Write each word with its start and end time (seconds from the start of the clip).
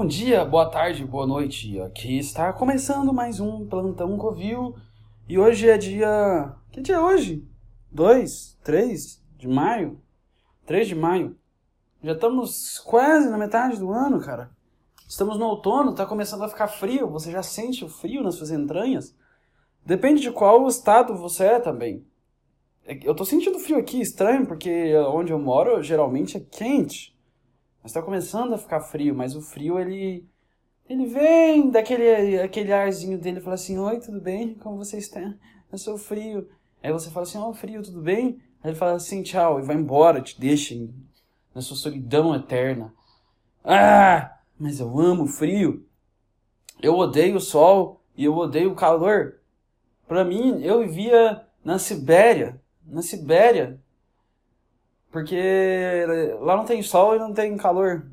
Bom 0.00 0.06
dia, 0.06 0.46
boa 0.46 0.64
tarde, 0.64 1.04
boa 1.04 1.26
noite. 1.26 1.78
Aqui 1.78 2.18
está 2.18 2.50
começando 2.54 3.12
mais 3.12 3.38
um 3.38 3.66
Plantão 3.66 4.16
Covil. 4.16 4.74
E 5.28 5.38
hoje 5.38 5.68
é 5.68 5.76
dia. 5.76 6.54
Que 6.72 6.80
dia 6.80 6.94
é 6.94 6.98
hoje? 6.98 7.46
2, 7.92 8.58
3 8.64 9.22
de 9.36 9.46
maio? 9.46 10.00
3 10.64 10.88
de 10.88 10.94
maio. 10.94 11.36
Já 12.02 12.12
estamos 12.12 12.78
quase 12.78 13.28
na 13.28 13.36
metade 13.36 13.78
do 13.78 13.92
ano, 13.92 14.18
cara. 14.22 14.50
Estamos 15.06 15.38
no 15.38 15.44
outono, 15.44 15.94
tá 15.94 16.06
começando 16.06 16.44
a 16.44 16.48
ficar 16.48 16.68
frio. 16.68 17.10
Você 17.10 17.30
já 17.30 17.42
sente 17.42 17.84
o 17.84 17.88
frio 17.90 18.22
nas 18.22 18.36
suas 18.36 18.50
entranhas? 18.50 19.14
Depende 19.84 20.22
de 20.22 20.30
qual 20.30 20.66
estado 20.66 21.14
você 21.14 21.44
é 21.44 21.60
também. 21.60 22.06
É 22.86 22.98
eu 23.02 23.14
tô 23.14 23.26
sentindo 23.26 23.58
frio 23.58 23.76
aqui, 23.76 24.00
estranho, 24.00 24.46
porque 24.46 24.96
onde 24.96 25.30
eu 25.30 25.38
moro 25.38 25.82
geralmente 25.82 26.38
é 26.38 26.40
quente. 26.40 27.14
Mas 27.82 27.92
tá 27.92 28.02
começando 28.02 28.52
a 28.52 28.58
ficar 28.58 28.80
frio, 28.80 29.14
mas 29.14 29.34
o 29.34 29.40
frio 29.40 29.78
ele 29.78 30.26
ele 30.88 31.06
vem 31.06 31.70
daquele 31.70 32.40
aquele 32.40 32.72
arzinho 32.72 33.18
dele 33.18 33.38
e 33.38 33.42
fala 33.42 33.54
assim: 33.54 33.78
"Oi, 33.78 34.00
tudo 34.00 34.20
bem? 34.20 34.54
Como 34.54 34.76
você 34.76 34.98
está? 34.98 35.34
Eu 35.70 35.78
sou 35.78 35.96
frio". 35.96 36.48
Aí 36.82 36.92
você 36.92 37.10
fala 37.10 37.24
assim: 37.24 37.38
"Ó, 37.38 37.48
oh, 37.48 37.54
frio, 37.54 37.82
tudo 37.82 38.00
bem?" 38.00 38.40
Aí 38.62 38.70
ele 38.70 38.76
fala 38.78 38.92
assim: 38.92 39.22
"Tchau" 39.22 39.60
e 39.60 39.62
vai 39.62 39.76
embora, 39.76 40.20
te 40.20 40.38
deixa 40.38 40.74
na 41.54 41.60
sua 41.60 41.76
solidão 41.76 42.34
eterna. 42.34 42.92
Ah, 43.64 44.38
mas 44.58 44.80
eu 44.80 44.98
amo 44.98 45.26
frio. 45.26 45.86
Eu 46.82 46.96
odeio 46.96 47.36
o 47.36 47.40
sol 47.40 48.02
e 48.16 48.24
eu 48.24 48.34
odeio 48.36 48.72
o 48.72 48.76
calor. 48.76 49.40
Para 50.08 50.24
mim, 50.24 50.62
eu 50.62 50.80
vivia 50.80 51.46
na 51.64 51.78
Sibéria, 51.78 52.60
na 52.84 53.02
Sibéria, 53.02 53.80
porque 55.10 56.06
lá 56.40 56.56
não 56.56 56.64
tem 56.64 56.82
sol 56.82 57.16
e 57.16 57.18
não 57.18 57.32
tem 57.32 57.56
calor. 57.56 58.06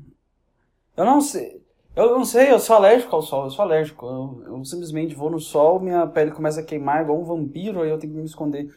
Eu 0.96 1.04
não 1.04 1.20
sei. 1.20 1.62
Eu 1.94 2.16
não 2.16 2.24
sei, 2.24 2.52
eu 2.52 2.60
sou 2.60 2.76
alérgico 2.76 3.14
ao 3.16 3.22
sol, 3.22 3.44
eu 3.44 3.50
sou 3.50 3.64
alérgico. 3.64 4.06
Eu, 4.06 4.42
eu, 4.46 4.64
simplesmente 4.64 5.14
vou 5.16 5.30
no 5.30 5.40
sol, 5.40 5.80
minha 5.80 6.06
pele 6.06 6.30
começa 6.30 6.60
a 6.60 6.64
queimar 6.64 7.02
igual 7.02 7.20
um 7.20 7.24
vampiro, 7.24 7.82
aí 7.82 7.90
eu 7.90 7.98
tenho 7.98 8.12
que 8.12 8.18
me 8.20 8.24
esconder. 8.24 8.72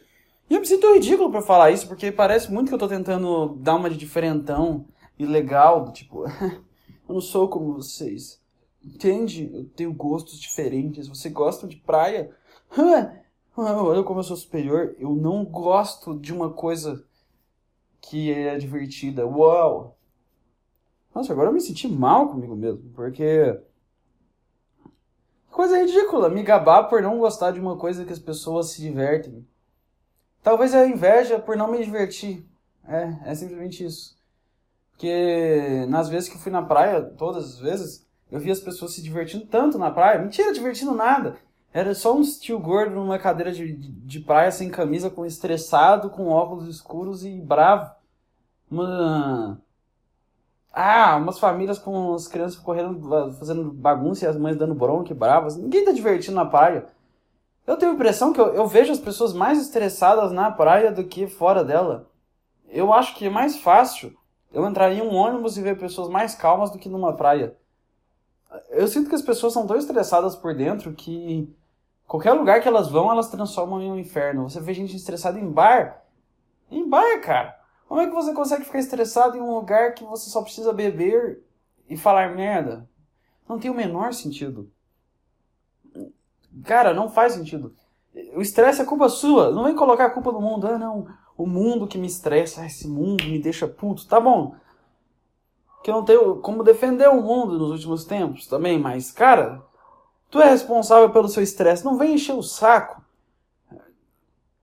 E 0.50 0.54
eu 0.54 0.60
me 0.60 0.66
sinto 0.66 0.92
ridículo 0.92 1.30
para 1.30 1.40
falar 1.40 1.70
isso, 1.70 1.86
porque 1.86 2.10
parece 2.10 2.52
muito 2.52 2.68
que 2.68 2.74
eu 2.74 2.78
tô 2.78 2.88
tentando 2.88 3.56
dar 3.60 3.76
uma 3.76 3.88
de 3.88 3.96
diferentão 3.96 4.84
e 5.18 5.24
legal, 5.24 5.92
tipo, 5.92 6.24
eu 7.08 7.14
não 7.14 7.20
sou 7.20 7.48
como 7.48 7.74
vocês. 7.74 8.40
Entende? 8.84 9.48
Eu 9.54 9.64
tenho 9.76 9.92
gostos 9.92 10.40
diferentes. 10.40 11.06
Você 11.06 11.30
gosta 11.30 11.68
de 11.68 11.76
praia? 11.76 12.30
Olha 13.56 14.02
como 14.02 14.18
eu 14.18 14.24
sou 14.24 14.36
superior. 14.36 14.96
Eu 14.98 15.14
não 15.14 15.44
gosto 15.44 16.18
de 16.18 16.32
uma 16.32 16.50
coisa 16.50 17.04
que 18.02 18.32
é 18.32 18.58
divertida. 18.58 19.26
Uau! 19.26 19.96
Nossa, 21.14 21.32
agora 21.32 21.48
eu 21.48 21.52
me 21.52 21.60
senti 21.60 21.88
mal 21.88 22.28
comigo 22.28 22.54
mesmo, 22.54 22.90
porque. 22.94 23.58
Coisa 25.50 25.78
ridícula, 25.78 26.30
me 26.30 26.42
gabar 26.42 26.84
por 26.84 27.02
não 27.02 27.18
gostar 27.18 27.52
de 27.52 27.60
uma 27.60 27.76
coisa 27.76 28.04
que 28.04 28.12
as 28.12 28.18
pessoas 28.18 28.70
se 28.70 28.80
divertem. 28.80 29.46
Talvez 30.42 30.74
a 30.74 30.86
inveja 30.86 31.38
por 31.38 31.56
não 31.56 31.70
me 31.70 31.84
divertir. 31.84 32.46
É, 32.86 33.30
é 33.30 33.34
simplesmente 33.34 33.84
isso. 33.84 34.18
Porque 34.90 35.86
nas 35.88 36.08
vezes 36.08 36.28
que 36.28 36.36
eu 36.36 36.40
fui 36.40 36.50
na 36.50 36.62
praia, 36.62 37.02
todas 37.02 37.44
as 37.44 37.58
vezes, 37.58 38.06
eu 38.30 38.40
vi 38.40 38.50
as 38.50 38.60
pessoas 38.60 38.94
se 38.94 39.02
divertindo 39.02 39.46
tanto 39.46 39.78
na 39.78 39.90
praia. 39.90 40.18
Mentira, 40.18 40.52
divertindo 40.52 40.94
nada. 40.94 41.36
Era 41.72 41.94
só 41.94 42.14
um 42.14 42.22
tio 42.22 42.58
gordo 42.58 42.94
numa 42.96 43.18
cadeira 43.18 43.50
de, 43.50 43.72
de 43.72 44.20
praia 44.20 44.52
sem 44.52 44.68
camisa, 44.68 45.08
com 45.08 45.24
estressado, 45.24 46.10
com 46.10 46.28
óculos 46.28 46.68
escuros 46.68 47.24
e 47.24 47.40
bravo. 47.40 47.90
Uma... 48.70 49.58
Ah, 50.70 51.16
umas 51.16 51.38
famílias 51.38 51.78
com 51.78 52.14
as 52.14 52.28
crianças 52.28 52.58
correndo, 52.58 53.32
fazendo 53.38 53.70
bagunça 53.72 54.24
e 54.24 54.28
as 54.28 54.36
mães 54.36 54.56
dando 54.56 54.74
bronca 54.74 55.12
e 55.12 55.16
bravas. 55.16 55.56
Ninguém 55.56 55.84
tá 55.84 55.92
divertindo 55.92 56.36
na 56.36 56.46
praia. 56.46 56.86
Eu 57.66 57.76
tenho 57.76 57.92
a 57.92 57.94
impressão 57.94 58.32
que 58.32 58.40
eu, 58.40 58.54
eu 58.54 58.66
vejo 58.66 58.92
as 58.92 58.98
pessoas 58.98 59.32
mais 59.32 59.60
estressadas 59.60 60.32
na 60.32 60.50
praia 60.50 60.90
do 60.90 61.04
que 61.04 61.26
fora 61.26 61.64
dela. 61.64 62.10
Eu 62.68 62.92
acho 62.92 63.14
que 63.14 63.26
é 63.26 63.30
mais 63.30 63.56
fácil 63.56 64.14
eu 64.52 64.66
entrar 64.66 64.92
em 64.92 65.00
um 65.00 65.14
ônibus 65.14 65.56
e 65.56 65.62
ver 65.62 65.78
pessoas 65.78 66.08
mais 66.08 66.34
calmas 66.34 66.70
do 66.70 66.78
que 66.78 66.88
numa 66.88 67.14
praia. 67.14 67.56
Eu 68.70 68.86
sinto 68.88 69.08
que 69.08 69.14
as 69.14 69.22
pessoas 69.22 69.52
são 69.52 69.66
tão 69.66 69.76
estressadas 69.76 70.36
por 70.36 70.54
dentro 70.54 70.92
que 70.92 71.54
Qualquer 72.12 72.34
lugar 72.34 72.60
que 72.60 72.68
elas 72.68 72.90
vão, 72.90 73.10
elas 73.10 73.30
transformam 73.30 73.80
em 73.80 73.90
um 73.90 73.98
inferno. 73.98 74.42
Você 74.42 74.60
vê 74.60 74.74
gente 74.74 74.94
estressada 74.94 75.40
em 75.40 75.50
bar. 75.50 76.04
Em 76.70 76.86
bar, 76.86 77.22
cara. 77.22 77.58
Como 77.88 78.02
é 78.02 78.06
que 78.06 78.12
você 78.12 78.34
consegue 78.34 78.66
ficar 78.66 78.80
estressado 78.80 79.34
em 79.34 79.40
um 79.40 79.54
lugar 79.54 79.94
que 79.94 80.04
você 80.04 80.28
só 80.28 80.42
precisa 80.42 80.74
beber 80.74 81.42
e 81.88 81.96
falar 81.96 82.36
merda? 82.36 82.86
Não 83.48 83.58
tem 83.58 83.70
o 83.70 83.74
menor 83.74 84.12
sentido. 84.12 84.70
Cara, 86.64 86.92
não 86.92 87.08
faz 87.08 87.32
sentido. 87.32 87.74
O 88.36 88.42
estresse 88.42 88.82
é 88.82 88.84
culpa 88.84 89.08
sua. 89.08 89.50
Não 89.50 89.64
vem 89.64 89.74
colocar 89.74 90.04
a 90.04 90.10
culpa 90.10 90.32
no 90.32 90.40
mundo. 90.42 90.66
Ah, 90.66 90.76
não. 90.76 91.06
O 91.34 91.46
mundo 91.46 91.86
que 91.86 91.96
me 91.96 92.08
estressa. 92.08 92.60
Ah, 92.60 92.66
esse 92.66 92.86
mundo 92.86 93.24
me 93.24 93.38
deixa 93.38 93.66
puto. 93.66 94.06
Tá 94.06 94.20
bom. 94.20 94.54
Que 95.82 95.90
eu 95.90 95.94
não 95.94 96.04
tenho 96.04 96.36
como 96.42 96.62
defender 96.62 97.08
o 97.08 97.22
mundo 97.22 97.58
nos 97.58 97.70
últimos 97.70 98.04
tempos 98.04 98.46
também, 98.46 98.78
mas, 98.78 99.10
cara, 99.10 99.64
Tu 100.32 100.40
é 100.40 100.48
responsável 100.48 101.10
pelo 101.10 101.28
seu 101.28 101.42
estresse. 101.42 101.84
Não 101.84 101.98
vem 101.98 102.14
encher 102.14 102.34
o 102.34 102.42
saco. 102.42 103.02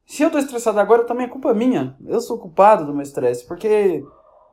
Se 0.03 0.23
eu 0.23 0.31
tô 0.31 0.39
estressado 0.39 0.79
agora, 0.79 1.03
também 1.03 1.27
é 1.27 1.29
culpa 1.29 1.53
minha. 1.53 1.95
Eu 2.07 2.19
sou 2.21 2.39
culpado 2.39 2.87
do 2.87 2.91
meu 2.91 3.03
estresse. 3.03 3.45
Porque 3.45 4.03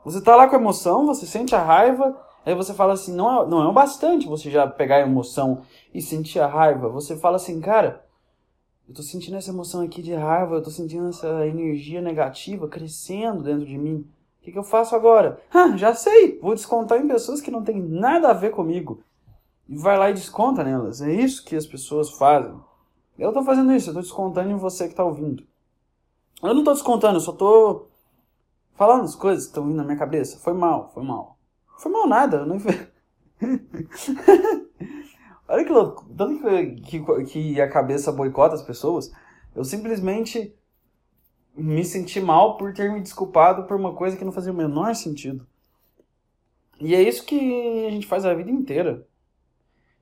você 0.04 0.20
tá 0.20 0.36
lá 0.36 0.46
com 0.46 0.56
emoção, 0.56 1.06
você 1.06 1.24
sente 1.24 1.54
a 1.54 1.64
raiva, 1.64 2.14
aí 2.44 2.54
você 2.54 2.74
fala 2.74 2.92
assim, 2.92 3.14
não 3.14 3.44
é, 3.44 3.48
não 3.48 3.62
é 3.62 3.66
o 3.66 3.72
bastante 3.72 4.28
você 4.28 4.50
já 4.50 4.66
pegar 4.66 4.96
a 4.96 5.00
emoção 5.00 5.62
e 5.94 6.02
sentir 6.02 6.38
a 6.38 6.46
raiva. 6.46 6.90
Você 6.90 7.16
fala 7.16 7.36
assim, 7.36 7.62
cara, 7.62 8.04
eu 8.86 8.94
tô 8.94 9.02
sentindo 9.02 9.38
essa 9.38 9.50
emoção 9.50 9.80
aqui 9.80 10.02
de 10.02 10.12
raiva, 10.12 10.56
eu 10.56 10.62
tô 10.62 10.70
sentindo 10.70 11.08
essa 11.08 11.46
energia 11.46 12.02
negativa 12.02 12.68
crescendo 12.68 13.42
dentro 13.42 13.64
de 13.64 13.78
mim. 13.78 14.06
O 14.38 14.44
que, 14.44 14.52
que 14.52 14.58
eu 14.58 14.62
faço 14.62 14.94
agora? 14.94 15.40
Ah, 15.50 15.78
já 15.78 15.94
sei! 15.94 16.38
Vou 16.40 16.54
descontar 16.54 17.00
em 17.00 17.08
pessoas 17.08 17.40
que 17.40 17.50
não 17.50 17.64
tem 17.64 17.80
nada 17.80 18.28
a 18.28 18.34
ver 18.34 18.50
comigo 18.50 19.02
e 19.68 19.76
vai 19.76 19.98
lá 19.98 20.10
e 20.10 20.14
desconta 20.14 20.62
nelas. 20.62 21.02
É 21.02 21.12
isso 21.12 21.44
que 21.44 21.56
as 21.56 21.66
pessoas 21.66 22.10
fazem. 22.10 22.54
Eu 23.18 23.28
estou 23.28 23.44
fazendo 23.44 23.72
isso, 23.72 23.88
eu 23.88 23.92
estou 23.92 24.02
descontando 24.02 24.50
em 24.50 24.56
você 24.56 24.84
que 24.84 24.90
está 24.90 25.04
ouvindo. 25.04 25.44
Eu 26.42 26.52
não 26.52 26.58
estou 26.60 26.74
descontando, 26.74 27.16
eu 27.16 27.20
só 27.20 27.32
estou 27.32 27.90
falando 28.74 29.04
as 29.04 29.14
coisas 29.14 29.44
que 29.44 29.50
estão 29.50 29.64
vindo 29.64 29.76
na 29.76 29.84
minha 29.84 29.98
cabeça. 29.98 30.38
Foi 30.38 30.52
mal, 30.52 30.90
foi 30.92 31.02
mal. 31.02 31.38
Foi 31.78 31.90
mal 31.90 32.06
nada, 32.06 32.38
eu 32.38 32.46
não 32.46 32.58
Olha 35.48 35.64
que 35.64 35.72
louco, 35.72 36.04
tanto 36.16 36.42
que, 36.82 37.00
que, 37.00 37.24
que 37.24 37.60
a 37.60 37.70
cabeça 37.70 38.10
boicota 38.10 38.54
as 38.56 38.62
pessoas, 38.62 39.12
eu 39.54 39.64
simplesmente 39.64 40.52
me 41.54 41.84
senti 41.84 42.20
mal 42.20 42.56
por 42.56 42.74
ter 42.74 42.92
me 42.92 43.00
desculpado 43.00 43.64
por 43.64 43.76
uma 43.76 43.94
coisa 43.94 44.16
que 44.16 44.24
não 44.24 44.32
fazia 44.32 44.52
o 44.52 44.56
menor 44.56 44.94
sentido. 44.94 45.46
E 46.80 46.94
é 46.94 47.02
isso 47.02 47.24
que 47.24 47.86
a 47.86 47.90
gente 47.90 48.06
faz 48.06 48.24
a 48.26 48.34
vida 48.34 48.50
inteira. 48.50 49.06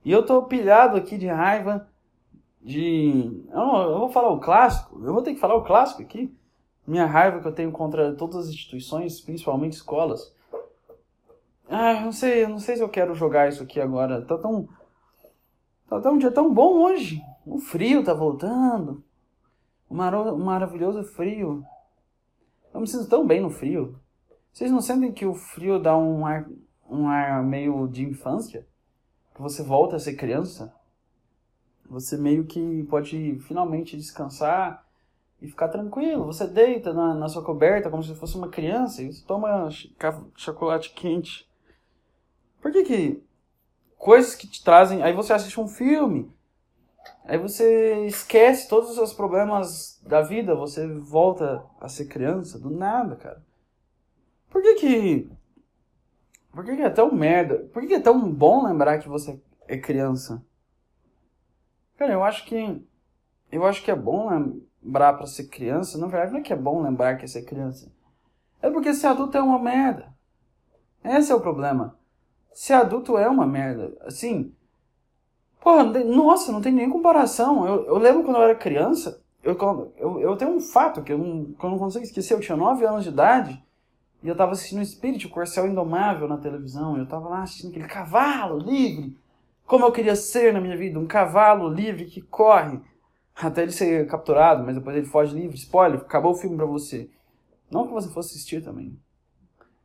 E 0.04 0.12
eu 0.12 0.24
tô 0.24 0.42
pilhado 0.42 0.96
aqui 0.96 1.16
de 1.16 1.26
raiva 1.26 1.88
de. 2.60 3.44
Eu, 3.50 3.56
não, 3.56 3.82
eu 3.82 3.98
vou 4.00 4.08
falar 4.10 4.28
o 4.28 4.40
clássico, 4.40 5.02
eu 5.02 5.12
vou 5.12 5.22
ter 5.22 5.34
que 5.34 5.40
falar 5.40 5.54
o 5.54 5.64
clássico 5.64 6.02
aqui. 6.02 6.34
Minha 6.86 7.06
raiva 7.06 7.40
que 7.40 7.48
eu 7.48 7.54
tenho 7.54 7.72
contra 7.72 8.14
todas 8.14 8.36
as 8.36 8.48
instituições, 8.48 9.20
principalmente 9.20 9.72
escolas. 9.72 10.34
Ah, 11.66 11.94
eu 11.94 12.00
não 12.02 12.12
sei, 12.12 12.44
eu 12.44 12.48
não 12.50 12.58
sei 12.58 12.76
se 12.76 12.82
eu 12.82 12.88
quero 12.88 13.14
jogar 13.14 13.48
isso 13.48 13.62
aqui 13.62 13.80
agora. 13.80 14.20
Tá 14.22 14.36
tão. 14.36 14.68
Tá, 15.88 16.00
tá 16.00 16.10
um 16.10 16.18
dia 16.18 16.30
tão 16.30 16.52
bom 16.52 16.82
hoje. 16.82 17.22
O 17.46 17.58
frio 17.58 18.04
tá 18.04 18.12
voltando. 18.12 19.02
O 19.88 19.94
maro, 19.94 20.36
maravilhoso 20.38 21.02
frio. 21.02 21.64
Eu 22.72 22.80
me 22.80 22.86
sinto 22.86 23.08
tão 23.08 23.26
bem 23.26 23.40
no 23.40 23.50
frio. 23.50 23.98
Vocês 24.52 24.70
não 24.70 24.80
sentem 24.80 25.12
que 25.12 25.24
o 25.24 25.34
frio 25.34 25.78
dá 25.78 25.96
um 25.96 26.26
ar, 26.26 26.46
um 26.88 27.08
ar 27.08 27.42
meio 27.42 27.88
de 27.88 28.04
infância? 28.04 28.66
Que 29.34 29.42
você 29.42 29.62
volta 29.62 29.96
a 29.96 30.00
ser 30.00 30.14
criança, 30.14 30.72
você 31.88 32.16
meio 32.16 32.44
que 32.44 32.84
pode 32.84 33.38
finalmente 33.40 33.96
descansar 33.96 34.86
e 35.42 35.48
ficar 35.48 35.68
tranquilo. 35.68 36.24
Você 36.24 36.46
deita 36.46 36.92
na, 36.92 37.14
na 37.14 37.28
sua 37.28 37.44
coberta 37.44 37.90
como 37.90 38.02
se 38.02 38.14
fosse 38.14 38.36
uma 38.36 38.48
criança 38.48 39.02
e 39.02 39.12
você 39.12 39.24
toma 39.24 39.68
chocolate 40.36 40.90
quente. 40.90 41.48
Por 42.62 42.72
que 42.72 42.84
que 42.84 43.22
coisas 43.98 44.34
que 44.34 44.46
te 44.46 44.62
trazem, 44.62 45.02
aí 45.02 45.12
você 45.12 45.32
assiste 45.32 45.60
um 45.60 45.68
filme, 45.68 46.30
aí 47.24 47.38
você 47.38 48.06
esquece 48.06 48.68
todos 48.68 48.90
os 48.90 48.96
seus 48.96 49.12
problemas 49.12 50.00
da 50.06 50.22
vida, 50.22 50.54
você 50.54 50.86
volta 50.86 51.64
a 51.80 51.88
ser 51.88 52.06
criança 52.06 52.58
do 52.58 52.70
nada, 52.70 53.16
cara. 53.16 53.42
Por 54.48 54.62
que 54.62 54.74
que 54.74 55.30
por 56.54 56.64
que, 56.64 56.76
que, 56.76 56.82
é 56.82 56.90
tão 56.90 57.12
merda? 57.12 57.68
Por 57.72 57.82
que, 57.82 57.88
que, 57.88 57.94
é 57.94 58.00
tão 58.00 58.30
bom 58.30 58.64
lembrar 58.64 58.98
que 58.98 59.08
você 59.08 59.40
é 59.66 59.76
criança? 59.76 60.44
Cara, 61.96 62.12
eu 62.12 62.22
acho 62.22 62.44
que. 62.46 62.86
Eu 63.50 63.66
acho 63.66 63.82
que 63.82 63.90
é 63.90 63.96
bom 63.96 64.28
lembrar 64.28 65.14
pra 65.14 65.26
ser 65.26 65.48
criança. 65.48 65.98
Na 65.98 66.06
verdade, 66.06 66.32
não 66.32 66.40
é 66.40 66.42
que 66.42 66.52
é 66.52 66.56
bom 66.56 66.82
lembrar 66.82 67.16
que 67.16 67.24
é 67.24 67.28
ser 67.28 67.42
criança. 67.42 67.92
É 68.62 68.70
porque 68.70 68.94
ser 68.94 69.08
adulto 69.08 69.36
é 69.36 69.42
uma 69.42 69.58
merda. 69.58 70.14
Esse 71.04 71.32
é 71.32 71.34
o 71.34 71.40
problema. 71.40 71.98
ser 72.52 72.74
adulto 72.74 73.18
é 73.18 73.28
uma 73.28 73.46
merda. 73.46 73.96
Assim, 74.02 74.54
porra, 75.60 75.84
não 75.84 75.92
tem- 75.92 76.04
nossa, 76.04 76.52
não 76.52 76.60
tem 76.60 76.72
nem 76.72 76.88
comparação. 76.88 77.66
Eu, 77.66 77.84
eu 77.86 77.98
lembro 77.98 78.22
quando 78.22 78.36
eu 78.36 78.42
era 78.44 78.54
criança, 78.54 79.20
eu, 79.42 79.56
eu, 79.96 80.20
eu 80.20 80.36
tenho 80.36 80.52
um 80.52 80.60
fato 80.60 81.02
que 81.02 81.12
eu, 81.12 81.18
não, 81.18 81.52
que 81.52 81.64
eu 81.64 81.70
não 81.70 81.78
consigo 81.78 82.04
esquecer. 82.04 82.34
Eu 82.34 82.40
tinha 82.40 82.56
9 82.56 82.86
anos 82.86 83.02
de 83.04 83.10
idade 83.10 83.63
e 84.24 84.28
eu 84.28 84.34
tava 84.34 84.52
assistindo 84.52 84.82
Spirit, 84.82 85.26
o 85.26 85.30
Corcel 85.30 85.68
Indomável 85.68 86.26
na 86.26 86.38
televisão. 86.38 86.96
Eu 86.96 87.06
tava 87.06 87.28
lá 87.28 87.42
assistindo 87.42 87.68
aquele 87.72 87.86
cavalo 87.86 88.58
livre. 88.58 89.14
Como 89.66 89.84
eu 89.84 89.92
queria 89.92 90.16
ser 90.16 90.50
na 90.50 90.62
minha 90.62 90.78
vida, 90.78 90.98
um 90.98 91.06
cavalo 91.06 91.68
livre 91.68 92.06
que 92.06 92.22
corre. 92.22 92.80
Até 93.36 93.62
ele 93.62 93.72
ser 93.72 94.06
capturado, 94.06 94.64
mas 94.64 94.76
depois 94.76 94.96
ele 94.96 95.04
foge 95.04 95.34
livre. 95.34 95.58
Spoiler, 95.58 96.00
acabou 96.00 96.32
o 96.32 96.36
filme 96.36 96.56
pra 96.56 96.64
você. 96.64 97.10
Não 97.70 97.86
que 97.86 97.92
você 97.92 98.08
fosse 98.08 98.30
assistir 98.30 98.64
também. 98.64 98.98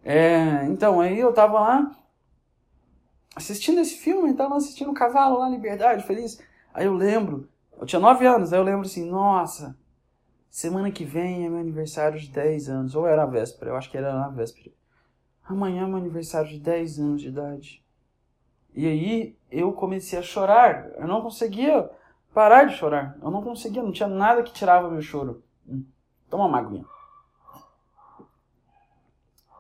É, 0.06 0.64
então, 0.68 1.02
aí 1.02 1.20
eu 1.20 1.34
tava 1.34 1.60
lá 1.60 1.92
assistindo 3.36 3.82
esse 3.82 3.98
filme, 3.98 4.34
tava 4.36 4.56
assistindo 4.56 4.90
o 4.90 4.94
cavalo 4.94 5.40
lá, 5.40 5.50
Liberdade, 5.50 6.08
feliz. 6.08 6.42
Aí 6.74 6.86
eu 6.86 6.94
lembro, 6.94 7.50
eu 7.78 7.86
tinha 7.86 8.00
9 8.00 8.26
anos, 8.26 8.54
aí 8.54 8.60
eu 8.60 8.64
lembro 8.64 8.86
assim, 8.86 9.10
nossa, 9.10 9.78
semana 10.50 10.92
que 10.92 11.06
vem 11.06 11.46
é 11.46 11.50
meu 11.50 11.60
aniversário 11.60 12.20
de 12.20 12.30
10 12.30 12.70
anos. 12.70 12.96
Ou 12.96 13.08
era 13.08 13.24
a 13.24 13.28
véspera, 13.28 13.72
eu 13.72 13.76
acho 13.76 13.90
que 13.90 13.98
era 13.98 14.14
na 14.14 14.30
véspera. 14.30 14.72
Amanhã 15.44 15.84
é 15.84 15.88
meu 15.88 15.98
aniversário 15.98 16.50
de 16.50 16.60
10 16.60 17.00
anos 17.00 17.22
de 17.22 17.30
idade. 17.30 17.84
E 18.74 18.86
aí 18.86 19.38
eu 19.52 19.74
comecei 19.74 20.18
a 20.18 20.22
chorar. 20.22 20.92
Eu 20.96 21.08
não 21.08 21.22
conseguia 21.22 21.90
parar 22.34 22.66
de 22.66 22.76
chorar. 22.76 23.18
Eu 23.22 23.32
não 23.32 23.42
conseguia, 23.42 23.82
não 23.82 23.92
tinha 23.92 24.08
nada 24.08 24.44
que 24.44 24.54
tirava 24.54 24.90
meu 24.90 25.02
choro. 25.02 25.44
Hum. 25.68 25.84
Toma 26.30 26.46
uma 26.46 26.60
aguinha. 26.60 26.86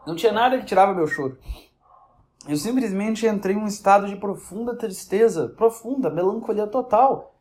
Não 0.05 0.15
tinha 0.15 0.31
nada 0.31 0.57
que 0.57 0.65
tirava 0.65 0.93
meu 0.93 1.07
choro. 1.07 1.37
Eu 2.47 2.55
simplesmente 2.55 3.27
entrei 3.27 3.55
em 3.55 3.59
um 3.59 3.67
estado 3.67 4.07
de 4.07 4.15
profunda 4.15 4.75
tristeza, 4.75 5.49
profunda, 5.49 6.09
melancolia 6.09 6.65
total. 6.65 7.35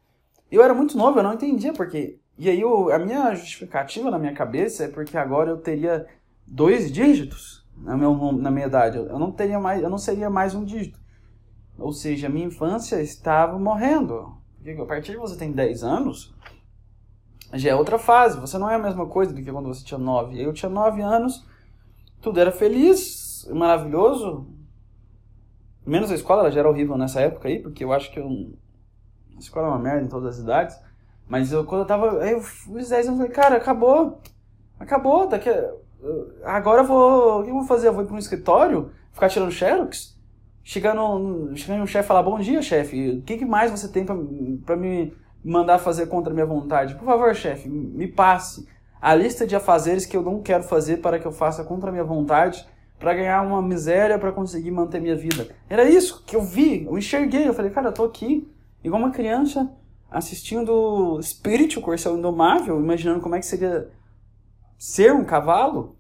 Eu 0.51 0.63
era 0.63 0.75
muito 0.75 0.97
novo, 0.97 1.19
eu 1.19 1.23
não 1.23 1.35
entendia 1.35 1.73
porque. 1.73 2.19
E 2.39 2.49
aí 2.49 2.61
eu, 2.61 2.93
a 2.93 2.99
minha 3.01 3.35
justificativa 3.35 4.13
na 4.13 4.19
minha 4.19 4.33
cabeça 4.33 4.85
é 4.85 4.89
porque 4.89 5.17
agora 5.17 5.51
eu 5.51 5.59
teria 5.59 6.07
dois 6.47 6.91
dígitos 6.91 7.67
na, 7.77 7.97
meu, 7.97 8.15
na 8.33 8.49
minha 8.49 8.67
idade. 8.67 8.97
Eu 8.97 9.19
não 9.19 9.33
teria 9.33 9.59
mais, 9.59 9.83
eu 9.83 9.91
não 9.91 9.99
seria 9.99 10.31
mais 10.31 10.55
um 10.55 10.65
dígito. 10.65 11.01
Ou 11.77 11.93
seja, 11.93 12.29
minha 12.29 12.47
infância 12.47 13.03
estava 13.03 13.59
morrendo. 13.59 14.37
Porque 14.57 14.81
a 14.81 14.87
partir 14.87 15.13
de 15.13 15.19
você 15.19 15.37
tem 15.37 15.51
10 15.51 15.83
anos, 15.83 16.33
já 17.55 17.71
é 17.71 17.75
outra 17.75 17.99
fase. 17.99 18.39
Você 18.41 18.57
não 18.57 18.71
é 18.71 18.77
a 18.77 18.79
mesma 18.79 19.07
coisa 19.07 19.33
do 19.33 19.43
que 19.43 19.51
quando 19.51 19.67
você 19.67 19.85
tinha 19.85 19.99
9. 19.99 20.41
Eu 20.41 20.53
tinha 20.53 20.71
9 20.71 21.03
anos, 21.03 21.45
tudo 22.21 22.39
era 22.39 22.53
feliz, 22.53 23.49
maravilhoso. 23.53 24.47
Menos 25.85 26.11
a 26.13 26.15
escola, 26.15 26.43
ela 26.43 26.51
já 26.53 26.61
era 26.61 26.69
horrível 26.69 26.97
nessa 26.97 27.21
época 27.21 27.49
aí, 27.49 27.61
porque 27.61 27.83
eu 27.83 27.93
acho 27.93 28.13
que 28.13 28.21
eu, 28.21 28.53
a 29.35 29.39
escola 29.39 29.67
é 29.67 29.71
uma 29.71 29.79
merda 29.79 30.05
em 30.05 30.09
todas 30.09 30.37
as 30.37 30.43
idades. 30.45 30.88
Mas 31.29 31.53
eu, 31.53 31.65
quando 31.65 31.83
eu 31.83 31.87
tava. 31.87 32.23
Aí 32.23 32.33
eu 32.33 32.41
fiz 32.41 32.89
10 32.89 33.09
anos, 33.09 33.19
falei, 33.21 33.33
cara, 33.33 33.57
acabou. 33.57 34.21
Acabou, 34.81 35.29
daqui. 35.29 35.51
Agora 36.45 36.83
eu 36.83 36.87
vou. 36.87 37.41
O 37.41 37.45
que 37.45 37.51
eu 37.51 37.55
vou 37.55 37.65
fazer? 37.65 37.89
Eu 37.89 37.93
vou 37.93 38.03
ir 38.03 38.07
pra 38.07 38.15
um 38.15 38.19
escritório, 38.19 38.91
ficar 39.13 39.29
tirando 39.29 39.51
xerox? 39.51 40.17
Chegar 40.63 40.95
no, 40.95 41.57
chegar 41.57 41.79
no 41.79 41.87
chefe 41.87 42.05
e 42.05 42.09
falar, 42.09 42.23
bom 42.23 42.39
dia, 42.39 42.61
chefe. 42.61 43.19
O 43.19 43.23
que, 43.23 43.39
que 43.39 43.45
mais 43.45 43.71
você 43.71 43.89
tem 43.89 44.05
pra 44.05 44.77
me 44.77 45.15
mandar 45.43 45.79
fazer 45.79 46.07
contra 46.07 46.31
a 46.31 46.35
minha 46.35 46.47
vontade? 46.47 46.95
Por 46.95 47.05
favor, 47.05 47.35
chefe, 47.35 47.69
me 47.69 48.07
passe 48.07 48.69
a 49.01 49.15
lista 49.15 49.47
de 49.47 49.57
afazeres 49.57 50.05
que 50.05 50.17
eu 50.17 50.23
não 50.23 50.43
quero 50.43 50.63
fazer 50.65 50.99
para 50.99 51.19
que 51.19 51.27
eu 51.27 51.33
faça 51.33 51.65
contra 51.65 51.89
a 51.89 51.93
minha 51.93 52.05
vontade, 52.05 52.67
para 52.99 53.15
ganhar 53.15 53.41
uma 53.47 53.63
miséria, 53.63 54.19
para 54.19 54.33
conseguir 54.33 54.71
manter 54.71 55.01
minha 55.01 55.17
vida. 55.17 55.49
Era 55.71 55.85
isso 55.85 56.23
que 56.27 56.35
eu 56.35 56.43
vi, 56.43 56.85
eu 56.85 56.99
enxerguei. 56.99 57.49
Eu 57.49 57.55
falei, 57.55 57.71
cara, 57.71 57.89
eu 57.89 57.93
tô 57.93 58.05
aqui, 58.05 58.47
igual 58.83 59.01
uma 59.01 59.13
criança, 59.13 59.71
assistindo 60.11 61.21
Spirit, 61.23 61.79
o 61.79 61.83
Corcel 61.83 62.17
Indomável, 62.17 62.81
imaginando 62.81 63.21
como 63.21 63.35
é 63.35 63.39
que 63.39 63.47
seria 63.47 63.91
ser 64.79 65.13
um 65.13 65.25
cavalo 65.25 65.97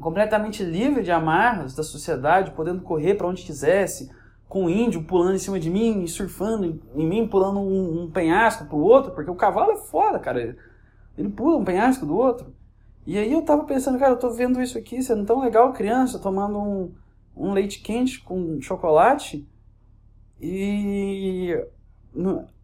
completamente 0.00 0.64
livre 0.64 1.02
de 1.02 1.10
amarras 1.10 1.74
da 1.74 1.82
sociedade, 1.82 2.52
podendo 2.52 2.82
correr 2.82 3.14
para 3.14 3.26
onde 3.26 3.42
quisesse, 3.42 4.10
com 4.48 4.66
o 4.66 4.70
índio 4.70 5.04
pulando 5.04 5.34
em 5.34 5.38
cima 5.38 5.58
de 5.58 5.70
mim, 5.70 6.06
surfando 6.06 6.80
em 6.94 7.06
mim, 7.06 7.26
pulando 7.26 7.60
um, 7.60 8.02
um 8.02 8.10
penhasco 8.10 8.66
pro 8.66 8.78
outro, 8.78 9.12
porque 9.12 9.30
o 9.30 9.34
cavalo 9.34 9.72
é 9.72 9.76
foda, 9.76 10.18
cara. 10.18 10.56
Ele 11.16 11.28
pula 11.28 11.58
um 11.58 11.64
penhasco 11.64 12.06
do 12.06 12.16
outro. 12.16 12.54
E 13.06 13.18
aí 13.18 13.32
eu 13.32 13.42
tava 13.42 13.64
pensando, 13.64 13.98
cara, 13.98 14.12
eu 14.12 14.18
tô 14.18 14.30
vendo 14.30 14.60
isso 14.60 14.78
aqui 14.78 15.02
sendo 15.02 15.24
tão 15.24 15.40
legal, 15.40 15.72
criança, 15.72 16.18
tomando 16.18 16.58
um, 16.58 16.92
um 17.36 17.52
leite 17.52 17.80
quente 17.80 18.22
com 18.22 18.60
chocolate. 18.60 19.46
E 20.40 21.56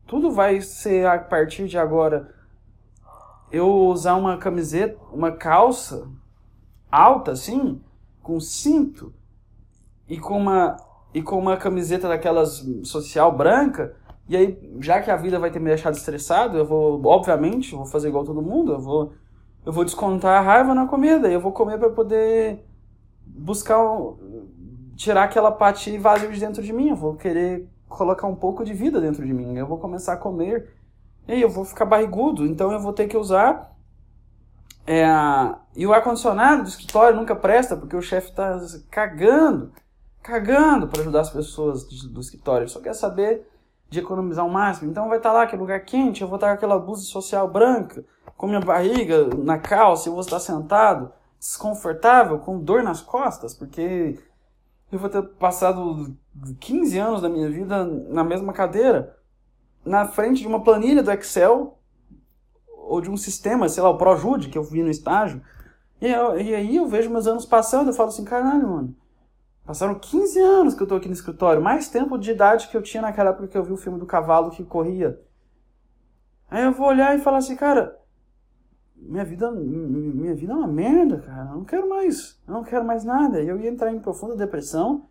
tudo 0.08 0.30
vai 0.30 0.60
ser 0.62 1.06
a 1.06 1.18
partir 1.18 1.68
de 1.68 1.78
agora 1.78 2.34
eu 3.52 3.68
usar 3.68 4.16
uma 4.16 4.38
camiseta, 4.38 4.98
uma 5.12 5.32
calça 5.32 6.08
alta 6.90 7.32
assim, 7.32 7.80
com 8.22 8.40
cinto 8.40 9.12
e 10.08 10.18
com 10.18 10.38
uma 10.38 10.76
e 11.12 11.22
com 11.22 11.38
uma 11.38 11.56
camiseta 11.56 12.08
daquelas 12.08 12.66
social 12.84 13.30
branca. 13.36 13.96
E 14.28 14.36
aí, 14.36 14.76
já 14.80 15.00
que 15.00 15.10
a 15.10 15.16
vida 15.16 15.38
vai 15.38 15.50
ter 15.50 15.58
me 15.58 15.68
deixado 15.68 15.94
estressado, 15.94 16.58
eu 16.58 16.66
vou, 16.66 17.00
obviamente, 17.06 17.74
vou 17.74 17.86
fazer 17.86 18.08
igual 18.08 18.24
todo 18.24 18.42
mundo, 18.42 18.72
eu 18.72 18.80
vou 18.80 19.12
eu 19.64 19.72
vou 19.72 19.84
descontar 19.84 20.38
a 20.38 20.40
raiva 20.40 20.74
na 20.74 20.86
comida, 20.86 21.28
eu 21.28 21.40
vou 21.40 21.52
comer 21.52 21.78
para 21.78 21.90
poder 21.90 22.64
buscar 23.26 23.78
tirar 24.96 25.24
aquela 25.24 25.52
parte 25.52 25.96
vazia 25.98 26.30
de 26.30 26.40
dentro 26.40 26.62
de 26.62 26.72
mim, 26.72 26.88
eu 26.88 26.96
vou 26.96 27.14
querer 27.14 27.68
colocar 27.88 28.26
um 28.26 28.34
pouco 28.34 28.64
de 28.64 28.74
vida 28.74 29.00
dentro 29.00 29.24
de 29.24 29.32
mim, 29.32 29.56
eu 29.56 29.66
vou 29.66 29.78
começar 29.78 30.14
a 30.14 30.16
comer 30.16 30.70
e 31.26 31.40
eu 31.40 31.48
vou 31.48 31.64
ficar 31.64 31.84
barrigudo, 31.84 32.46
então 32.46 32.72
eu 32.72 32.80
vou 32.80 32.92
ter 32.92 33.06
que 33.06 33.16
usar 33.16 33.76
é, 34.90 35.06
e 35.76 35.86
o 35.86 35.92
ar-condicionado 35.92 36.62
do 36.62 36.68
escritório 36.70 37.14
nunca 37.14 37.36
presta 37.36 37.76
porque 37.76 37.94
o 37.94 38.00
chefe 38.00 38.32
tá 38.32 38.58
cagando, 38.90 39.70
cagando 40.22 40.88
para 40.88 41.02
ajudar 41.02 41.20
as 41.20 41.28
pessoas 41.28 41.84
do 41.84 42.18
escritório. 42.22 42.64
Ele 42.64 42.70
só 42.70 42.80
quer 42.80 42.94
saber 42.94 43.46
de 43.90 43.98
economizar 43.98 44.46
o 44.46 44.50
máximo. 44.50 44.90
Então 44.90 45.06
vai 45.06 45.18
estar 45.18 45.28
tá 45.28 45.34
lá 45.34 45.42
aquele 45.42 45.60
lugar 45.60 45.80
quente, 45.80 46.22
eu 46.22 46.28
vou 46.28 46.36
estar 46.36 46.46
tá 46.46 46.52
com 46.54 46.56
aquela 46.56 46.78
blusa 46.78 47.02
social 47.02 47.46
branca, 47.46 48.02
com 48.34 48.46
minha 48.46 48.60
barriga 48.60 49.26
na 49.36 49.58
calça, 49.58 50.08
eu 50.08 50.14
vou 50.14 50.22
estar 50.22 50.40
sentado 50.40 51.12
desconfortável, 51.38 52.38
com 52.38 52.58
dor 52.58 52.82
nas 52.82 53.02
costas, 53.02 53.52
porque 53.52 54.18
eu 54.90 54.98
vou 54.98 55.10
ter 55.10 55.22
passado 55.22 56.16
15 56.60 56.98
anos 56.98 57.22
da 57.22 57.28
minha 57.28 57.48
vida 57.50 57.84
na 57.84 58.24
mesma 58.24 58.52
cadeira, 58.52 59.16
na 59.84 60.06
frente 60.06 60.40
de 60.40 60.46
uma 60.46 60.62
planilha 60.62 61.02
do 61.02 61.12
Excel 61.12 61.78
ou 62.66 63.00
de 63.00 63.10
um 63.10 63.16
sistema, 63.16 63.68
sei 63.68 63.82
lá, 63.82 63.90
o 63.90 63.98
ProJude, 63.98 64.48
que 64.48 64.56
eu 64.56 64.62
vi 64.62 64.82
no 64.82 64.90
estágio. 64.90 65.42
E, 66.00 66.06
eu, 66.06 66.40
e 66.40 66.54
aí 66.54 66.76
eu 66.76 66.86
vejo 66.86 67.10
meus 67.10 67.26
anos 67.26 67.44
passando, 67.44 67.88
eu 67.88 67.94
falo 67.94 68.08
assim, 68.08 68.24
caralho, 68.24 68.68
mano. 68.68 68.96
Passaram 69.66 69.98
15 69.98 70.38
anos 70.40 70.74
que 70.74 70.82
eu 70.82 70.86
tô 70.86 70.94
aqui 70.94 71.08
no 71.08 71.14
escritório, 71.14 71.60
mais 71.60 71.88
tempo 71.88 72.16
de 72.16 72.30
idade 72.30 72.68
que 72.68 72.76
eu 72.76 72.82
tinha 72.82 73.02
naquela 73.02 73.30
época 73.30 73.48
que 73.48 73.58
eu 73.58 73.62
vi 73.62 73.72
o 73.72 73.76
filme 73.76 73.98
do 73.98 74.06
cavalo 74.06 74.50
que 74.50 74.64
corria. 74.64 75.20
Aí 76.50 76.64
eu 76.64 76.72
vou 76.72 76.86
olhar 76.86 77.14
e 77.14 77.20
falar 77.20 77.38
assim, 77.38 77.54
cara, 77.54 77.98
minha 79.00 79.24
vida, 79.24 79.50
minha 79.50 80.34
vida 80.34 80.52
é 80.52 80.56
uma 80.56 80.68
merda, 80.68 81.18
cara. 81.18 81.50
Eu 81.50 81.56
não 81.56 81.64
quero 81.64 81.88
mais, 81.88 82.38
eu 82.46 82.54
não 82.54 82.64
quero 82.64 82.84
mais 82.84 83.04
nada. 83.04 83.42
Eu 83.42 83.58
ia 83.58 83.70
entrar 83.70 83.92
em 83.92 84.00
profunda 84.00 84.36
depressão. 84.36 85.06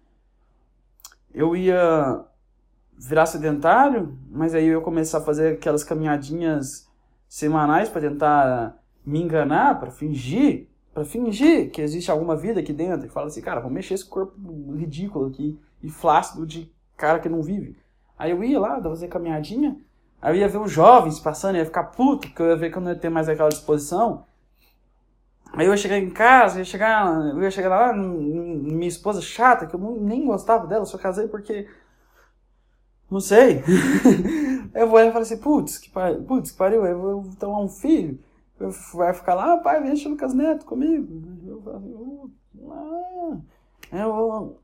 Eu 1.33 1.55
ia 1.55 2.23
virar 2.97 3.25
sedentário, 3.25 4.17
mas 4.29 4.55
aí 4.55 4.67
eu 4.67 4.79
ia 4.79 4.83
começar 4.83 5.19
a 5.19 5.21
fazer 5.21 5.53
aquelas 5.53 5.83
caminhadinhas 5.83 6.89
semanais 7.27 7.89
para 7.89 8.01
tentar 8.01 8.79
me 9.05 9.21
enganar, 9.21 9.79
para 9.79 9.91
fingir, 9.91 10.67
para 10.93 11.05
fingir 11.05 11.71
que 11.71 11.81
existe 11.81 12.09
alguma 12.09 12.35
vida 12.35 12.59
aqui 12.59 12.73
dentro. 12.73 13.05
E 13.05 13.09
fala 13.09 13.27
assim, 13.27 13.41
cara, 13.41 13.61
vou 13.61 13.69
mexer 13.69 13.93
esse 13.93 14.05
corpo 14.05 14.35
ridículo 14.73 15.27
aqui 15.27 15.59
e 15.81 15.89
flácido 15.89 16.45
de 16.45 16.71
cara 16.95 17.19
que 17.19 17.29
não 17.29 17.41
vive. 17.41 17.77
Aí 18.17 18.31
eu 18.31 18.43
ia 18.43 18.59
lá, 18.59 18.81
fazer 18.81 19.07
caminhadinha, 19.07 19.77
aí 20.21 20.35
eu 20.35 20.41
ia 20.41 20.47
ver 20.47 20.59
os 20.59 20.71
jovens 20.71 21.19
passando, 21.19 21.57
ia 21.57 21.65
ficar 21.65 21.85
puto, 21.85 22.27
porque 22.27 22.41
eu 22.41 22.47
ia 22.47 22.55
ver 22.55 22.71
que 22.71 22.77
eu 22.77 22.81
não 22.81 22.91
ia 22.91 22.97
ter 22.97 23.09
mais 23.09 23.29
aquela 23.29 23.49
disposição. 23.49 24.25
Aí 25.53 25.65
eu 25.65 25.71
ia 25.71 25.77
chegar 25.77 25.97
em 25.97 26.09
casa, 26.09 26.59
ia 26.59 26.65
chegar, 26.65 27.07
eu 27.29 27.41
ia 27.41 27.51
chegar 27.51 27.69
lá, 27.69 27.93
minha 27.93 28.87
esposa 28.87 29.21
chata, 29.21 29.65
que 29.65 29.75
eu 29.75 29.79
nem 29.79 30.25
gostava 30.25 30.67
dela, 30.67 30.85
só 30.85 30.97
casei 30.97 31.27
porque 31.27 31.67
não 33.09 33.19
sei. 33.19 33.63
eu 34.75 34.87
vou 34.87 34.97
olhar 34.97 35.09
e 35.09 35.11
falar 35.11 35.23
assim, 35.23 35.37
putz, 35.37 35.77
que, 35.77 35.89
par... 35.89 36.13
que 36.15 36.53
pariu, 36.53 36.85
eu 36.85 37.21
vou 37.21 37.35
tomar 37.39 37.61
um 37.61 37.69
filho. 37.69 38.19
Vai 38.93 39.13
ficar 39.13 39.35
lá, 39.35 39.53
ah, 39.53 39.57
pai, 39.57 39.81
deixa 39.83 40.09
o 40.09 40.11
Lucas 40.11 40.33
Neto 40.33 40.65
comigo. 40.65 41.07
Eu 41.47 41.63
ah, 42.71 43.37
eu 43.91 44.13
vou. 44.13 44.61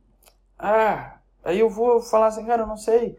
Ah, 0.57 1.17
aí 1.43 1.59
eu 1.59 1.69
vou 1.69 2.01
falar 2.01 2.27
assim, 2.27 2.45
cara, 2.45 2.63
eu 2.63 2.67
não 2.67 2.77
sei. 2.77 3.17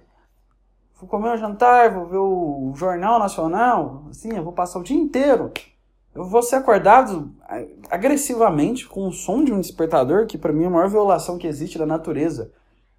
Vou 1.04 1.08
comer 1.10 1.34
um 1.34 1.36
jantar, 1.36 1.92
vou 1.92 2.06
ver 2.06 2.16
o 2.16 2.72
Jornal 2.74 3.18
Nacional, 3.18 4.06
assim, 4.08 4.34
eu 4.34 4.42
vou 4.42 4.54
passar 4.54 4.78
o 4.78 4.82
dia 4.82 4.96
inteiro. 4.96 5.52
Eu 6.14 6.24
vou 6.24 6.42
ser 6.42 6.56
acordado 6.56 7.30
agressivamente 7.90 8.88
com 8.88 9.06
o 9.06 9.12
som 9.12 9.44
de 9.44 9.52
um 9.52 9.60
despertador, 9.60 10.26
que 10.26 10.38
para 10.38 10.50
mim 10.50 10.64
é 10.64 10.66
a 10.66 10.70
maior 10.70 10.88
violação 10.88 11.36
que 11.36 11.46
existe 11.46 11.76
da 11.76 11.84
natureza. 11.84 12.50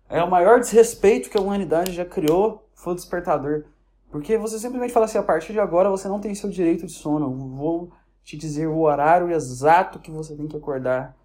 é 0.07 0.23
o 0.23 0.29
maior 0.29 0.59
desrespeito 0.59 1.31
que 1.31 1.37
a 1.37 1.41
humanidade 1.41 1.93
já 1.93 2.05
criou 2.05 2.69
foi 2.75 2.93
o 2.93 2.95
despertador. 2.95 3.65
Porque 4.11 4.37
você 4.37 4.59
simplesmente 4.59 4.93
fala 4.93 5.07
assim, 5.07 5.17
a 5.17 5.23
partir 5.23 5.53
de 5.53 5.59
agora 5.59 5.89
você 5.89 6.07
não 6.07 6.19
tem 6.19 6.35
seu 6.35 6.51
direito 6.51 6.85
de 6.85 6.91
sono. 6.91 7.25
Eu 7.25 7.57
vou 7.57 7.91
te 8.23 8.37
dizer 8.37 8.67
o 8.67 8.81
horário 8.81 9.31
exato 9.31 9.97
que 9.97 10.11
você 10.11 10.35
tem 10.35 10.47
que 10.47 10.55
acordar. 10.55 11.17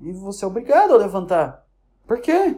E 0.00 0.12
você 0.12 0.44
é 0.44 0.48
obrigado 0.48 0.94
a 0.94 0.96
levantar. 0.96 1.66
Por 2.06 2.20
quê? 2.20 2.56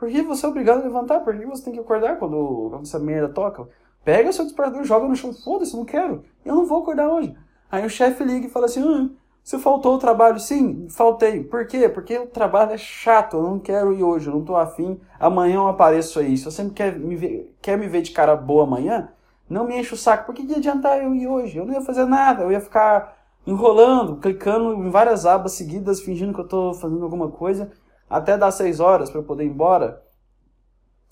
Por 0.00 0.08
que 0.08 0.22
você 0.22 0.46
é 0.46 0.48
obrigado 0.48 0.80
a 0.80 0.84
levantar? 0.84 1.20
Por 1.20 1.38
que 1.38 1.44
você 1.44 1.62
tem 1.62 1.74
que 1.74 1.78
acordar 1.78 2.18
quando, 2.18 2.68
quando 2.70 2.84
essa 2.84 2.98
merda 2.98 3.28
toca? 3.28 3.68
Pega 4.02 4.32
seu 4.32 4.46
despertador, 4.46 4.82
joga 4.82 5.06
no 5.06 5.14
chão, 5.14 5.30
foda-se, 5.34 5.76
não 5.76 5.84
quero. 5.84 6.24
Eu 6.42 6.54
não 6.54 6.64
vou 6.64 6.80
acordar 6.80 7.06
hoje. 7.06 7.36
Aí 7.70 7.84
o 7.84 7.90
chefe 7.90 8.24
liga 8.24 8.46
e 8.46 8.50
fala 8.50 8.64
assim, 8.64 8.82
ah, 8.82 9.10
você 9.44 9.58
faltou 9.58 9.96
o 9.96 9.98
trabalho? 9.98 10.40
Sim, 10.40 10.88
faltei. 10.88 11.44
Por 11.44 11.66
quê? 11.66 11.86
Porque 11.86 12.16
o 12.18 12.26
trabalho 12.26 12.72
é 12.72 12.78
chato, 12.78 13.36
eu 13.36 13.42
não 13.42 13.58
quero 13.58 13.92
ir 13.92 14.02
hoje, 14.02 14.28
eu 14.28 14.32
não 14.32 14.42
tô 14.42 14.56
afim. 14.56 14.98
Amanhã 15.18 15.56
eu 15.56 15.68
apareço 15.68 16.18
aí. 16.18 16.34
Se 16.38 16.46
você 16.46 16.70
quer 16.70 16.98
me 16.98 17.14
ver, 17.14 17.54
quer 17.60 17.76
me 17.76 17.86
ver 17.86 18.00
de 18.00 18.12
cara 18.12 18.34
boa 18.34 18.64
amanhã, 18.64 19.10
não 19.50 19.66
me 19.66 19.78
enche 19.78 19.92
o 19.92 19.98
saco. 19.98 20.24
Por 20.24 20.34
que 20.34 20.42
ia 20.44 20.56
adiantar 20.56 20.96
eu 21.02 21.14
ir 21.14 21.26
hoje? 21.26 21.58
Eu 21.58 21.66
não 21.66 21.74
ia 21.74 21.82
fazer 21.82 22.06
nada, 22.06 22.42
eu 22.42 22.50
ia 22.50 22.60
ficar 22.60 23.18
enrolando, 23.46 24.16
clicando 24.16 24.72
em 24.82 24.88
várias 24.88 25.26
abas 25.26 25.52
seguidas, 25.52 26.00
fingindo 26.00 26.32
que 26.32 26.40
eu 26.40 26.48
tô 26.48 26.72
fazendo 26.72 27.04
alguma 27.04 27.28
coisa, 27.28 27.70
até 28.10 28.36
dar 28.36 28.50
seis 28.50 28.80
horas 28.80 29.08
para 29.08 29.20
eu 29.20 29.24
poder 29.24 29.44
ir 29.44 29.50
embora. 29.50 30.02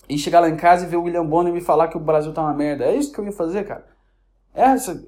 E 0.09 0.17
chegar 0.17 0.41
lá 0.41 0.49
em 0.49 0.57
casa 0.57 0.85
e 0.85 0.89
ver 0.89 0.97
o 0.97 1.03
William 1.03 1.25
Bonner 1.25 1.53
me 1.53 1.61
falar 1.61 1.87
que 1.87 1.95
o 1.95 1.99
Brasil 1.99 2.33
tá 2.33 2.41
uma 2.41 2.53
merda. 2.53 2.83
É 2.83 2.95
isso 2.95 3.13
que 3.13 3.19
eu 3.19 3.25
ia 3.25 3.31
fazer, 3.31 3.65
cara. 3.65 3.87
Essa, 4.53 5.01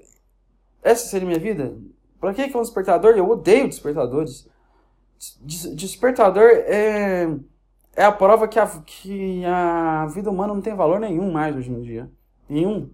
essa 0.81 1.07
seria 1.07 1.27
minha 1.27 1.39
vida? 1.39 1.75
Pra 2.19 2.33
que 2.33 2.41
é 2.41 2.57
um 2.57 2.61
despertador? 2.61 3.15
Eu 3.17 3.27
odeio 3.29 3.67
despertadores. 3.67 4.47
Despertador 5.41 6.49
é, 6.49 7.35
é 7.95 8.03
a 8.05 8.11
prova 8.11 8.47
que 8.47 8.59
a, 8.59 8.67
que 8.85 9.43
a 9.43 10.05
vida 10.05 10.29
humana 10.29 10.53
não 10.53 10.61
tem 10.61 10.75
valor 10.75 10.99
nenhum 10.99 11.31
mais 11.31 11.55
hoje 11.55 11.71
em 11.71 11.81
dia. 11.81 12.09
Nenhum. 12.47 12.89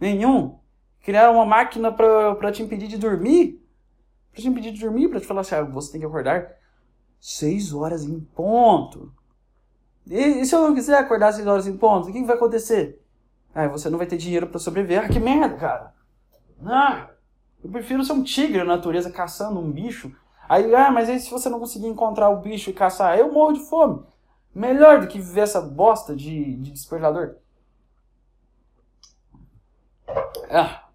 Nenhum. 0.00 0.58
Criaram 1.02 1.34
uma 1.34 1.46
máquina 1.46 1.90
pra, 1.90 2.34
pra 2.34 2.52
te 2.52 2.62
impedir 2.62 2.88
de 2.88 2.98
dormir. 2.98 3.64
Pra 4.32 4.42
te 4.42 4.48
impedir 4.48 4.72
de 4.72 4.80
dormir, 4.80 5.08
pra 5.08 5.20
te 5.20 5.26
falar 5.26 5.40
assim, 5.40 5.54
ah, 5.54 5.62
você 5.62 5.92
tem 5.92 6.00
que 6.00 6.06
acordar 6.06 6.59
seis 7.20 7.72
horas 7.72 8.04
em 8.04 8.18
ponto. 8.18 9.12
E, 10.06 10.16
e 10.16 10.46
se 10.46 10.54
eu 10.54 10.62
não 10.62 10.74
quiser 10.74 10.98
acordar 10.98 11.32
seis 11.32 11.46
horas 11.46 11.66
em 11.66 11.76
ponto, 11.76 12.08
o 12.08 12.12
que, 12.12 12.20
que 12.20 12.26
vai 12.26 12.36
acontecer? 12.36 13.00
Ah, 13.54 13.68
você 13.68 13.90
não 13.90 13.98
vai 13.98 14.06
ter 14.06 14.16
dinheiro 14.16 14.46
para 14.46 14.58
sobreviver. 14.58 15.04
Ah, 15.04 15.08
que 15.08 15.20
merda, 15.20 15.56
cara. 15.56 15.94
Ah, 16.64 17.10
eu 17.62 17.70
prefiro 17.70 18.04
ser 18.04 18.12
um 18.12 18.22
tigre 18.22 18.58
na 18.58 18.76
natureza 18.76 19.10
caçando 19.10 19.60
um 19.60 19.70
bicho. 19.70 20.14
Aí, 20.48 20.74
ah, 20.74 20.90
mas 20.90 21.08
aí 21.08 21.20
se 21.20 21.30
você 21.30 21.48
não 21.48 21.60
conseguir 21.60 21.86
encontrar 21.86 22.28
o 22.30 22.40
bicho 22.40 22.70
e 22.70 22.72
caçar, 22.72 23.18
eu 23.18 23.32
morro 23.32 23.52
de 23.52 23.60
fome. 23.60 24.02
Melhor 24.54 25.00
do 25.00 25.06
que 25.06 25.18
viver 25.18 25.42
essa 25.42 25.60
bosta 25.60 26.16
de, 26.16 26.56
de 26.56 26.72
despertador. 26.72 27.36
Ah. 30.50 30.89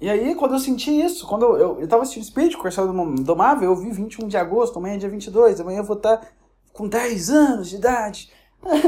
E 0.00 0.08
aí, 0.08 0.34
quando 0.34 0.54
eu 0.54 0.60
senti 0.60 0.90
isso, 0.90 1.26
quando 1.26 1.44
eu, 1.44 1.56
eu, 1.56 1.80
eu 1.80 1.88
tava 1.88 2.02
assistindo 2.02 2.24
Speed, 2.24 2.54
Corcel 2.54 2.86
Domável, 3.22 3.70
eu 3.70 3.76
vi 3.76 3.90
21 3.90 4.28
de 4.28 4.36
agosto, 4.36 4.78
amanhã 4.78 4.94
é 4.94 4.98
dia 4.98 5.08
22, 5.08 5.60
amanhã 5.60 5.78
eu 5.78 5.84
vou 5.84 5.96
estar 5.96 6.32
com 6.72 6.88
10 6.88 7.30
anos 7.30 7.68
de 7.68 7.76
idade. 7.76 8.32
10 8.62 8.78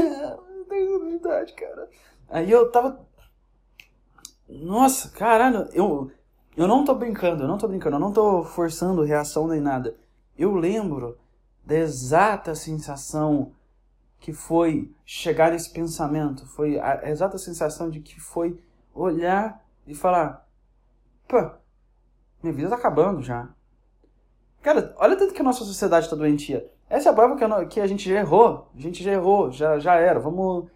anos 0.89 1.09
de 1.09 1.15
idade, 1.15 1.53
cara. 1.53 1.89
Aí 2.29 2.49
eu 2.49 2.71
tava 2.71 3.05
nossa, 4.51 5.09
caralho, 5.09 5.69
eu, 5.71 6.11
eu 6.57 6.67
não 6.67 6.83
tô 6.83 6.93
brincando, 6.93 7.43
eu 7.43 7.47
não 7.47 7.57
tô 7.57 7.69
brincando, 7.69 7.95
eu 7.95 7.99
não 7.99 8.11
tô 8.11 8.43
forçando 8.43 9.03
reação 9.03 9.47
nem 9.47 9.61
nada. 9.61 9.95
Eu 10.37 10.53
lembro 10.53 11.17
da 11.65 11.75
exata 11.75 12.53
sensação 12.53 13.53
que 14.19 14.33
foi 14.33 14.93
chegar 15.05 15.51
nesse 15.51 15.69
pensamento, 15.69 16.45
foi 16.47 16.77
a 16.77 17.09
exata 17.09 17.37
sensação 17.37 17.89
de 17.89 18.01
que 18.01 18.19
foi 18.19 18.59
olhar 18.93 19.63
e 19.87 19.95
falar: 19.95 20.45
pô, 21.31 21.51
minha 22.43 22.53
vida 22.53 22.69
tá 22.69 22.75
acabando 22.75 23.21
já. 23.21 23.49
Cara, 24.61 24.93
olha 24.97 25.15
tanto 25.15 25.33
que 25.33 25.41
a 25.41 25.43
nossa 25.43 25.63
sociedade 25.63 26.09
tá 26.09 26.15
doentia. 26.15 26.69
Essa 26.89 27.09
é 27.09 27.11
a 27.11 27.15
prova 27.15 27.35
que 27.37 27.43
a, 27.43 27.65
que 27.65 27.79
a 27.79 27.87
gente 27.87 28.07
já 28.07 28.19
errou. 28.19 28.69
A 28.75 28.79
gente 28.79 29.03
já 29.03 29.11
errou, 29.11 29.49
já, 29.49 29.79
já 29.79 29.95
era. 29.95 30.19
Vamos 30.19 30.69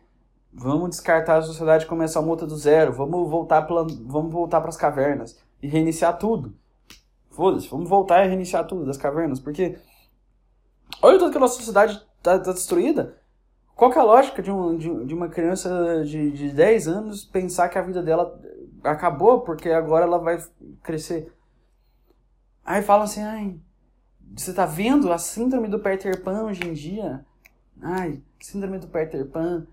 Vamos 0.57 0.91
descartar 0.91 1.39
a 1.39 1.41
sociedade 1.41 1.83
e 1.83 1.87
começar 1.87 2.19
a 2.19 2.23
multa 2.23 2.47
do 2.47 2.55
zero. 2.55 2.93
Vamos 2.93 3.29
voltar 3.29 3.63
para 3.63 3.83
vamos 4.05 4.31
voltar 4.31 4.65
as 4.65 4.77
cavernas 4.77 5.37
e 5.61 5.67
reiniciar 5.67 6.17
tudo. 6.17 6.55
Foda-se, 7.29 7.67
vamos 7.67 7.89
voltar 7.89 8.23
e 8.23 8.29
reiniciar 8.29 8.65
tudo 8.65 8.85
das 8.85 8.95
cavernas, 8.95 9.41
porque 9.41 9.77
olha 11.01 11.19
tanto 11.19 11.31
que 11.31 11.37
a 11.37 11.41
nossa 11.41 11.57
sociedade 11.57 12.01
está 12.17 12.39
tá 12.39 12.53
destruída. 12.53 13.17
Qual 13.75 13.91
é 13.91 13.99
a 13.99 14.03
lógica 14.03 14.41
de, 14.41 14.49
um, 14.49 14.77
de, 14.77 15.05
de 15.05 15.13
uma 15.13 15.27
criança 15.27 16.05
de, 16.05 16.31
de 16.31 16.49
10 16.49 16.87
anos 16.87 17.25
pensar 17.25 17.67
que 17.67 17.77
a 17.77 17.81
vida 17.81 18.01
dela 18.01 18.41
acabou 18.85 19.41
porque 19.41 19.69
agora 19.69 20.05
ela 20.05 20.19
vai 20.19 20.37
crescer? 20.83 21.33
Aí 22.63 22.81
falam 22.81 23.03
assim, 23.03 23.21
ai, 23.21 23.59
você 24.35 24.53
tá 24.53 24.65
vendo 24.65 25.11
a 25.11 25.17
síndrome 25.17 25.67
do 25.67 25.79
Peter 25.79 26.21
Pan 26.23 26.43
hoje 26.43 26.65
em 26.65 26.73
dia? 26.73 27.25
Ai, 27.81 28.21
síndrome 28.39 28.79
do 28.79 28.87
Peter 28.87 29.25
Pan. 29.27 29.67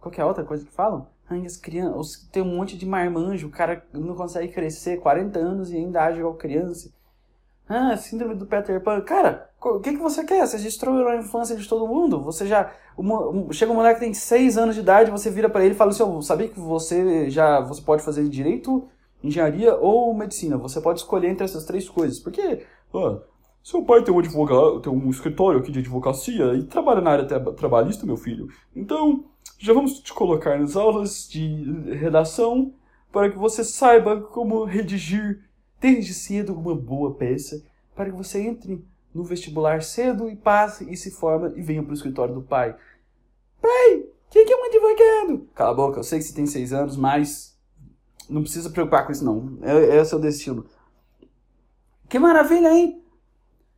Qual 0.00 0.12
é 0.16 0.24
outra 0.24 0.44
coisa 0.44 0.64
que 0.64 0.72
falam? 0.72 1.06
Ai, 1.30 1.46
as 1.46 1.56
crianças, 1.56 2.28
tem 2.32 2.42
um 2.42 2.56
monte 2.56 2.76
de 2.76 2.84
marmanjo, 2.84 3.46
o 3.46 3.50
cara 3.50 3.86
não 3.92 4.16
consegue 4.16 4.52
crescer, 4.52 4.98
40 4.98 5.38
anos 5.38 5.70
e 5.70 5.76
ainda 5.76 6.02
age 6.02 6.18
igual 6.18 6.34
criança. 6.34 6.92
Ah, 7.68 7.96
síndrome 7.96 8.34
do 8.34 8.46
Peter 8.46 8.82
Pan. 8.82 9.00
Cara, 9.02 9.50
o 9.64 9.80
que, 9.80 9.92
que 9.92 9.98
você 9.98 10.24
quer? 10.24 10.46
Você 10.46 10.58
destruiu 10.58 11.08
a 11.08 11.16
infância 11.16 11.56
de 11.56 11.68
todo 11.68 11.86
mundo? 11.86 12.20
Você 12.22 12.46
já. 12.46 12.72
Uma, 12.96 13.52
chega 13.52 13.72
um 13.72 13.76
moleque 13.76 14.00
que 14.00 14.04
tem 14.04 14.14
6 14.14 14.58
anos 14.58 14.74
de 14.74 14.80
idade, 14.80 15.10
você 15.10 15.30
vira 15.30 15.48
para 15.48 15.64
ele 15.64 15.74
e 15.74 15.76
fala 15.76 15.90
assim: 15.90 16.02
Eu 16.02 16.20
sabia 16.22 16.48
que 16.48 16.60
você 16.60 17.30
já 17.30 17.60
você 17.60 17.80
pode 17.80 18.02
fazer 18.02 18.28
direito, 18.28 18.88
engenharia 19.22 19.74
ou 19.76 20.14
medicina? 20.14 20.56
Você 20.58 20.80
pode 20.80 21.00
escolher 21.00 21.28
entre 21.28 21.44
essas 21.44 21.64
três 21.64 21.88
coisas. 21.88 22.18
Porque, 22.18 22.64
ó, 22.92 23.20
seu 23.62 23.82
pai 23.84 24.02
tem 24.02 24.12
um 24.12 24.18
advogado, 24.18 24.80
tem 24.80 24.92
um 24.92 25.08
escritório 25.08 25.60
aqui 25.60 25.70
de 25.70 25.78
advocacia 25.78 26.54
e 26.54 26.64
trabalha 26.64 27.00
na 27.00 27.10
área 27.10 27.26
trabalhista, 27.52 28.04
meu 28.04 28.16
filho. 28.16 28.48
Então, 28.74 29.24
já 29.58 29.72
vamos 29.72 30.00
te 30.00 30.12
colocar 30.12 30.58
nas 30.58 30.76
aulas 30.76 31.28
de 31.28 31.64
redação 31.94 32.74
para 33.12 33.30
que 33.30 33.38
você 33.38 33.62
saiba 33.62 34.20
como 34.20 34.64
redigir 34.64 35.44
desde 35.80 36.14
cedo 36.14 36.54
uma 36.54 36.74
boa 36.74 37.14
peça, 37.14 37.62
para 37.94 38.06
que 38.06 38.16
você 38.16 38.40
entre 38.40 38.84
no 39.14 39.24
vestibular 39.24 39.82
cedo 39.82 40.28
e 40.28 40.36
passe 40.36 40.90
e 40.90 40.96
se 40.96 41.10
forma 41.10 41.52
e 41.56 41.62
venha 41.62 41.82
para 41.82 41.90
o 41.90 41.94
escritório 41.94 42.34
do 42.34 42.42
pai. 42.42 42.74
Pai, 43.60 44.04
quem 44.30 44.46
que 44.46 44.52
é 44.52 44.56
um 44.56 44.64
advogado? 44.64 45.48
Cala 45.54 45.70
a 45.70 45.74
boca, 45.74 45.98
eu 46.00 46.04
sei 46.04 46.18
que 46.18 46.24
você 46.24 46.34
tem 46.34 46.46
seis 46.46 46.72
anos, 46.72 46.96
mas 46.96 47.58
não 48.28 48.42
precisa 48.42 48.70
preocupar 48.70 49.06
com 49.06 49.12
isso 49.12 49.24
não. 49.24 49.58
É, 49.62 49.96
é 49.96 50.00
o 50.00 50.04
seu 50.04 50.18
destino. 50.18 50.64
Que 52.08 52.18
maravilha, 52.18 52.72
hein? 52.72 53.02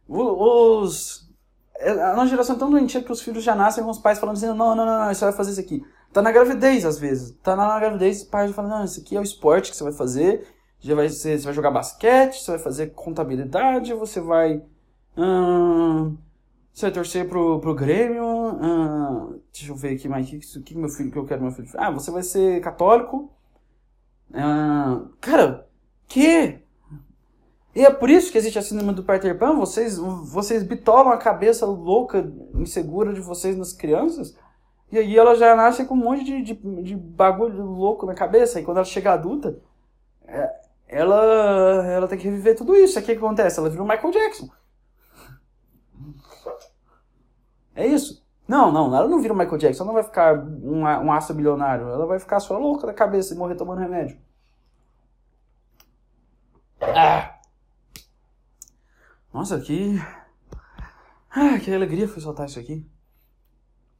Os 0.09 1.25
é, 1.77 1.91
a 1.91 2.15
nossa 2.15 2.29
geração 2.29 2.57
é 2.57 2.59
tão 2.59 2.71
doentia 2.71 3.03
que 3.03 3.13
os 3.13 3.21
filhos 3.21 3.43
já 3.43 3.55
nascem 3.55 3.83
com 3.83 3.91
os 3.91 3.99
pais 3.99 4.19
falando 4.19 4.37
assim, 4.37 4.47
não, 4.47 4.57
não, 4.57 4.77
não, 4.77 4.87
não, 4.87 5.15
você 5.15 5.25
vai 5.25 5.35
fazer 5.35 5.53
isso 5.53 5.61
aqui. 5.61 5.85
Tá 6.13 6.23
na 6.23 6.31
gravidez, 6.31 6.85
às 6.85 6.99
vezes. 6.99 7.37
Tá 7.43 7.57
na 7.57 7.79
gravidez, 7.79 8.23
o 8.23 8.31
pai 8.31 8.49
já 8.49 8.55
fala, 8.55 8.69
não, 8.69 8.85
isso 8.85 9.01
aqui 9.01 9.17
é 9.17 9.21
o 9.21 9.23
esporte 9.23 9.71
que 9.71 9.77
você 9.77 9.85
vai 9.85 9.93
fazer, 9.93 10.47
já 10.79 10.95
vai, 10.95 11.09
você, 11.09 11.39
você 11.39 11.45
vai 11.45 11.53
jogar 11.53 11.71
basquete, 11.71 12.41
você 12.41 12.53
vai 12.53 12.61
fazer 12.61 12.89
contabilidade, 12.89 13.93
você 13.93 14.21
vai... 14.21 14.63
Hum, 15.17 16.17
você 16.73 16.87
vai 16.87 16.93
torcer 16.93 17.29
pro, 17.29 17.61
pro 17.61 17.75
Grêmio, 17.75 18.25
hum, 18.25 19.41
deixa 19.53 19.71
eu 19.71 19.77
ver 19.77 19.95
aqui 19.95 20.09
mais, 20.09 20.27
o 20.27 20.63
que, 20.63 20.75
que 20.75 20.77
meu 20.77 20.89
filho, 20.89 21.11
que 21.11 21.19
eu 21.19 21.25
quero 21.25 21.43
meu 21.43 21.53
filho... 21.53 21.69
Ah, 21.75 21.91
você 21.91 22.11
vai 22.11 22.23
ser 22.23 22.61
católico. 22.61 23.31
Hum, 24.33 25.09
cara, 25.21 25.69
que? 26.09 26.59
E 27.75 27.85
é 27.85 27.91
por 27.91 28.09
isso 28.09 28.31
que 28.31 28.39
existe 28.39 28.59
a 28.59 28.63
síndrome 28.63 28.95
do 28.95 29.03
Peter 29.03 29.37
Pan. 29.37 29.57
Vocês, 29.57 29.99
vocês 29.99 30.63
bitolam 30.63 31.13
a 31.13 31.19
cabeça 31.19 31.67
louca, 31.67 32.33
insegura 32.55 33.13
de 33.13 33.21
vocês 33.21 33.57
nas 33.57 33.73
crianças. 33.73 34.37
E 34.93 34.99
aí 34.99 35.17
ela 35.19 35.35
já 35.35 35.57
nasce 35.57 35.85
com 35.85 35.95
um 35.95 35.99
monte 35.99 36.25
de, 36.25 36.43
de, 36.43 36.83
de 36.83 36.95
bagulho 36.95 37.65
louco 37.65 38.07
na 38.07 38.15
cabeça. 38.15 38.61
E 38.61 38.65
quando 38.65 38.77
ela 38.77 38.87
chega 38.87 39.13
adulta, 39.13 39.59
é, 40.27 40.55
ela, 40.87 41.85
ela 41.87 42.07
tem 42.07 42.17
que 42.17 42.29
reviver 42.29 42.57
tudo 42.57 42.77
isso. 42.77 42.97
Aí 42.97 43.03
o 43.03 43.07
que 43.07 43.13
acontece? 43.13 43.59
Ela 43.59 43.71
vira 43.71 43.83
o 43.83 43.89
Michael 43.89 44.13
Jackson. 44.13 44.49
É 47.75 47.87
isso. 47.87 48.25
Não, 48.47 48.71
não, 48.71 48.95
ela 48.95 49.09
não 49.09 49.21
vira 49.21 49.33
o 49.33 49.37
Michael 49.37 49.59
Jackson. 49.59 49.83
Ela 49.83 49.93
não 49.93 49.95
vai 49.95 50.05
ficar 50.05 50.39
um, 50.39 50.83
um 50.83 51.13
aço 51.13 51.33
bilionário. 51.35 51.89
Ela 51.89 52.07
vai 52.07 52.19
ficar 52.19 52.41
só 52.41 52.59
louca 52.59 52.87
da 52.87 52.95
cabeça 52.95 53.35
e 53.35 53.37
morrer 53.37 53.55
tomando 53.55 53.81
remédio. 53.81 54.19
Ah! 56.81 57.39
Nossa, 59.33 59.59
que. 59.61 59.99
Ah, 61.31 61.59
que 61.59 61.75
alegria 61.75 62.07
foi 62.07 62.23
soltar 62.23 62.47
isso 62.47 62.61
aqui. 62.61 62.87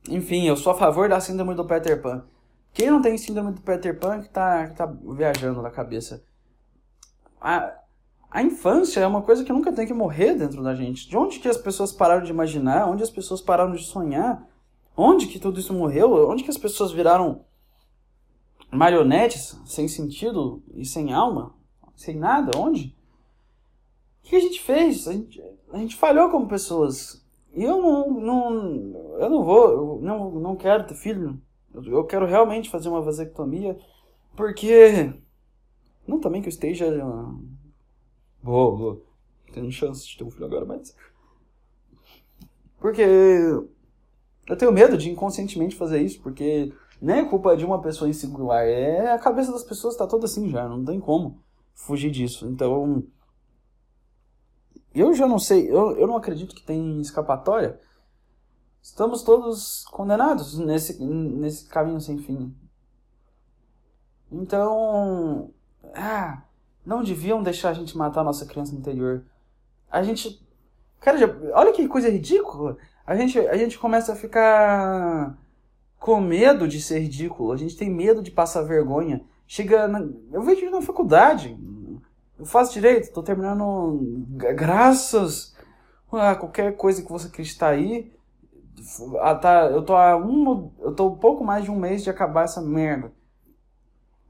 Enfim, 0.09 0.47
eu 0.47 0.57
sou 0.57 0.73
a 0.73 0.77
favor 0.77 1.09
da 1.09 1.19
síndrome 1.21 1.55
do 1.55 1.67
Peter 1.67 2.01
Pan. 2.01 2.25
Quem 2.73 2.91
não 2.91 3.01
tem 3.01 3.17
síndrome 3.17 3.53
do 3.53 3.61
Peter 3.63 3.99
Pan 3.99 4.21
que 4.21 4.29
tá, 4.29 4.69
que 4.69 4.77
tá 4.77 4.87
viajando 4.87 5.63
na 5.63 5.71
cabeça? 5.71 6.23
A, 7.41 7.73
a 8.35 8.43
infância 8.43 8.99
é 8.99 9.07
uma 9.07 9.23
coisa 9.23 9.45
que 9.45 9.53
nunca 9.53 9.73
tem 9.73 9.87
que 9.87 9.95
morrer 9.95 10.35
dentro 10.35 10.61
da 10.61 10.75
gente. 10.75 11.09
De 11.09 11.17
onde 11.17 11.39
que 11.39 11.47
as 11.47 11.57
pessoas 11.57 11.93
pararam 11.93 12.25
de 12.25 12.33
imaginar? 12.33 12.91
Onde 12.91 13.05
as 13.05 13.09
pessoas 13.09 13.41
pararam 13.41 13.71
de 13.71 13.85
sonhar? 13.85 14.45
Onde 14.97 15.29
que 15.29 15.39
tudo 15.39 15.61
isso 15.61 15.73
morreu? 15.73 16.29
Onde 16.29 16.43
que 16.43 16.51
as 16.51 16.59
pessoas 16.59 16.91
viraram 16.91 17.45
marionetes 18.73 19.57
sem 19.65 19.87
sentido 19.87 20.61
e 20.75 20.85
sem 20.85 21.13
alma? 21.13 21.55
Sem 21.95 22.17
nada? 22.17 22.59
Onde? 22.59 22.97
O 24.25 24.29
que 24.29 24.35
a 24.35 24.41
gente 24.41 24.61
fez? 24.61 25.07
A 25.07 25.13
gente, 25.13 25.41
a 25.73 25.79
gente 25.79 25.95
falhou 25.95 26.29
como 26.29 26.49
pessoas. 26.49 27.25
E 27.55 27.63
eu 27.63 27.81
não, 27.81 28.11
não, 28.11 29.17
eu 29.21 29.31
não 29.31 29.45
vou, 29.45 29.71
eu 29.71 29.99
não, 30.03 30.31
não 30.33 30.57
quero 30.57 30.89
ter 30.89 30.97
filho. 30.97 31.41
Eu, 31.73 31.85
eu 31.85 32.05
quero 32.05 32.27
realmente 32.27 32.69
fazer 32.69 32.89
uma 32.89 33.01
vasectomia, 33.01 33.79
porque 34.35 35.13
não 36.05 36.19
também 36.19 36.43
que 36.43 36.49
eu 36.49 36.53
esteja 36.53 36.87
boa, 38.45 38.77
boa, 38.77 39.03
tendo 39.53 39.73
chance 39.73 40.07
de 40.07 40.19
ter 40.19 40.25
um 40.25 40.31
filho 40.31 40.45
agora, 40.45 40.67
mas 40.67 40.95
porque 42.79 43.03
eu 43.03 44.57
tenho 44.59 44.71
medo 44.71 44.99
de 44.99 45.11
inconscientemente 45.11 45.75
fazer 45.75 46.03
isso, 46.03 46.21
porque 46.21 46.71
nem 47.01 47.21
é 47.21 47.25
culpa 47.25 47.57
de 47.57 47.65
uma 47.65 47.81
pessoa 47.81 48.09
em 48.09 48.13
singular, 48.13 48.67
é 48.67 49.11
a 49.11 49.19
cabeça 49.19 49.51
das 49.51 49.65
pessoas 49.65 49.97
tá 49.97 50.07
toda 50.07 50.27
assim 50.27 50.51
já, 50.51 50.69
não 50.69 50.85
tem 50.85 51.01
como 51.01 51.43
fugir 51.75 52.11
disso. 52.11 52.47
Então, 52.47 53.03
eu 54.95 55.15
já 55.15 55.27
não 55.27 55.39
sei, 55.39 55.71
eu, 55.71 55.97
eu 55.97 56.07
não 56.07 56.17
acredito 56.17 56.55
que 56.55 56.63
tem 56.63 57.01
escapatória. 57.01 57.81
Estamos 58.83 59.23
todos 59.23 59.85
condenados 59.87 60.59
nesse, 60.59 61.03
nesse 61.03 61.67
caminho 61.67 62.01
sem 62.01 62.19
fim. 62.19 62.55
Então, 64.31 65.51
ah, 65.95 66.43
não 66.85 67.03
deviam 67.03 67.43
deixar 67.43 67.71
a 67.71 67.75
gente 67.75 67.97
matar 67.97 68.21
a 68.21 68.25
nossa 68.25 68.47
criança 68.47 68.75
interior. 68.75 69.25
A 69.91 70.03
gente. 70.03 70.45
Cara, 71.01 71.19
já, 71.19 71.27
olha 71.53 71.73
que 71.73 71.87
coisa 71.89 72.09
ridícula. 72.09 72.77
A 73.07 73.17
gente, 73.17 73.39
a 73.39 73.57
gente 73.57 73.79
começa 73.79 74.13
a 74.13 74.17
ficar 74.17 75.37
com 75.99 76.21
medo 76.21 76.67
de 76.67 76.81
ser 76.81 77.01
ridículo. 77.01 77.53
A 77.53 77.57
gente 77.57 77.77
tem 77.77 77.91
medo 77.91 78.23
de 78.23 78.31
passar 78.31 78.63
vergonha. 78.63 79.23
Chega. 79.47 79.89
Na, 79.89 80.07
eu 80.33 80.43
vejo 80.43 80.71
na 80.71 80.83
faculdade. 80.83 81.57
Eu 82.39 82.45
faço 82.45 82.73
direito, 82.73 83.13
tô 83.13 83.23
terminando. 83.23 84.27
Graças 84.55 85.55
a 86.13 86.35
qualquer 86.35 86.77
coisa 86.77 87.03
que 87.03 87.11
você 87.11 87.29
acreditar 87.29 87.69
aí. 87.69 88.13
Ah, 89.21 89.35
tá, 89.35 89.67
eu 89.71 89.83
tô 89.83 89.95
a 89.95 90.17
um. 90.17 90.71
Eu 90.81 90.95
tô 90.95 91.09
um 91.09 91.17
pouco 91.17 91.45
mais 91.45 91.65
de 91.65 91.71
um 91.71 91.79
mês 91.79 92.03
de 92.03 92.11
acabar 92.11 92.45
essa 92.45 92.61
merda. 92.61 93.13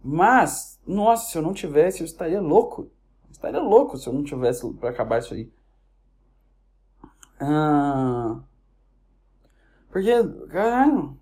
Mas, 0.02 0.73
nossa, 0.86 1.30
se 1.30 1.38
eu 1.38 1.42
não 1.42 1.52
tivesse, 1.52 2.00
eu 2.00 2.04
estaria 2.04 2.40
louco. 2.40 2.90
Eu 3.24 3.30
estaria 3.30 3.60
louco 3.60 3.96
se 3.96 4.06
eu 4.08 4.12
não 4.12 4.22
tivesse 4.24 4.68
para 4.74 4.90
acabar 4.90 5.18
isso 5.18 5.34
aí. 5.34 5.52
Ah, 7.40 8.40
porque, 9.94 10.10
caralho. 10.50 11.16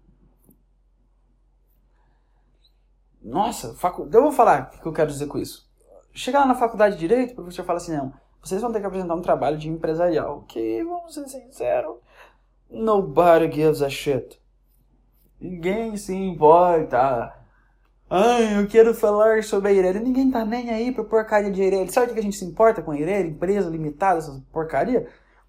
Nossa, 3.22 3.74
facu... 3.74 4.08
eu 4.10 4.22
vou 4.22 4.32
falar 4.32 4.72
o 4.74 4.80
que 4.80 4.88
eu 4.88 4.92
quero 4.92 5.10
dizer 5.10 5.26
com 5.26 5.38
isso. 5.38 5.70
Chegar 6.12 6.40
lá 6.40 6.46
na 6.46 6.54
faculdade 6.54 6.94
de 6.94 7.00
Direito, 7.00 7.32
o 7.32 7.34
professor 7.36 7.64
fala 7.64 7.76
assim, 7.76 7.94
não, 7.94 8.12
vocês 8.42 8.62
vão 8.62 8.72
ter 8.72 8.80
que 8.80 8.86
apresentar 8.86 9.14
um 9.14 9.22
trabalho 9.22 9.58
de 9.58 9.68
empresarial. 9.68 10.42
Que, 10.48 10.82
vamos 10.84 11.12
ser 11.12 11.28
sinceros, 11.28 11.98
nobody 12.70 13.52
gives 13.52 13.82
a 13.82 13.90
shit. 13.90 14.40
Ninguém 15.38 15.96
se 15.98 16.14
importa. 16.14 17.41
Ai, 18.14 18.58
eu 18.60 18.66
quero 18.66 18.92
falar 18.92 19.42
sobre 19.42 19.70
a 19.70 19.72
Ireli. 19.72 19.98
Ninguém 19.98 20.30
tá 20.30 20.44
nem 20.44 20.68
aí 20.68 20.92
pra 20.92 21.02
porcaria 21.02 21.50
de 21.50 21.62
Ireli. 21.62 21.90
Sabe 21.90 22.10
o 22.10 22.12
que 22.12 22.20
a 22.20 22.22
gente 22.22 22.36
se 22.36 22.44
importa 22.44 22.82
com 22.82 22.90
a 22.90 22.98
Ireli? 22.98 23.30
Empresa 23.30 23.70
limitada, 23.70 24.18
essas 24.18 24.38
porcaria? 24.52 25.08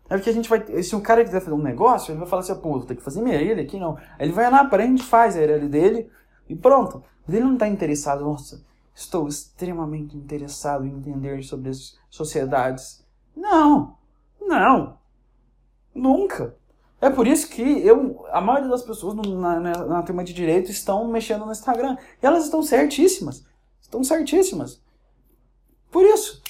É 0.09 0.15
porque 0.15 0.29
a 0.29 0.33
gente 0.33 0.47
vai. 0.47 0.81
Se 0.81 0.95
um 0.95 1.01
cara 1.01 1.25
quiser 1.25 1.41
fazer 1.41 1.53
um 1.53 1.61
negócio, 1.61 2.13
ele 2.13 2.19
vai 2.19 2.27
falar 2.29 2.41
assim, 2.41 2.55
pô, 2.55 2.79
tem 2.79 2.95
que 2.95 3.03
fazer 3.03 3.21
minha 3.21 3.35
Ireli 3.35 3.59
aqui, 3.59 3.77
não. 3.77 3.97
Aí 3.97 4.25
ele 4.25 4.31
vai 4.31 4.49
lá, 4.49 4.61
aprende, 4.61 5.03
faz 5.03 5.35
a 5.35 5.41
Ireli 5.41 5.67
dele 5.67 6.09
e 6.47 6.55
pronto. 6.55 7.03
Mas 7.27 7.35
ele 7.35 7.43
não 7.43 7.57
tá 7.57 7.67
interessado, 7.67 8.23
nossa, 8.23 8.63
estou 8.95 9.27
extremamente 9.27 10.15
interessado 10.15 10.85
em 10.85 10.91
entender 10.95 11.43
sobre 11.43 11.69
as 11.69 11.99
sociedades. 12.09 13.05
Não, 13.35 13.97
não, 14.39 14.97
nunca. 15.93 16.55
É 17.03 17.09
por 17.09 17.27
isso 17.27 17.49
que 17.49 17.85
eu, 17.85 18.25
a 18.31 18.39
maioria 18.39 18.69
das 18.69 18.81
pessoas 18.81 19.13
na, 19.13 19.59
na, 19.59 19.85
na 19.85 20.03
turma 20.03 20.23
de 20.23 20.33
direito 20.33 20.71
estão 20.71 21.05
mexendo 21.05 21.45
no 21.45 21.51
Instagram. 21.51 21.97
E 22.21 22.25
elas 22.25 22.45
estão 22.45 22.63
certíssimas. 22.63 23.45
Estão 23.81 24.01
certíssimas. 24.05 24.81
Por 25.91 26.05
isso. 26.05 26.41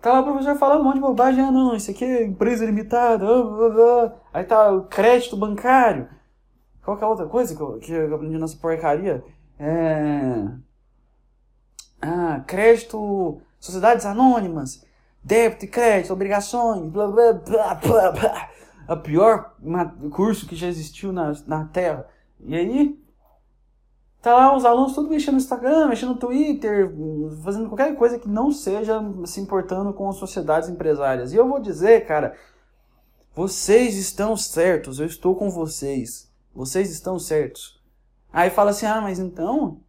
Tá 0.00 0.12
lá 0.12 0.20
o 0.20 0.24
professor 0.24 0.54
falando 0.54 0.82
um 0.82 0.84
monte 0.84 0.94
de 0.94 1.00
bobagem. 1.00 1.42
Ah, 1.42 1.50
não, 1.50 1.74
isso 1.74 1.90
aqui 1.90 2.04
é 2.04 2.24
empresa 2.24 2.64
limitada. 2.64 3.26
Ah, 3.26 3.30
ah, 3.30 4.04
ah. 4.04 4.12
Aí 4.32 4.44
tá 4.44 4.70
o 4.70 4.84
crédito 4.84 5.36
bancário. 5.36 6.08
Qual 6.84 6.96
que 6.96 7.02
é 7.02 7.06
a 7.06 7.10
outra 7.10 7.26
coisa 7.26 7.56
que 7.56 7.60
eu, 7.60 7.78
que 7.80 7.90
eu 7.90 8.14
aprendi 8.14 8.38
nessa 8.38 8.56
porcaria? 8.58 9.24
É... 9.58 10.46
Ah, 12.00 12.44
crédito, 12.46 13.40
sociedades 13.58 14.06
anônimas, 14.06 14.86
débito 15.24 15.64
e 15.64 15.68
crédito, 15.68 16.12
obrigações, 16.12 16.92
blá 16.92 17.08
blá 17.08 17.32
blá 17.32 17.74
blá 17.74 18.12
blá 18.12 18.55
a 18.86 18.96
pior 18.96 19.56
curso 20.10 20.46
que 20.46 20.56
já 20.56 20.66
existiu 20.66 21.12
na, 21.12 21.32
na 21.46 21.64
Terra. 21.66 22.06
E 22.40 22.54
aí, 22.54 22.98
tá 24.22 24.34
lá 24.34 24.56
os 24.56 24.64
alunos 24.64 24.94
tudo 24.94 25.08
mexendo 25.08 25.34
no 25.34 25.40
Instagram, 25.40 25.88
mexendo 25.88 26.10
no 26.10 26.18
Twitter, 26.18 26.92
fazendo 27.42 27.68
qualquer 27.68 27.94
coisa 27.96 28.18
que 28.18 28.28
não 28.28 28.50
seja 28.50 29.00
se 29.24 29.40
importando 29.40 29.92
com 29.92 30.08
as 30.08 30.16
sociedades 30.16 30.68
empresárias. 30.68 31.32
E 31.32 31.36
eu 31.36 31.48
vou 31.48 31.60
dizer, 31.60 32.06
cara, 32.06 32.36
vocês 33.34 33.96
estão 33.96 34.36
certos, 34.36 34.98
eu 34.98 35.06
estou 35.06 35.36
com 35.36 35.50
vocês. 35.50 36.30
Vocês 36.54 36.90
estão 36.90 37.18
certos. 37.18 37.78
Aí 38.32 38.48
fala 38.50 38.70
assim: 38.70 38.86
"Ah, 38.86 39.00
mas 39.00 39.18
então 39.18 39.80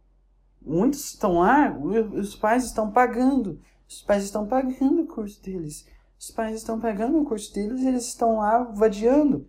muitos 0.60 1.12
estão 1.12 1.38
lá, 1.38 1.74
os 1.78 2.36
pais 2.36 2.64
estão 2.64 2.90
pagando. 2.90 3.60
Os 3.88 4.02
pais 4.02 4.24
estão 4.24 4.46
pagando 4.46 5.02
o 5.02 5.06
curso 5.06 5.42
deles. 5.42 5.86
Os 6.18 6.30
pais 6.30 6.56
estão 6.56 6.80
pegando 6.80 7.20
o 7.20 7.24
curso 7.24 7.54
deles 7.54 7.80
e 7.80 7.88
eles 7.88 8.06
estão 8.06 8.38
lá 8.38 8.64
vadiando. 8.74 9.46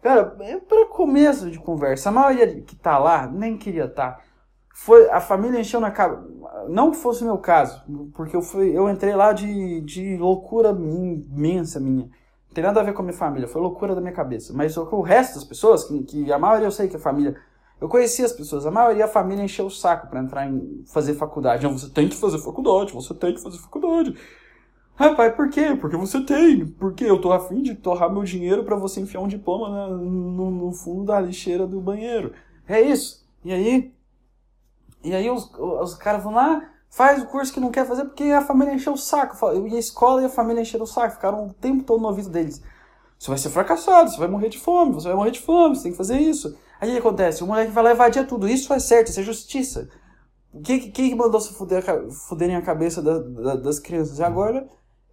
Cara, 0.00 0.36
é 0.40 0.56
para 0.58 0.86
começo 0.86 1.50
de 1.50 1.58
conversa. 1.58 2.08
A 2.08 2.12
maioria 2.12 2.60
que 2.62 2.76
tá 2.76 2.98
lá 2.98 3.26
nem 3.26 3.56
queria 3.58 3.86
estar. 3.86 4.12
Tá. 4.12 4.22
Foi, 4.74 5.10
a 5.10 5.20
família 5.20 5.58
encheu 5.58 5.80
na 5.80 5.90
cara. 5.90 6.24
Não 6.68 6.92
que 6.92 6.96
fosse 6.96 7.22
o 7.22 7.26
meu 7.26 7.38
caso, 7.38 7.82
porque 8.14 8.36
eu, 8.36 8.42
fui, 8.42 8.70
eu 8.70 8.88
entrei 8.88 9.14
lá 9.14 9.32
de, 9.32 9.80
de 9.80 10.16
loucura 10.16 10.70
imensa 10.70 11.80
minha. 11.80 12.04
Não 12.04 12.54
tem 12.54 12.62
nada 12.62 12.80
a 12.80 12.84
ver 12.84 12.94
com 12.94 13.02
a 13.02 13.04
minha 13.04 13.16
família, 13.16 13.48
foi 13.48 13.60
loucura 13.60 13.94
da 13.94 14.00
minha 14.00 14.12
cabeça. 14.12 14.52
Mas 14.54 14.76
o, 14.76 15.00
resto 15.00 15.34
das 15.34 15.44
pessoas, 15.44 15.84
que, 15.84 16.04
que 16.04 16.32
a 16.32 16.38
maioria 16.38 16.68
eu 16.68 16.70
sei 16.70 16.88
que 16.88 16.96
a 16.96 17.00
família. 17.00 17.36
Eu 17.80 17.88
conheci 17.88 18.24
as 18.24 18.32
pessoas, 18.32 18.66
a 18.66 18.70
maioria 18.70 19.04
a 19.04 19.08
família 19.08 19.44
encheu 19.44 19.66
o 19.66 19.70
saco 19.70 20.08
para 20.08 20.20
entrar 20.20 20.46
em 20.46 20.84
fazer 20.86 21.14
faculdade. 21.14 21.64
Não, 21.64 21.76
você 21.76 21.88
tem 21.90 22.08
que 22.08 22.16
fazer 22.16 22.38
faculdade, 22.38 22.92
você 22.92 23.14
tem 23.14 23.34
que 23.34 23.42
fazer 23.42 23.58
faculdade. 23.58 24.16
Rapaz, 24.98 25.36
por 25.36 25.48
quê? 25.48 25.76
Porque 25.80 25.96
você 25.96 26.20
tem. 26.22 26.66
Porque 26.66 27.04
eu 27.04 27.20
tô 27.20 27.32
afim 27.32 27.62
de 27.62 27.76
torrar 27.76 28.12
meu 28.12 28.24
dinheiro 28.24 28.64
para 28.64 28.74
você 28.74 29.00
enfiar 29.00 29.20
um 29.20 29.28
diploma 29.28 29.70
na, 29.70 29.86
no, 29.96 30.50
no, 30.50 30.72
fundo 30.72 31.04
da 31.04 31.20
lixeira 31.20 31.68
do 31.68 31.80
banheiro. 31.80 32.32
É 32.66 32.80
isso. 32.80 33.24
E 33.44 33.52
aí? 33.52 33.94
E 35.04 35.14
aí 35.14 35.30
os, 35.30 35.48
os 35.56 35.94
caras 35.94 36.24
vão 36.24 36.34
lá, 36.34 36.68
faz 36.90 37.22
o 37.22 37.26
curso 37.26 37.52
que 37.52 37.60
não 37.60 37.70
quer 37.70 37.86
fazer 37.86 38.06
porque 38.06 38.24
a 38.24 38.42
família 38.42 38.74
encheu 38.74 38.94
o 38.94 38.98
saco. 38.98 39.36
E 39.68 39.76
a 39.76 39.78
escola 39.78 40.22
e 40.22 40.24
a 40.24 40.28
família 40.28 40.62
encheram 40.62 40.82
o 40.82 40.88
saco, 40.88 41.14
ficaram 41.14 41.46
o 41.46 41.54
tempo 41.54 41.84
todo 41.84 42.00
no 42.00 42.08
ouvido 42.08 42.28
deles. 42.28 42.60
Você 43.16 43.28
vai 43.28 43.38
ser 43.38 43.50
fracassado, 43.50 44.10
você 44.10 44.18
vai 44.18 44.26
morrer 44.28 44.48
de 44.48 44.58
fome, 44.58 44.94
você 44.94 45.06
vai 45.06 45.16
morrer 45.16 45.30
de 45.30 45.40
fome, 45.40 45.76
você 45.76 45.84
tem 45.84 45.92
que 45.92 45.98
fazer 45.98 46.18
isso. 46.18 46.58
Aí 46.80 46.96
acontece? 46.98 47.44
O 47.44 47.46
moleque 47.46 47.70
vai 47.70 47.84
lá 47.84 47.92
evadir 47.92 48.26
tudo. 48.26 48.48
Isso 48.48 48.72
é 48.72 48.80
certo, 48.80 49.10
isso 49.10 49.20
é 49.20 49.22
justiça. 49.22 49.88
Quem, 50.64 50.90
quem 50.90 51.14
mandou 51.14 51.40
se 51.40 51.54
fuder, 51.54 51.84
fuderem 52.10 52.56
a 52.56 52.62
cabeça 52.62 53.00
da, 53.00 53.20
da, 53.20 53.54
das 53.54 53.78
crianças? 53.78 54.18
E 54.18 54.24
agora 54.24 54.66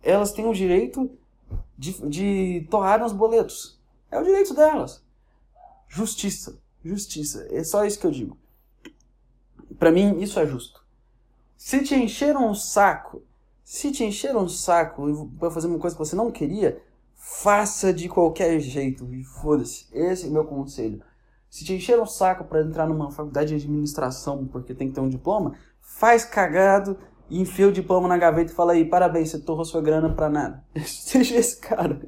elas 0.06 0.32
têm 0.32 0.46
o 0.46 0.54
direito 0.54 1.10
de, 1.78 1.94
de 2.08 2.68
torrar 2.70 3.04
os 3.04 3.12
boletos. 3.12 3.82
É 4.12 4.20
o 4.20 4.24
direito 4.24 4.54
delas. 4.54 5.04
Justiça. 5.90 6.60
Justiça. 6.84 7.48
É 7.50 7.64
só 7.64 7.84
isso 7.84 8.00
que 8.00 8.06
eu 8.06 8.12
digo. 8.12 8.38
Para 9.78 9.92
mim, 9.92 10.20
isso 10.20 10.40
é 10.40 10.46
justo. 10.46 10.86
Se 11.58 11.84
te 11.84 11.96
encheram 11.96 12.52
o 12.52 12.56
saco, 12.56 13.24
se 13.64 13.92
te 13.92 14.04
encheram 14.04 14.44
o 14.44 14.50
saco 14.50 15.30
para 15.40 15.50
fazer 15.50 15.68
uma 15.68 15.80
coisa 15.80 15.96
que 15.96 16.04
você 16.06 16.16
não 16.16 16.32
queria, 16.32 16.82
faça 17.16 17.92
de 17.92 18.08
qualquer 18.08 18.60
jeito 18.60 19.12
e 19.12 19.24
foda-se. 19.24 19.88
Esse 19.92 20.28
é 20.28 20.30
meu 20.30 20.46
conselho. 20.46 21.02
Se 21.50 21.66
te 21.66 21.74
encheram 21.74 22.04
o 22.04 22.08
saco 22.08 22.44
para 22.44 22.62
entrar 22.62 22.88
numa 22.88 23.10
faculdade 23.10 23.50
de 23.50 23.66
administração 23.66 24.46
porque 24.46 24.76
tem 24.76 24.90
que 24.90 24.94
ter 24.94 25.02
um 25.02 25.10
diploma, 25.10 25.56
faz 25.82 26.24
cagado 26.24 26.98
e 27.30 27.42
enfia 27.42 27.68
o 27.68 27.72
diploma 27.72 28.08
na 28.08 28.18
gaveta 28.18 28.52
e 28.52 28.56
fala 28.56 28.74
aí, 28.74 28.86
parabéns, 28.86 29.30
você 29.30 29.40
torrou 29.40 29.66
sua 29.66 29.82
grana 29.82 30.14
pra 30.14 30.30
nada. 30.30 30.64
Seja 30.86 31.36
esse 31.36 31.60
cara. 31.60 32.02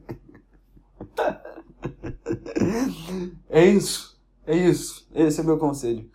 é 3.49 3.65
isso. 3.65 4.19
É 4.45 4.55
isso. 4.55 5.07
Esse 5.13 5.41
é 5.41 5.43
meu 5.43 5.57
conselho. 5.57 6.09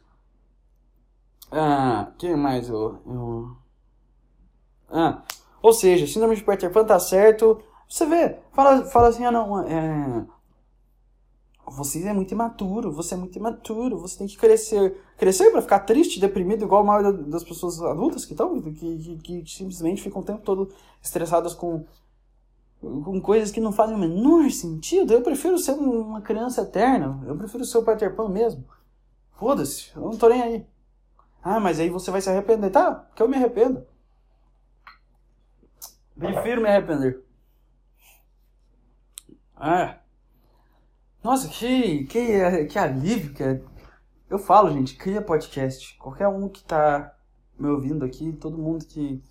Ah, 1.50 2.12
quem 2.18 2.34
mais 2.34 2.68
eu, 2.68 2.98
eu... 3.06 3.56
Ah, 4.88 5.22
ou 5.60 5.72
seja, 5.72 6.06
síndrome 6.06 6.34
de 6.34 6.42
Peter 6.42 6.72
Pan 6.72 6.84
tá 6.84 6.98
certo. 6.98 7.62
Você 7.88 8.06
vê, 8.06 8.38
fala, 8.52 8.84
fala 8.86 9.08
assim, 9.08 9.24
ah 9.24 9.30
não, 9.30 9.60
é... 9.60 10.26
você 11.76 12.06
é 12.06 12.12
muito 12.12 12.32
imaturo, 12.32 12.92
você 12.92 13.14
é 13.14 13.16
muito 13.16 13.36
imaturo, 13.36 13.98
você 13.98 14.18
tem 14.18 14.26
que 14.26 14.36
crescer. 14.36 14.96
Crescer 15.16 15.50
para 15.50 15.62
ficar 15.62 15.80
triste, 15.80 16.20
deprimido, 16.20 16.64
igual 16.64 16.82
a 16.82 16.84
maioria 16.84 17.12
das 17.12 17.42
pessoas 17.42 17.80
adultas 17.80 18.24
que 18.24 18.32
estão, 18.32 18.60
que, 18.60 18.72
que, 18.72 19.42
que, 19.42 19.50
simplesmente 19.50 20.02
ficam 20.02 20.20
o 20.20 20.24
tempo 20.24 20.42
todo 20.42 20.72
estressadas 21.02 21.54
com, 21.54 21.84
com 22.80 23.20
coisas 23.20 23.50
que 23.50 23.60
não 23.60 23.72
fazem 23.72 23.96
o 23.96 23.98
menor 23.98 24.50
sentido. 24.50 25.12
Eu 25.12 25.22
prefiro 25.22 25.58
ser 25.58 25.72
uma 25.72 26.20
criança 26.20 26.62
eterna, 26.62 27.22
eu 27.26 27.36
prefiro 27.36 27.64
ser 27.64 27.78
o 27.78 27.84
Peter 27.84 28.14
Pan 28.14 28.28
mesmo. 28.28 28.64
Foda-se, 29.32 29.90
eu 29.96 30.02
não 30.02 30.16
tô 30.16 30.28
nem 30.28 30.42
aí. 30.42 30.66
Ah, 31.42 31.58
mas 31.58 31.80
aí 31.80 31.88
você 31.88 32.10
vai 32.10 32.20
se 32.20 32.30
arrepender. 32.30 32.70
Tá, 32.70 33.06
que 33.14 33.22
eu 33.22 33.28
me 33.28 33.36
arrependo. 33.36 33.84
Prefiro 36.18 36.60
me 36.60 36.68
arrepender. 36.68 37.20
Ah. 39.56 40.01
Nossa, 41.22 41.48
que, 41.48 42.04
que, 42.04 42.64
que 42.66 42.78
alívio 42.78 43.32
que 43.32 43.42
é. 43.42 43.62
Eu 44.28 44.38
falo, 44.38 44.72
gente, 44.72 44.96
cria 44.96 45.22
podcast. 45.22 45.96
Qualquer 45.98 46.26
um 46.26 46.48
que 46.48 46.64
tá 46.64 47.14
me 47.56 47.68
ouvindo 47.68 48.04
aqui, 48.04 48.32
todo 48.32 48.58
mundo 48.58 48.84
que. 48.84 49.22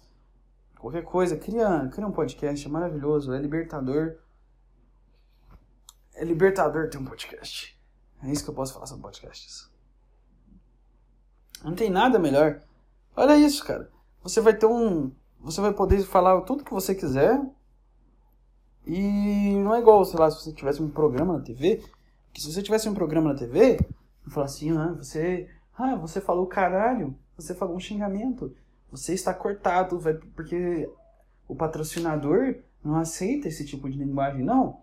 Qualquer 0.79 1.03
coisa, 1.03 1.37
cria, 1.37 1.89
cria 1.93 2.07
um 2.07 2.11
podcast, 2.11 2.65
é 2.65 2.69
maravilhoso, 2.69 3.33
é 3.33 3.39
libertador. 3.39 4.15
É 6.15 6.23
libertador 6.23 6.89
ter 6.89 6.97
um 6.97 7.05
podcast. 7.05 7.77
É 8.23 8.31
isso 8.31 8.43
que 8.43 8.49
eu 8.49 8.55
posso 8.55 8.73
falar 8.73 8.85
sobre 8.85 9.03
podcasts. 9.03 9.69
Não 11.63 11.75
tem 11.75 11.89
nada 11.89 12.17
melhor. 12.17 12.61
Olha 13.15 13.37
isso, 13.37 13.65
cara. 13.65 13.91
Você 14.23 14.39
vai 14.39 14.55
ter 14.55 14.65
um. 14.65 15.11
Você 15.41 15.59
vai 15.59 15.73
poder 15.73 16.01
falar 16.03 16.39
tudo 16.41 16.63
que 16.63 16.73
você 16.73 16.95
quiser 16.95 17.39
e 18.85 19.55
não 19.55 19.75
é 19.75 19.79
igual, 19.79 20.03
sei 20.05 20.19
lá, 20.19 20.29
se 20.29 20.41
você 20.41 20.51
tivesse 20.51 20.81
um 20.81 20.89
programa 20.89 21.37
na 21.37 21.43
TV, 21.43 21.83
que 22.33 22.41
se 22.41 22.51
você 22.51 22.61
tivesse 22.63 22.89
um 22.89 22.93
programa 22.93 23.33
na 23.33 23.39
TV, 23.39 23.79
falar 24.27 24.45
assim, 24.45 24.75
ah, 24.75 24.93
você, 24.93 25.49
ah, 25.77 25.95
você 25.95 26.19
falou 26.19 26.47
caralho, 26.47 27.15
você 27.35 27.53
falou 27.53 27.75
um 27.75 27.79
xingamento, 27.79 28.55
você 28.91 29.13
está 29.13 29.33
cortado, 29.33 29.99
vai, 29.99 30.13
porque 30.13 30.89
o 31.47 31.55
patrocinador 31.55 32.55
não 32.83 32.95
aceita 32.95 33.47
esse 33.47 33.65
tipo 33.65 33.89
de 33.89 33.97
linguagem, 33.97 34.43
não. 34.43 34.81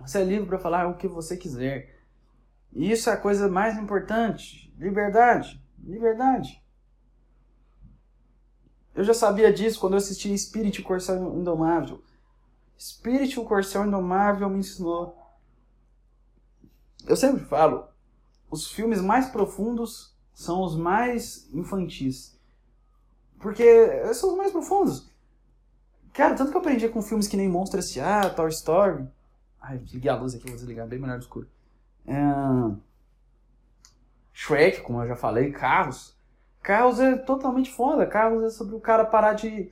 Você 0.00 0.20
é 0.20 0.24
livre 0.24 0.46
para 0.46 0.58
falar 0.58 0.88
o 0.88 0.96
que 0.96 1.08
você 1.08 1.36
quiser. 1.36 1.98
E 2.72 2.90
isso 2.90 3.10
é 3.10 3.14
a 3.14 3.16
coisa 3.16 3.48
mais 3.48 3.76
importante, 3.76 4.72
liberdade, 4.78 5.60
liberdade. 5.82 6.62
Eu 8.94 9.02
já 9.02 9.14
sabia 9.14 9.52
disso 9.52 9.80
quando 9.80 9.94
eu 9.94 9.98
assisti 9.98 10.36
Spirit 10.36 10.82
Corsário 10.82 11.34
Indomável. 11.38 12.02
Spirit, 12.80 13.38
o 13.38 13.44
Corcel 13.44 13.84
Indomável, 13.84 14.48
me 14.48 14.60
ensinou. 14.60 15.14
Eu 17.06 17.14
sempre 17.14 17.44
falo, 17.44 17.86
os 18.50 18.70
filmes 18.70 19.02
mais 19.02 19.28
profundos 19.28 20.16
são 20.32 20.62
os 20.62 20.74
mais 20.74 21.46
infantis. 21.52 22.40
Porque 23.38 23.62
são 24.14 24.30
os 24.30 24.36
mais 24.36 24.50
profundos. 24.50 25.10
Cara, 26.14 26.34
tanto 26.34 26.50
que 26.50 26.56
eu 26.56 26.60
aprendi 26.60 26.88
com 26.88 27.02
filmes 27.02 27.28
que 27.28 27.36
nem 27.36 27.50
Monstro 27.50 27.80
S.A., 27.80 28.30
Toy 28.30 28.48
Story. 28.48 29.06
Ai, 29.60 29.76
desliguei 29.76 30.10
a 30.10 30.16
luz 30.16 30.34
aqui, 30.34 30.46
vou 30.46 30.56
desligar, 30.56 30.86
bem 30.86 30.98
melhor 30.98 31.16
no 31.16 31.22
escuro. 31.22 31.46
É... 32.06 32.14
Shrek, 34.32 34.80
como 34.80 35.02
eu 35.02 35.08
já 35.08 35.16
falei, 35.16 35.52
Carros. 35.52 36.16
Carros 36.62 36.98
é 36.98 37.14
totalmente 37.16 37.70
foda. 37.70 38.06
Carros 38.06 38.42
é 38.42 38.50
sobre 38.50 38.74
o 38.74 38.80
cara 38.80 39.04
parar 39.04 39.34
de 39.34 39.70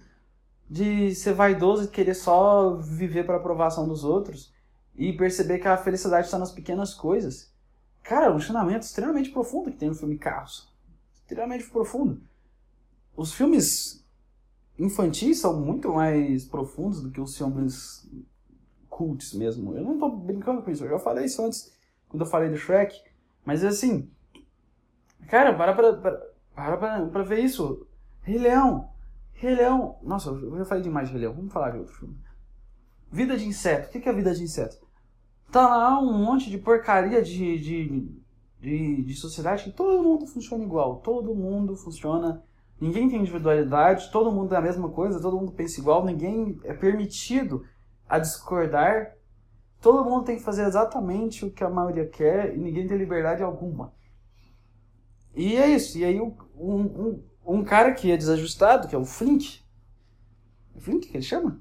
de 0.69 1.15
ser 1.15 1.33
vaidoso 1.33 1.85
e 1.85 1.89
querer 1.89 2.15
só 2.15 2.75
viver 2.77 3.25
para 3.25 3.37
aprovação 3.37 3.89
dos 3.89 4.05
outros 4.05 4.53
e 4.95 5.13
perceber 5.13 5.59
que 5.59 5.69
a 5.69 5.77
felicidade 5.77 6.27
está 6.27 6.39
nas 6.39 6.53
pequenas 6.53 6.93
coisas. 6.93 7.53
Cara, 8.03 8.27
é 8.27 8.31
um 8.31 8.37
ensinamento 8.37 8.85
extremamente 8.85 9.31
profundo 9.31 9.71
que 9.71 9.79
tem 9.79 9.89
no 9.89 9.95
filme 9.95 10.19
Carros. 10.19 10.69
Extremamente 11.15 11.69
profundo. 11.71 12.21
Os 13.17 13.33
filmes 13.33 14.05
infantis 14.79 15.41
são 15.41 15.61
muito 15.61 15.93
mais 15.93 16.45
profundos 16.45 17.03
do 17.03 17.11
que 17.11 17.21
os 17.21 17.37
filmes 17.37 18.09
cults 18.89 19.33
mesmo. 19.33 19.75
Eu 19.75 19.85
não 19.85 19.99
tô 19.99 20.09
brincando 20.09 20.63
com 20.63 20.71
isso, 20.71 20.85
eu 20.85 20.91
já 20.91 20.99
falei 20.99 21.27
isso 21.27 21.45
antes, 21.45 21.73
quando 22.09 22.23
eu 22.23 22.31
falei 22.31 22.51
do 22.51 22.57
Shrek. 22.57 23.01
Mas 23.45 23.65
assim, 23.65 24.11
cara, 25.29 25.55
para 25.55 25.75
pra, 25.75 25.93
para, 26.55 26.77
para 26.77 27.07
pra 27.07 27.23
ver 27.23 27.41
isso. 27.41 27.87
Rei 28.23 28.39
Leão, 28.39 28.91
Rei 29.39 29.55
Leão. 29.55 29.97
Nossa, 30.03 30.31
eu 30.31 30.59
já 30.59 30.65
falei 30.65 30.83
demais 30.83 31.07
de 31.07 31.15
Rei 31.15 31.23
Leão. 31.23 31.35
Vamos 31.35 31.53
falar 31.53 31.71
de 31.71 31.79
outro 31.79 31.95
filme. 31.95 32.17
Vida 33.11 33.37
de 33.37 33.47
inseto. 33.47 33.89
O 33.89 33.91
que 33.91 34.09
é 34.09 34.13
vida 34.13 34.35
de 34.35 34.43
inseto? 34.43 34.77
Tá 35.51 35.67
lá 35.67 36.01
um 36.01 36.13
monte 36.13 36.51
de 36.51 36.59
porcaria 36.59 37.23
de, 37.23 37.59
de, 37.59 38.13
de, 38.61 39.03
de 39.03 39.15
sociedade 39.15 39.65
que 39.65 39.71
todo 39.71 40.03
mundo 40.03 40.27
funciona 40.27 40.65
igual. 40.65 40.97
Todo 40.97 41.35
mundo 41.35 41.77
funciona. 41.77 42.43
Ninguém 42.81 43.09
tem 43.09 43.21
individualidade, 43.21 44.11
todo 44.13 44.31
mundo 44.31 44.55
é 44.55 44.59
a 44.59 44.61
mesma 44.61 44.89
coisa, 44.89 45.21
todo 45.21 45.37
mundo 45.37 45.51
pensa 45.51 45.81
igual, 45.81 46.05
ninguém 46.05 46.61
é 46.63 46.73
permitido 46.73 47.65
a 48.09 48.19
discordar. 48.19 49.17
Todo 49.81 50.05
mundo 50.05 50.25
tem 50.25 50.37
que 50.37 50.43
fazer 50.43 50.65
exatamente 50.65 51.45
o 51.45 51.51
que 51.51 51.63
a 51.63 51.71
maioria 51.71 52.07
quer 52.07 52.55
e 52.55 52.59
ninguém 52.59 52.87
tem 52.87 52.99
liberdade 52.99 53.43
alguma. 53.43 53.93
E 55.35 55.57
é 55.57 55.69
isso. 55.69 55.97
E 55.97 56.05
aí 56.05 56.21
um, 56.21 56.37
um, 56.57 57.23
um 57.49 57.65
cara 57.65 57.93
que 57.93 58.13
é 58.13 58.17
desajustado, 58.17 58.87
que 58.87 58.95
é 58.95 58.99
o 58.99 59.07
Flink. 59.07 59.61
É 60.77 60.81
Flink 60.81 61.09
que 61.09 61.17
ele 61.17 61.25
chama? 61.25 61.61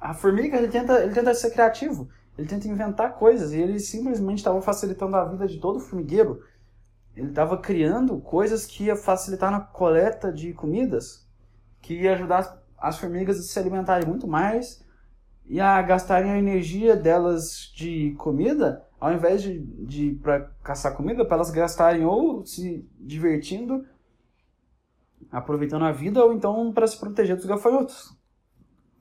A 0.00 0.14
formiga, 0.14 0.56
ele 0.56 0.68
tenta, 0.68 1.02
ele 1.02 1.14
tenta 1.14 1.34
ser 1.34 1.50
criativo. 1.50 2.08
Ele 2.36 2.48
tenta 2.48 2.66
inventar 2.66 3.14
coisas 3.14 3.52
e 3.52 3.60
ele 3.60 3.78
simplesmente 3.78 4.38
estava 4.38 4.60
facilitando 4.60 5.14
a 5.16 5.24
vida 5.24 5.46
de 5.46 5.58
todo 5.60 5.78
formigueiro. 5.78 6.42
Ele 7.14 7.28
estava 7.28 7.58
criando 7.58 8.18
coisas 8.18 8.66
que 8.66 8.84
ia 8.84 8.96
facilitar 8.96 9.52
na 9.52 9.60
coleta 9.60 10.32
de 10.32 10.52
comidas, 10.52 11.28
que 11.80 11.94
ia 11.94 12.14
ajudar 12.14 12.38
as, 12.38 12.58
as 12.78 12.98
formigas 12.98 13.38
a 13.38 13.42
se 13.42 13.58
alimentarem 13.58 14.08
muito 14.08 14.26
mais 14.26 14.82
e 15.46 15.60
a 15.60 15.80
gastarem 15.82 16.32
a 16.32 16.38
energia 16.38 16.96
delas 16.96 17.70
de 17.76 18.14
comida, 18.18 18.82
ao 18.98 19.12
invés 19.12 19.42
de, 19.42 19.60
de 19.60 20.18
para 20.22 20.40
caçar 20.62 20.96
comida, 20.96 21.24
para 21.24 21.36
elas 21.36 21.50
gastarem 21.50 22.04
ou 22.04 22.44
se 22.44 22.88
divertindo 22.98 23.84
aproveitando 25.30 25.84
a 25.84 25.92
vida 25.92 26.24
ou 26.24 26.32
então 26.32 26.72
para 26.72 26.86
se 26.86 26.98
proteger 26.98 27.36
dos 27.36 27.46
gafanhotos. 27.46 28.16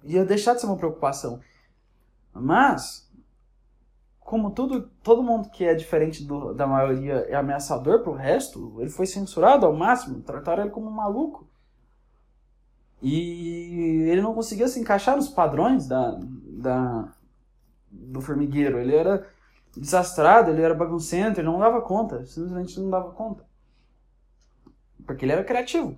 Ia 0.04 0.26
deixar 0.26 0.54
de 0.54 0.62
ser 0.62 0.68
uma 0.68 0.78
preocupação. 0.78 1.40
Mas, 2.34 3.10
como 4.20 4.52
tudo, 4.52 4.90
todo 5.04 5.24
mundo 5.24 5.50
que 5.50 5.64
é 5.64 5.74
diferente 5.74 6.24
do, 6.24 6.54
da 6.54 6.66
maioria 6.66 7.26
é 7.30 7.36
ameaçador 7.36 8.02
pro 8.02 8.14
resto, 8.14 8.76
ele 8.80 8.90
foi 8.90 9.06
censurado 9.06 9.66
ao 9.66 9.74
máximo, 9.74 10.22
trataram 10.22 10.64
ele 10.64 10.72
como 10.72 10.88
um 10.88 10.94
maluco. 10.94 11.48
E 13.02 14.08
ele 14.10 14.22
não 14.22 14.34
conseguia 14.34 14.68
se 14.68 14.80
encaixar 14.80 15.16
nos 15.16 15.28
padrões 15.28 15.88
da, 15.88 16.18
da, 16.22 17.14
do 17.92 18.22
formigueiro. 18.22 18.80
Ele 18.80 18.96
era 18.96 19.28
desastrado, 19.76 20.50
ele 20.50 20.62
era 20.62 20.74
baguncento, 20.74 21.40
ele 21.40 21.48
não 21.48 21.60
dava 21.60 21.82
conta, 21.82 22.26
simplesmente 22.26 22.80
não 22.80 22.90
dava 22.90 23.12
conta. 23.12 23.46
Porque 25.06 25.26
ele 25.26 25.34
era 25.34 25.44
criativo. 25.44 25.98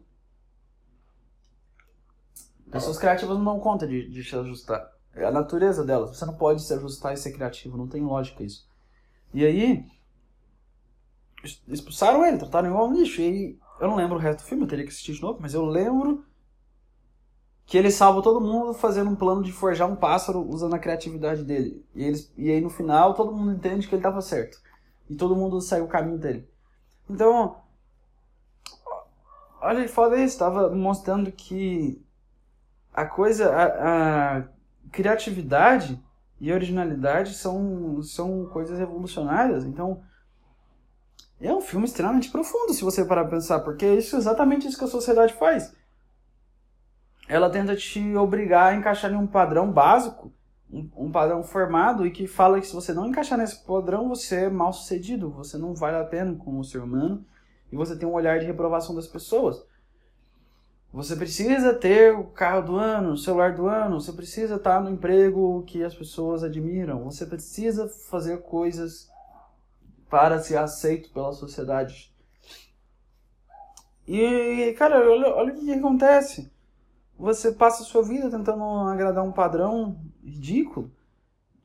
Pessoas 2.76 2.98
criativas 2.98 3.38
não 3.38 3.46
dão 3.46 3.60
conta 3.60 3.88
de, 3.88 4.10
de 4.10 4.22
se 4.22 4.36
ajustar. 4.36 4.92
É 5.14 5.24
a 5.24 5.32
natureza 5.32 5.82
delas. 5.86 6.10
Você 6.10 6.26
não 6.26 6.36
pode 6.36 6.62
se 6.62 6.74
ajustar 6.74 7.14
e 7.14 7.18
ser 7.18 7.32
criativo. 7.32 7.78
Não 7.78 7.88
tem 7.88 8.04
lógica 8.04 8.44
isso. 8.44 8.68
E 9.34 9.46
aí, 9.46 9.86
expulsaram 11.70 12.26
ele, 12.26 12.38
trataram 12.38 12.70
igual 12.70 12.90
um 12.90 12.94
lixo. 12.94 13.22
E 13.22 13.58
eu 13.80 13.88
não 13.88 13.96
lembro 13.96 14.18
o 14.18 14.20
resto 14.20 14.40
do 14.44 14.46
filme, 14.46 14.66
eu 14.66 14.68
teria 14.68 14.84
que 14.84 14.92
assistir 14.92 15.14
de 15.14 15.22
novo, 15.22 15.40
mas 15.42 15.54
eu 15.54 15.66
lembro 15.66 16.26
que 17.66 17.78
ele 17.78 17.90
salva 17.90 18.22
todo 18.22 18.42
mundo 18.42 18.74
fazendo 18.74 19.10
um 19.10 19.16
plano 19.16 19.42
de 19.42 19.54
forjar 19.54 19.90
um 19.90 19.96
pássaro 19.96 20.42
usando 20.42 20.74
a 20.74 20.80
criatividade 20.80 21.46
dele. 21.46 21.82
E, 21.96 22.04
eles, 22.04 22.30
e 22.38 22.52
aí 22.52 22.60
no 22.60 22.70
final 22.70 23.14
todo 23.14 23.32
mundo 23.32 23.54
entende 23.54 23.88
que 23.88 23.96
ele 23.96 24.02
estava 24.02 24.20
certo. 24.20 24.60
E 25.10 25.16
todo 25.16 25.36
mundo 25.36 25.62
segue 25.62 25.86
o 25.86 25.88
caminho 25.88 26.18
dele. 26.18 26.46
Então, 27.10 27.56
olha 29.62 29.84
que 29.84 29.88
foda 29.88 30.18
isso, 30.18 30.34
estava 30.34 30.70
mostrando 30.76 31.32
que 31.32 32.05
a 32.96 33.06
coisa, 33.06 33.54
a, 33.54 34.38
a 34.38 34.44
criatividade 34.90 36.02
e 36.40 36.52
originalidade 36.52 37.34
são, 37.34 38.02
são 38.02 38.46
coisas 38.46 38.80
revolucionárias. 38.80 39.66
Então, 39.66 40.02
é 41.42 41.54
um 41.54 41.60
filme 41.60 41.86
extremamente 41.86 42.32
profundo, 42.32 42.74
se 42.74 42.84
você 42.84 43.04
parar 43.04 43.24
para 43.24 43.32
pensar, 43.32 43.60
porque 43.60 43.86
é 43.86 43.94
exatamente 43.96 44.66
isso 44.66 44.78
que 44.78 44.86
a 44.86 44.88
sociedade 44.88 45.34
faz. 45.34 45.76
Ela 47.28 47.50
tenta 47.50 47.76
te 47.76 48.16
obrigar 48.16 48.68
a 48.68 48.76
encaixar 48.76 49.12
em 49.12 49.18
um 49.18 49.28
padrão 49.28 49.70
básico, 49.70 50.32
um, 50.72 50.90
um 50.96 51.12
padrão 51.12 51.44
formado, 51.44 52.06
e 52.06 52.12
que 52.12 52.28
fala 52.28 52.62
que 52.62 52.68
se 52.68 52.74
você 52.74 52.94
não 52.94 53.08
encaixar 53.08 53.38
nesse 53.38 53.66
padrão, 53.66 54.08
você 54.08 54.46
é 54.46 54.50
mal 54.50 54.72
sucedido, 54.72 55.30
você 55.30 55.58
não 55.58 55.74
vale 55.76 55.98
a 55.98 56.06
pena 56.06 56.34
como 56.36 56.64
ser 56.64 56.80
humano, 56.80 57.26
e 57.72 57.76
você 57.76 57.98
tem 57.98 58.08
um 58.08 58.14
olhar 58.14 58.40
de 58.40 58.46
reprovação 58.46 58.96
das 58.96 59.08
pessoas. 59.08 59.66
Você 60.96 61.14
precisa 61.14 61.74
ter 61.74 62.16
o 62.16 62.24
carro 62.24 62.68
do 62.68 62.76
ano, 62.78 63.12
o 63.12 63.18
celular 63.18 63.54
do 63.54 63.68
ano, 63.68 64.00
você 64.00 64.14
precisa 64.14 64.56
estar 64.56 64.82
no 64.82 64.90
emprego 64.90 65.62
que 65.68 65.84
as 65.84 65.94
pessoas 65.94 66.42
admiram, 66.42 67.04
você 67.04 67.26
precisa 67.26 67.90
fazer 67.90 68.42
coisas 68.44 69.12
para 70.10 70.40
ser 70.40 70.56
aceito 70.56 71.12
pela 71.12 71.34
sociedade. 71.34 72.16
E, 74.08 74.74
cara, 74.78 75.12
olha, 75.12 75.36
olha 75.36 75.54
o 75.54 75.60
que, 75.60 75.70
acontece. 75.74 76.50
Você 77.20 77.52
passa 77.52 77.84
a 77.84 77.86
sua 77.86 78.02
vida 78.02 78.32
tentando 78.32 78.64
agradar 78.64 79.26
um 79.26 79.34
padrão 79.34 80.00
ridículo 80.24 80.90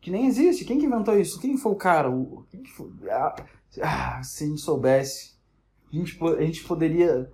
que 0.01 0.11
nem 0.11 0.27
existe. 0.27 0.65
Quem 0.65 0.81
que 0.81 0.87
inventou 0.87 1.17
isso? 1.17 1.41
Quem 1.41 1.57
foi 1.57 1.71
o 1.71 1.77
cara? 1.77 2.11
Quem 2.51 2.65
que 2.65 2.71
foi? 2.73 2.91
Ah, 3.81 4.21
se 4.25 4.43
a 4.43 4.47
gente 4.49 4.61
soubesse, 4.61 5.37
a 5.93 5.95
gente, 5.95 6.19
a 6.21 6.43
gente 6.43 6.65
poderia 6.65 7.31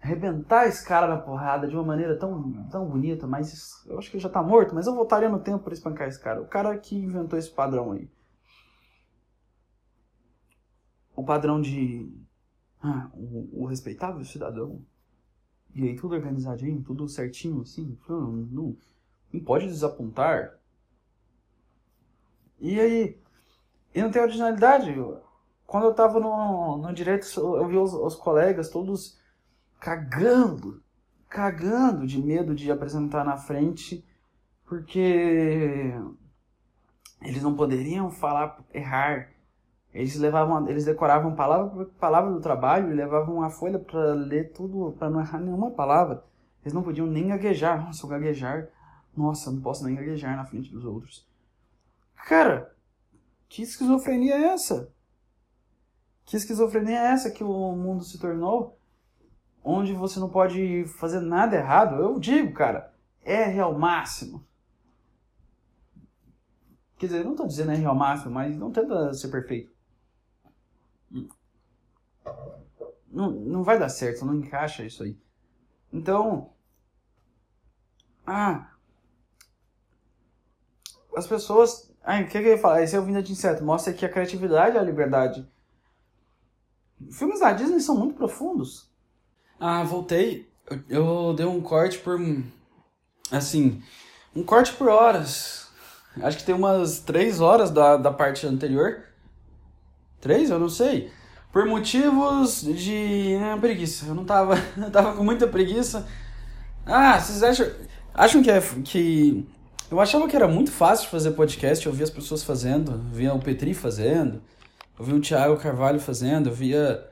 arrebentar 0.00 0.66
esse 0.66 0.84
cara 0.86 1.06
na 1.06 1.18
porrada 1.18 1.68
de 1.68 1.74
uma 1.74 1.84
maneira 1.84 2.18
tão, 2.18 2.64
tão 2.70 2.88
bonita, 2.88 3.26
mas 3.26 3.84
eu 3.86 3.98
acho 3.98 4.10
que 4.10 4.16
ele 4.16 4.22
já 4.22 4.30
tá 4.30 4.42
morto, 4.42 4.74
mas 4.74 4.86
eu 4.86 4.94
voltaria 4.94 5.28
no 5.28 5.38
tempo 5.38 5.62
para 5.62 5.74
espancar 5.74 6.08
esse 6.08 6.18
cara. 6.18 6.40
O 6.40 6.46
cara 6.46 6.76
que 6.78 6.96
inventou 6.96 7.38
esse 7.38 7.50
padrão 7.50 7.92
aí. 7.92 8.10
O 11.14 11.22
padrão 11.22 11.60
de 11.60 12.10
ah, 12.82 13.10
o, 13.12 13.62
o 13.62 13.66
respeitável 13.66 14.24
cidadão. 14.24 14.82
E 15.74 15.86
aí 15.86 15.94
tudo 15.96 16.14
organizadinho, 16.14 16.82
tudo 16.82 17.06
certinho, 17.06 17.60
assim. 17.60 17.98
Não, 18.08 18.32
não, 18.32 18.76
não 19.32 19.40
pode 19.40 19.66
desapontar. 19.66 20.58
E 22.58 22.80
aí, 22.80 23.18
e 23.94 24.02
não 24.02 24.10
tem 24.10 24.22
originalidade. 24.22 24.94
Quando 25.66 25.84
eu 25.84 25.94
tava 25.94 26.18
no, 26.18 26.78
no 26.78 26.92
direito, 26.92 27.26
eu 27.38 27.68
vi 27.68 27.76
os, 27.76 27.92
os 27.92 28.16
colegas 28.16 28.70
todos 28.70 29.19
cagando, 29.80 30.82
cagando 31.28 32.06
de 32.06 32.22
medo 32.22 32.54
de 32.54 32.70
apresentar 32.70 33.24
na 33.24 33.38
frente, 33.38 34.04
porque 34.66 35.94
eles 37.22 37.42
não 37.42 37.56
poderiam 37.56 38.10
falar 38.10 38.62
errar. 38.72 39.30
Eles 39.92 40.14
levavam, 40.16 40.68
eles 40.68 40.84
decoravam 40.84 41.34
palavra 41.34 41.70
por 41.70 41.86
palavra 41.94 42.30
do 42.30 42.40
trabalho 42.40 42.94
levavam 42.94 43.36
uma 43.36 43.50
folha 43.50 43.78
para 43.78 44.14
ler 44.14 44.52
tudo, 44.52 44.92
para 44.98 45.10
não 45.10 45.20
errar 45.20 45.40
nenhuma 45.40 45.70
palavra. 45.70 46.22
Eles 46.62 46.74
não 46.74 46.82
podiam 46.82 47.06
nem 47.06 47.28
gaguejar. 47.28 47.84
Nossa, 47.84 48.04
eu 48.04 48.10
gaguejar, 48.10 48.68
nossa, 49.16 49.50
não 49.50 49.60
posso 49.60 49.84
nem 49.84 49.96
gaguejar 49.96 50.36
na 50.36 50.44
frente 50.44 50.70
dos 50.70 50.84
outros. 50.84 51.26
Cara, 52.28 52.72
que 53.48 53.62
esquizofrenia 53.62 54.34
é 54.34 54.44
essa? 54.52 54.92
Que 56.24 56.36
esquizofrenia 56.36 57.00
é 57.00 57.12
essa 57.12 57.30
que 57.30 57.42
o 57.42 57.72
mundo 57.72 58.04
se 58.04 58.20
tornou? 58.20 58.79
Onde 59.62 59.92
você 59.92 60.18
não 60.18 60.28
pode 60.28 60.84
fazer 60.98 61.20
nada 61.20 61.56
errado, 61.56 61.96
eu 61.96 62.18
digo, 62.18 62.52
cara, 62.52 62.92
R 63.22 63.60
ao 63.60 63.78
máximo. 63.78 64.44
Quer 66.98 67.06
dizer, 67.06 67.18
eu 67.20 67.24
não 67.24 67.32
estou 67.32 67.46
dizendo 67.46 67.72
R 67.72 67.84
ao 67.84 67.94
máximo, 67.94 68.32
mas 68.32 68.56
não 68.56 68.70
tenta 68.70 69.12
ser 69.14 69.28
perfeito. 69.28 69.72
Não, 73.10 73.30
não 73.30 73.62
vai 73.62 73.78
dar 73.78 73.88
certo, 73.88 74.24
não 74.24 74.34
encaixa 74.34 74.84
isso 74.84 75.02
aí. 75.02 75.18
Então, 75.92 76.52
ah, 78.26 78.70
as 81.16 81.26
pessoas, 81.26 81.92
ah, 82.02 82.20
o 82.20 82.24
que, 82.24 82.30
que 82.30 82.38
eu 82.38 82.52
ia 82.52 82.58
falar? 82.58 82.82
Esse 82.82 82.94
é 82.94 83.00
o 83.00 83.04
Vinda 83.04 83.22
de 83.22 83.32
Inseto, 83.32 83.64
mostra 83.64 83.92
que 83.92 84.06
a 84.06 84.08
criatividade 84.08 84.76
é 84.76 84.80
a 84.80 84.84
liberdade. 84.84 85.50
Filmes 87.10 87.40
da 87.40 87.52
Disney 87.52 87.80
são 87.80 87.96
muito 87.96 88.14
profundos. 88.14 88.89
Ah, 89.60 89.84
voltei. 89.84 90.48
Eu, 90.70 90.80
eu 90.88 91.34
dei 91.34 91.44
um 91.44 91.60
corte 91.60 91.98
por. 91.98 92.18
Assim. 93.30 93.82
Um 94.34 94.42
corte 94.42 94.72
por 94.72 94.88
horas. 94.88 95.68
Acho 96.22 96.38
que 96.38 96.44
tem 96.44 96.54
umas 96.54 97.00
três 97.00 97.40
horas 97.40 97.70
da, 97.70 97.98
da 97.98 98.10
parte 98.10 98.46
anterior. 98.46 99.02
Três? 100.20 100.48
Eu 100.48 100.58
não 100.58 100.70
sei. 100.70 101.12
Por 101.52 101.66
motivos 101.66 102.62
de 102.62 103.36
né, 103.38 103.56
preguiça. 103.60 104.06
Eu 104.06 104.14
não 104.14 104.24
tava. 104.24 104.54
Eu 104.76 104.90
tava 104.90 105.14
com 105.14 105.22
muita 105.22 105.46
preguiça. 105.46 106.06
Ah, 106.86 107.20
vocês 107.20 107.42
acham. 107.42 107.70
Acham 108.14 108.42
que 108.42 108.50
é. 108.50 108.60
Que. 108.82 109.46
Eu 109.90 110.00
achava 110.00 110.26
que 110.28 110.36
era 110.36 110.46
muito 110.48 110.70
fácil 110.70 111.06
de 111.06 111.10
fazer 111.10 111.32
podcast, 111.32 111.84
eu 111.84 111.92
via 111.92 112.04
as 112.04 112.10
pessoas 112.10 112.44
fazendo, 112.44 113.02
via 113.12 113.34
o 113.34 113.40
Petri 113.40 113.74
fazendo, 113.74 114.40
eu 114.96 115.04
via 115.04 115.16
o 115.16 115.20
Thiago 115.20 115.56
Carvalho 115.56 115.98
fazendo, 115.98 116.48
eu 116.48 116.54
via 116.54 117.09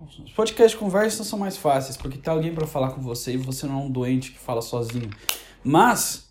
os 0.00 0.32
podcasts 0.32 0.72
de 0.72 0.76
conversa 0.76 1.24
são 1.24 1.38
mais 1.38 1.56
fáceis, 1.56 1.96
porque 1.96 2.18
tem 2.18 2.32
alguém 2.32 2.54
para 2.54 2.66
falar 2.66 2.90
com 2.90 3.00
você 3.00 3.32
e 3.32 3.36
você 3.36 3.66
não 3.66 3.80
é 3.80 3.84
um 3.84 3.90
doente 3.90 4.32
que 4.32 4.38
fala 4.38 4.60
sozinho. 4.60 5.10
Mas. 5.64 6.26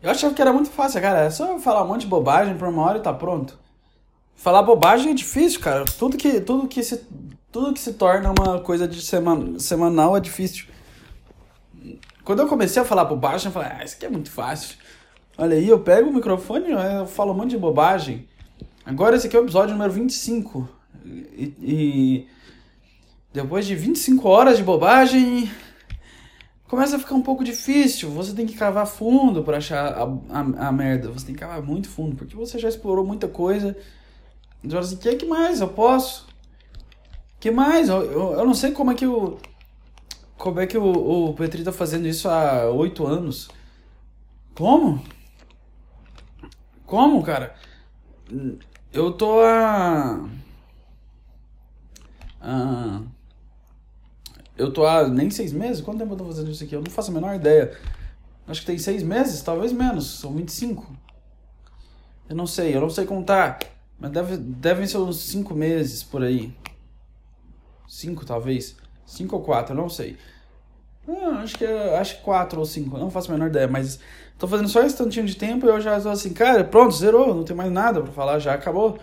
Eu 0.00 0.10
achava 0.10 0.34
que 0.34 0.40
era 0.40 0.52
muito 0.52 0.70
fácil, 0.70 1.00
cara. 1.00 1.20
É 1.20 1.30
só 1.30 1.58
falar 1.58 1.82
um 1.82 1.88
monte 1.88 2.02
de 2.02 2.06
bobagem 2.06 2.56
por 2.56 2.68
uma 2.68 2.82
hora 2.82 2.98
e 2.98 3.02
tá 3.02 3.12
pronto. 3.12 3.58
Falar 4.36 4.62
bobagem 4.62 5.10
é 5.10 5.14
difícil, 5.14 5.58
cara. 5.60 5.84
Tudo 5.84 6.16
que, 6.16 6.40
tudo 6.40 6.68
que, 6.68 6.82
se, 6.82 7.04
tudo 7.50 7.72
que 7.72 7.80
se 7.80 7.94
torna 7.94 8.30
uma 8.30 8.60
coisa 8.60 8.86
de 8.86 9.02
semana, 9.02 9.58
semanal 9.58 10.16
é 10.16 10.20
difícil. 10.20 10.66
Quando 12.22 12.40
eu 12.40 12.46
comecei 12.46 12.80
a 12.80 12.84
falar 12.84 13.06
bobagem, 13.06 13.46
eu 13.46 13.52
falei, 13.52 13.70
ah, 13.72 13.84
isso 13.84 13.96
aqui 13.96 14.06
é 14.06 14.10
muito 14.10 14.30
fácil. 14.30 14.76
Olha 15.36 15.56
aí, 15.56 15.68
eu 15.68 15.80
pego 15.80 16.10
o 16.10 16.14
microfone 16.14 16.70
eu 16.70 17.06
falo 17.06 17.32
um 17.32 17.36
monte 17.36 17.50
de 17.50 17.58
bobagem. 17.58 18.28
Agora 18.84 19.16
esse 19.16 19.26
aqui 19.26 19.36
é 19.36 19.40
o 19.40 19.44
episódio 19.44 19.74
número 19.74 19.92
25. 19.92 20.77
E, 21.08 21.54
e 21.60 22.28
depois 23.32 23.66
de 23.66 23.74
25 23.74 24.28
horas 24.28 24.56
de 24.56 24.62
bobagem, 24.62 25.50
começa 26.66 26.96
a 26.96 26.98
ficar 26.98 27.14
um 27.14 27.22
pouco 27.22 27.42
difícil. 27.44 28.10
Você 28.10 28.34
tem 28.34 28.46
que 28.46 28.56
cavar 28.56 28.86
fundo 28.86 29.42
para 29.42 29.58
achar 29.58 29.92
a, 29.92 30.04
a, 30.04 30.68
a, 30.68 30.72
merda. 30.72 31.10
Você 31.10 31.26
tem 31.26 31.34
que 31.34 31.40
cavar 31.40 31.62
muito 31.62 31.88
fundo, 31.88 32.16
porque 32.16 32.36
você 32.36 32.58
já 32.58 32.68
explorou 32.68 33.04
muita 33.04 33.28
coisa. 33.28 33.76
Fala 34.68 34.80
assim, 34.80 34.96
o 34.96 34.98
que, 34.98 35.16
que 35.16 35.26
mais 35.26 35.60
eu 35.60 35.68
posso? 35.68 36.28
que 37.40 37.50
mais? 37.50 37.88
Eu, 37.88 38.02
eu, 38.02 38.32
eu, 38.32 38.46
não 38.46 38.54
sei 38.54 38.72
como 38.72 38.90
é 38.90 38.94
que 38.94 39.06
o. 39.06 39.38
Como 40.36 40.60
é 40.60 40.66
que 40.66 40.78
o, 40.78 41.28
o 41.28 41.34
Petri 41.34 41.64
tá 41.64 41.72
fazendo 41.72 42.06
isso 42.06 42.28
há 42.28 42.66
oito 42.70 43.06
anos. 43.06 43.48
Como? 44.54 45.02
Como, 46.86 47.22
cara? 47.22 47.54
Eu 48.92 49.12
tô 49.12 49.40
a. 49.40 50.28
Ah, 52.40 53.02
eu 54.56 54.72
tô 54.72 54.86
há 54.86 55.08
nem 55.08 55.30
seis 55.30 55.52
meses? 55.52 55.82
Quanto 55.82 55.98
tempo 55.98 56.12
eu 56.14 56.16
tô 56.16 56.24
fazendo 56.24 56.50
isso 56.50 56.64
aqui? 56.64 56.74
Eu 56.74 56.82
não 56.82 56.90
faço 56.90 57.10
a 57.10 57.14
menor 57.14 57.34
ideia. 57.34 57.76
Acho 58.46 58.60
que 58.60 58.66
tem 58.66 58.78
seis 58.78 59.02
meses, 59.02 59.42
talvez 59.42 59.72
menos. 59.72 60.18
São 60.18 60.32
25. 60.34 60.96
Eu 62.28 62.36
não 62.36 62.46
sei, 62.46 62.74
eu 62.74 62.80
não 62.80 62.90
sei 62.90 63.04
contar. 63.04 63.58
Mas 63.98 64.10
deve, 64.10 64.36
devem 64.36 64.86
ser 64.86 64.98
uns 64.98 65.20
cinco 65.20 65.54
meses 65.54 66.02
por 66.02 66.22
aí. 66.22 66.54
Cinco, 67.86 68.24
talvez. 68.24 68.76
Cinco 69.06 69.36
ou 69.36 69.42
quatro, 69.42 69.74
eu 69.74 69.76
não 69.76 69.88
sei. 69.88 70.16
Ah, 71.08 71.40
acho 71.42 71.56
que 71.56 71.64
acho 71.64 72.16
que 72.18 72.22
quatro 72.22 72.58
ou 72.60 72.66
cinco, 72.66 72.98
não 72.98 73.10
faço 73.10 73.30
a 73.30 73.34
menor 73.34 73.48
ideia, 73.48 73.66
mas 73.66 73.98
tô 74.38 74.46
fazendo 74.46 74.68
só 74.68 74.82
esse 74.82 74.96
tantinho 74.96 75.24
de 75.24 75.36
tempo 75.36 75.64
e 75.64 75.68
eu 75.70 75.80
já 75.80 75.98
tô 75.98 76.10
assim, 76.10 76.34
cara, 76.34 76.62
pronto, 76.64 76.94
zerou, 76.94 77.34
não 77.34 77.44
tem 77.44 77.56
mais 77.56 77.72
nada 77.72 78.02
para 78.02 78.12
falar, 78.12 78.38
já 78.38 78.52
acabou. 78.52 78.98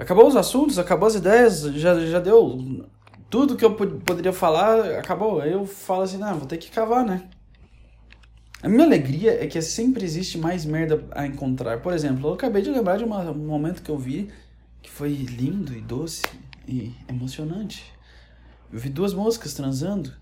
Acabou 0.00 0.26
os 0.26 0.34
assuntos, 0.34 0.78
acabou 0.78 1.06
as 1.06 1.14
ideias, 1.14 1.60
já, 1.74 1.94
já 2.06 2.18
deu 2.18 2.86
tudo 3.28 3.54
que 3.54 3.62
eu 3.62 3.74
poderia 3.74 4.32
falar, 4.32 4.98
acabou. 4.98 5.42
Aí 5.42 5.52
eu 5.52 5.66
falo 5.66 6.00
assim, 6.00 6.16
não, 6.16 6.38
vou 6.38 6.46
ter 6.46 6.56
que 6.56 6.70
cavar, 6.70 7.04
né? 7.04 7.28
A 8.62 8.68
minha 8.68 8.84
alegria 8.84 9.44
é 9.44 9.46
que 9.46 9.60
sempre 9.60 10.02
existe 10.02 10.38
mais 10.38 10.64
merda 10.64 11.04
a 11.10 11.26
encontrar. 11.26 11.82
Por 11.82 11.92
exemplo, 11.92 12.30
eu 12.30 12.32
acabei 12.32 12.62
de 12.62 12.70
lembrar 12.70 12.96
de 12.96 13.04
uma, 13.04 13.30
um 13.30 13.46
momento 13.46 13.82
que 13.82 13.90
eu 13.90 13.98
vi 13.98 14.30
que 14.80 14.90
foi 14.90 15.10
lindo 15.10 15.76
e 15.76 15.82
doce 15.82 16.22
e 16.66 16.94
emocionante. 17.06 17.84
Eu 18.72 18.78
vi 18.78 18.88
duas 18.88 19.12
moscas 19.12 19.52
transando 19.52 20.14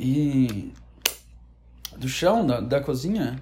e 0.00 0.72
do 1.98 2.08
chão 2.08 2.46
da, 2.46 2.60
da 2.60 2.80
cozinha 2.80 3.38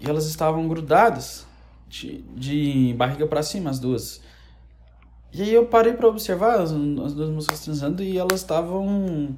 e 0.00 0.08
elas 0.08 0.26
estavam 0.26 0.68
grudadas 0.68 1.49
de, 1.90 2.22
de 2.36 2.94
barriga 2.96 3.26
para 3.26 3.42
cima, 3.42 3.68
as 3.68 3.80
duas. 3.80 4.22
E 5.32 5.42
aí 5.42 5.52
eu 5.52 5.66
parei 5.66 5.92
para 5.92 6.08
observar 6.08 6.60
as, 6.60 6.70
as 6.70 7.12
duas 7.12 7.28
músicas 7.28 7.60
transando 7.60 8.02
e 8.02 8.16
elas 8.16 8.40
estavam. 8.40 9.36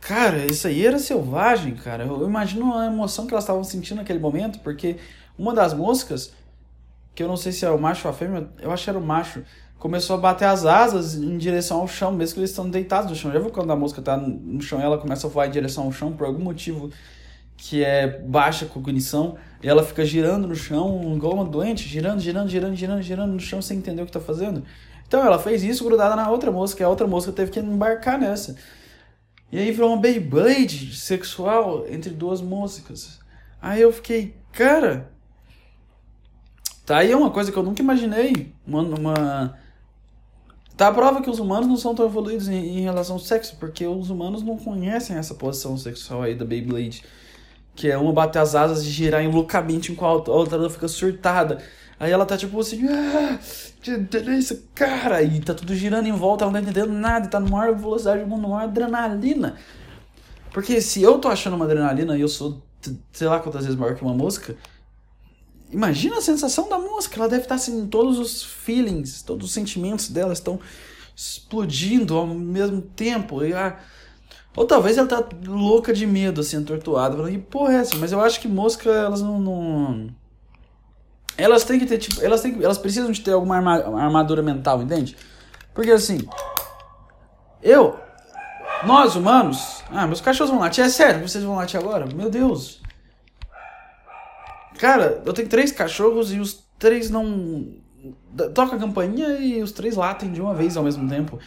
Cara, 0.00 0.46
isso 0.46 0.66
aí 0.66 0.86
era 0.86 0.98
selvagem, 0.98 1.74
cara. 1.74 2.04
Eu 2.04 2.26
imagino 2.26 2.74
a 2.74 2.86
emoção 2.86 3.26
que 3.26 3.34
elas 3.34 3.44
estavam 3.44 3.62
sentindo 3.64 3.98
naquele 3.98 4.18
momento, 4.18 4.60
porque 4.60 4.96
uma 5.36 5.52
das 5.52 5.74
moscas, 5.74 6.32
que 7.14 7.22
eu 7.22 7.28
não 7.28 7.36
sei 7.36 7.52
se 7.52 7.64
é 7.64 7.70
o 7.70 7.78
macho 7.78 8.06
ou 8.08 8.14
a 8.14 8.16
fêmea, 8.16 8.48
eu 8.60 8.70
acho 8.72 8.84
que 8.84 8.90
era 8.90 8.98
o 8.98 9.04
macho, 9.04 9.44
começou 9.78 10.16
a 10.16 10.18
bater 10.18 10.46
as 10.46 10.64
asas 10.64 11.14
em 11.14 11.36
direção 11.36 11.80
ao 11.80 11.88
chão, 11.88 12.12
mesmo 12.12 12.34
que 12.34 12.40
eles 12.40 12.50
estão 12.50 12.70
deitados 12.70 13.10
no 13.10 13.16
chão. 13.16 13.32
Já 13.32 13.40
viu 13.40 13.50
quando 13.50 13.70
a 13.72 13.76
mosca 13.76 14.00
tá 14.00 14.16
no 14.16 14.60
chão 14.62 14.80
ela 14.80 14.96
começa 14.96 15.26
a 15.26 15.30
voar 15.30 15.48
em 15.48 15.50
direção 15.50 15.84
ao 15.84 15.92
chão 15.92 16.12
por 16.12 16.26
algum 16.26 16.42
motivo 16.42 16.90
que 17.56 17.84
é 17.84 18.18
baixa 18.18 18.66
cognição, 18.66 19.36
e 19.62 19.68
ela 19.68 19.82
fica 19.82 20.04
girando 20.04 20.48
no 20.48 20.54
chão, 20.54 21.14
igual 21.14 21.34
uma 21.34 21.44
doente, 21.44 21.88
girando, 21.88 22.20
girando, 22.20 22.48
girando, 22.48 22.74
girando, 22.74 23.02
girando 23.02 23.32
no 23.32 23.40
chão 23.40 23.62
sem 23.62 23.78
entender 23.78 24.02
o 24.02 24.04
que 24.04 24.10
está 24.10 24.20
fazendo. 24.20 24.64
Então 25.06 25.24
ela 25.24 25.38
fez 25.38 25.62
isso 25.62 25.84
grudada 25.84 26.16
na 26.16 26.28
outra 26.30 26.50
mosca, 26.50 26.82
e 26.82 26.84
a 26.84 26.88
outra 26.88 27.06
mosca 27.06 27.30
teve 27.32 27.50
que 27.50 27.60
embarcar 27.60 28.18
nessa. 28.18 28.56
E 29.50 29.58
aí 29.58 29.70
virou 29.70 29.90
uma 29.90 30.00
Beyblade 30.00 30.96
sexual 30.96 31.86
entre 31.88 32.10
duas 32.10 32.40
moscas. 32.40 33.20
Aí 33.60 33.80
eu 33.80 33.92
fiquei, 33.92 34.34
cara, 34.52 35.12
Tá 36.84 36.98
aí 36.98 37.14
uma 37.14 37.30
coisa 37.30 37.52
que 37.52 37.56
eu 37.56 37.62
nunca 37.62 37.82
imaginei. 37.82 38.52
Uma, 38.66 38.82
uma... 38.82 39.58
Tá 40.76 40.88
a 40.88 40.92
prova 40.92 41.22
que 41.22 41.30
os 41.30 41.38
humanos 41.38 41.68
não 41.68 41.76
são 41.76 41.94
tão 41.94 42.06
evoluídos 42.06 42.48
em, 42.48 42.78
em, 42.78 42.80
relação 42.80 43.16
ao 43.16 43.20
sexo, 43.20 43.56
porque 43.58 43.86
os 43.86 44.10
humanos 44.10 44.42
não 44.42 44.56
conhecem 44.56 45.16
essa 45.16 45.34
posição 45.34 45.76
sexual 45.76 46.22
aí 46.22 46.34
da 46.34 46.44
Beyblade. 46.44 47.04
Que 47.74 47.90
é 47.90 47.96
uma 47.96 48.12
bater 48.12 48.38
as 48.38 48.54
asas 48.54 48.82
e 48.82 48.90
girar 48.90 49.24
loucamente 49.28 49.92
enquanto 49.92 50.30
a 50.30 50.34
outra 50.34 50.68
fica 50.68 50.88
surtada. 50.88 51.58
Aí 51.98 52.10
ela 52.10 52.26
tá 52.26 52.36
tipo 52.36 52.58
assim, 52.58 52.84
ah, 52.88 53.38
que 53.80 53.96
delícia, 53.96 54.60
cara! 54.74 55.22
E 55.22 55.40
tá 55.40 55.54
tudo 55.54 55.74
girando 55.74 56.08
em 56.08 56.12
volta, 56.12 56.44
ela 56.44 56.52
não 56.52 56.60
tá 56.60 56.68
entendendo 56.68 56.92
nada, 56.92 57.28
tá 57.28 57.38
numa 57.38 57.58
maior 57.58 57.76
velocidade 57.76 58.22
do 58.22 58.26
mundo, 58.26 58.42
numa 58.42 58.62
adrenalina. 58.62 59.56
Porque 60.52 60.80
se 60.80 61.00
eu 61.00 61.18
tô 61.18 61.28
achando 61.28 61.54
uma 61.54 61.64
adrenalina 61.64 62.16
e 62.16 62.20
eu 62.20 62.28
sou, 62.28 62.60
sei 63.12 63.28
lá 63.28 63.38
quantas 63.38 63.64
vezes 63.64 63.78
maior 63.78 63.94
que 63.94 64.02
uma 64.02 64.12
música, 64.12 64.56
imagina 65.70 66.18
a 66.18 66.20
sensação 66.20 66.68
da 66.68 66.78
música. 66.78 67.20
Ela 67.20 67.28
deve 67.28 67.44
estar 67.44 67.54
assim, 67.54 67.86
todos 67.86 68.18
os 68.18 68.42
feelings, 68.42 69.22
todos 69.22 69.46
os 69.46 69.52
sentimentos 69.52 70.08
dela 70.08 70.32
estão 70.32 70.58
explodindo 71.14 72.16
ao 72.16 72.26
mesmo 72.26 72.82
tempo. 72.82 73.44
E, 73.44 73.54
ah, 73.54 73.78
ou 74.56 74.66
talvez 74.66 74.98
ela 74.98 75.08
tá 75.08 75.24
louca 75.46 75.92
de 75.92 76.06
medo, 76.06 76.40
assim, 76.40 76.56
entortoada. 76.56 77.16
Falando, 77.16 77.32
que 77.32 77.38
porra 77.38 77.74
é 77.74 77.76
essa? 77.76 77.96
Mas 77.96 78.12
eu 78.12 78.20
acho 78.20 78.40
que 78.40 78.48
música, 78.48 78.90
elas 78.90 79.22
não, 79.22 79.40
não 79.40 80.10
elas 81.36 81.64
têm 81.64 81.78
que 81.78 81.86
ter, 81.86 81.98
tipo, 81.98 82.22
elas, 82.22 82.40
têm, 82.40 82.62
elas 82.62 82.78
precisam 82.78 83.10
de 83.10 83.20
ter 83.20 83.32
alguma 83.32 83.56
armadura 83.56 84.42
mental, 84.42 84.82
entende? 84.82 85.16
Porque 85.74 85.90
assim, 85.90 86.28
eu, 87.62 87.98
nós 88.84 89.16
humanos, 89.16 89.82
ah, 89.90 90.06
meus 90.06 90.20
cachorros 90.20 90.50
vão 90.50 90.60
latir, 90.60 90.84
é 90.84 90.88
sério, 90.88 91.26
vocês 91.26 91.42
vão 91.42 91.56
latir 91.56 91.80
agora? 91.80 92.06
Meu 92.06 92.28
Deus. 92.28 92.80
Cara, 94.78 95.22
eu 95.24 95.32
tenho 95.32 95.48
três 95.48 95.72
cachorros 95.72 96.32
e 96.32 96.38
os 96.38 96.64
três 96.78 97.08
não. 97.08 97.80
Toca 98.54 98.74
a 98.74 98.78
campainha 98.78 99.38
e 99.38 99.62
os 99.62 99.70
três 99.70 99.94
latem 99.94 100.32
de 100.32 100.40
uma 100.40 100.54
vez 100.54 100.76
ao 100.76 100.82
mesmo 100.82 101.08
tempo. 101.08 101.38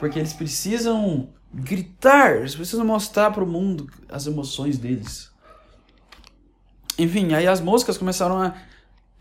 Porque 0.00 0.18
eles 0.18 0.32
precisam 0.32 1.28
gritar, 1.52 2.36
eles 2.36 2.54
precisam 2.54 2.84
mostrar 2.84 3.30
pro 3.30 3.46
mundo 3.46 3.88
as 4.08 4.26
emoções 4.26 4.78
deles. 4.78 5.30
Enfim, 6.98 7.32
aí 7.34 7.46
as 7.46 7.60
moscas 7.60 7.98
começaram 7.98 8.40
a 8.40 8.54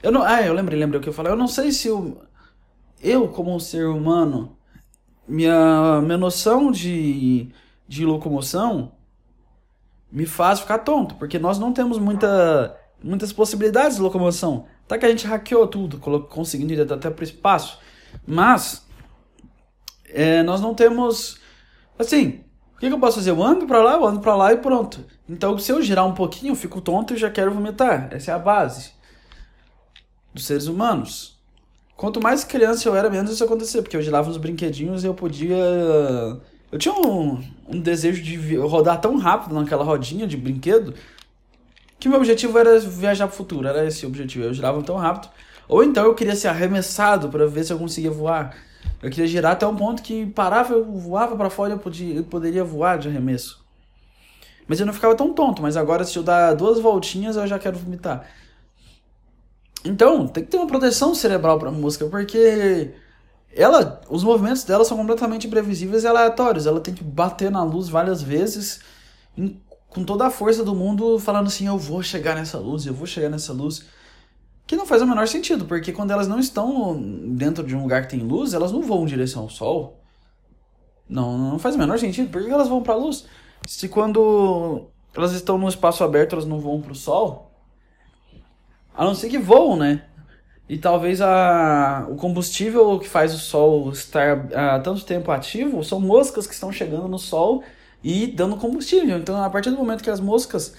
eu 0.04 0.12
não, 0.12 0.24
ah, 0.24 0.42
eu 0.42 0.54
lembrei, 0.54 0.80
lembrei 0.80 1.00
o 1.00 1.04
que 1.04 1.10
eu 1.10 1.14
falei. 1.14 1.32
Eu 1.32 1.38
não 1.38 1.48
sei 1.48 1.72
se 1.72 1.88
eu, 1.88 2.22
eu 3.02 3.28
como 3.28 3.54
um 3.54 3.60
ser 3.60 3.86
humano, 3.86 4.58
minha, 5.28 6.02
minha 6.02 6.18
noção 6.18 6.72
de, 6.72 7.50
de 7.88 8.06
locomoção 8.06 8.94
me 10.12 10.26
faz 10.26 10.60
ficar 10.60 10.80
tonto, 10.80 11.16
porque 11.16 11.40
nós 11.40 11.58
não 11.60 11.72
temos 11.72 11.98
muita, 11.98 12.78
muitas 13.02 13.32
possibilidades 13.32 13.98
de 13.98 14.04
locomoção. 14.04 14.66
Tá 14.88 14.98
que 14.98 15.06
a 15.06 15.10
gente 15.10 15.26
hackeou 15.26 15.68
tudo, 15.68 16.00
conseguindo 16.28 16.74
ir 16.74 16.82
até 16.82 17.10
para 17.10 17.22
o 17.22 17.24
espaço, 17.24 17.80
mas 18.28 18.86
é, 20.10 20.44
nós 20.44 20.60
não 20.60 20.74
temos, 20.74 21.40
assim, 22.02 22.42
o 22.76 22.80
que, 22.80 22.88
que 22.88 22.94
eu 22.94 23.00
posso 23.00 23.18
fazer? 23.18 23.32
Eu 23.32 23.44
ando 23.44 23.66
para 23.66 23.82
lá, 23.82 23.94
eu 23.94 24.06
ando 24.06 24.20
para 24.20 24.36
lá 24.36 24.54
e 24.54 24.58
pronto. 24.58 25.06
Então, 25.28 25.58
se 25.58 25.72
eu 25.72 25.82
girar 25.82 26.06
um 26.06 26.14
pouquinho, 26.14 26.52
eu 26.52 26.56
fico 26.56 26.82
tonto 26.82 27.14
e 27.14 27.18
já 27.18 27.30
quero 27.30 27.52
vomitar. 27.52 28.10
Essa 28.12 28.32
é 28.32 28.34
a 28.34 28.40
base 28.40 28.92
dos 30.34 30.46
seres 30.46 30.68
humanos. 30.68 31.40
Quanto 31.96 32.22
mais 32.22 32.44
criança 32.44 32.90
eu 32.90 32.96
era, 32.96 33.10
menos 33.10 33.32
isso 33.32 33.44
acontecia, 33.44 33.82
porque 33.82 33.96
eu 33.96 34.02
girava 34.02 34.28
nos 34.28 34.38
brinquedinhos 34.38 35.04
e 35.04 35.08
eu 35.08 35.14
podia. 35.14 35.56
Eu 36.72 36.80
tinha 36.80 36.94
um, 36.94 37.44
um 37.68 37.80
desejo 37.80 38.24
de 38.24 38.56
rodar 38.58 39.00
tão 39.00 39.18
rápido 39.18 39.54
naquela 39.54 39.84
rodinha 39.84 40.26
de 40.26 40.38
brinquedo 40.38 40.96
que 42.00 42.10
meu 42.10 42.18
objetivo 42.18 42.58
era 42.58 42.80
viajar 42.80 43.28
pro 43.28 43.38
futuro, 43.38 43.68
era 43.68 43.86
esse 43.86 44.04
o 44.06 44.10
objetivo. 44.10 44.46
Eu 44.46 44.54
girava 44.54 44.82
tão 44.82 44.96
rápido. 44.96 45.30
Ou 45.68 45.84
então 45.84 46.04
eu 46.04 46.16
queria 46.16 46.36
ser 46.36 46.48
arremessado 46.48 47.30
para 47.30 47.46
ver 47.46 47.64
se 47.64 47.72
eu 47.72 47.78
conseguia 47.78 48.10
voar. 48.10 48.56
Eu 49.02 49.10
queria 49.10 49.28
girar 49.28 49.54
até 49.54 49.66
um 49.66 49.76
ponto 49.76 50.04
que 50.04 50.26
parava, 50.28 50.74
eu 50.74 50.86
voava 50.86 51.36
para 51.36 51.50
fora 51.50 51.72
e 51.72 51.74
eu, 51.74 51.80
podia, 51.80 52.16
eu 52.16 52.24
poderia 52.24 52.64
voar 52.64 53.00
de 53.00 53.08
arremesso. 53.08 53.64
Mas 54.68 54.80
eu 54.80 54.86
não 54.86 54.94
ficava 54.94 55.16
tão 55.16 55.34
tonto, 55.34 55.62
mas 55.62 55.76
agora 55.76 56.04
se 56.04 56.18
eu 56.18 56.24
dar 56.24 56.54
duas 56.54 56.80
voltinhas 56.80 57.36
eu 57.36 57.48
já 57.48 57.58
quero 57.58 57.78
vomitar. 57.78 58.28
Então, 59.84 60.28
tem 60.28 60.44
que 60.44 60.52
ter 60.52 60.58
uma 60.58 60.68
proteção 60.68 61.16
cerebral 61.16 61.58
para 61.58 61.70
a 61.70 61.72
música, 61.72 62.06
porque 62.06 62.94
ela, 63.54 64.02
os 64.10 64.24
movimentos 64.24 64.64
dela 64.64 64.86
são 64.86 64.96
completamente 64.96 65.48
imprevisíveis 65.48 66.04
e 66.04 66.08
aleatórios. 66.08 66.68
Ela 66.68 66.80
tem 66.80 66.94
que 66.94 67.04
bater 67.04 67.50
na 67.50 67.64
luz 67.64 67.90
várias 67.90 68.22
vezes, 68.22 68.80
em, 69.36 69.60
com 69.90 70.04
toda 70.04 70.28
a 70.28 70.30
força 70.30 70.64
do 70.64 70.76
mundo, 70.76 71.20
falando 71.20 71.48
assim: 71.48 71.68
eu 71.68 71.78
vou 71.78 72.04
chegar 72.04 72.36
nessa 72.36 72.60
luz, 72.60 72.86
eu 72.86 72.94
vou 72.94 73.08
chegar 73.08 73.30
nessa 73.30 73.52
luz. 73.52 73.84
Que 74.72 74.78
não 74.78 74.86
faz 74.86 75.02
o 75.02 75.06
menor 75.06 75.28
sentido, 75.28 75.66
porque 75.66 75.92
quando 75.92 76.12
elas 76.12 76.30
não 76.30 76.40
estão 76.40 76.98
dentro 77.36 77.62
de 77.62 77.76
um 77.76 77.82
lugar 77.82 78.04
que 78.04 78.16
tem 78.16 78.22
luz, 78.22 78.54
elas 78.54 78.72
não 78.72 78.82
vão 78.82 79.04
em 79.04 79.06
direção 79.06 79.42
ao 79.42 79.50
sol. 79.50 80.00
Não, 81.10 81.38
não 81.38 81.60
faz 81.60 81.76
o 81.76 81.78
menor 81.78 82.00
sentido. 82.00 82.32
Por 82.32 82.42
que 82.42 82.50
elas 82.50 82.70
vão 82.70 82.82
para 82.82 82.94
a 82.94 82.96
luz? 82.96 83.26
Se 83.68 83.90
quando 83.90 84.88
elas 85.14 85.34
estão 85.34 85.58
no 85.58 85.68
espaço 85.68 86.06
aberto, 86.06 86.32
elas 86.32 86.46
não 86.46 86.58
vão 86.58 86.80
para 86.80 86.94
o 86.94 86.96
sol, 86.96 87.52
a 88.96 89.04
não 89.04 89.14
ser 89.14 89.28
que 89.28 89.38
voam, 89.38 89.76
né? 89.76 90.06
E 90.70 90.78
talvez 90.78 91.20
a, 91.20 92.08
o 92.10 92.16
combustível 92.16 92.98
que 92.98 93.10
faz 93.10 93.34
o 93.34 93.40
Sol 93.40 93.92
estar 93.92 94.48
há 94.56 94.80
tanto 94.80 95.04
tempo 95.04 95.30
ativo 95.32 95.84
são 95.84 96.00
moscas 96.00 96.48
que 96.48 96.54
estão 96.54 96.72
chegando 96.72 97.10
no 97.10 97.20
Sol 97.20 97.62
e 98.02 98.26
dando 98.26 98.56
combustível. 98.56 99.18
Então, 99.18 99.44
a 99.44 99.50
partir 99.50 99.70
do 99.70 99.76
momento 99.76 100.02
que 100.02 100.10
as 100.10 100.22
moscas 100.22 100.74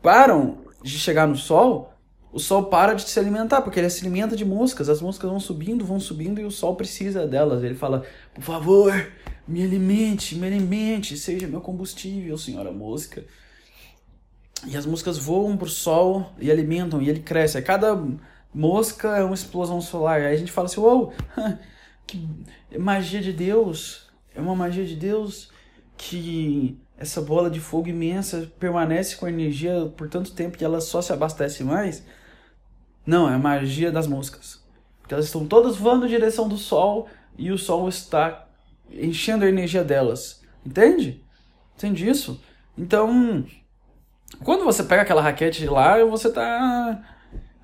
param 0.00 0.58
de 0.84 0.96
chegar 1.00 1.26
no 1.26 1.34
Sol, 1.34 1.97
o 2.38 2.40
Sol 2.40 2.66
para 2.66 2.94
de 2.94 3.02
se 3.02 3.18
alimentar, 3.18 3.62
porque 3.62 3.80
ele 3.80 3.90
se 3.90 4.00
alimenta 4.00 4.36
de 4.36 4.44
moscas. 4.44 4.88
As 4.88 5.02
moscas 5.02 5.28
vão 5.28 5.40
subindo, 5.40 5.84
vão 5.84 5.98
subindo 5.98 6.40
e 6.40 6.44
o 6.44 6.50
Sol 6.52 6.76
precisa 6.76 7.26
delas. 7.26 7.64
Ele 7.64 7.74
fala: 7.74 8.04
por 8.32 8.42
favor, 8.42 9.12
me 9.46 9.60
alimente, 9.62 10.36
me 10.36 10.46
alimente, 10.46 11.16
seja 11.16 11.48
meu 11.48 11.60
combustível, 11.60 12.38
senhora 12.38 12.70
mosca. 12.70 13.24
E 14.66 14.76
as 14.76 14.86
moscas 14.86 15.18
voam 15.18 15.56
pro 15.56 15.68
sol 15.68 16.32
e 16.38 16.50
alimentam, 16.50 17.02
e 17.02 17.08
ele 17.08 17.20
cresce. 17.20 17.60
cada 17.62 18.00
mosca 18.54 19.16
é 19.16 19.22
uma 19.22 19.34
explosão 19.34 19.80
solar. 19.80 20.20
Aí 20.20 20.34
a 20.34 20.36
gente 20.36 20.52
fala 20.52 20.66
assim, 20.66 20.80
uou, 20.80 21.12
que 22.06 22.28
magia 22.78 23.20
de 23.20 23.32
Deus. 23.32 24.08
É 24.34 24.40
uma 24.40 24.54
magia 24.54 24.84
de 24.84 24.94
Deus 24.94 25.50
que 25.96 26.78
essa 26.96 27.20
bola 27.20 27.50
de 27.50 27.58
fogo 27.58 27.88
imensa 27.88 28.50
permanece 28.60 29.16
com 29.16 29.26
energia 29.26 29.92
por 29.96 30.08
tanto 30.08 30.32
tempo 30.32 30.56
que 30.56 30.64
ela 30.64 30.80
só 30.80 31.02
se 31.02 31.12
abastece 31.12 31.64
mais. 31.64 32.04
Não, 33.08 33.26
é 33.26 33.32
a 33.32 33.38
magia 33.38 33.90
das 33.90 34.06
moscas. 34.06 34.62
Porque 35.00 35.14
elas 35.14 35.24
estão 35.24 35.46
todas 35.46 35.76
voando 35.76 36.04
em 36.04 36.10
direção 36.10 36.46
do 36.46 36.58
sol 36.58 37.08
e 37.38 37.50
o 37.50 37.56
sol 37.56 37.88
está 37.88 38.46
enchendo 38.92 39.46
a 39.46 39.48
energia 39.48 39.82
delas. 39.82 40.42
Entende? 40.64 41.24
Entende 41.74 42.06
isso? 42.06 42.38
Então, 42.76 43.46
quando 44.44 44.62
você 44.62 44.82
pega 44.82 45.00
aquela 45.00 45.22
raquete 45.22 45.64
lá, 45.64 46.04
você 46.04 46.30
tá. 46.30 47.02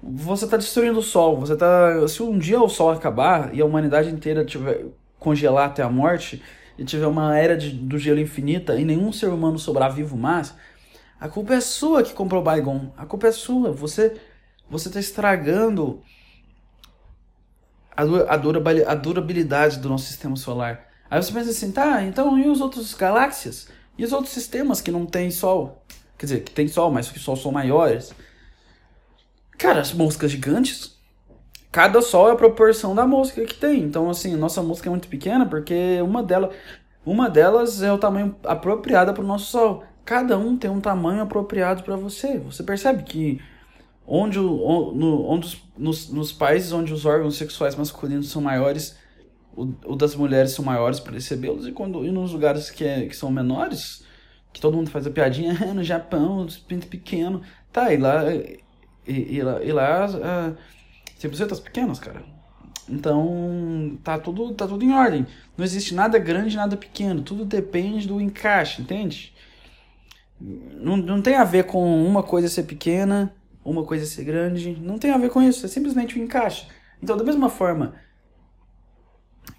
Você 0.03 0.49
tá 0.49 0.57
destruindo 0.57 1.01
o 1.01 1.03
sol. 1.03 1.39
Você 1.41 1.55
tá. 1.55 2.09
Se 2.09 2.23
um 2.23 2.39
dia 2.39 2.59
o 2.59 2.69
sol 2.71 2.91
acabar 2.91 3.55
e 3.55 3.61
a 3.61 3.67
humanidade 3.67 4.09
inteira 4.09 4.47
tiver 4.47 4.87
congelar 5.19 5.67
até 5.67 5.83
a 5.83 5.91
morte 5.91 6.43
e 6.79 6.87
tiver 6.87 7.07
uma 7.07 7.37
era 7.37 7.55
de, 7.55 7.69
do 7.69 7.99
gelo 7.99 8.19
infinita 8.19 8.77
e 8.77 8.85
nenhum 8.87 9.13
ser 9.13 9.29
humano 9.29 9.59
sobrar 9.59 9.93
vivo 9.93 10.17
mais, 10.17 10.55
a 11.21 11.29
culpa 11.29 11.53
é 11.53 11.61
sua 11.61 12.03
que 12.03 12.15
comprou 12.15 12.41
o 12.41 12.45
Baigon. 12.45 12.95
A 12.97 13.05
culpa 13.05 13.27
é 13.27 13.33
sua. 13.33 13.73
Você 13.73 14.19
você 14.75 14.91
tá 14.91 14.99
estragando 14.99 16.03
a, 17.97 18.03
a, 18.03 18.93
a 18.93 18.95
durabilidade 18.95 19.79
do 19.79 19.89
nosso 19.89 20.07
sistema 20.07 20.37
solar. 20.37 20.89
Aí 21.09 21.23
você 21.23 21.33
pensa 21.33 21.51
assim, 21.51 21.71
tá, 21.71 22.03
então 22.03 22.37
e 22.39 22.49
os 22.49 22.61
outros 22.61 22.93
galáxias? 22.93 23.69
E 23.97 24.05
os 24.05 24.13
outros 24.13 24.35
sistemas 24.35 24.81
que 24.81 24.91
não 24.91 25.07
tem 25.07 25.31
sol? 25.31 25.85
Quer 26.19 26.27
dizer, 26.27 26.41
que 26.43 26.51
tem 26.51 26.67
sol, 26.67 26.91
mas 26.91 27.09
que 27.09 27.21
sol 27.21 27.37
são 27.37 27.53
maiores. 27.53 28.13
Cara, 29.57 29.81
as 29.81 29.93
moscas 29.93 30.33
gigantes, 30.33 30.99
cada 31.71 32.03
sol 32.03 32.29
é 32.29 32.33
a 32.33 32.37
proporção 32.37 32.95
da 32.97 33.07
mosca 33.07 33.45
que 33.45 33.55
tem. 33.55 33.83
Então, 33.83 34.11
assim, 34.11 34.35
nossa 34.35 34.61
mosca 34.61 34.89
é 34.89 34.91
muito 34.91 35.07
pequena 35.07 35.47
porque 35.47 36.01
uma 36.03 36.23
delas, 36.23 36.53
uma 37.07 37.31
delas 37.31 37.81
é 37.81 37.93
o 37.93 37.99
tamanho 37.99 38.35
apropriado 38.43 39.15
para 39.15 39.23
o 39.23 39.27
nosso 39.27 39.47
sol. 39.47 39.85
Cada 40.05 40.37
um 40.37 40.57
tem 40.57 40.69
um 40.69 40.81
tamanho 40.81 41.23
apropriado 41.23 41.85
para 41.85 41.95
você. 41.95 42.39
Você 42.39 42.65
percebe 42.65 43.05
que 43.05 43.41
onde, 44.07 44.39
no, 44.39 45.27
onde 45.29 45.63
nos, 45.77 46.09
nos 46.11 46.33
países 46.33 46.73
onde 46.73 46.93
os 46.93 47.05
órgãos 47.05 47.37
sexuais 47.37 47.75
masculinos 47.75 48.31
são 48.31 48.43
maiores, 48.43 48.97
o, 49.57 49.73
o 49.85 49.97
das 49.97 50.15
mulheres 50.15 50.53
são 50.53 50.65
maiores 50.65 51.01
para 51.01 51.15
recebê-los, 51.15 51.67
e, 51.67 51.73
quando, 51.73 52.05
e 52.05 52.11
nos 52.11 52.33
lugares 52.33 52.71
que, 52.71 52.85
é, 52.85 53.07
que 53.07 53.17
são 53.17 53.31
menores, 53.31 54.05
que 54.53 54.61
todo 54.61 54.77
mundo 54.77 54.91
faz 54.91 55.07
a 55.07 55.11
piadinha, 55.11 55.55
no 55.75 55.83
Japão, 55.83 56.45
os 56.45 56.57
pintos 56.59 56.89
pequenos. 56.89 57.47
Tá, 57.73 57.93
e 57.93 57.97
lá. 57.97 58.23
E, 58.33 58.61
e 59.07 59.43
lá, 59.43 59.63
e 59.63 59.73
lá 59.73 60.07
uh, 60.07 60.57
tem 61.21 61.31
bucetas 61.31 61.61
pequenas, 61.61 61.99
cara. 61.99 62.23
Então, 62.89 63.99
tá 64.03 64.19
tudo, 64.19 64.53
tá 64.55 64.67
tudo 64.67 64.85
em 64.85 64.93
ordem. 64.93 65.27
Não 65.57 65.65
existe 65.65 65.95
nada 65.95 66.19
grande, 66.19 66.57
nada 66.57 66.77
pequeno. 66.77 67.23
Tudo 67.23 67.45
depende 67.45 68.07
do 68.07 68.21
encaixe, 68.21 68.81
entende? 68.81 69.35
Não, 70.41 70.97
não 70.97 71.21
tem 71.21 71.35
a 71.35 71.45
ver 71.45 71.65
com 71.65 72.07
uma 72.07 72.23
coisa 72.23 72.49
ser 72.49 72.65
pequena 72.65 73.35
uma 73.65 73.85
coisa 73.85 74.07
ser 74.07 74.25
grande. 74.25 74.77
Não 74.81 74.99
tem 74.99 75.11
a 75.11 75.19
ver 75.19 75.31
com 75.31 75.43
isso, 75.43 75.65
é 75.65 75.69
simplesmente 75.69 76.19
um 76.19 76.23
encaixe. 76.23 76.67
Então, 77.03 77.17
da 77.17 77.25
mesma 77.25 77.49
forma 77.49 77.95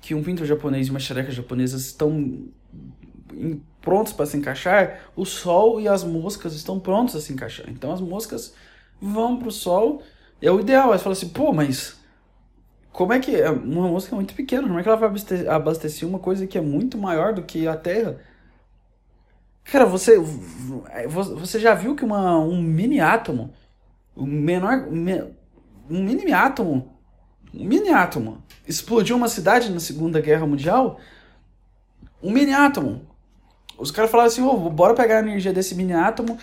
que 0.02 0.14
um 0.14 0.24
pintor 0.24 0.46
japonês 0.46 0.88
e 0.88 0.92
uma 0.92 1.00
xereca 1.00 1.32
japonesa 1.32 1.78
estão 1.78 2.48
prontos 3.82 4.14
para 4.14 4.26
se 4.26 4.38
encaixar, 4.38 5.02
o 5.16 5.26
sol 5.26 5.80
e 5.80 5.88
as 5.88 6.04
moscas 6.04 6.54
estão 6.54 6.80
prontos 6.80 7.16
a 7.16 7.22
se 7.22 7.34
encaixar. 7.34 7.70
Então 7.70 7.92
as 7.92 8.02
moscas 8.02 8.54
vão 9.00 9.38
pro 9.38 9.52
sol, 9.52 10.02
é 10.42 10.52
o 10.52 10.60
ideal. 10.60 10.92
Aí 10.92 10.98
você 10.98 11.04
fala 11.04 11.14
assim, 11.14 11.30
pô, 11.30 11.54
mas 11.54 12.00
como 12.92 13.14
é 13.14 13.20
que. 13.20 13.36
É, 13.36 13.50
uma 13.50 13.88
mosca 13.88 14.14
é 14.14 14.16
muito 14.16 14.34
pequena, 14.34 14.68
como 14.68 14.80
é 14.80 14.84
que 14.84 14.90
ela 14.90 14.98
vai 14.98 15.10
abastecer 15.50 16.08
uma 16.08 16.20
coisa 16.20 16.48
que 16.48 16.58
é 16.58 16.62
muito 16.62 16.98
maior 16.98 17.34
do 17.34 17.44
que 17.44 17.68
a 17.68 17.76
Terra? 17.76 18.20
Cara, 19.64 19.86
você, 19.86 20.18
você 21.36 21.60
já 21.60 21.74
viu 21.74 21.96
que 21.96 22.06
uma, 22.06 22.38
um 22.38 22.62
mini 22.62 23.00
átomo, 23.00 23.52
um 24.16 24.26
menor. 24.26 24.88
Um 25.88 26.04
mini 26.04 26.34
átomo, 26.34 26.98
um 27.54 27.64
mini 27.64 27.90
átomo, 27.90 28.44
explodiu 28.68 29.16
uma 29.16 29.28
cidade 29.28 29.70
na 29.70 29.80
Segunda 29.80 30.20
Guerra 30.20 30.48
Mundial? 30.48 31.00
Um 32.24 32.32
mini 32.32 32.54
átomo. 32.54 33.06
Os 33.78 33.92
caras 33.92 34.10
falaram 34.10 34.28
assim: 34.28 34.42
oh, 34.42 34.70
bora 34.70 34.96
pegar 34.96 35.18
a 35.18 35.20
energia 35.20 35.54
desse 35.54 35.76
mini 35.76 35.94
átomo 35.94 36.38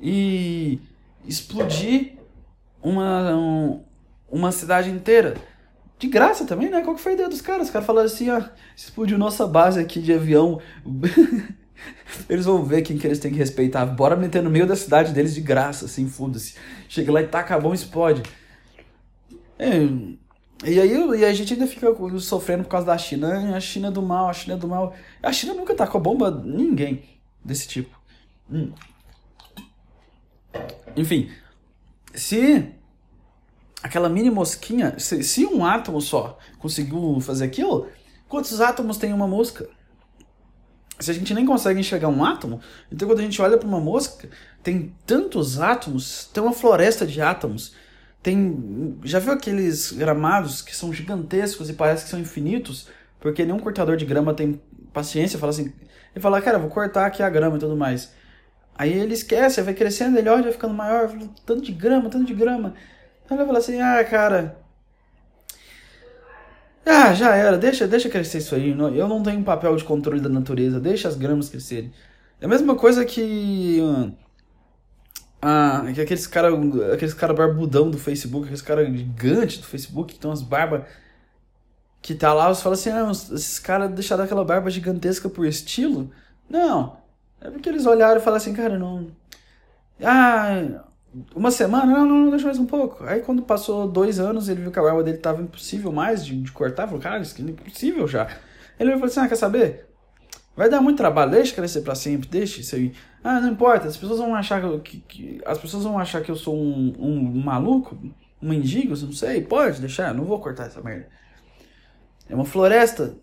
e 0.00 0.78
explodir 1.26 2.14
uma, 2.82 3.34
um, 3.34 3.82
uma 4.30 4.52
cidade 4.52 4.90
inteira. 4.90 5.34
De 5.98 6.08
graça 6.08 6.44
também, 6.44 6.68
né? 6.68 6.82
Qual 6.82 6.96
que 6.96 7.00
foi 7.00 7.12
a 7.12 7.14
ideia 7.14 7.28
dos 7.28 7.40
caras? 7.40 7.68
Os 7.68 7.72
caras 7.72 7.86
falaram 7.86 8.06
assim: 8.06 8.28
ó, 8.28 8.42
explodiu 8.76 9.16
nossa 9.16 9.46
base 9.46 9.80
aqui 9.80 10.02
de 10.02 10.12
avião. 10.12 10.60
eles 12.28 12.44
vão 12.44 12.64
ver 12.64 12.82
quem 12.82 12.98
que 12.98 13.06
eles 13.06 13.18
têm 13.18 13.32
que 13.32 13.38
respeitar. 13.38 13.84
Bora 13.86 14.16
meter 14.16 14.42
no 14.42 14.50
meio 14.50 14.66
da 14.66 14.76
cidade 14.76 15.12
deles 15.12 15.34
de 15.34 15.40
graça, 15.40 15.86
assim, 15.86 16.08
foda-se. 16.08 16.54
Chega 16.88 17.12
lá 17.12 17.22
e 17.22 17.26
taca 17.26 17.54
a 17.54 17.60
bomba 17.60 17.74
e 17.74 17.78
explode. 17.78 18.22
É, 19.58 19.78
e 20.64 20.80
aí 20.80 21.20
e 21.20 21.24
a 21.24 21.32
gente 21.32 21.54
ainda 21.54 21.66
fica 21.66 21.88
sofrendo 22.20 22.62
por 22.64 22.70
causa 22.70 22.86
da 22.86 22.96
China. 22.96 23.56
A 23.56 23.60
China 23.60 23.90
do 23.90 24.02
mal, 24.02 24.28
a 24.28 24.32
China 24.32 24.56
do 24.56 24.68
mal. 24.68 24.94
A 25.22 25.32
China 25.32 25.54
nunca 25.54 25.74
tacou 25.74 26.00
bomba 26.00 26.30
ninguém 26.30 27.04
desse 27.44 27.66
tipo. 27.66 27.98
Hum. 28.50 28.72
Enfim, 30.96 31.30
se 32.14 32.68
aquela 33.82 34.08
mini 34.08 34.30
mosquinha, 34.30 34.98
se, 34.98 35.22
se 35.24 35.44
um 35.46 35.64
átomo 35.64 36.00
só 36.00 36.38
conseguiu 36.58 37.18
fazer 37.20 37.44
aquilo, 37.44 37.88
quantos 38.28 38.60
átomos 38.60 38.98
tem 38.98 39.12
uma 39.12 39.26
mosca? 39.26 39.68
Se 41.02 41.10
a 41.10 41.14
gente 41.14 41.34
nem 41.34 41.44
consegue 41.44 41.80
enxergar 41.80 42.08
um 42.08 42.24
átomo, 42.24 42.60
então 42.90 43.08
quando 43.08 43.20
a 43.20 43.22
gente 43.22 43.40
olha 43.42 43.58
para 43.58 43.68
uma 43.68 43.80
mosca, 43.80 44.28
tem 44.62 44.94
tantos 45.06 45.60
átomos, 45.60 46.30
tem 46.32 46.42
uma 46.42 46.52
floresta 46.52 47.06
de 47.06 47.20
átomos. 47.20 47.74
Tem. 48.22 48.98
Já 49.02 49.18
viu 49.18 49.32
aqueles 49.32 49.92
gramados 49.92 50.62
que 50.62 50.74
são 50.74 50.92
gigantescos 50.92 51.68
e 51.68 51.72
parece 51.72 52.04
que 52.04 52.10
são 52.10 52.20
infinitos? 52.20 52.88
Porque 53.20 53.44
nenhum 53.44 53.58
cortador 53.58 53.96
de 53.96 54.04
grama 54.04 54.32
tem 54.32 54.60
paciência, 54.92 55.38
fala 55.38 55.50
assim. 55.50 55.72
Ele 56.14 56.22
fala, 56.22 56.40
cara, 56.40 56.58
vou 56.58 56.70
cortar 56.70 57.06
aqui 57.06 57.22
a 57.22 57.28
grama 57.28 57.56
e 57.56 57.60
tudo 57.60 57.76
mais. 57.76 58.12
Aí 58.74 58.92
ele 58.92 59.14
esquece, 59.14 59.60
vai 59.62 59.74
crescendo, 59.74 60.18
ele 60.18 60.28
olha, 60.28 60.44
vai 60.44 60.52
ficando 60.52 60.74
maior, 60.74 61.10
tanto 61.44 61.62
de 61.62 61.72
grama, 61.72 62.08
tanto 62.08 62.24
de 62.24 62.34
grama. 62.34 62.74
Aí 63.28 63.36
ele 63.36 63.46
fala 63.46 63.58
assim, 63.58 63.80
ah, 63.80 64.04
cara. 64.04 64.61
Ah, 66.84 67.14
já 67.14 67.34
era, 67.36 67.56
deixa, 67.56 67.86
deixa 67.86 68.08
crescer 68.08 68.38
isso 68.38 68.54
aí. 68.54 68.70
Eu 68.70 69.08
não 69.08 69.22
tenho 69.22 69.42
papel 69.44 69.76
de 69.76 69.84
controle 69.84 70.20
da 70.20 70.28
natureza, 70.28 70.80
deixa 70.80 71.08
as 71.08 71.16
gramas 71.16 71.48
crescerem. 71.48 71.92
É 72.40 72.44
a 72.46 72.48
mesma 72.48 72.74
coisa 72.74 73.04
que. 73.04 73.80
Ah, 75.40 75.84
que 75.94 76.00
aqueles 76.00 76.26
cara, 76.26 76.48
aqueles 76.92 77.14
cara 77.14 77.32
barbudão 77.34 77.90
do 77.90 77.98
Facebook, 77.98 78.44
aqueles 78.44 78.62
cara 78.62 78.84
gigante 78.84 79.58
do 79.58 79.66
Facebook, 79.66 80.14
que 80.14 80.20
tem 80.20 80.30
umas 80.30 80.42
barbas 80.42 80.84
que 82.00 82.14
tá 82.14 82.34
lá, 82.34 82.48
você 82.48 82.62
fala 82.62 82.74
assim, 82.74 82.90
ah, 82.90 83.10
esses 83.10 83.58
caras 83.60 83.90
deixaram 83.92 84.24
aquela 84.24 84.44
barba 84.44 84.68
gigantesca 84.70 85.28
por 85.28 85.46
estilo? 85.46 86.10
Não, 86.50 86.96
é 87.40 87.48
porque 87.50 87.68
eles 87.68 87.86
olharam 87.86 88.20
e 88.20 88.24
falaram 88.24 88.42
assim, 88.42 88.54
cara, 88.54 88.78
não. 88.78 89.08
Ah, 90.02 90.84
uma 91.34 91.50
semana? 91.50 91.86
Não, 91.86 92.06
não, 92.06 92.30
deixa 92.30 92.46
mais 92.46 92.58
um 92.58 92.66
pouco. 92.66 93.04
Aí 93.04 93.20
quando 93.20 93.42
passou 93.42 93.88
dois 93.88 94.18
anos, 94.18 94.48
ele 94.48 94.62
viu 94.62 94.70
que 94.70 94.78
a 94.78 94.82
barba 94.82 95.02
dele 95.02 95.18
tava 95.18 95.42
impossível 95.42 95.92
mais 95.92 96.24
de, 96.24 96.40
de 96.40 96.52
cortar. 96.52 96.86
Falou, 96.86 97.00
cara, 97.00 97.20
isso 97.20 97.40
é 97.40 97.44
impossível 97.44 98.06
já. 98.08 98.28
Ele 98.78 98.92
falou 98.92 99.06
assim: 99.06 99.20
ah, 99.20 99.28
quer 99.28 99.36
saber? 99.36 99.86
Vai 100.54 100.68
dar 100.68 100.80
muito 100.82 100.98
trabalho, 100.98 101.30
deixa 101.30 101.54
crescer 101.54 101.80
para 101.80 101.94
sempre, 101.94 102.28
deixa 102.28 102.60
isso 102.60 102.76
aí. 102.76 102.92
Ah, 103.24 103.40
não 103.40 103.50
importa, 103.50 103.88
as 103.88 103.96
pessoas 103.96 104.18
vão 104.18 104.34
achar 104.34 104.60
que, 104.80 104.98
que 105.00 105.40
as 105.46 105.56
pessoas 105.58 105.84
vão 105.84 105.98
achar 105.98 106.20
que 106.22 106.30
eu 106.30 106.36
sou 106.36 106.54
um, 106.54 106.94
um 106.98 107.42
maluco, 107.42 107.96
um 108.42 108.48
mendigo, 108.48 108.90
não 108.90 109.12
sei, 109.12 109.40
pode 109.40 109.80
deixar, 109.80 110.12
não 110.12 110.24
vou 110.24 110.38
cortar 110.40 110.66
essa 110.66 110.82
merda. 110.82 111.08
É 112.28 112.34
uma 112.34 112.44
floresta, 112.44 113.16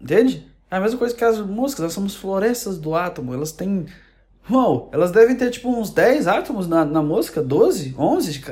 entende? 0.00 0.50
É 0.70 0.76
a 0.76 0.80
mesma 0.80 0.98
coisa 0.98 1.14
que 1.14 1.24
as 1.24 1.38
moscas, 1.40 1.82
nós 1.82 1.92
somos 1.92 2.14
florestas 2.14 2.78
do 2.78 2.94
átomo, 2.94 3.34
elas 3.34 3.52
têm. 3.52 3.86
Uau, 4.48 4.88
elas 4.92 5.10
devem 5.10 5.36
ter 5.36 5.50
tipo 5.50 5.68
uns 5.68 5.90
10 5.90 6.26
átomos 6.26 6.68
na, 6.68 6.84
na 6.84 7.02
mosca, 7.02 7.42
12, 7.42 7.94
11, 7.98 8.44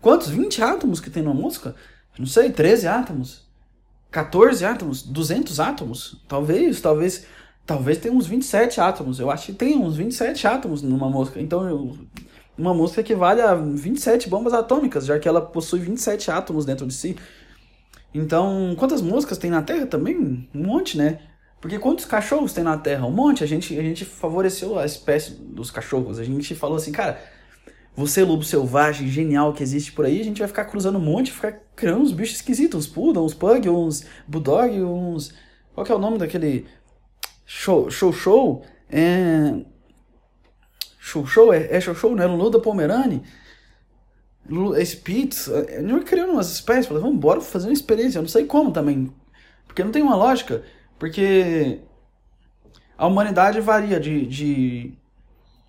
quantos? 0.00 0.28
20 0.28 0.62
átomos 0.62 1.00
que 1.00 1.10
tem 1.10 1.22
na 1.22 1.34
mosca? 1.34 1.74
Não 2.18 2.26
sei, 2.26 2.50
13 2.50 2.86
átomos, 2.86 3.42
14 4.10 4.64
átomos, 4.64 5.02
200 5.02 5.58
átomos, 5.58 6.22
talvez, 6.28 6.80
talvez, 6.80 7.26
talvez 7.66 7.98
tenha 7.98 8.14
uns 8.14 8.26
27 8.26 8.80
átomos, 8.80 9.18
eu 9.18 9.30
acho 9.30 9.46
que 9.46 9.52
tem 9.52 9.78
uns 9.78 9.96
27 9.96 10.46
átomos 10.46 10.82
numa 10.82 11.08
mosca, 11.08 11.40
então 11.40 11.96
uma 12.56 12.74
mosca 12.74 13.00
equivale 13.00 13.40
a 13.40 13.54
27 13.54 14.28
bombas 14.28 14.52
atômicas, 14.52 15.06
já 15.06 15.18
que 15.18 15.26
ela 15.26 15.40
possui 15.40 15.80
27 15.80 16.30
átomos 16.30 16.66
dentro 16.66 16.86
de 16.86 16.92
si. 16.92 17.16
Então, 18.14 18.74
quantas 18.78 19.00
moscas 19.00 19.38
tem 19.38 19.50
na 19.50 19.62
Terra 19.62 19.86
também? 19.86 20.48
Um 20.54 20.62
monte, 20.66 20.98
né? 20.98 21.18
Porque 21.62 21.78
quantos 21.78 22.04
cachorros 22.04 22.52
tem 22.52 22.64
na 22.64 22.76
Terra? 22.76 23.06
Um 23.06 23.12
monte. 23.12 23.44
A 23.44 23.46
gente, 23.46 23.78
a 23.78 23.82
gente 23.82 24.04
favoreceu 24.04 24.76
a 24.76 24.84
espécie 24.84 25.30
dos 25.30 25.70
cachorros. 25.70 26.18
A 26.18 26.24
gente 26.24 26.56
falou 26.56 26.76
assim, 26.76 26.90
cara, 26.90 27.22
você, 27.94 28.24
lobo 28.24 28.42
selvagem, 28.42 29.06
genial 29.06 29.52
que 29.52 29.62
existe 29.62 29.92
por 29.92 30.04
aí, 30.04 30.20
a 30.20 30.24
gente 30.24 30.40
vai 30.40 30.48
ficar 30.48 30.64
cruzando 30.64 30.98
um 30.98 31.00
monte, 31.00 31.30
ficar 31.30 31.52
criando 31.76 32.02
uns 32.02 32.10
bichos 32.10 32.36
esquisitos, 32.36 32.80
uns 32.80 32.92
poodle, 32.92 33.24
uns 33.24 33.32
pug, 33.32 33.68
uns 33.68 34.04
bulldog, 34.26 34.82
uns... 34.82 35.32
Qual 35.72 35.86
que 35.86 35.92
é 35.92 35.94
o 35.94 36.00
nome 36.00 36.18
daquele... 36.18 36.66
Show, 37.46 37.88
show, 37.88 38.12
show? 38.12 38.66
É... 38.90 39.54
Show, 40.98 41.24
show? 41.24 41.52
É, 41.52 41.76
é 41.76 41.80
show, 41.80 41.94
show, 41.94 42.16
né? 42.16 42.26
Lulu 42.26 42.50
da 42.50 42.58
Pomerane? 42.58 43.22
Spitz, 44.84 45.46
eu 45.46 46.02
criando 46.02 46.32
umas 46.32 46.52
espécies, 46.52 46.86
falei, 46.86 47.00
vamos 47.00 47.16
embora 47.16 47.40
fazer 47.40 47.68
uma 47.68 47.72
experiência, 47.72 48.18
eu 48.18 48.22
não 48.22 48.28
sei 48.28 48.44
como 48.44 48.72
também, 48.72 49.12
porque 49.64 49.84
não 49.84 49.92
tem 49.92 50.02
uma 50.02 50.16
lógica, 50.16 50.64
porque 51.02 51.80
a 52.96 53.08
humanidade 53.08 53.60
varia 53.60 53.98
de, 53.98 54.24
de, 54.24 54.94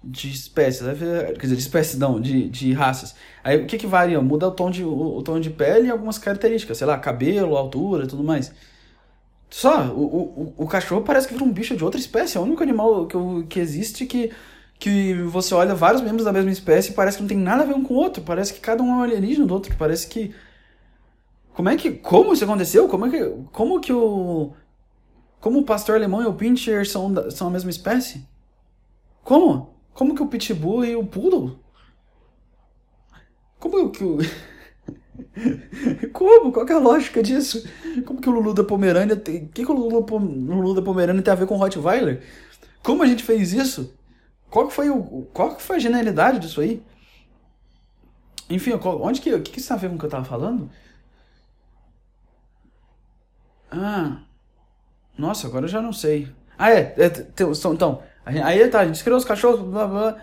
de 0.04 0.30
espécies, 0.30 0.84
né? 0.84 0.94
quer 0.94 1.42
dizer, 1.42 1.56
de 1.56 1.62
espécies 1.64 1.98
não, 1.98 2.22
de, 2.22 2.48
de 2.48 2.72
raças. 2.72 3.16
Aí 3.44 3.58
o 3.58 3.66
que 3.66 3.80
que 3.80 3.88
varia? 3.88 4.22
Muda 4.22 4.48
o 4.48 4.52
tom 4.52 4.70
de, 4.70 4.84
o, 4.84 5.18
o 5.18 5.24
tom 5.24 5.40
de 5.40 5.50
pele 5.50 5.88
e 5.88 5.90
algumas 5.90 6.20
características, 6.20 6.78
sei 6.78 6.86
lá, 6.86 7.00
cabelo, 7.00 7.58
altura 7.58 8.04
e 8.04 8.08
tudo 8.08 8.24
mais. 8.24 8.54
Só, 9.50 9.88
o, 9.88 10.04
o, 10.04 10.54
o 10.56 10.68
cachorro 10.68 11.02
parece 11.02 11.28
que 11.28 11.34
vira 11.34 11.44
um 11.44 11.52
bicho 11.52 11.76
de 11.76 11.84
outra 11.84 12.00
espécie, 12.00 12.38
é 12.38 12.40
o 12.40 12.44
único 12.44 12.62
animal 12.62 13.08
que, 13.08 13.18
que 13.50 13.60
existe 13.60 14.06
que 14.06 14.32
que 14.78 15.16
você 15.24 15.56
olha 15.56 15.74
vários 15.74 16.04
membros 16.04 16.26
da 16.26 16.32
mesma 16.32 16.52
espécie 16.52 16.92
e 16.92 16.94
parece 16.94 17.18
que 17.18 17.24
não 17.24 17.28
tem 17.28 17.38
nada 17.38 17.64
a 17.64 17.66
ver 17.66 17.74
um 17.74 17.84
com 17.84 17.96
o 17.96 17.98
outro. 17.98 18.22
Parece 18.22 18.54
que 18.54 18.60
cada 18.60 18.84
um 18.84 18.92
é 18.92 18.96
um 18.98 19.02
alienígena 19.02 19.48
do 19.48 19.54
outro. 19.56 19.76
Parece 19.80 20.08
que. 20.08 20.36
Como 21.54 21.70
é 21.70 21.76
que. 21.76 21.92
Como 21.92 22.34
isso 22.34 22.44
aconteceu? 22.44 22.88
Como 22.88 23.06
é 23.08 23.10
que. 23.10 23.34
Como 23.52 23.80
que 23.80 23.94
o. 23.94 24.54
Como 25.44 25.60
o 25.60 25.66
pastor 25.66 25.98
alemão 25.98 26.24
e 26.24 26.26
o 26.26 26.34
pincher 26.34 26.88
são, 26.88 27.30
são 27.30 27.48
a 27.48 27.52
mesma 27.52 27.70
espécie? 27.70 28.26
Como? 29.26 29.76
Como 29.94 30.16
que 30.16 30.24
o 30.24 30.28
pitbull 30.28 30.86
e 30.86 30.96
o 30.96 31.06
poodle? 31.06 31.60
Como 33.60 33.92
que 33.92 34.06
o. 34.06 34.20
Como? 36.14 36.54
Qual 36.54 36.66
é 36.66 36.72
a 36.72 36.80
lógica 36.80 37.22
disso? 37.22 37.62
Como 38.06 38.22
que 38.22 38.30
o 38.30 38.32
Lulu 38.32 38.54
da 38.54 38.64
Pomerânia 38.64 39.18
tem. 39.18 39.44
O 39.44 39.50
que, 39.50 39.66
que 39.66 39.70
o 39.70 39.76
Lulu, 39.76 40.06
Lulu 40.18 40.76
da 40.76 40.82
Pomerânia 40.82 41.22
tem 41.22 41.34
a 41.34 41.36
ver 41.36 41.46
com 41.46 41.56
o 41.56 41.58
Rottweiler? 41.58 42.24
Como 42.82 43.04
a 43.04 43.06
gente 43.06 43.22
fez 43.22 43.52
isso? 43.52 43.94
Qual 44.50 44.70
que 44.70 44.74
foi, 44.74 44.90
o, 44.90 45.28
qual 45.34 45.58
que 45.58 45.62
foi 45.62 45.76
a 45.76 45.80
genialidade 45.80 46.40
disso 46.40 46.62
aí? 46.62 46.82
Enfim, 48.50 48.72
onde 48.82 49.20
que, 49.20 49.34
o 49.34 49.42
que, 49.42 49.52
que 49.52 49.60
isso 49.60 49.78
tem 49.78 49.90
com 49.90 49.96
o 49.98 50.00
que 50.00 50.06
eu 50.06 50.10
tava 50.10 50.24
falando? 50.24 50.70
Ah, 53.70 54.22
nossa, 55.18 55.48
agora 55.48 55.66
eu 55.66 55.70
já 55.70 55.82
não 55.82 55.94
sei. 55.94 56.28
Ah, 56.58 56.72
é, 56.72 56.96
é 56.98 57.12
então, 57.72 58.02
aí 58.26 58.68
tá, 58.68 58.82
a 58.82 58.86
gente 58.86 59.04
criou 59.04 59.18
os 59.18 59.26
cachorros, 59.26 59.62
blá, 59.62 59.88
blá, 59.88 60.18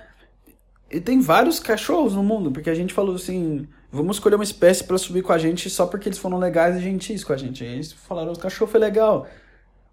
e 0.91 1.01
tem 1.01 1.21
vários 1.21 1.61
cachorros 1.61 2.15
no 2.15 2.23
mundo, 2.23 2.51
porque 2.51 2.69
a 2.69 2.75
gente 2.75 2.93
falou 2.93 3.15
assim, 3.15 3.69
vamos 3.93 4.17
escolher 4.17 4.35
uma 4.35 4.45
espécie 4.45 4.83
para 4.83 4.99
subir 4.99 5.23
com 5.23 5.33
a 5.33 5.39
gente 5.39 5.71
só 5.71 5.87
porque 5.87 6.09
eles 6.09 6.19
foram 6.19 6.37
legais 6.37 6.77
e 6.77 6.81
gentis 6.81 7.23
com 7.23 7.33
a 7.33 7.37
gente. 7.37 7.63
Aí 7.63 7.75
eles 7.75 7.93
falaram, 7.93 8.33
os 8.33 8.39
cachorros 8.39 8.73
foi 8.73 8.81
legal. 8.81 9.27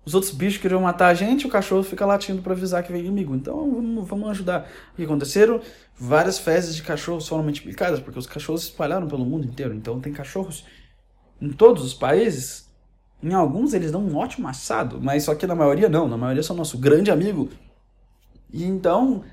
Os 0.04 0.16
outros 0.16 0.34
bichos 0.34 0.60
queriam 0.60 0.82
matar 0.82 1.10
a 1.10 1.14
gente, 1.14 1.46
o 1.46 1.50
cachorro 1.50 1.84
fica 1.84 2.06
latindo 2.06 2.42
para 2.42 2.54
avisar 2.54 2.82
que 2.82 2.92
vem 2.92 3.02
inimigo. 3.02 3.36
Então 3.36 3.70
vamos, 3.70 4.08
vamos 4.08 4.30
ajudar. 4.30 4.68
O 4.94 4.96
que 4.96 5.04
aconteceram? 5.04 5.62
Várias 5.96 6.40
fezes 6.40 6.76
de 6.76 6.82
cachorros 6.82 7.28
foram 7.28 7.44
multiplicadas, 7.44 8.00
porque 8.00 8.18
os 8.18 8.26
cachorros 8.26 8.62
se 8.62 8.70
espalharam 8.70 9.08
pelo 9.08 9.26
mundo 9.26 9.46
inteiro. 9.46 9.76
Então 9.76 10.00
tem 10.00 10.14
cachorros 10.14 10.66
em 11.40 11.50
todos 11.50 11.84
os 11.84 11.94
países. 11.94 12.67
Em 13.22 13.34
alguns 13.34 13.74
eles 13.74 13.92
dão 13.92 14.02
um 14.02 14.16
ótimo 14.16 14.48
assado, 14.48 15.00
mas 15.02 15.24
só 15.24 15.34
que 15.34 15.48
na 15.48 15.56
maioria 15.56 15.90
não. 15.90 16.08
Na 16.08 16.18
maioria 16.18 16.44
são 16.44 16.56
nosso 16.56 16.78
grande 16.78 17.12
amigo. 17.12 17.50
E 18.52 18.64
então 18.64 19.24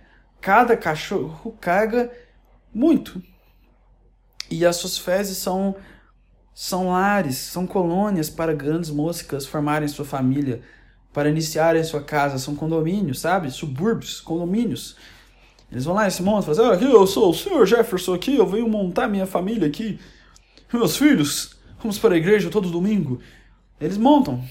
cada 0.41 0.76
cachorro 0.76 1.57
caga 1.61 2.11
muito. 2.72 3.22
E 4.51 4.64
as 4.64 4.76
suas 4.76 4.99
fezes 4.99 5.39
são 5.39 5.74
são 6.55 6.91
lares, 6.91 7.37
são 7.37 7.66
colônias 7.66 8.30
para 8.30 8.55
grandes 8.55 8.89
moscas 8.89 9.45
formarem 9.45 9.89
sua 9.89 10.05
família, 10.05 10.62
para 11.12 11.28
iniciarem 11.28 11.82
sua 11.82 12.01
casa, 12.01 12.39
são 12.39 12.55
condomínios, 12.55 13.18
sabe? 13.18 13.51
Subúrbios, 13.51 14.20
condomínios. 14.20 14.97
Eles 15.70 15.85
vão 15.85 15.95
lá, 15.95 16.07
esse 16.07 16.22
monte, 16.22 16.45
falam 16.45 16.70
assim, 16.70 16.85
ah, 16.85 16.89
eu 16.89 17.07
sou 17.07 17.30
o 17.30 17.35
senhor 17.35 17.66
Jefferson 17.66 18.14
aqui, 18.14 18.37
eu 18.37 18.47
venho 18.47 18.68
montar 18.68 19.09
minha 19.09 19.26
família 19.26 19.66
aqui. 19.66 19.99
Meus 20.72 20.97
filhos, 20.97 21.57
vamos 21.78 21.99
para 21.99 22.14
a 22.14 22.18
igreja 22.18 22.51
todo 22.51 22.70
domingo. 22.70 23.20
Eles 23.85 23.99
montam 23.99 24.43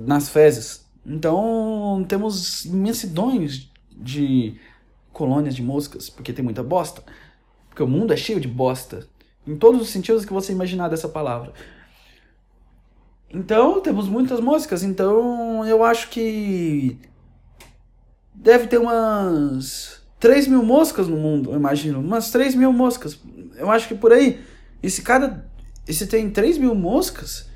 nas 0.00 0.28
fezes. 0.28 0.84
Então, 1.06 2.04
temos 2.08 2.64
imensidões 2.64 3.70
de 3.96 4.58
colônias 5.12 5.54
de 5.54 5.62
moscas, 5.62 6.10
porque 6.10 6.32
tem 6.32 6.44
muita 6.44 6.60
bosta. 6.60 7.04
Porque 7.68 7.84
o 7.84 7.86
mundo 7.86 8.12
é 8.12 8.16
cheio 8.16 8.40
de 8.40 8.48
bosta. 8.48 9.06
Em 9.46 9.56
todos 9.56 9.80
os 9.80 9.90
sentidos 9.90 10.24
que 10.24 10.32
você 10.32 10.52
imaginar 10.52 10.88
dessa 10.88 11.08
palavra. 11.08 11.52
Então, 13.30 13.80
temos 13.80 14.08
muitas 14.08 14.40
moscas. 14.40 14.82
Então, 14.82 15.64
eu 15.64 15.84
acho 15.84 16.08
que. 16.08 16.98
Deve 18.34 18.66
ter 18.66 18.78
umas 18.78 20.02
3 20.18 20.48
mil 20.48 20.64
moscas 20.64 21.06
no 21.06 21.16
mundo, 21.16 21.52
eu 21.52 21.56
imagino. 21.56 22.00
Umas 22.00 22.32
3 22.32 22.56
mil 22.56 22.72
moscas. 22.72 23.20
Eu 23.56 23.70
acho 23.70 23.86
que 23.86 23.94
por 23.94 24.12
aí. 24.12 24.44
E 24.82 24.90
se 24.90 25.02
cada. 25.02 25.48
E 25.86 25.94
se 25.94 26.08
tem 26.08 26.28
3 26.28 26.58
mil 26.58 26.74
moscas 26.74 27.53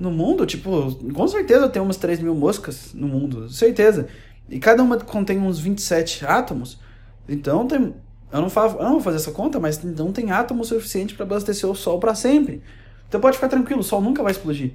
no 0.00 0.10
mundo, 0.10 0.46
tipo, 0.46 0.92
com 1.12 1.28
certeza 1.28 1.68
tem 1.68 1.80
umas 1.80 1.98
3 1.98 2.20
mil 2.20 2.34
moscas 2.34 2.94
no 2.94 3.06
mundo, 3.06 3.50
certeza. 3.50 4.08
E 4.48 4.58
cada 4.58 4.82
uma 4.82 4.98
contém 4.98 5.38
uns 5.38 5.60
27 5.60 6.24
átomos. 6.24 6.80
Então 7.28 7.66
tem 7.66 7.94
eu 8.32 8.40
não, 8.40 8.48
faço, 8.48 8.76
eu 8.76 8.84
não 8.84 8.92
vou 8.92 9.00
fazer 9.00 9.16
essa 9.16 9.32
conta, 9.32 9.58
mas 9.58 9.82
não 9.82 10.12
tem 10.12 10.30
átomo 10.30 10.64
suficiente 10.64 11.14
para 11.14 11.24
abastecer 11.24 11.68
o 11.68 11.74
Sol 11.74 11.98
para 11.98 12.14
sempre. 12.14 12.62
Então 13.08 13.20
pode 13.20 13.36
ficar 13.36 13.48
tranquilo, 13.48 13.80
o 13.80 13.84
Sol 13.84 14.00
nunca 14.00 14.22
vai 14.22 14.30
explodir. 14.30 14.72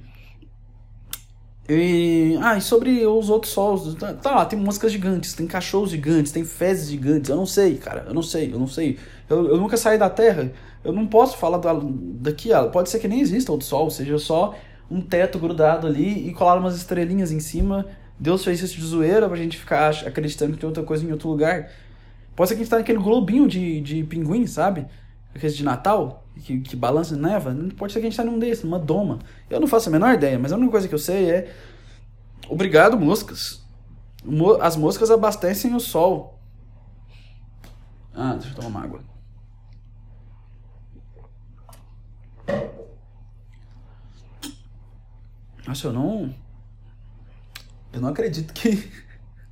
E, 1.68 2.38
ah, 2.42 2.56
e 2.56 2.60
sobre 2.60 3.04
os 3.04 3.28
outros 3.28 3.52
sols, 3.52 3.96
tá, 3.96 4.12
tá 4.12 4.30
lá, 4.30 4.44
tem 4.44 4.56
moscas 4.56 4.92
gigantes, 4.92 5.34
tem 5.34 5.48
cachorros 5.48 5.90
gigantes, 5.90 6.30
tem 6.30 6.44
fezes 6.44 6.88
gigantes, 6.88 7.28
eu 7.28 7.34
não 7.34 7.46
sei, 7.46 7.76
cara, 7.76 8.04
eu 8.06 8.14
não 8.14 8.22
sei, 8.22 8.52
eu 8.52 8.58
não 8.58 8.68
sei. 8.68 8.98
Eu, 9.28 9.48
eu 9.48 9.56
nunca 9.56 9.76
saí 9.76 9.98
da 9.98 10.08
Terra, 10.08 10.52
eu 10.84 10.92
não 10.92 11.08
posso 11.08 11.36
falar 11.36 11.60
daqui, 12.20 12.50
pode 12.72 12.88
ser 12.88 13.00
que 13.00 13.08
nem 13.08 13.20
exista 13.20 13.50
outro 13.50 13.66
sol, 13.66 13.90
seja 13.90 14.16
só 14.16 14.54
um 14.90 15.00
teto 15.00 15.38
grudado 15.38 15.86
ali 15.86 16.28
e 16.28 16.32
colar 16.32 16.56
umas 16.58 16.76
estrelinhas 16.76 17.32
em 17.32 17.40
cima. 17.40 17.86
Deus 18.18 18.44
fez 18.44 18.62
isso 18.62 18.76
de 18.76 18.84
zoeira 18.84 19.28
pra 19.28 19.36
gente 19.36 19.58
ficar 19.58 19.90
acreditando 20.06 20.52
que 20.52 20.58
tem 20.58 20.66
outra 20.66 20.82
coisa 20.82 21.04
em 21.04 21.12
outro 21.12 21.28
lugar. 21.28 21.70
Pode 22.34 22.48
ser 22.48 22.54
que 22.54 22.60
a 22.60 22.64
gente 22.64 22.70
tá 22.70 22.78
naquele 22.78 22.98
globinho 22.98 23.48
de, 23.48 23.80
de 23.80 24.04
pinguim, 24.04 24.46
sabe? 24.46 24.86
Aqueles 25.34 25.56
de 25.56 25.64
Natal, 25.64 26.24
que, 26.42 26.60
que 26.60 26.76
balança 26.76 27.14
e 27.14 27.18
neva. 27.18 27.54
Pode 27.76 27.92
ser 27.92 28.00
que 28.00 28.06
a 28.06 28.10
gente 28.10 28.16
tá 28.16 28.24
num 28.24 28.38
desses, 28.38 28.64
numa 28.64 28.78
doma. 28.78 29.18
Eu 29.50 29.60
não 29.60 29.66
faço 29.66 29.88
a 29.88 29.92
menor 29.92 30.14
ideia, 30.14 30.38
mas 30.38 30.52
a 30.52 30.56
única 30.56 30.72
coisa 30.72 30.88
que 30.88 30.94
eu 30.94 30.98
sei 30.98 31.30
é. 31.30 31.54
Obrigado, 32.48 32.98
moscas. 32.98 33.64
As 34.60 34.76
moscas 34.76 35.10
abastecem 35.10 35.74
o 35.74 35.80
sol. 35.80 36.38
Ah, 38.14 38.34
deixa 38.34 38.50
eu 38.50 38.54
tomar 38.54 38.68
uma 38.68 38.82
água. 38.82 39.15
Nossa, 45.66 45.88
eu 45.88 45.92
não. 45.92 46.34
Eu 47.92 48.00
não 48.00 48.08
acredito 48.10 48.52
que. 48.52 48.90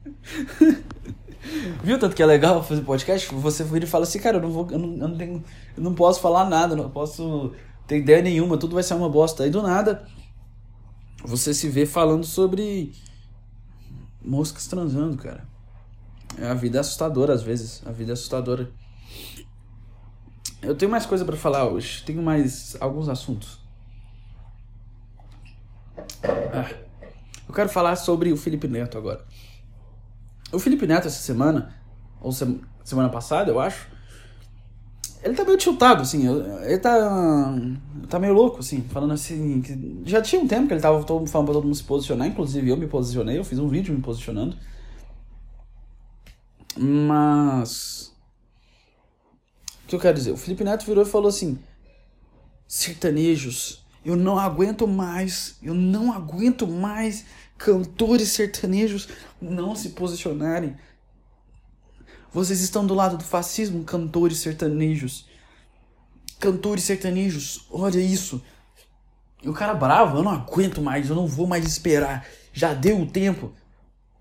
Viu 1.82 1.98
tanto 1.98 2.16
que 2.16 2.22
é 2.22 2.26
legal 2.26 2.62
fazer 2.62 2.82
podcast? 2.82 3.34
Você 3.34 3.64
vira 3.64 3.84
e 3.84 3.88
fala 3.88 4.04
assim, 4.04 4.18
cara, 4.18 4.38
eu 4.38 4.42
não 4.42 4.50
vou. 4.50 4.70
Eu 4.70 4.78
não, 4.78 4.92
eu 4.92 5.08
não, 5.08 5.16
tenho, 5.16 5.44
eu 5.76 5.82
não 5.82 5.94
posso 5.94 6.20
falar 6.20 6.48
nada, 6.48 6.74
não 6.74 6.90
posso 6.90 7.52
ter 7.86 7.98
ideia 7.98 8.22
nenhuma, 8.22 8.56
tudo 8.56 8.74
vai 8.74 8.82
ser 8.82 8.94
uma 8.94 9.08
bosta. 9.08 9.44
Aí 9.44 9.50
do 9.50 9.62
nada 9.62 10.06
você 11.24 11.54
se 11.54 11.68
vê 11.68 11.86
falando 11.86 12.24
sobre 12.24 12.92
moscas 14.22 14.66
transando, 14.66 15.16
cara. 15.16 15.46
A 16.38 16.54
vida 16.54 16.78
é 16.78 16.80
assustadora 16.80 17.32
às 17.32 17.42
vezes. 17.42 17.82
A 17.86 17.92
vida 17.92 18.12
é 18.12 18.14
assustadora. 18.14 18.70
Eu 20.60 20.74
tenho 20.74 20.90
mais 20.90 21.06
coisa 21.06 21.24
para 21.24 21.36
falar 21.36 21.66
hoje. 21.66 22.02
Tenho 22.04 22.22
mais 22.22 22.76
alguns 22.80 23.08
assuntos. 23.08 23.63
Ah, 26.22 26.70
eu 27.48 27.54
quero 27.54 27.68
falar 27.68 27.96
sobre 27.96 28.32
o 28.32 28.36
Felipe 28.36 28.68
Neto 28.68 28.96
agora. 28.96 29.24
O 30.52 30.58
Felipe 30.58 30.86
Neto 30.86 31.08
essa 31.08 31.22
semana, 31.22 31.74
ou 32.20 32.32
se, 32.32 32.60
semana 32.84 33.08
passada, 33.08 33.50
eu 33.50 33.58
acho, 33.60 33.88
ele 35.22 35.34
tá 35.34 35.44
meio 35.44 35.56
tiltado, 35.56 36.02
assim, 36.02 36.26
ele 36.62 36.78
tá, 36.78 37.10
tá 38.08 38.18
meio 38.18 38.34
louco, 38.34 38.60
assim, 38.60 38.82
falando 38.82 39.14
assim, 39.14 39.62
já 40.04 40.20
tinha 40.20 40.40
um 40.40 40.46
tempo 40.46 40.68
que 40.68 40.74
ele 40.74 40.80
tava 40.80 41.02
todo, 41.02 41.26
falando 41.26 41.46
pra 41.46 41.54
todo 41.54 41.64
mundo 41.64 41.74
se 41.74 41.82
posicionar, 41.82 42.28
inclusive 42.28 42.68
eu 42.68 42.76
me 42.76 42.86
posicionei, 42.86 43.38
eu 43.38 43.44
fiz 43.44 43.58
um 43.58 43.68
vídeo 43.68 43.94
me 43.94 44.02
posicionando, 44.02 44.56
mas, 46.76 48.14
o 49.84 49.88
que 49.88 49.96
eu 49.96 50.00
quero 50.00 50.16
dizer, 50.16 50.32
o 50.32 50.36
Felipe 50.36 50.62
Neto 50.62 50.84
virou 50.84 51.04
e 51.04 51.06
falou 51.06 51.28
assim, 51.28 51.58
sertanejos, 52.68 53.83
eu 54.04 54.16
não 54.16 54.38
aguento 54.38 54.86
mais, 54.86 55.56
eu 55.62 55.74
não 55.74 56.12
aguento 56.12 56.66
mais 56.66 57.24
cantores 57.56 58.28
sertanejos 58.28 59.08
não 59.40 59.74
se 59.74 59.90
posicionarem. 59.90 60.76
Vocês 62.32 62.60
estão 62.60 62.84
do 62.84 62.94
lado 62.94 63.16
do 63.16 63.24
fascismo, 63.24 63.84
cantores 63.84 64.38
sertanejos. 64.38 65.26
Cantores 66.40 66.84
sertanejos, 66.84 67.66
olha 67.70 68.00
isso. 68.00 68.42
E 69.42 69.48
o 69.48 69.52
cara 69.52 69.74
bravo, 69.74 70.18
eu 70.18 70.22
não 70.22 70.32
aguento 70.32 70.82
mais, 70.82 71.08
eu 71.08 71.14
não 71.14 71.26
vou 71.26 71.46
mais 71.46 71.64
esperar. 71.64 72.26
Já 72.52 72.74
deu 72.74 73.00
o 73.00 73.06
tempo. 73.06 73.52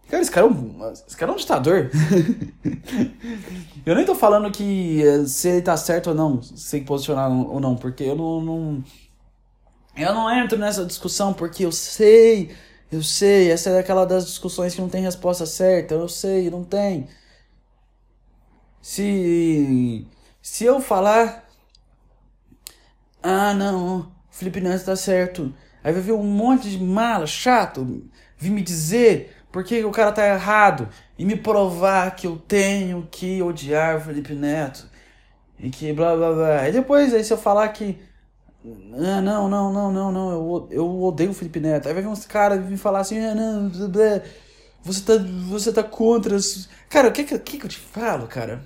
Cara, 0.10 0.22
esse 0.22 0.32
cara 0.32 0.46
é 0.46 0.50
um, 0.50 0.92
esse 0.92 1.18
cara 1.18 1.32
é 1.32 1.34
um 1.34 1.38
ditador. 1.38 1.90
eu 3.84 3.96
nem 3.96 4.06
tô 4.06 4.14
falando 4.14 4.52
que 4.52 5.02
eh, 5.02 5.26
se 5.26 5.48
ele 5.48 5.62
tá 5.62 5.76
certo 5.76 6.12
ou 6.12 6.16
não, 6.16 6.42
se 6.42 6.82
posicionar 6.82 7.32
ou 7.32 7.60
não, 7.60 7.76
porque 7.76 8.04
eu 8.04 8.16
não, 8.16 8.42
não. 8.42 8.84
Eu 9.96 10.14
não 10.14 10.30
entro 10.32 10.58
nessa 10.58 10.86
discussão 10.86 11.34
porque 11.34 11.66
eu 11.66 11.72
sei 11.72 12.56
eu 12.94 13.02
sei, 13.02 13.52
essa 13.52 13.72
é 13.72 13.80
aquela 13.80 14.06
das 14.06 14.26
discussões 14.28 14.76
que 14.76 14.82
não 14.82 14.88
tem 14.88 15.02
resposta 15.02 15.48
certa. 15.48 15.96
Eu 15.96 16.08
sei, 16.08 16.50
não 16.52 16.64
tem. 16.64 17.08
Se 18.82 20.06
se 20.42 20.66
eu 20.66 20.80
falar 20.82 21.48
ah, 23.24 23.54
não, 23.54 24.12
Felipe 24.30 24.62
Neto 24.62 24.86
tá 24.86 24.96
certo. 24.96 25.54
Aí 25.84 25.92
vai 25.94 26.02
vir 26.02 26.12
um 26.14 26.24
monte 26.24 26.70
de 26.70 26.80
mala 26.84 27.26
chato 27.26 28.04
vir 28.38 28.52
me 28.52 28.62
dizer 28.62 29.36
por 29.52 29.64
que 29.64 29.84
o 29.86 29.92
cara 29.92 30.12
tá 30.12 30.28
errado 30.28 30.90
e 31.18 31.26
me 31.26 31.36
provar 31.36 32.16
que 32.16 32.28
eu 32.28 32.38
tenho 32.38 33.08
que 33.12 33.42
odiar 33.42 33.98
o 33.98 34.02
Felipe 34.02 34.34
Neto 34.36 34.90
e 35.60 35.70
que 35.70 35.94
blá 35.94 36.16
blá 36.16 36.34
blá. 36.34 36.60
Aí 36.62 36.72
depois 36.72 37.14
aí 37.14 37.24
se 37.24 37.34
eu 37.34 37.38
falar 37.38 37.70
que 37.70 38.00
ah, 38.66 39.22
não, 39.22 39.50
não, 39.50 39.74
não, 39.74 39.92
não, 39.92 40.12
não, 40.12 40.32
eu, 40.32 40.68
eu 40.72 41.04
odeio 41.04 41.32
o 41.32 41.34
Felipe 41.34 41.60
Neto. 41.60 41.88
Aí 41.88 41.94
vai 41.94 42.04
vir 42.04 42.10
uns 42.10 42.26
caras 42.26 42.66
vir 42.66 42.78
falar 42.78 43.00
assim, 43.02 43.20
ah, 43.20 43.36
não, 43.36 43.70
você 44.84 45.04
tá, 45.04 45.14
você 45.50 45.74
tá 45.74 45.84
contra. 45.84 46.38
Cara, 46.90 47.10
o 47.10 47.12
que, 47.12 47.24
que, 47.24 47.40
que 47.40 47.66
eu 47.66 47.70
te 47.70 47.80
falo, 47.80 48.28
cara? 48.28 48.64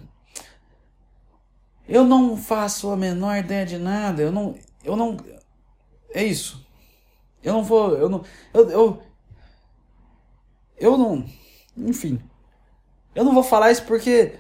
Eu 1.88 2.04
não 2.04 2.36
faço 2.38 2.92
a 2.92 2.98
menor 2.98 3.38
ideia 3.38 3.66
de 3.66 3.78
nada, 3.78 4.22
eu 4.22 4.32
não, 4.32 4.56
eu 4.84 4.96
não, 4.96 5.18
é 6.14 6.24
isso. 6.24 6.66
Eu 7.42 7.54
não 7.54 7.64
vou, 7.64 7.96
eu 7.96 8.10
não, 8.10 8.24
eu, 8.54 8.70
eu, 8.70 9.04
eu 10.78 10.98
não, 10.98 11.26
enfim. 11.78 12.20
Eu 13.16 13.24
não 13.24 13.34
vou 13.34 13.44
falar 13.44 13.72
isso 13.72 13.86
porque 13.86 14.38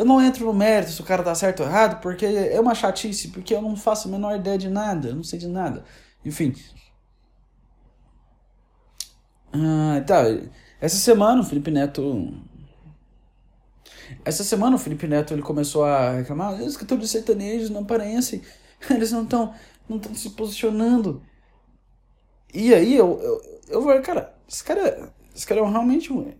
eu 0.00 0.04
não 0.06 0.18
entro 0.22 0.46
no 0.46 0.54
mérito 0.54 0.92
se 0.92 1.00
o 1.02 1.04
cara 1.04 1.22
tá 1.22 1.34
certo 1.34 1.60
ou 1.60 1.68
errado, 1.68 2.00
porque 2.00 2.24
é 2.24 2.58
uma 2.58 2.74
chatice, 2.74 3.28
porque 3.28 3.54
eu 3.54 3.60
não 3.60 3.76
faço 3.76 4.08
a 4.08 4.10
menor 4.10 4.34
ideia 4.34 4.56
de 4.56 4.70
nada, 4.70 5.08
eu 5.08 5.14
não 5.14 5.22
sei 5.22 5.38
de 5.38 5.46
nada. 5.46 5.84
Enfim. 6.24 6.54
Ah, 9.52 10.02
tá. 10.06 10.22
Essa 10.80 10.96
semana 10.96 11.42
o 11.42 11.44
Felipe 11.44 11.70
Neto. 11.70 12.32
Essa 14.24 14.42
semana 14.42 14.76
o 14.76 14.78
Felipe 14.78 15.06
Neto 15.06 15.34
ele 15.34 15.42
começou 15.42 15.84
a 15.84 16.12
reclamar: 16.12 16.54
os 16.54 16.78
cantores 16.78 17.10
sertanejos 17.10 17.68
não 17.68 17.82
aparecem, 17.82 18.40
eles 18.88 19.12
não 19.12 19.24
estão 19.24 19.54
não 19.86 19.98
estão 19.98 20.14
se 20.14 20.30
posicionando. 20.30 21.22
E 22.54 22.72
aí 22.72 22.96
eu, 22.96 23.20
eu, 23.20 23.60
eu 23.68 23.82
falei, 23.82 24.00
cara, 24.00 24.34
esse 24.48 24.64
cara, 24.64 25.12
Esse 25.36 25.46
cara 25.46 25.60
é 25.60 25.64
realmente 25.68 26.10
um. 26.10 26.32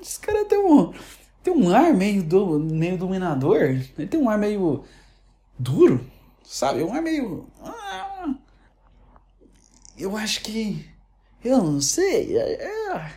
Esse 0.00 0.20
cara 0.20 0.44
tem 0.44 0.58
um. 0.60 0.92
Tem 1.48 1.56
um 1.56 1.74
ar 1.74 1.94
meio, 1.94 2.22
do, 2.22 2.58
meio 2.58 2.98
dominador. 2.98 3.62
Ele 3.62 4.06
tem 4.06 4.20
um 4.20 4.28
ar 4.28 4.36
meio 4.36 4.84
duro. 5.58 6.04
Sabe? 6.44 6.82
Um 6.82 6.92
ar 6.92 7.00
meio. 7.00 7.48
Ah, 7.64 8.34
eu 9.96 10.14
acho 10.14 10.42
que. 10.42 10.84
Eu 11.42 11.56
não 11.64 11.80
sei. 11.80 12.36
É, 12.36 12.64
é. 12.64 13.12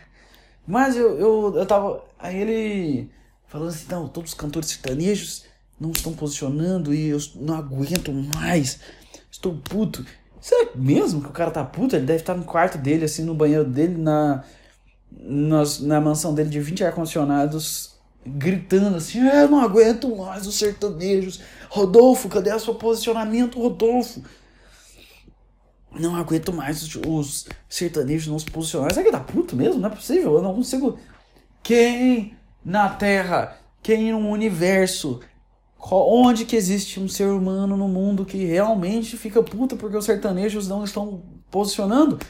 Mas 0.66 0.96
eu, 0.96 1.18
eu, 1.18 1.52
eu 1.56 1.66
tava. 1.66 2.02
Aí 2.18 2.40
ele 2.40 3.10
falando 3.46 3.68
assim: 3.68 3.86
não, 3.90 4.08
todos 4.08 4.30
os 4.30 4.38
cantores 4.38 4.70
sertanejos 4.70 5.44
não 5.78 5.90
estão 5.90 6.14
posicionando 6.14 6.94
e 6.94 7.08
eu 7.08 7.18
não 7.36 7.54
aguento 7.54 8.10
mais. 8.12 8.80
Estou 9.30 9.58
puto. 9.58 10.06
Será 10.40 10.70
mesmo 10.74 11.20
que 11.20 11.28
o 11.28 11.32
cara 11.32 11.50
tá 11.50 11.62
puto? 11.62 11.96
Ele 11.96 12.06
deve 12.06 12.20
estar 12.20 12.34
no 12.34 12.44
quarto 12.44 12.78
dele, 12.78 13.04
assim, 13.04 13.24
no 13.24 13.34
banheiro 13.34 13.64
dele, 13.66 13.98
na, 13.98 14.42
na, 15.10 15.62
na 15.82 16.00
mansão 16.00 16.34
dele 16.34 16.48
de 16.48 16.60
20 16.60 16.82
ar-condicionados, 16.84 17.91
gritando 18.24 18.96
assim: 18.96 19.26
eu 19.26 19.48
não 19.48 19.60
aguento 19.60 20.14
mais 20.16 20.46
os 20.46 20.56
sertanejos. 20.56 21.40
Rodolfo, 21.68 22.28
cadê 22.28 22.52
o 22.52 22.60
seu 22.60 22.74
posicionamento, 22.74 23.60
Rodolfo? 23.60 24.22
Não 25.98 26.16
aguento 26.16 26.52
mais 26.52 26.82
os, 26.82 26.96
os 27.06 27.48
sertanejos 27.68 28.28
não 28.28 28.38
se 28.38 28.46
posicionarem. 28.46 28.94
Será 28.94 29.06
que 29.06 29.12
tá 29.12 29.20
puto 29.20 29.54
mesmo? 29.54 29.80
Não 29.80 29.88
é 29.88 29.94
possível. 29.94 30.34
Eu 30.34 30.42
não 30.42 30.54
consigo. 30.54 30.98
Quem 31.62 32.36
na 32.64 32.88
Terra, 32.88 33.58
quem 33.82 34.12
no 34.12 34.30
universo 34.30 35.20
Onde 35.90 36.44
que 36.44 36.54
existe 36.54 37.00
um 37.00 37.08
ser 37.08 37.26
humano 37.26 37.76
no 37.76 37.88
mundo 37.88 38.24
que 38.24 38.44
realmente 38.44 39.16
fica 39.16 39.42
puta 39.42 39.74
porque 39.74 39.96
os 39.96 40.04
sertanejos 40.04 40.68
não 40.68 40.84
estão 40.84 41.22
posicionando? 41.50 42.20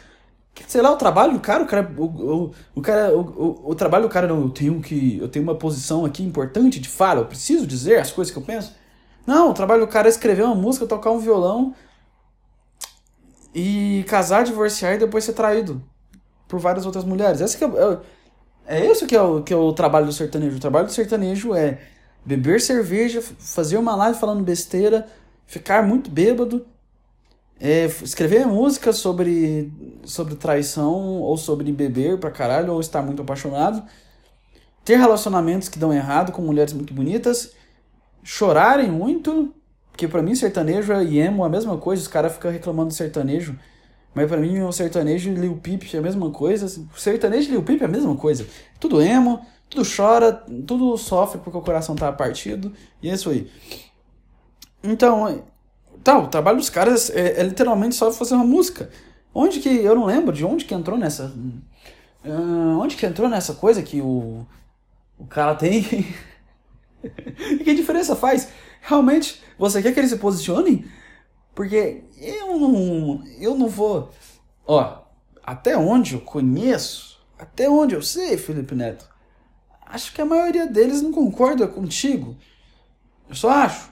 Sei 0.67 0.83
lá, 0.83 0.93
o 0.93 0.97
trabalho 0.97 1.33
do 1.33 1.41
cara, 1.41 1.63
o 1.63 1.67
cara, 1.67 1.95
o, 1.97 2.05
o, 2.05 2.51
o 2.75 2.83
cara, 2.83 3.17
o, 3.17 3.71
o, 3.71 3.75
trabalho 3.75 4.05
do 4.05 4.11
cara 4.11 4.27
não, 4.27 4.43
eu 4.43 4.51
tenho 4.51 4.81
que, 4.81 5.19
eu 5.19 5.29
tenho 5.29 5.43
uma 5.43 5.55
posição 5.55 6.05
aqui 6.05 6.23
importante 6.23 6.79
de 6.79 6.89
fala, 6.89 7.21
eu 7.21 7.27
preciso 7.27 7.67
dizer 7.67 7.99
as 7.99 8.11
coisas 8.11 8.33
que 8.33 8.39
eu 8.39 8.43
penso. 8.43 8.75
Não, 9.27 9.51
o 9.51 9.55
trabalho 9.55 9.81
do 9.81 9.89
cara 9.89 10.09
é 10.09 10.11
escrever 10.11 10.43
uma 10.43 10.55
música, 10.55 10.87
tocar 10.87 11.11
um 11.11 11.19
violão 11.19 11.75
e 13.55 14.05
casar, 14.09 14.45
divorciar 14.45 14.95
e 14.95 14.99
depois 14.99 15.25
ser 15.25 15.33
traído 15.33 15.83
por 16.49 16.59
várias 16.59 16.85
outras 16.85 17.05
mulheres. 17.05 17.41
Esse 17.41 17.57
que 17.57 17.65
é, 17.65 17.69
é, 18.67 18.79
é 18.79 18.91
isso 18.91 19.07
que 19.07 19.17
é, 19.17 19.23
o, 19.23 19.43
que 19.43 19.53
é 19.53 19.57
o 19.57 19.73
trabalho 19.73 20.07
do 20.07 20.13
sertanejo. 20.13 20.57
O 20.57 20.61
trabalho 20.61 20.87
do 20.87 20.93
sertanejo 20.93 21.55
é 21.55 21.79
beber 22.25 22.61
cerveja, 22.61 23.23
fazer 23.23 23.77
uma 23.77 23.97
live 23.97 24.19
falando 24.19 24.43
besteira, 24.43 25.07
ficar 25.47 25.83
muito 25.83 26.11
bêbado, 26.11 26.67
é, 27.65 27.85
escrever 27.87 28.45
música 28.45 28.93
sobre, 28.93 29.73
sobre 30.05 30.35
traição 30.35 31.21
ou 31.21 31.37
sobre 31.37 31.71
beber 31.71 32.19
pra 32.19 32.29
caralho 32.29 32.73
ou 32.73 32.81
estar 32.81 33.03
muito 33.03 33.23
apaixonado, 33.23 33.85
ter 34.85 34.97
relacionamentos 34.97 35.69
que 35.69 35.79
dão 35.79 35.93
errado 35.93 36.33
com 36.33 36.43
mulheres 36.43 36.73
muito 36.73 36.93
bonitas, 36.93 37.53
chorarem 38.25 38.91
muito, 38.91 39.55
porque 39.93 40.09
para 40.09 40.21
mim 40.21 40.35
sertanejo 40.35 40.93
e 41.03 41.21
emo 41.21 41.45
é 41.45 41.47
a 41.47 41.51
mesma 41.51 41.79
coisa, 41.79 42.03
os 42.03 42.09
caras 42.09 42.33
ficam 42.33 42.51
reclamando 42.51 42.89
do 42.89 42.95
sertanejo. 42.95 43.57
Mas 44.13 44.29
para 44.29 44.39
mim 44.39 44.61
o 44.61 44.73
sertanejo 44.73 45.31
e 45.31 45.35
Lil 45.35 45.57
Peep 45.63 45.85
é 45.95 45.99
a 45.99 46.03
mesma 46.03 46.31
coisa. 46.31 46.67
O 46.95 46.99
sertanejo 46.99 47.49
e 47.49 47.53
Lil 47.53 47.63
Peep 47.63 47.81
é 47.81 47.85
a 47.85 47.89
mesma 47.89 48.15
coisa. 48.17 48.45
Tudo 48.81 49.01
emo, 49.01 49.41
tudo 49.71 49.89
chora, 49.89 50.33
tudo 50.67 50.99
sofre 50.99 51.41
porque 51.41 51.57
o 51.57 51.63
coração 51.63 51.95
tá 51.95 52.11
partido, 52.11 52.73
e 53.01 53.09
é 53.09 53.15
isso 53.15 53.31
aí. 53.31 53.49
Então, 54.83 55.45
tá, 56.03 56.19
o 56.19 56.29
trabalho 56.29 56.59
dos 56.59 56.71
caras 56.71 57.11
é, 57.11 57.41
é 57.41 57.43
literalmente 57.43 57.95
só 57.95 58.11
fazer 58.13 58.35
uma 58.35 58.45
música. 58.45 58.91
Onde 59.35 59.61
que, 59.61 59.69
eu 59.69 59.95
não 59.95 60.05
lembro 60.05 60.33
de 60.33 60.45
onde 60.45 60.65
que 60.65 60.75
entrou 60.75 60.99
nessa... 60.99 61.33
Uh, 62.25 62.79
onde 62.79 62.97
que 62.97 63.07
entrou 63.07 63.29
nessa 63.29 63.55
coisa 63.55 63.83
que 63.83 64.01
o, 64.01 64.47
o 65.19 65.27
cara 65.27 65.55
tem... 65.55 65.83
e 67.03 67.59
que 67.65 67.75
diferença 67.75 68.15
faz? 68.15 68.49
Realmente, 68.81 69.43
você 69.59 69.83
quer 69.83 69.93
que 69.93 70.01
eles 70.01 70.11
se 70.11 70.19
posicionem? 70.19 70.85
Porque 71.55 72.05
eu 72.19 72.59
não, 72.59 73.25
eu 73.39 73.55
não 73.57 73.69
vou... 73.69 74.11
Ó, 74.67 75.03
até 75.43 75.77
onde 75.77 76.15
eu 76.15 76.21
conheço, 76.21 77.21
até 77.39 77.69
onde 77.69 77.95
eu 77.95 78.03
sei, 78.03 78.37
Felipe 78.37 78.75
Neto, 78.75 79.09
acho 79.87 80.13
que 80.13 80.21
a 80.21 80.27
maioria 80.27 80.67
deles 80.67 81.03
não 81.03 81.13
concorda 81.13 81.67
contigo. 81.67 82.37
Eu 83.29 83.35
só 83.35 83.51
acho. 83.51 83.91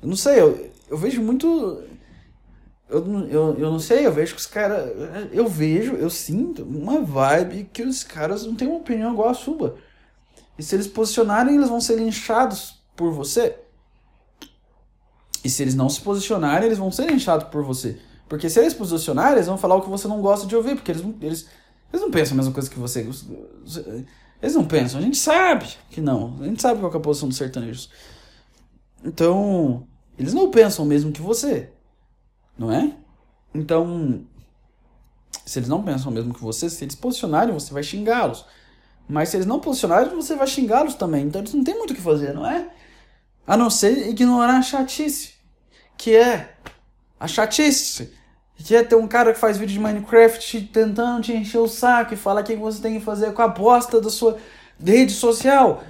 Eu 0.00 0.08
não 0.08 0.16
sei, 0.16 0.40
eu, 0.40 0.70
eu 0.88 0.96
vejo 0.96 1.22
muito. 1.22 1.82
Eu, 2.88 3.04
eu, 3.28 3.58
eu 3.58 3.70
não 3.70 3.80
sei, 3.80 4.06
eu 4.06 4.12
vejo 4.12 4.34
que 4.34 4.40
os 4.40 4.46
caras. 4.46 4.92
Eu 5.32 5.48
vejo, 5.48 5.94
eu 5.94 6.08
sinto 6.08 6.62
uma 6.62 7.00
vibe 7.00 7.68
que 7.72 7.82
os 7.82 8.04
caras 8.04 8.44
não 8.44 8.54
têm 8.54 8.68
uma 8.68 8.78
opinião 8.78 9.12
igual 9.12 9.28
a 9.28 9.34
sua. 9.34 9.76
E 10.58 10.62
se 10.62 10.74
eles 10.74 10.86
posicionarem, 10.86 11.56
eles 11.56 11.68
vão 11.68 11.80
ser 11.80 11.96
linchados 11.96 12.80
por 12.94 13.12
você. 13.12 13.56
E 15.44 15.50
se 15.50 15.62
eles 15.62 15.74
não 15.74 15.88
se 15.88 16.00
posicionarem, 16.00 16.66
eles 16.66 16.78
vão 16.78 16.90
ser 16.90 17.10
linchados 17.10 17.48
por 17.48 17.62
você. 17.62 18.00
Porque 18.28 18.48
se 18.48 18.58
eles 18.58 18.74
posicionarem, 18.74 19.34
eles 19.34 19.46
vão 19.46 19.58
falar 19.58 19.76
o 19.76 19.82
que 19.82 19.88
você 19.88 20.08
não 20.08 20.20
gosta 20.20 20.46
de 20.46 20.56
ouvir. 20.56 20.76
Porque 20.76 20.90
eles, 20.90 21.04
eles, 21.20 21.48
eles 21.92 22.02
não 22.02 22.10
pensam 22.10 22.34
a 22.34 22.36
mesma 22.38 22.52
coisa 22.52 22.70
que 22.70 22.78
você. 22.78 23.00
Eles 24.42 24.54
não 24.54 24.64
pensam, 24.64 24.98
a 25.00 25.02
gente 25.02 25.16
sabe 25.16 25.66
que 25.90 26.00
não. 26.00 26.36
A 26.40 26.44
gente 26.44 26.60
sabe 26.60 26.80
qual 26.80 26.92
é 26.92 26.96
a 26.96 27.00
posição 27.00 27.28
dos 27.28 27.36
sertanejos. 27.36 27.90
Então, 29.04 29.86
eles 30.18 30.34
não 30.34 30.50
pensam 30.50 30.84
mesmo 30.84 31.12
que 31.12 31.22
você. 31.22 31.70
Não 32.58 32.72
é? 32.72 32.92
Então, 33.54 34.24
se 35.44 35.58
eles 35.58 35.68
não 35.68 35.82
pensam 35.82 36.10
mesmo 36.10 36.34
que 36.34 36.42
você, 36.42 36.68
se 36.68 36.84
eles 36.84 36.94
posicionarem, 36.94 37.54
você 37.54 37.72
vai 37.72 37.82
xingá-los. 37.82 38.44
Mas 39.08 39.28
se 39.28 39.36
eles 39.36 39.46
não 39.46 39.60
posicionarem, 39.60 40.14
você 40.14 40.34
vai 40.34 40.46
xingá-los 40.46 40.94
também. 40.94 41.26
Então 41.26 41.40
eles 41.40 41.54
não 41.54 41.62
tem 41.62 41.76
muito 41.76 41.92
o 41.92 41.94
que 41.94 42.00
fazer, 42.00 42.34
não 42.34 42.46
é? 42.46 42.68
A 43.46 43.56
não 43.56 43.70
ser 43.70 44.08
ignorar 44.08 44.58
a 44.58 44.62
chatice. 44.62 45.34
Que 45.96 46.16
é 46.16 46.56
a 47.18 47.28
chatice 47.28 48.12
que 48.56 48.74
é 48.74 48.82
ter 48.82 48.96
um 48.96 49.06
cara 49.06 49.32
que 49.32 49.38
faz 49.38 49.58
vídeo 49.58 49.74
de 49.74 49.80
Minecraft 49.80 50.62
tentando 50.72 51.22
te 51.22 51.32
encher 51.32 51.58
o 51.58 51.68
saco 51.68 52.14
e 52.14 52.16
falar 52.16 52.40
o 52.40 52.44
que 52.44 52.56
você 52.56 52.80
tem 52.80 52.98
que 52.98 53.04
fazer 53.04 53.32
com 53.32 53.42
a 53.42 53.48
bosta 53.48 54.00
da 54.00 54.10
sua 54.10 54.38
rede 54.82 55.12
social. 55.12 55.84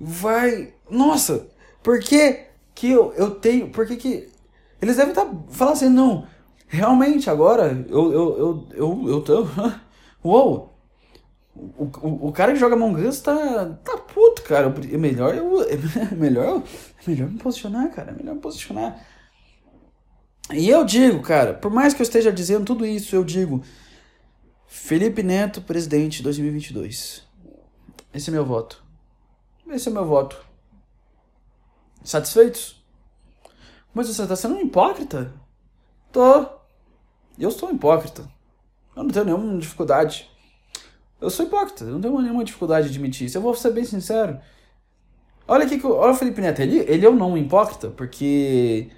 Vai. 0.00 0.72
Nossa, 0.88 1.48
por 1.82 1.98
que, 2.76 2.90
eu, 2.90 3.12
eu 3.14 3.30
tenho. 3.32 3.70
Por 3.70 3.86
que, 3.86 3.96
que. 3.96 4.28
Eles 4.80 4.96
devem 4.96 5.10
estar 5.10 5.24
tá, 5.24 5.34
falando 5.48 5.74
assim, 5.74 5.88
não. 5.88 6.26
Realmente, 6.68 7.30
agora 7.30 7.84
eu, 7.88 8.12
eu, 8.12 8.38
eu, 8.38 8.68
eu, 8.74 9.08
eu 9.08 9.20
tô. 9.22 9.46
Uou! 10.22 10.76
O, 11.54 11.84
o, 11.84 12.28
o 12.28 12.32
cara 12.32 12.52
que 12.52 12.58
joga 12.58 12.74
Among 12.74 13.00
Us 13.06 13.20
tá, 13.20 13.78
tá 13.82 13.96
puto, 13.96 14.42
cara. 14.42 14.72
É 14.92 14.98
melhor 14.98 15.34
eu. 15.34 15.62
É 16.12 16.14
melhor, 16.14 16.62
é 16.62 17.10
melhor 17.10 17.30
me 17.30 17.38
posicionar, 17.38 17.90
cara. 17.90 18.10
É 18.10 18.14
melhor 18.14 18.34
me 18.34 18.40
posicionar. 18.40 19.00
E 20.52 20.68
eu 20.68 20.84
digo, 20.84 21.22
cara, 21.22 21.54
por 21.54 21.70
mais 21.70 21.94
que 21.94 22.02
eu 22.02 22.04
esteja 22.04 22.30
dizendo 22.30 22.66
tudo 22.66 22.84
isso, 22.84 23.16
eu 23.16 23.24
digo: 23.24 23.62
Felipe 24.66 25.22
Neto, 25.22 25.62
presidente 25.62 26.22
2022. 26.22 27.24
Esse 28.12 28.28
é 28.28 28.32
meu 28.32 28.44
voto. 28.44 28.84
Esse 29.70 29.88
é 29.88 29.92
meu 29.92 30.04
voto. 30.04 30.45
Satisfeitos? 32.06 32.80
Mas 33.92 34.06
você 34.06 34.22
está 34.22 34.36
sendo 34.36 34.54
um 34.54 34.60
hipócrita? 34.60 35.32
Tô. 36.12 36.46
Eu 37.36 37.50
sou 37.50 37.68
um 37.68 37.72
hipócrita. 37.74 38.22
Eu 38.94 39.02
não 39.02 39.10
tenho 39.10 39.24
nenhuma 39.24 39.58
dificuldade. 39.58 40.30
Eu 41.20 41.28
sou 41.30 41.44
hipócrita, 41.44 41.82
eu 41.82 41.94
não 41.94 42.00
tenho 42.00 42.20
nenhuma 42.20 42.44
dificuldade 42.44 42.88
de 42.88 42.94
admitir 42.94 43.26
isso. 43.26 43.36
Eu 43.36 43.42
vou 43.42 43.56
ser 43.56 43.72
bem 43.72 43.84
sincero. 43.84 44.38
Olha 45.48 45.64
aqui, 45.64 45.84
olha 45.84 46.12
o 46.12 46.14
Felipe 46.14 46.40
Neto, 46.40 46.60
ele, 46.60 46.78
ele 46.78 47.04
é 47.04 47.10
um 47.10 47.16
não 47.16 47.36
hipócrita, 47.36 47.88
porque 47.88 48.88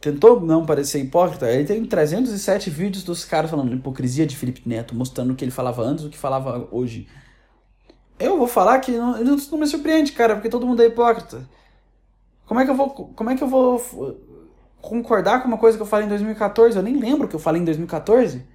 tentou 0.00 0.40
não 0.40 0.66
parecer 0.66 1.00
hipócrita, 1.00 1.48
ele 1.50 1.64
tem 1.64 1.84
307 1.84 2.68
vídeos 2.70 3.04
dos 3.04 3.24
caras 3.24 3.50
falando 3.50 3.74
hipocrisia 3.74 4.26
de 4.26 4.36
Felipe 4.36 4.62
Neto, 4.68 4.94
mostrando 4.94 5.32
o 5.32 5.36
que 5.36 5.44
ele 5.44 5.52
falava 5.52 5.82
antes 5.82 6.04
e 6.04 6.08
o 6.08 6.10
que 6.10 6.18
falava 6.18 6.66
hoje. 6.72 7.06
Eu 8.18 8.36
vou 8.38 8.48
falar 8.48 8.80
que 8.80 8.92
não, 8.92 9.20
não 9.20 9.58
me 9.58 9.66
surpreende, 9.66 10.12
cara, 10.12 10.34
porque 10.34 10.48
todo 10.48 10.66
mundo 10.66 10.82
é 10.82 10.86
hipócrita. 10.86 11.46
Como 12.46 12.60
é 12.60 12.64
que 12.64 12.70
eu 12.70 12.74
vou, 12.74 12.88
como 12.90 13.28
é 13.28 13.36
que 13.36 13.42
eu 13.42 13.48
vou 13.48 13.78
concordar 14.80 15.42
com 15.42 15.48
uma 15.48 15.58
coisa 15.58 15.76
que 15.76 15.82
eu 15.82 15.86
falei 15.86 16.06
em 16.06 16.08
2014? 16.08 16.76
Eu 16.76 16.82
nem 16.82 16.96
lembro 16.96 17.26
o 17.26 17.28
que 17.28 17.34
eu 17.34 17.40
falei 17.40 17.60
em 17.60 17.64
2014. 17.64 18.46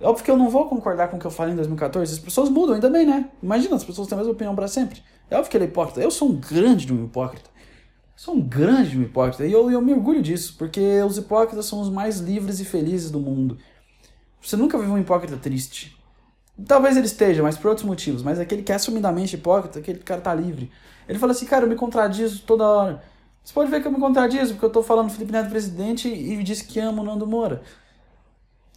Óbvio 0.00 0.24
que 0.24 0.30
eu 0.30 0.36
não 0.36 0.50
vou 0.50 0.66
concordar 0.68 1.08
com 1.08 1.16
o 1.16 1.20
que 1.20 1.26
eu 1.26 1.30
falei 1.30 1.52
em 1.52 1.56
2014. 1.56 2.14
As 2.14 2.18
pessoas 2.18 2.48
mudam, 2.48 2.74
ainda 2.74 2.90
bem, 2.90 3.06
né? 3.06 3.30
Imagina, 3.42 3.76
as 3.76 3.84
pessoas 3.84 4.08
têm 4.08 4.16
a 4.16 4.18
mesma 4.18 4.32
opinião 4.32 4.54
para 4.56 4.66
sempre. 4.66 5.02
É 5.30 5.36
óbvio 5.36 5.50
que 5.50 5.56
ele 5.56 5.64
é 5.64 5.68
hipócrita. 5.68 6.00
Eu 6.00 6.10
sou 6.10 6.30
um 6.30 6.36
grande 6.36 6.86
de 6.86 6.92
um 6.92 7.04
hipócrita. 7.04 7.50
Sou 8.16 8.34
um 8.34 8.40
grande 8.40 9.00
hipócrita 9.00 9.46
e 9.46 9.52
eu, 9.52 9.70
eu 9.70 9.80
me 9.80 9.92
orgulho 9.92 10.22
disso, 10.22 10.54
porque 10.56 11.02
os 11.02 11.18
hipócritas 11.18 11.66
são 11.66 11.80
os 11.80 11.90
mais 11.90 12.18
livres 12.18 12.60
e 12.60 12.64
felizes 12.64 13.10
do 13.10 13.20
mundo. 13.20 13.58
Você 14.40 14.56
nunca 14.56 14.78
viu 14.78 14.90
um 14.90 14.98
hipócrita 14.98 15.36
triste. 15.36 15.98
Talvez 16.66 16.96
ele 16.96 17.06
esteja, 17.06 17.42
mas 17.42 17.56
por 17.56 17.68
outros 17.68 17.86
motivos. 17.86 18.22
Mas 18.22 18.38
aquele 18.38 18.62
que 18.62 18.72
é 18.72 18.76
assumidamente 18.76 19.34
hipócrita, 19.34 19.80
aquele 19.80 19.98
cara 19.98 20.20
tá 20.20 20.34
livre. 20.34 20.70
Ele 21.08 21.18
fala 21.18 21.32
assim, 21.32 21.46
cara, 21.46 21.64
eu 21.64 21.68
me 21.68 21.74
contradizo 21.74 22.42
toda 22.42 22.64
hora. 22.64 23.02
Você 23.44 23.52
pode 23.52 23.70
ver 23.70 23.82
que 23.82 23.86
eu 23.86 23.92
me 23.92 24.00
contradizo, 24.00 24.54
porque 24.54 24.64
eu 24.64 24.70
tô 24.70 24.82
falando 24.82 25.10
Felipe 25.10 25.30
Neto 25.30 25.50
presidente 25.50 26.08
e 26.08 26.42
disse 26.42 26.64
que 26.64 26.80
amo 26.80 27.02
o 27.02 27.04
Nando 27.04 27.26
Moura. 27.26 27.62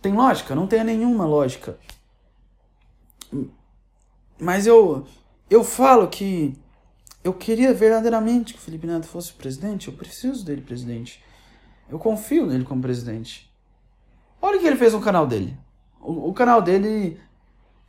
Tem 0.01 0.13
lógica? 0.13 0.53
Não 0.53 0.67
tem 0.67 0.83
nenhuma 0.83 1.25
lógica. 1.25 1.79
Mas 4.37 4.67
eu, 4.67 5.07
eu 5.49 5.63
falo 5.63 6.07
que 6.09 6.53
eu 7.23 7.33
queria 7.33 7.73
verdadeiramente 7.73 8.53
que 8.53 8.59
o 8.59 8.61
Felipe 8.61 8.85
Neto 8.85 9.07
fosse 9.07 9.31
presidente. 9.31 9.87
Eu 9.87 9.93
preciso 9.93 10.45
dele 10.45 10.61
presidente. 10.61 11.23
Eu 11.89 11.97
confio 11.97 12.45
nele 12.45 12.65
como 12.65 12.81
presidente. 12.81 13.49
Olha 14.41 14.57
o 14.57 14.59
que 14.59 14.67
ele 14.67 14.75
fez 14.75 14.93
no 14.93 15.01
canal 15.01 15.25
dele. 15.25 15.57
O, 16.01 16.29
o 16.29 16.33
canal 16.33 16.61
dele. 16.61 17.19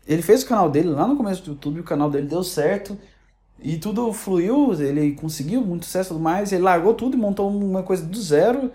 Ele 0.06 0.22
fez 0.22 0.44
o 0.44 0.46
canal 0.46 0.70
dele 0.70 0.88
lá 0.88 1.06
no 1.06 1.16
começo 1.16 1.42
do 1.42 1.50
YouTube, 1.50 1.80
o 1.80 1.84
canal 1.84 2.08
dele 2.08 2.28
deu 2.28 2.42
certo. 2.42 2.96
E 3.60 3.76
tudo 3.76 4.12
fluiu, 4.12 4.72
ele 4.80 5.12
conseguiu 5.12 5.60
muito 5.62 5.84
sucesso 5.84 6.10
e 6.10 6.12
tudo 6.14 6.22
mais. 6.22 6.52
Ele 6.52 6.62
largou 6.62 6.94
tudo 6.94 7.16
e 7.16 7.20
montou 7.20 7.50
uma 7.50 7.82
coisa 7.82 8.04
do 8.04 8.20
zero 8.20 8.70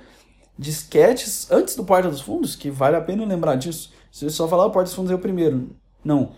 de 0.58 0.70
sketches 0.70 1.50
antes 1.52 1.76
do 1.76 1.84
Porta 1.84 2.10
dos 2.10 2.22
Fundos, 2.22 2.56
que 2.56 2.70
vale 2.70 2.96
a 2.96 3.02
pena 3.02 3.26
lembrar 3.26 3.56
disso. 3.56 3.92
Se 4.12 4.26
eu 4.26 4.30
só 4.30 4.48
falar 4.48 4.66
o 4.66 4.72
Porta 4.72 4.88
dos 4.88 4.94
Fundos 4.94 5.12
é 5.12 5.16
o 5.16 5.20
primeiro. 5.20 5.70
Não. 6.04 6.32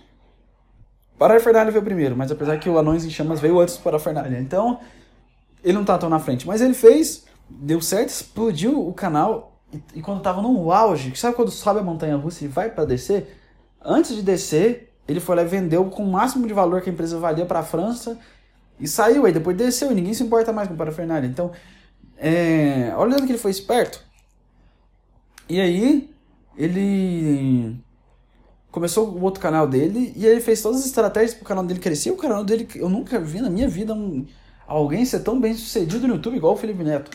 Parafernália 1.18 1.72
veio 1.72 1.84
primeiro, 1.84 2.16
mas 2.16 2.32
apesar 2.32 2.60
que 2.60 2.70
o 2.70 2.78
Anões 2.78 3.04
em 3.04 3.10
Chamas 3.10 3.40
veio 3.40 3.60
antes 3.60 3.78
do 3.78 3.84
Parafernália. 3.84 4.40
Então, 4.40 4.80
ele 5.64 5.74
não 5.74 5.86
tá 5.86 5.98
tão 5.98 6.10
na 6.10 6.20
frente. 6.20 6.46
Mas 6.46 6.62
ele 6.62 6.74
fez, 6.74 7.26
deu 7.50 7.82
certo, 7.82 8.10
explodiu 8.10 8.88
o 8.88 8.94
canal. 8.94 9.60
E, 9.74 9.82
e 9.96 10.02
quando 10.02 10.22
tava 10.22 10.42
no 10.42 10.72
auge, 10.72 11.16
sabe 11.16 11.36
quando 11.36 11.50
sobe 11.50 11.80
a 11.80 11.84
montanha 11.84 12.16
russa 12.16 12.46
e 12.46 12.48
vai 12.48 12.70
para 12.70 12.86
descer? 12.86 13.40
Antes 13.84 14.16
de 14.16 14.22
descer, 14.22 14.94
ele 15.08 15.20
foi 15.20 15.36
lá 15.36 15.42
e 15.42 15.46
vendeu 15.46 15.86
com 15.86 16.04
o 16.04 16.12
máximo 16.12 16.46
de 16.48 16.54
valor 16.54 16.82
que 16.82 16.90
a 16.90 16.94
empresa 16.94 17.18
valia 17.18 17.46
para 17.46 17.60
a 17.60 17.64
França 17.64 18.20
e 18.80 18.88
saiu. 18.88 19.26
Aí 19.26 19.34
depois 19.34 19.56
desceu 19.56 19.92
e 19.92 19.96
ninguém 19.96 20.14
se 20.14 20.24
importa 20.24 20.52
mais 20.54 20.68
com 20.68 20.74
o 20.74 20.78
Parafernália. 20.78 21.28
Então, 21.28 21.52
é, 22.18 22.94
olha 22.96 23.18
que 23.18 23.32
ele 23.32 23.38
foi 23.38 23.52
esperto. 23.52 24.02
E 25.48 25.60
aí, 25.60 26.10
ele 26.58 27.76
começou 28.72 29.08
o 29.08 29.22
outro 29.22 29.40
canal 29.40 29.68
dele 29.68 30.12
e 30.16 30.26
ele 30.26 30.42
fez 30.42 30.62
todas 30.62 30.82
as 30.82 30.86
estratégias 30.86 31.34
pro 31.34 31.46
canal 31.46 31.64
dele 31.66 31.80
crescer. 31.80 32.12
O 32.12 32.18
canal 32.18 32.44
dele, 32.44 32.68
eu 32.76 32.90
nunca 32.90 33.20
vi 33.20 33.42
na 33.42 33.50
minha 33.50 33.68
vida 33.68 33.94
um, 33.94 34.26
alguém 34.68 35.06
ser 35.06 35.20
tão 35.20 35.40
bem 35.40 35.54
sucedido 35.54 36.08
no 36.08 36.16
YouTube 36.16 36.36
igual 36.36 36.54
o 36.54 36.58
Felipe 36.58 36.84
Neto. 36.84 37.12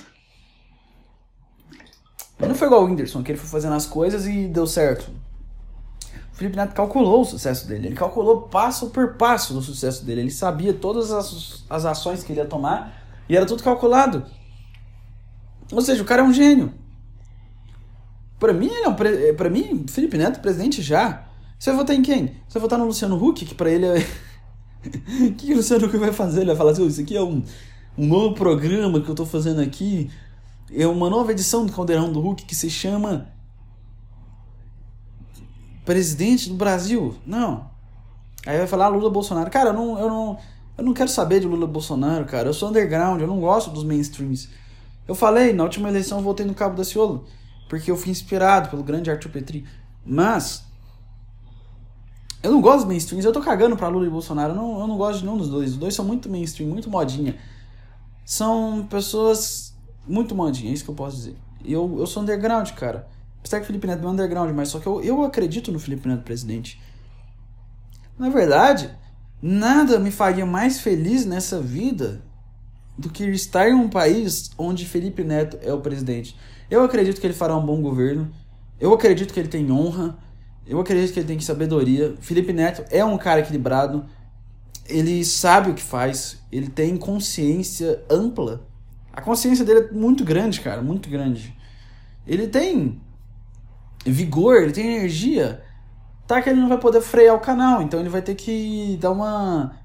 Não 2.38 2.54
foi 2.54 2.68
igual 2.68 2.82
o 2.82 2.86
Whindersson, 2.86 3.22
que 3.22 3.32
ele 3.32 3.38
foi 3.38 3.48
fazendo 3.48 3.74
as 3.74 3.84
coisas 3.84 4.26
e 4.26 4.48
deu 4.48 4.66
certo. 4.66 5.10
O 6.40 6.42
Felipe 6.42 6.56
Neto 6.56 6.72
calculou 6.72 7.20
o 7.20 7.24
sucesso 7.26 7.68
dele. 7.68 7.88
Ele 7.88 7.94
calculou 7.94 8.42
passo 8.42 8.88
por 8.88 9.12
passo 9.12 9.52
do 9.52 9.60
sucesso 9.60 10.06
dele. 10.06 10.22
Ele 10.22 10.30
sabia 10.30 10.72
todas 10.72 11.12
as, 11.12 11.66
as 11.68 11.84
ações 11.84 12.22
que 12.22 12.32
ele 12.32 12.40
ia 12.40 12.46
tomar 12.46 12.98
e 13.28 13.36
era 13.36 13.44
tudo 13.44 13.62
calculado. 13.62 14.24
Ou 15.70 15.82
seja, 15.82 16.02
o 16.02 16.06
cara 16.06 16.22
é 16.22 16.24
um 16.24 16.32
gênio. 16.32 16.72
Pra 18.38 18.54
mim, 18.54 18.68
ele 18.68 18.84
é 18.84 18.88
um, 18.88 18.94
pra 19.36 19.50
mim, 19.50 19.84
Felipe 19.86 20.16
Neto, 20.16 20.40
presidente 20.40 20.80
já. 20.80 21.26
Você 21.58 21.68
vai 21.72 21.80
votar 21.80 21.94
em 21.94 22.00
quem? 22.00 22.28
Você 22.48 22.54
vai 22.54 22.62
votar 22.62 22.78
no 22.78 22.86
Luciano 22.86 23.22
Huck, 23.22 23.44
que 23.44 23.54
pra 23.54 23.70
ele 23.70 23.84
é. 23.84 23.98
O 23.98 24.80
que, 25.36 25.46
que 25.46 25.52
o 25.52 25.56
Luciano 25.58 25.88
Huck 25.88 25.96
vai 25.98 26.10
fazer? 26.10 26.40
Ele 26.40 26.46
vai 26.46 26.56
falar 26.56 26.70
assim: 26.70 26.82
oh, 26.82 26.88
isso 26.88 27.02
aqui 27.02 27.18
é 27.18 27.22
um, 27.22 27.42
um 27.98 28.06
novo 28.06 28.34
programa 28.34 28.98
que 29.02 29.10
eu 29.10 29.14
tô 29.14 29.26
fazendo 29.26 29.60
aqui. 29.60 30.10
É 30.72 30.86
uma 30.86 31.10
nova 31.10 31.32
edição 31.32 31.66
do 31.66 31.72
Caldeirão 31.72 32.10
do 32.10 32.26
Huck 32.26 32.46
que 32.46 32.54
se 32.54 32.70
chama. 32.70 33.28
Presidente 35.90 36.48
do 36.48 36.54
Brasil. 36.54 37.16
Não. 37.26 37.68
Aí 38.46 38.56
vai 38.56 38.68
falar 38.68 38.86
Lula 38.86 39.10
Bolsonaro. 39.10 39.50
Cara, 39.50 39.70
eu 39.70 39.72
não, 39.72 39.98
eu 39.98 40.08
não, 40.08 40.38
eu 40.78 40.84
não 40.84 40.94
quero 40.94 41.10
saber 41.10 41.40
de 41.40 41.48
Lula 41.48 41.66
Bolsonaro, 41.66 42.24
cara. 42.26 42.48
Eu 42.48 42.54
sou 42.54 42.68
underground, 42.68 43.20
eu 43.20 43.26
não 43.26 43.40
gosto 43.40 43.72
dos 43.72 43.82
mainstreams. 43.82 44.48
Eu 45.08 45.16
falei, 45.16 45.52
na 45.52 45.64
última 45.64 45.88
eleição 45.88 46.18
eu 46.18 46.22
votei 46.22 46.46
no 46.46 46.54
Cabo 46.54 46.76
da 46.76 46.84
Ciolo, 46.84 47.24
porque 47.68 47.90
eu 47.90 47.96
fui 47.96 48.12
inspirado 48.12 48.68
pelo 48.68 48.84
grande 48.84 49.10
Arthur 49.10 49.30
Petri. 49.30 49.64
Mas 50.06 50.64
eu 52.40 52.52
não 52.52 52.60
gosto 52.60 52.82
dos 52.82 52.86
mainstreams, 52.86 53.24
eu 53.24 53.32
tô 53.32 53.40
cagando 53.40 53.76
pra 53.76 53.88
Lula 53.88 54.06
e 54.06 54.10
Bolsonaro. 54.10 54.52
Eu 54.52 54.56
não, 54.56 54.78
eu 54.78 54.86
não 54.86 54.96
gosto 54.96 55.18
de 55.18 55.24
nenhum 55.24 55.38
dos 55.38 55.48
dois. 55.48 55.72
Os 55.72 55.76
dois 55.76 55.92
são 55.92 56.04
muito 56.04 56.28
mainstream, 56.28 56.70
muito 56.70 56.88
modinha. 56.88 57.36
São 58.24 58.86
pessoas 58.88 59.74
muito 60.06 60.36
modinha, 60.36 60.70
é 60.70 60.72
isso 60.72 60.84
que 60.84 60.90
eu 60.90 60.94
posso 60.94 61.16
dizer. 61.16 61.36
Eu, 61.64 61.96
eu 61.98 62.06
sou 62.06 62.22
underground, 62.22 62.70
cara. 62.74 63.08
Apesar 63.40 63.58
que 63.58 63.64
o 63.64 63.66
Felipe 63.66 63.86
Neto 63.86 64.06
é 64.06 64.08
underground, 64.08 64.54
mas 64.54 64.68
só 64.68 64.78
que 64.78 64.86
eu, 64.86 65.02
eu 65.02 65.22
acredito 65.24 65.72
no 65.72 65.78
Felipe 65.78 66.06
Neto 66.06 66.22
presidente. 66.22 66.80
Na 68.18 68.28
verdade, 68.28 68.90
nada 69.42 69.98
me 69.98 70.10
faria 70.10 70.44
mais 70.44 70.80
feliz 70.80 71.24
nessa 71.24 71.60
vida 71.60 72.22
do 72.98 73.08
que 73.08 73.24
estar 73.24 73.68
em 73.68 73.74
um 73.74 73.88
país 73.88 74.50
onde 74.58 74.84
Felipe 74.84 75.24
Neto 75.24 75.58
é 75.62 75.72
o 75.72 75.80
presidente. 75.80 76.36
Eu 76.70 76.84
acredito 76.84 77.20
que 77.20 77.26
ele 77.26 77.34
fará 77.34 77.56
um 77.56 77.64
bom 77.64 77.80
governo. 77.80 78.30
Eu 78.78 78.92
acredito 78.92 79.32
que 79.32 79.40
ele 79.40 79.48
tem 79.48 79.72
honra. 79.72 80.18
Eu 80.66 80.78
acredito 80.78 81.12
que 81.12 81.18
ele 81.18 81.26
tem 81.26 81.40
sabedoria. 81.40 82.14
Felipe 82.20 82.52
Neto 82.52 82.84
é 82.90 83.02
um 83.02 83.16
cara 83.16 83.40
equilibrado. 83.40 84.04
Ele 84.86 85.24
sabe 85.24 85.70
o 85.70 85.74
que 85.74 85.82
faz. 85.82 86.42
Ele 86.52 86.68
tem 86.68 86.96
consciência 86.98 88.04
ampla. 88.10 88.68
A 89.12 89.22
consciência 89.22 89.64
dele 89.64 89.80
é 89.80 89.92
muito 89.92 90.24
grande, 90.24 90.60
cara, 90.60 90.82
muito 90.82 91.08
grande. 91.08 91.56
Ele 92.26 92.46
tem 92.46 93.00
vigor, 94.04 94.62
ele 94.62 94.72
tem 94.72 94.96
energia. 94.96 95.62
Tá 96.26 96.40
que 96.40 96.48
ele 96.48 96.60
não 96.60 96.68
vai 96.68 96.78
poder 96.78 97.00
frear 97.00 97.34
o 97.34 97.40
canal, 97.40 97.82
então 97.82 97.98
ele 97.98 98.08
vai 98.08 98.22
ter 98.22 98.34
que 98.34 98.96
dar 99.00 99.10
uma 99.10 99.80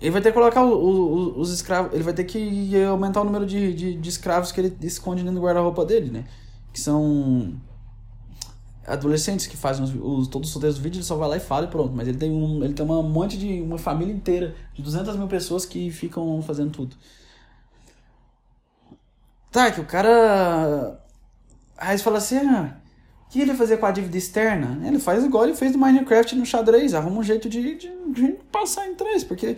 ele 0.00 0.10
vai 0.10 0.22
ter 0.22 0.30
que 0.30 0.34
colocar 0.34 0.62
o, 0.62 0.72
o, 0.72 1.40
os 1.40 1.52
escravos. 1.52 1.92
Ele 1.92 2.04
vai 2.04 2.14
ter 2.14 2.24
que 2.24 2.82
aumentar 2.84 3.20
o 3.20 3.24
número 3.24 3.44
de, 3.44 3.74
de, 3.74 3.94
de 3.96 4.08
escravos 4.08 4.52
que 4.52 4.60
ele 4.60 4.76
esconde 4.82 5.22
dentro 5.22 5.40
do 5.40 5.44
guarda-roupa 5.44 5.84
dele, 5.84 6.10
né? 6.10 6.24
Que 6.72 6.80
são 6.80 7.60
adolescentes 8.86 9.46
que 9.46 9.56
fazem 9.56 9.84
os, 9.84 9.94
os, 9.94 10.28
todos 10.28 10.48
os 10.48 10.54
roteiros 10.54 10.78
do 10.78 10.82
vídeo, 10.82 10.98
ele 10.98 11.04
só 11.04 11.16
vai 11.16 11.28
lá 11.28 11.36
e 11.36 11.40
fala 11.40 11.66
e 11.66 11.68
pronto. 11.68 11.92
Mas 11.94 12.06
ele 12.06 12.16
tem 12.16 12.30
um, 12.30 12.62
ele 12.62 12.74
tem 12.74 12.84
uma 12.86 13.02
monte 13.02 13.36
de 13.36 13.60
uma 13.60 13.76
família 13.76 14.14
inteira 14.14 14.54
de 14.72 14.82
200 14.82 15.16
mil 15.16 15.26
pessoas 15.26 15.66
que 15.66 15.90
ficam 15.90 16.40
fazendo 16.42 16.70
tudo. 16.70 16.96
Tá, 19.50 19.72
que 19.72 19.80
o 19.80 19.84
cara. 19.84 21.00
Aí 21.78 21.96
você 21.96 22.04
fala 22.04 22.18
assim, 22.18 22.36
ah, 22.38 22.76
o 23.26 23.30
que 23.30 23.40
ele 23.40 23.54
fazer 23.54 23.76
com 23.76 23.86
a 23.86 23.90
dívida 23.90 24.18
externa? 24.18 24.78
Ele 24.86 24.98
faz 24.98 25.24
igual 25.24 25.44
ele 25.44 25.54
fez 25.54 25.72
do 25.72 25.78
Minecraft 25.78 26.34
no 26.34 26.44
xadrez, 26.44 26.92
arruma 26.94 27.20
um 27.20 27.22
jeito 27.22 27.48
de, 27.48 27.76
de, 27.76 27.90
de 28.12 28.32
passar 28.50 28.86
em 28.88 28.94
três, 28.94 29.24
porque 29.24 29.56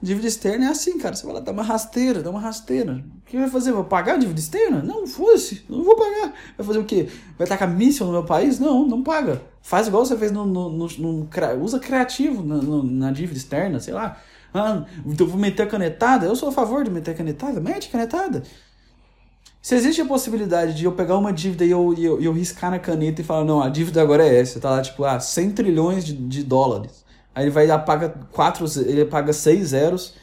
Dívida 0.00 0.28
externa 0.28 0.66
é 0.66 0.68
assim, 0.68 0.96
cara. 0.96 1.16
Você 1.16 1.26
vai 1.26 1.34
lá, 1.34 1.40
dá 1.40 1.50
uma 1.50 1.62
rasteira, 1.62 2.22
dá 2.22 2.30
uma 2.30 2.40
rasteira. 2.40 3.04
O 3.16 3.26
que 3.26 3.36
vai 3.36 3.48
fazer? 3.48 3.72
Vou 3.72 3.82
pagar 3.82 4.14
a 4.14 4.16
dívida 4.16 4.38
externa? 4.38 4.80
Não, 4.80 5.06
fosse, 5.08 5.64
não 5.68 5.82
vou 5.82 5.96
pagar. 5.96 6.32
Vai 6.56 6.66
fazer 6.66 6.78
o 6.78 6.84
quê? 6.84 7.08
Vai 7.36 7.48
tacar 7.48 7.68
míssil 7.68 8.06
no 8.06 8.12
meu 8.12 8.24
país? 8.24 8.60
Não, 8.60 8.86
não 8.86 9.02
paga. 9.02 9.42
Faz 9.60 9.88
igual 9.88 10.06
você 10.06 10.16
fez 10.16 10.30
no. 10.30 10.46
no, 10.46 10.70
no, 10.70 10.86
no 10.86 11.28
usa 11.60 11.80
criativo 11.80 12.44
na, 12.44 12.56
no, 12.56 12.82
na 12.84 13.10
dívida 13.10 13.38
externa, 13.38 13.80
sei 13.80 13.92
lá. 13.92 14.20
Ah, 14.54 14.84
então 15.04 15.26
vou 15.26 15.38
meter 15.38 15.64
a 15.64 15.66
canetada? 15.66 16.26
Eu 16.26 16.36
sou 16.36 16.48
a 16.48 16.52
favor 16.52 16.84
de 16.84 16.90
meter 16.90 17.10
a 17.10 17.14
canetada. 17.14 17.60
Mete 17.60 17.88
a 17.88 17.92
canetada. 17.92 18.44
Se 19.68 19.74
existe 19.74 20.00
a 20.00 20.06
possibilidade 20.06 20.72
de 20.72 20.86
eu 20.86 20.92
pegar 20.92 21.18
uma 21.18 21.30
dívida 21.30 21.62
e 21.62 21.70
eu, 21.70 21.92
e 21.92 22.02
eu, 22.02 22.18
eu 22.22 22.32
riscar 22.32 22.70
na 22.70 22.78
caneta 22.78 23.20
e 23.20 23.24
falar, 23.24 23.44
não, 23.44 23.60
a 23.60 23.68
dívida 23.68 24.00
agora 24.00 24.26
é 24.26 24.40
essa, 24.40 24.58
tá 24.58 24.70
lá, 24.70 24.80
tipo, 24.80 25.04
ah, 25.04 25.20
100 25.20 25.50
trilhões 25.50 26.06
de, 26.06 26.14
de 26.14 26.42
dólares. 26.42 27.04
Aí 27.34 27.44
ele 27.44 27.50
vai 27.50 27.70
apaga 27.70 28.08
quatro, 28.32 28.64
ele 28.80 29.04
paga 29.04 29.30
seis 29.30 29.68
zeros. 29.68 30.14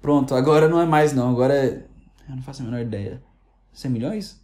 Pronto, 0.00 0.34
agora 0.34 0.66
não 0.66 0.80
é 0.80 0.86
mais 0.86 1.12
não, 1.12 1.28
agora 1.28 1.52
é. 1.52 1.84
Eu 2.26 2.36
não 2.36 2.42
faço 2.42 2.62
a 2.62 2.64
menor 2.64 2.80
ideia. 2.80 3.22
100 3.74 3.90
milhões? 3.90 4.40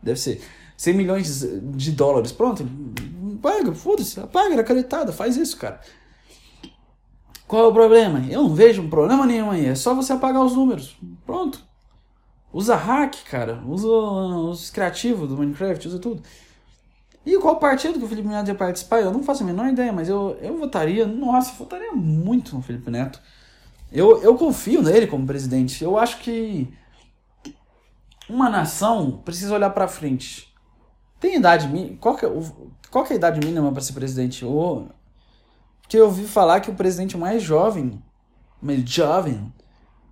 Deve 0.00 0.20
ser. 0.20 0.40
100 0.76 0.94
milhões 0.94 1.44
de 1.74 1.90
dólares. 1.90 2.30
Pronto, 2.30 2.64
paga, 3.42 3.74
foda-se, 3.74 4.20
apaga 4.20 4.60
a 4.60 4.62
canetada, 4.62 5.12
faz 5.12 5.36
isso, 5.36 5.56
cara. 5.56 5.80
Qual 7.48 7.64
é 7.64 7.66
o 7.66 7.72
problema? 7.72 8.24
Eu 8.30 8.44
não 8.44 8.54
vejo 8.54 8.80
um 8.80 8.88
problema 8.88 9.26
nenhum 9.26 9.50
aí, 9.50 9.66
é 9.66 9.74
só 9.74 9.92
você 9.92 10.12
apagar 10.12 10.44
os 10.44 10.54
números. 10.54 10.96
Pronto. 11.26 11.73
Usa 12.54 12.76
hack, 12.76 13.16
cara. 13.28 13.60
Usa 13.66 13.88
os 13.88 14.70
criativos 14.70 15.28
do 15.28 15.36
Minecraft, 15.36 15.88
usa 15.88 15.98
tudo. 15.98 16.22
E 17.26 17.36
qual 17.38 17.56
partido 17.56 17.98
que 17.98 18.04
o 18.04 18.08
Felipe 18.08 18.28
Neto 18.28 18.46
ia 18.46 18.54
participar? 18.54 19.00
Eu 19.00 19.12
não 19.12 19.24
faço 19.24 19.42
a 19.42 19.46
menor 19.46 19.66
ideia, 19.66 19.92
mas 19.92 20.08
eu, 20.08 20.38
eu 20.40 20.56
votaria, 20.56 21.04
nossa, 21.04 21.50
eu 21.50 21.56
votaria 21.56 21.92
muito 21.92 22.54
no 22.54 22.62
Felipe 22.62 22.88
Neto. 22.92 23.20
Eu, 23.90 24.22
eu 24.22 24.36
confio 24.36 24.82
nele 24.82 25.08
como 25.08 25.26
presidente. 25.26 25.82
Eu 25.82 25.98
acho 25.98 26.20
que 26.20 26.72
uma 28.28 28.48
nação 28.48 29.20
precisa 29.24 29.52
olhar 29.52 29.70
para 29.70 29.88
frente. 29.88 30.54
Tem 31.18 31.36
idade 31.36 31.66
mínima? 31.66 31.96
Qual 31.98 32.14
que 32.14 32.24
é, 32.24 32.30
qual 32.88 33.04
que 33.04 33.12
é 33.12 33.16
a 33.16 33.18
idade 33.18 33.44
mínima 33.44 33.72
para 33.72 33.80
ser 33.80 33.94
presidente? 33.94 34.44
Porque 35.82 35.96
eu 35.96 36.04
ouvi 36.04 36.24
falar 36.24 36.60
que 36.60 36.70
o 36.70 36.74
presidente 36.74 37.16
mais 37.16 37.42
jovem, 37.42 38.00
mais 38.62 38.88
jovem, 38.88 39.52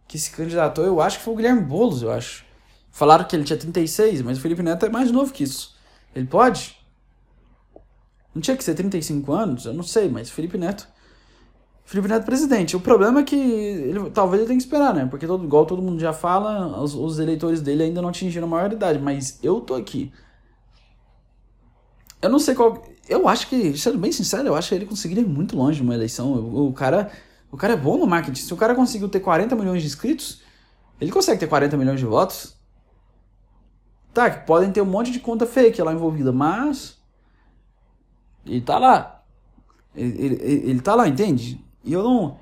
que 0.06 0.18
se 0.18 0.30
candidatou, 0.30 0.84
eu 0.84 1.00
acho 1.00 1.18
que 1.18 1.24
foi 1.24 1.34
o 1.34 1.36
Guilherme 1.36 1.62
Boulos, 1.62 2.02
eu 2.02 2.10
acho. 2.10 2.44
Falaram 2.90 3.24
que 3.24 3.34
ele 3.34 3.44
tinha 3.44 3.58
36, 3.58 4.22
mas 4.22 4.38
o 4.38 4.40
Felipe 4.40 4.62
Neto 4.62 4.84
é 4.84 4.90
mais 4.90 5.10
novo 5.10 5.32
que 5.32 5.44
isso. 5.44 5.74
Ele 6.14 6.26
pode? 6.26 6.76
Não 8.34 8.40
tinha 8.40 8.56
que 8.56 8.64
ser 8.64 8.74
35 8.74 9.32
anos? 9.32 9.66
Eu 9.66 9.74
não 9.74 9.82
sei, 9.82 10.08
mas 10.08 10.30
Felipe 10.30 10.58
Neto. 10.58 10.88
Felipe 11.84 12.08
Neto 12.08 12.24
presidente. 12.24 12.76
O 12.76 12.80
problema 12.80 13.20
é 13.20 13.22
que 13.22 13.36
ele, 13.36 14.10
talvez 14.10 14.40
ele 14.40 14.48
tenha 14.48 14.58
que 14.58 14.64
esperar, 14.64 14.94
né? 14.94 15.06
Porque 15.06 15.26
todo, 15.26 15.44
igual 15.44 15.66
todo 15.66 15.82
mundo 15.82 16.00
já 16.00 16.12
fala, 16.12 16.80
os, 16.80 16.94
os 16.94 17.18
eleitores 17.18 17.60
dele 17.60 17.82
ainda 17.82 18.00
não 18.00 18.08
atingiram 18.08 18.46
a 18.46 18.50
maioridade. 18.50 18.98
Mas 18.98 19.38
eu 19.42 19.60
tô 19.60 19.74
aqui. 19.74 20.12
Eu 22.20 22.30
não 22.30 22.38
sei 22.38 22.54
qual. 22.54 22.82
Eu 23.08 23.28
acho 23.28 23.48
que, 23.48 23.76
sendo 23.76 23.98
bem 23.98 24.12
sincero, 24.12 24.48
eu 24.48 24.54
acho 24.54 24.70
que 24.70 24.74
ele 24.74 24.86
conseguiria 24.86 25.22
ir 25.24 25.26
muito 25.26 25.56
longe 25.56 25.82
numa 25.82 25.94
eleição. 25.94 26.32
O, 26.32 26.68
o 26.68 26.72
cara. 26.72 27.10
O 27.52 27.56
cara 27.58 27.74
é 27.74 27.76
bom 27.76 27.98
no 27.98 28.06
marketing. 28.06 28.40
Se 28.40 28.54
o 28.54 28.56
cara 28.56 28.74
conseguiu 28.74 29.10
ter 29.10 29.20
40 29.20 29.54
milhões 29.54 29.82
de 29.82 29.86
inscritos, 29.86 30.40
ele 30.98 31.12
consegue 31.12 31.38
ter 31.38 31.46
40 31.46 31.76
milhões 31.76 32.00
de 32.00 32.06
votos. 32.06 32.56
Tá, 34.14 34.30
que 34.30 34.46
podem 34.46 34.72
ter 34.72 34.80
um 34.80 34.86
monte 34.86 35.12
de 35.12 35.20
conta 35.20 35.46
fake 35.46 35.82
lá 35.82 35.92
envolvida, 35.92 36.32
mas. 36.32 36.98
Ele 38.46 38.62
tá 38.62 38.78
lá. 38.78 39.22
Ele, 39.94 40.24
ele, 40.24 40.70
ele 40.70 40.80
tá 40.80 40.94
lá, 40.94 41.06
entende? 41.06 41.62
E 41.84 41.92
eu 41.92 42.02
não. 42.02 42.38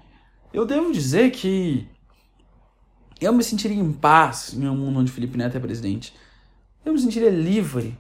Eu 0.53 0.65
devo 0.65 0.93
dizer 0.93 1.31
que. 1.31 1.89
Eu 3.21 3.33
me 3.33 3.43
sentiria 3.43 3.77
em 3.77 3.93
paz 3.93 4.55
em 4.55 4.67
um 4.67 4.77
mundo 4.77 5.01
onde 5.01 5.13
Felipe 5.13 5.37
Neto 5.37 5.57
é 5.57 5.61
presidente. 5.61 6.15
Eu 6.85 6.93
me 6.93 7.01
sentiria 7.01 7.31
livre. 7.31 7.99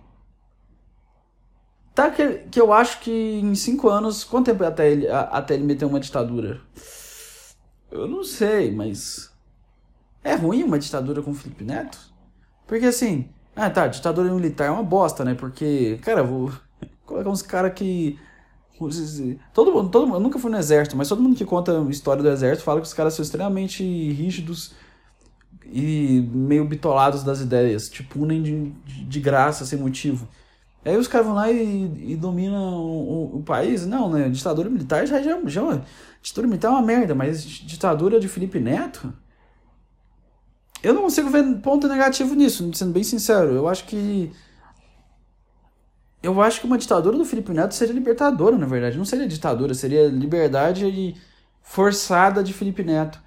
Tá 2.01 2.11
que, 2.11 2.27
que 2.51 2.59
eu 2.59 2.73
acho 2.73 2.99
que 3.01 3.11
em 3.11 3.55
cinco 3.55 3.91
anos. 3.91 4.25
Quanto 4.25 4.47
tempo 4.47 4.65
é 4.65 4.69
até 4.69 4.91
ele, 4.91 5.07
até 5.07 5.53
ele 5.53 5.65
meter 5.65 5.85
uma 5.85 6.01
ditadura? 6.01 6.59
Eu 7.91 8.09
não 8.09 8.25
sei, 8.25 8.71
mas. 8.71 9.31
É 10.25 10.35
ruim 10.35 10.65
uma 10.65 10.79
ditadura 10.79 11.21
com 11.21 11.35
Felipe 11.35 11.63
Neto? 11.63 11.99
Porque 12.67 12.87
assim. 12.87 13.29
Ah, 13.55 13.69
tá, 13.69 13.87
ditadura 13.87 14.33
militar 14.33 14.69
é 14.69 14.71
uma 14.71 14.83
bosta, 14.83 15.27
né? 15.27 15.35
Porque, 15.35 15.99
cara, 16.01 16.23
vou 16.23 16.51
colocar 17.05 17.29
uns 17.29 17.43
caras 17.43 17.75
que. 17.75 18.19
Todo 19.53 19.71
mundo, 19.71 19.91
todo 19.91 20.07
mundo, 20.07 20.17
eu 20.17 20.21
nunca 20.21 20.39
fui 20.39 20.51
no 20.51 20.57
exército, 20.57 20.97
mas 20.97 21.07
todo 21.07 21.21
mundo 21.21 21.37
que 21.37 21.45
conta 21.45 21.83
a 21.83 21.91
história 21.91 22.23
do 22.23 22.31
exército 22.31 22.65
fala 22.65 22.81
que 22.81 22.87
os 22.87 22.95
caras 22.95 23.13
são 23.13 23.23
extremamente 23.23 23.85
rígidos 23.85 24.73
e 25.67 26.27
meio 26.33 26.65
bitolados 26.65 27.23
das 27.23 27.43
ideias, 27.43 27.91
te 27.91 28.03
punem 28.03 28.43
de, 28.43 28.71
de 29.05 29.21
graça, 29.21 29.67
sem 29.67 29.79
motivo. 29.79 30.27
Aí 30.85 30.97
os 30.97 31.07
caras 31.07 31.26
vão 31.26 31.37
lá 31.37 31.51
e, 31.51 32.12
e 32.12 32.16
dominam 32.16 32.59
o, 32.59 33.39
o, 33.39 33.43
país. 33.43 33.87
Não, 33.87 34.11
né? 34.11 34.28
Ditadura 34.28 34.70
militar 34.70 35.07
já, 35.07 35.20
já, 35.20 35.39
já. 35.45 35.83
Ditadura 36.22 36.49
militar 36.49 36.68
é 36.68 36.70
uma 36.70 36.83
merda, 36.83 37.14
mas 37.14 37.45
ditadura 37.45 38.18
de 38.18 38.28
Felipe 38.28 38.59
Neto. 38.59 39.12
Eu 40.83 40.95
não 40.95 41.03
consigo 41.03 41.28
ver 41.28 41.45
ponto 41.61 41.87
negativo 41.87 42.35
nisso, 42.35 42.70
sendo 42.74 42.93
bem 42.93 43.05
sincero. 43.05 43.51
Eu 43.53 43.68
acho 43.68 43.85
que. 43.85 44.33
Eu 46.22 46.41
acho 46.41 46.61
que 46.61 46.66
uma 46.66 46.78
ditadura 46.78 47.16
do 47.16 47.24
Felipe 47.24 47.53
Neto 47.53 47.74
seria 47.74 47.95
libertadora, 47.95 48.57
na 48.57 48.66
verdade. 48.66 48.97
Não 48.97 49.05
seria 49.05 49.28
ditadura, 49.28 49.74
seria 49.74 50.09
liberdade 50.09 51.14
forçada 51.62 52.43
de 52.43 52.53
Felipe 52.55 52.83
Neto. 52.83 53.20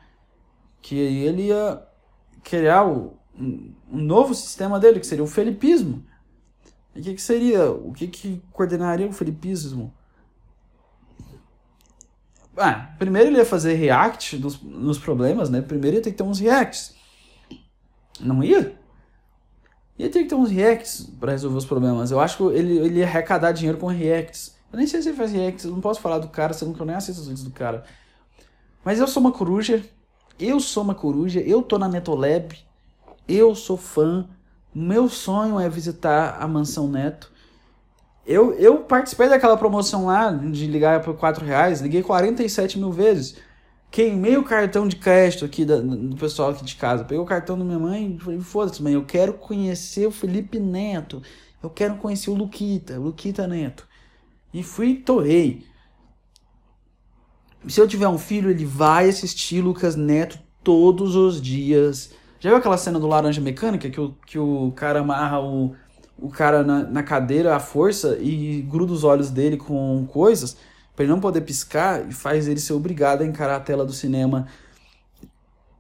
Que 0.82 0.95
ele 0.95 1.43
ia 1.47 1.82
criar 2.43 2.86
o, 2.86 3.18
um 3.39 3.74
novo 3.91 4.34
sistema 4.34 4.80
dele, 4.80 4.99
que 4.99 5.08
seria 5.08 5.24
o 5.24 5.28
felipismo. 5.28 6.04
E 6.96 7.00
o 7.00 7.04
que, 7.04 7.14
que 7.16 7.22
seria? 7.22 7.72
O 7.72 7.91
que, 7.91 8.08
que 8.08 8.41
coordenaria 8.52 9.08
o 9.08 9.14
felipismo? 9.14 9.94
Ah, 12.56 12.94
primeiro 13.00 13.30
ele 13.30 13.38
ia 13.38 13.46
fazer 13.46 13.74
react 13.74 14.38
nos 14.38 15.00
problemas, 15.00 15.50
né? 15.50 15.62
Primeiro 15.62 15.98
ia 15.98 16.04
ter 16.04 16.12
que 16.12 16.18
ter 16.18 16.24
uns 16.24 16.39
reacts. 16.39 16.94
Não 18.20 18.44
ia? 18.44 18.78
Ia 19.98 20.10
ter 20.10 20.24
que 20.24 20.30
ter 20.30 20.36
uns 20.36 20.52
reacts 20.52 21.10
para 21.20 21.32
resolver 21.32 21.58
os 21.58 21.66
problemas. 21.66 22.12
Eu 22.12 22.20
acho 22.20 22.38
que 22.38 22.44
ele, 22.56 22.78
ele 22.78 23.00
ia 23.00 23.06
arrecadar 23.06 23.52
dinheiro 23.52 23.78
com 23.78 23.88
reacts. 23.88 24.56
Eu 24.72 24.78
nem 24.78 24.88
sei 24.88 25.02
se 25.02 25.10
ele 25.10 25.18
faz 25.18 25.32
reacts, 25.32 25.66
não 25.66 25.82
posso 25.82 26.02
falar 26.02 26.20
do 26.20 26.28
cara, 26.28 26.54
sendo 26.54 26.74
que 26.74 26.82
eu 26.82 26.86
nem 26.86 26.96
assisto 26.96 27.22
os 27.22 27.28
vídeos 27.28 27.44
do 27.44 27.52
cara. 27.52 27.84
Mas 28.84 29.00
eu 29.00 29.08
sou 29.08 29.22
uma 29.22 29.32
coruja, 29.32 29.84
eu 30.39 30.60
sou 30.60 30.84
uma 30.84 30.96
coruja, 30.96 31.39
eu 31.41 31.62
tô 31.62 31.78
na 31.78 31.88
Netolab, 31.88 32.58
eu 33.28 33.54
sou 33.54 33.78
fã, 33.78 34.28
meu 34.74 35.10
sonho 35.10 35.60
é 35.60 35.70
visitar 35.70 36.38
a 36.40 36.48
Mansão 36.48 36.88
Neto. 36.88 37.32
Eu, 38.26 38.54
eu 38.54 38.80
participei 38.80 39.28
daquela 39.28 39.58
promoção 39.58 40.06
lá 40.06 40.32
de 40.32 40.66
ligar 40.66 41.02
por 41.02 41.16
4 41.16 41.46
reais, 41.46 41.82
liguei 41.82 42.02
47 42.02 42.80
mil 42.80 42.92
vezes. 42.92 43.36
Queimei 43.92 44.38
o 44.38 44.44
cartão 44.44 44.88
de 44.88 44.96
crédito 44.96 45.46
aqui 45.46 45.64
da, 45.64 45.80
do 45.80 46.16
pessoal 46.16 46.50
aqui 46.50 46.64
de 46.64 46.76
casa. 46.76 47.04
Peguei 47.04 47.20
o 47.22 47.26
cartão 47.26 47.58
da 47.58 47.64
minha 47.64 47.78
mãe 47.78 48.16
e 48.16 48.20
falei, 48.20 48.40
foda-se, 48.40 48.82
mãe, 48.82 48.94
eu 48.94 49.06
quero 49.06 49.34
conhecer 49.34 50.08
o 50.08 50.12
Felipe 50.12 50.60
Neto. 50.60 51.22
Eu 51.62 51.70
quero 51.70 51.98
conhecer 51.98 52.32
o 52.32 52.34
Luquita, 52.34 53.00
o 53.00 53.04
Luquita 53.04 53.46
Neto. 53.48 53.88
E 54.54 54.64
fui 54.64 54.88
e 54.88 54.96
torrei. 54.96 55.66
Se 57.68 57.80
eu 57.80 57.88
tiver 57.88 58.08
um 58.08 58.18
filho, 58.18 58.50
ele 58.50 58.66
vai 58.66 59.10
assistir 59.10 59.62
Lucas 59.62 59.96
Neto 59.96 60.40
todos 60.64 61.16
os 61.16 61.42
dias. 61.42 62.12
Já 62.44 62.50
viu 62.50 62.58
aquela 62.58 62.78
cena 62.78 63.00
do 63.00 63.08
Laranja 63.08 63.39
Mecânica 63.39 63.89
que 63.89 64.02
o, 64.02 64.14
que 64.26 64.38
o 64.38 64.74
cara 64.76 65.00
amarra 65.00 65.39
o, 65.39 65.74
o 66.18 66.30
cara 66.30 66.62
na, 66.62 66.84
na 66.84 67.02
cadeira 67.02 67.56
à 67.56 67.60
força 67.60 68.18
e 68.20 68.62
gruda 68.64 68.91
os 68.91 69.06
olhos 69.06 69.30
dele 69.30 69.56
com 69.56 70.06
coisas? 70.12 70.58
para 70.96 71.06
ele 71.06 71.12
não 71.12 71.20
poder 71.20 71.41
piscar 71.41 72.08
e 72.08 72.14
faz 72.14 72.48
ele 72.48 72.60
ser 72.60 72.74
obrigado 72.74 73.22
a 73.22 73.26
encarar 73.26 73.56
a 73.56 73.60
tela 73.60 73.86
do 73.86 73.94
cinema 73.94 74.48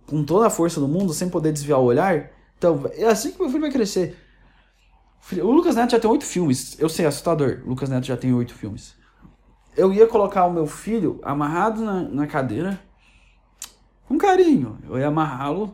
com 0.07 0.23
toda 0.23 0.47
a 0.47 0.49
força 0.49 0.79
do 0.79 0.87
mundo, 0.87 1.13
sem 1.13 1.29
poder 1.29 1.51
desviar 1.51 1.79
o 1.79 1.83
olhar. 1.83 2.31
Então, 2.57 2.89
é 2.93 3.05
assim 3.05 3.31
que 3.31 3.39
meu 3.39 3.49
filho 3.49 3.61
vai 3.61 3.71
crescer. 3.71 4.17
O 5.41 5.51
Lucas 5.51 5.75
Neto 5.75 5.91
já 5.91 5.99
tem 5.99 6.09
oito 6.09 6.25
filmes. 6.25 6.77
Eu 6.79 6.89
sei, 6.89 7.05
assustador. 7.05 7.61
O 7.65 7.69
Lucas 7.69 7.89
Neto 7.89 8.05
já 8.05 8.17
tem 8.17 8.33
oito 8.33 8.53
filmes. 8.53 8.95
Eu 9.77 9.93
ia 9.93 10.07
colocar 10.07 10.45
o 10.45 10.51
meu 10.51 10.65
filho 10.65 11.19
amarrado 11.23 11.83
na, 11.83 12.03
na 12.03 12.27
cadeira, 12.27 12.79
com 14.07 14.17
carinho. 14.17 14.77
Eu 14.87 14.97
ia 14.97 15.07
amarrá-lo, 15.07 15.73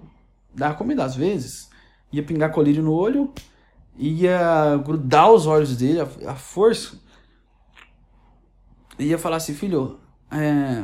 dar 0.53 0.77
comida 0.77 1.03
às 1.03 1.15
vezes, 1.15 1.69
ia 2.11 2.23
pingar 2.23 2.51
colírio 2.51 2.83
no 2.83 2.93
olho, 2.93 3.33
ia 3.97 4.77
grudar 4.83 5.31
os 5.31 5.45
olhos 5.45 5.75
dele, 5.75 5.99
a, 5.99 6.31
a 6.31 6.35
força 6.35 6.99
ia 8.99 9.17
falar 9.17 9.37
assim, 9.37 9.53
filho, 9.53 9.99
é, 10.31 10.83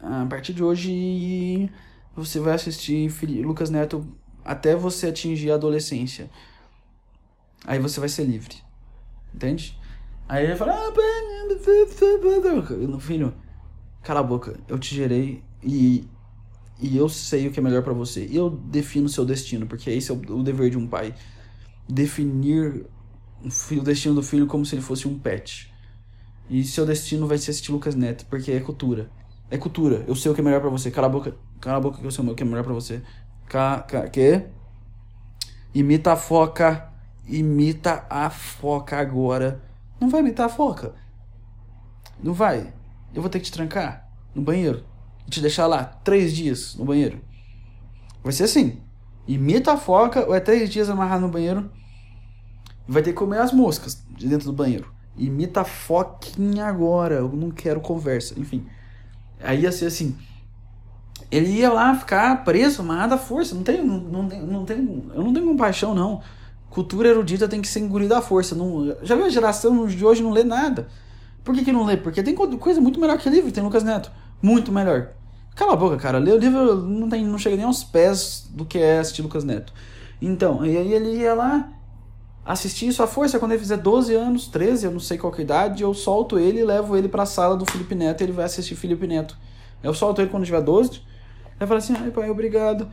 a 0.00 0.26
partir 0.26 0.52
de 0.52 0.62
hoje 0.62 1.70
você 2.14 2.38
vai 2.38 2.54
assistir 2.54 3.10
Lucas 3.42 3.70
Neto 3.70 4.06
até 4.44 4.76
você 4.76 5.08
atingir 5.08 5.50
a 5.50 5.54
adolescência. 5.54 6.30
Aí 7.66 7.78
você 7.78 7.98
vai 7.98 8.08
ser 8.08 8.24
livre. 8.24 8.56
Entende? 9.34 9.78
Aí 10.28 10.44
ele 10.44 10.56
fala, 10.56 10.72
ah, 10.72 10.92
filho, 13.00 13.34
cala 14.02 14.20
a 14.20 14.22
boca, 14.22 14.58
eu 14.68 14.78
te 14.78 14.94
gerei 14.94 15.42
e, 15.62 16.08
e 16.80 16.96
eu 16.96 17.08
sei 17.08 17.48
o 17.48 17.50
que 17.50 17.58
é 17.58 17.62
melhor 17.62 17.82
para 17.82 17.92
você. 17.92 18.28
Eu 18.30 18.50
defino 18.50 19.08
seu 19.08 19.24
destino, 19.24 19.66
porque 19.66 19.90
esse 19.90 20.10
é 20.10 20.14
o, 20.14 20.18
o 20.38 20.42
dever 20.42 20.70
de 20.70 20.76
um 20.76 20.86
pai. 20.86 21.14
Definir 21.88 22.86
o 23.42 23.82
destino 23.82 24.14
do 24.14 24.22
filho 24.22 24.46
como 24.46 24.64
se 24.66 24.74
ele 24.74 24.82
fosse 24.82 25.08
um 25.08 25.18
pet. 25.18 25.72
E 26.48 26.62
seu 26.64 26.86
destino 26.86 27.26
vai 27.26 27.38
ser 27.38 27.50
assistir 27.50 27.72
Lucas 27.72 27.94
Neto, 27.94 28.26
porque 28.26 28.52
é 28.52 28.60
cultura. 28.60 29.10
É 29.50 29.56
cultura. 29.56 30.04
Eu 30.06 30.14
sei 30.14 30.30
o 30.30 30.34
que 30.34 30.40
é 30.40 30.44
melhor 30.44 30.60
para 30.60 30.70
você. 30.70 30.90
Cala 30.90 31.06
a 31.06 31.10
boca. 31.10 31.36
Cala 31.60 31.78
a 31.78 31.80
boca 31.80 31.98
que 31.98 32.04
eu 32.04 32.10
sei 32.10 32.24
o 32.24 32.34
que 32.34 32.42
é 32.42 32.46
melhor 32.46 32.64
para 32.64 32.74
você. 32.74 33.02
Ca, 33.48 33.80
ca, 33.80 34.08
que? 34.08 34.42
Imita 35.74 36.12
a 36.12 36.16
foca. 36.16 36.92
Imita 37.26 38.06
a 38.10 38.28
foca 38.30 38.98
agora. 38.98 39.62
Não 40.00 40.08
vai 40.08 40.20
imitar 40.20 40.46
a 40.46 40.48
foca. 40.48 40.94
Não 42.22 42.32
vai. 42.32 42.72
Eu 43.14 43.22
vou 43.22 43.30
ter 43.30 43.40
que 43.40 43.46
te 43.46 43.52
trancar 43.52 44.08
no 44.34 44.42
banheiro. 44.42 44.84
E 45.26 45.30
te 45.30 45.40
deixar 45.40 45.66
lá 45.66 45.84
três 45.84 46.34
dias 46.34 46.74
no 46.76 46.84
banheiro. 46.84 47.20
Vai 48.22 48.32
ser 48.32 48.44
assim. 48.44 48.80
Imita 49.26 49.72
a 49.72 49.76
foca 49.76 50.24
ou 50.26 50.34
é 50.34 50.40
três 50.40 50.70
dias 50.70 50.88
amarrado 50.88 51.22
no 51.22 51.28
banheiro. 51.28 51.70
Vai 52.86 53.02
ter 53.02 53.10
que 53.10 53.16
comer 53.16 53.38
as 53.38 53.52
moscas 53.52 54.02
de 54.10 54.28
dentro 54.28 54.46
do 54.46 54.52
banheiro. 54.52 54.92
Imita 55.16 55.62
a 55.62 55.64
Foquinha 55.64 56.66
agora, 56.66 57.16
eu 57.16 57.28
não 57.28 57.50
quero 57.50 57.80
conversa. 57.80 58.38
Enfim. 58.38 58.66
Aí 59.40 59.62
ia 59.62 59.72
ser 59.72 59.86
assim. 59.86 60.16
Ele 61.30 61.48
ia 61.48 61.72
lá 61.72 61.94
ficar 61.94 62.44
preso, 62.44 62.82
amarrado 62.82 63.14
à 63.14 63.18
força. 63.18 63.54
Não 63.54 63.62
tem, 63.62 63.84
não, 63.84 63.98
não, 63.98 64.28
tem, 64.28 64.42
não 64.42 64.64
tem, 64.64 65.04
eu 65.14 65.24
não 65.24 65.32
tenho 65.32 65.46
compaixão, 65.46 65.94
não. 65.94 66.20
Cultura 66.70 67.08
erudita 67.08 67.48
tem 67.48 67.60
que 67.60 67.68
ser 67.68 67.80
engolida 67.80 68.18
à 68.18 68.22
força. 68.22 68.54
Não, 68.54 68.96
já 69.02 69.16
viu 69.16 69.24
a 69.24 69.30
geração 69.30 69.86
de 69.86 70.04
hoje 70.04 70.22
não 70.22 70.30
lê 70.30 70.44
nada? 70.44 70.88
Por 71.42 71.54
que, 71.54 71.64
que 71.64 71.72
não 71.72 71.84
lê? 71.84 71.96
Porque 71.96 72.22
tem 72.22 72.34
coisa 72.34 72.80
muito 72.80 73.00
melhor 73.00 73.18
que 73.18 73.28
livro, 73.30 73.50
tem 73.50 73.62
Lucas 73.62 73.82
Neto. 73.82 74.10
Muito 74.40 74.70
melhor. 74.70 75.12
Cala 75.54 75.72
a 75.72 75.76
boca, 75.76 75.96
cara. 75.96 76.18
Ler 76.18 76.34
o 76.34 76.38
livro 76.38 76.76
não, 76.76 77.08
tem, 77.08 77.24
não 77.24 77.38
chega 77.38 77.56
nem 77.56 77.64
aos 77.64 77.82
pés 77.82 78.46
do 78.50 78.64
que 78.64 78.78
é 78.78 78.98
assistir 78.98 79.22
Lucas 79.22 79.42
Neto. 79.42 79.72
Então, 80.20 80.64
e 80.64 80.76
aí 80.76 80.92
ele 80.92 81.18
ia 81.18 81.34
lá, 81.34 81.72
assistir 82.44 82.86
isso 82.86 83.02
à 83.02 83.06
força. 83.06 83.38
Quando 83.38 83.52
ele 83.52 83.60
fizer 83.60 83.76
12 83.76 84.14
anos, 84.14 84.48
13, 84.48 84.86
eu 84.86 84.92
não 84.92 85.00
sei 85.00 85.18
qual 85.18 85.32
é 85.34 85.38
a 85.38 85.40
idade, 85.40 85.82
eu 85.82 85.92
solto 85.94 86.38
ele 86.38 86.60
e 86.60 86.64
levo 86.64 86.96
ele 86.96 87.08
para 87.08 87.24
a 87.24 87.26
sala 87.26 87.56
do 87.56 87.66
Felipe 87.66 87.94
Neto 87.94 88.20
e 88.20 88.24
ele 88.24 88.32
vai 88.32 88.44
assistir 88.44 88.76
Felipe 88.76 89.06
Neto. 89.06 89.36
Eu 89.82 89.92
solto 89.94 90.20
ele 90.20 90.30
quando 90.30 90.44
tiver 90.44 90.60
12. 90.60 91.02
Aí 91.58 91.66
fala 91.66 91.78
assim: 91.78 91.94
ai 91.94 92.10
pai, 92.10 92.30
obrigado, 92.30 92.88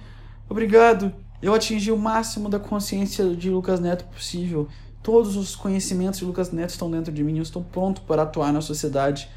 obrigado. 0.50 1.14
Eu 1.42 1.54
atingi 1.54 1.92
o 1.92 1.98
máximo 1.98 2.48
da 2.48 2.58
consciência 2.58 3.30
de 3.36 3.50
Lucas 3.50 3.80
Neto 3.80 4.06
possível. 4.06 4.68
Todos 5.02 5.36
os 5.36 5.54
conhecimentos 5.54 6.20
de 6.20 6.26
Lucas 6.26 6.52
Neto 6.52 6.70
estão 6.70 6.90
dentro 6.90 7.12
de 7.12 7.22
mim. 7.22 7.36
Eu 7.36 7.44
estou 7.44 7.62
pronto 7.62 8.02
para 8.04 8.22
atuar 8.22 8.54
na 8.54 8.62
sociedade 8.62 9.30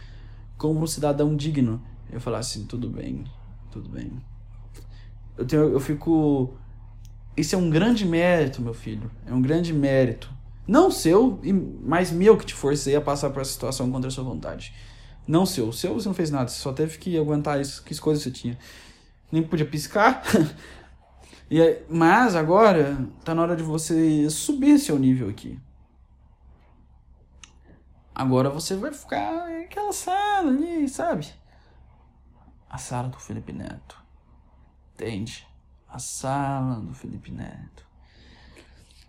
como 0.57 0.81
um 0.81 0.87
cidadão 0.87 1.35
digno. 1.35 1.83
Eu 2.11 2.21
falar 2.21 2.39
assim: 2.39 2.65
tudo 2.67 2.89
bem, 2.89 3.25
tudo 3.71 3.89
bem. 3.89 4.13
Eu, 5.37 5.45
tenho, 5.45 5.65
eu 5.65 5.81
fico 5.81 6.57
isso 7.37 7.55
é 7.55 7.59
um 7.59 7.69
grande 7.69 8.07
mérito, 8.07 8.63
meu 8.63 8.73
filho. 8.73 9.11
É 9.27 9.33
um 9.33 9.43
grande 9.43 9.73
mérito. 9.73 10.33
Não 10.67 10.91
seu, 10.91 11.39
mas 11.83 12.11
meu 12.11 12.37
que 12.37 12.47
te 12.47 12.55
forcei 12.55 12.97
a 12.97 13.01
passar 13.01 13.31
por 13.31 13.43
essa 13.43 13.53
situação 13.53 13.91
contra 13.93 14.09
a 14.09 14.11
sua 14.11 14.25
vontade. 14.25 14.75
Não 15.29 15.45
seu. 15.45 15.71
Seu 15.71 15.95
você 15.95 16.09
não 16.09 16.15
fez 16.15 16.31
nada, 16.31 16.49
você 16.49 16.59
só 16.59 16.73
teve 16.73 16.99
que 16.99 17.19
aguentar 17.19 17.61
isso, 17.61 17.85
que 17.85 17.97
coisas 18.01 18.25
você 18.25 18.31
tinha. 18.31 18.59
Nem 19.31 19.43
podia 19.43 19.67
piscar. 19.67 20.23
e 21.51 21.61
aí, 21.61 21.83
mas 21.91 22.35
agora 22.35 23.07
tá 23.23 23.35
na 23.35 23.43
hora 23.43 23.55
de 23.55 23.63
você 23.63 24.31
subir 24.31 24.79
seu 24.79 24.99
nível 24.99 25.29
aqui. 25.29 25.59
Agora 28.15 28.49
você 28.49 28.75
vai 28.77 28.93
ficar 28.95 29.51
naquela 29.51 29.93
sala 29.93 30.51
ali, 30.51 30.89
sabe? 30.89 31.27
A 32.77 32.79
sala 32.79 33.09
do 33.09 33.19
Felipe 33.19 33.55
Neto. 33.55 33.97
Entende? 34.93 35.49
A 35.89 35.99
sala 35.99 36.79
do 36.79 36.93
Felipe 36.93 37.31
Neto. 37.33 37.87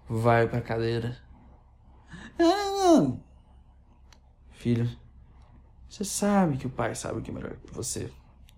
Vai 0.07 0.47
pra 0.47 0.61
cadeira 0.61 1.17
ah, 2.39 3.17
Filho, 4.51 4.89
você 5.89 6.05
sabe 6.05 6.55
que 6.55 6.65
o 6.65 6.69
pai 6.69 6.95
sabe 6.95 7.19
o 7.19 7.21
que 7.21 7.29
é 7.29 7.33
melhor 7.33 7.57
pra 7.57 7.73
você. 7.73 8.09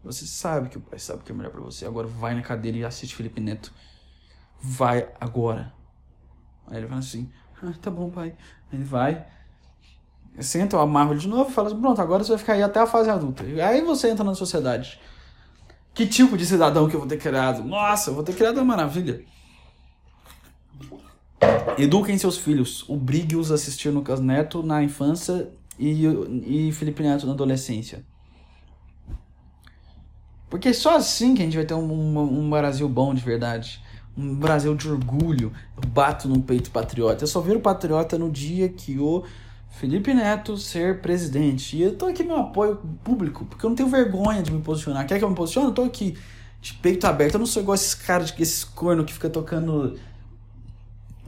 Você 0.04 0.28
sabe 0.28 0.70
que 0.70 0.78
o 0.78 0.82
pai 0.82 1.00
sabe 1.00 1.22
o 1.22 1.24
que 1.24 1.32
é 1.32 1.36
melhor 1.36 1.52
pra 1.52 1.62
você. 1.62 1.88
Agora 1.88 2.06
vai 2.06 2.36
na 2.36 2.44
cadeira 2.44 2.78
e 2.78 2.86
assiste 2.86 3.16
Felipe 3.16 3.42
Neto. 3.42 3.74
Vai 4.62 5.12
agora. 5.20 5.74
Aí 6.68 6.78
ele 6.78 6.88
fala 6.88 7.00
assim: 7.00 7.34
ah, 7.64 7.74
tá 7.82 7.90
bom, 7.90 8.12
pai. 8.12 8.38
Aí 8.72 8.78
ele 8.78 8.84
vai. 8.84 9.28
Senta, 10.42 10.76
eu 10.76 10.82
amarro 10.82 11.16
de 11.16 11.28
novo 11.28 11.50
e 11.50 11.54
fala 11.54 11.68
assim: 11.68 11.80
pronto, 11.80 12.02
agora 12.02 12.24
você 12.24 12.30
vai 12.30 12.40
ficar 12.40 12.54
aí 12.54 12.64
até 12.64 12.80
a 12.80 12.88
fase 12.88 13.10
adulta. 13.10 13.44
Aí 13.44 13.82
você 13.82 14.10
entra 14.10 14.24
na 14.24 14.36
sociedade. 14.36 15.00
Que 15.94 16.08
tipo 16.08 16.38
de 16.38 16.46
cidadão 16.46 16.88
que 16.88 16.96
eu 16.96 17.00
vou 17.00 17.10
ter 17.10 17.18
criado? 17.18 17.64
Nossa, 17.64 18.10
eu 18.10 18.16
vou 18.16 18.24
ter 18.24 18.34
criado 18.34 18.58
uma 18.58 18.66
maravilha. 18.66 19.24
Eduquem 21.78 22.18
seus 22.18 22.38
filhos. 22.38 22.88
Obrigue-os 22.88 23.52
a 23.52 23.56
assistir 23.56 23.90
Lucas 23.90 24.20
Neto 24.20 24.64
na 24.64 24.84
infância 24.84 25.50
e, 25.78 26.06
e 26.46 26.72
Felipe 26.72 27.04
Neto 27.04 27.26
na 27.26 27.34
adolescência. 27.34 28.06
Porque 30.50 30.74
só 30.74 30.96
assim 30.96 31.36
que 31.36 31.42
a 31.42 31.46
gente 31.46 31.56
vai 31.56 31.66
ter 31.66 31.76
um, 31.76 31.92
um, 31.92 32.40
um, 32.40 32.50
Brasil 32.50 32.88
bom 32.90 33.14
de 33.14 33.22
verdade. 33.22 33.82
Um 34.18 34.36
Brasil 34.36 34.76
de 34.76 34.90
orgulho. 34.90 35.54
Eu 35.82 35.90
bato 35.90 36.28
no 36.28 36.42
peito 36.42 36.72
patriota. 36.72 37.24
Eu 37.24 37.28
só 37.28 37.40
viro 37.40 37.60
patriota 37.60 38.18
no 38.18 38.30
dia 38.30 38.68
que 38.68 38.98
o 39.00 39.24
Felipe 39.70 40.14
Neto 40.14 40.58
ser 40.58 41.02
presidente. 41.02 41.78
E 41.78 41.84
eu 41.84 41.96
tô 41.96 42.08
aqui 42.08 42.24
no 42.24 42.36
apoio 42.36 42.78
público, 43.04 43.46
porque 43.46 43.66
eu 43.66 43.70
não 43.70 43.76
tenho 43.76 43.90
vergonha 43.90 44.44
de 44.44 44.52
me 44.52 44.62
posicionar. 44.62 45.06
Quer 45.08 45.20
que 45.20 45.24
eu 45.24 45.30
me 45.30 45.36
posicione? 45.36 45.68
Eu 45.68 45.74
tô 45.74 45.84
aqui 45.84 46.18
de 46.62 46.74
peito 46.74 47.06
aberto. 47.08 47.36
Eu 47.36 47.40
não 47.40 47.46
sou 47.46 47.62
igual 47.62 47.76
esses 47.76 47.94
caras, 47.94 48.34
esses 48.38 48.64
corno 48.64 49.06
que 49.06 49.14
fica 49.14 49.30
tocando 49.30 49.98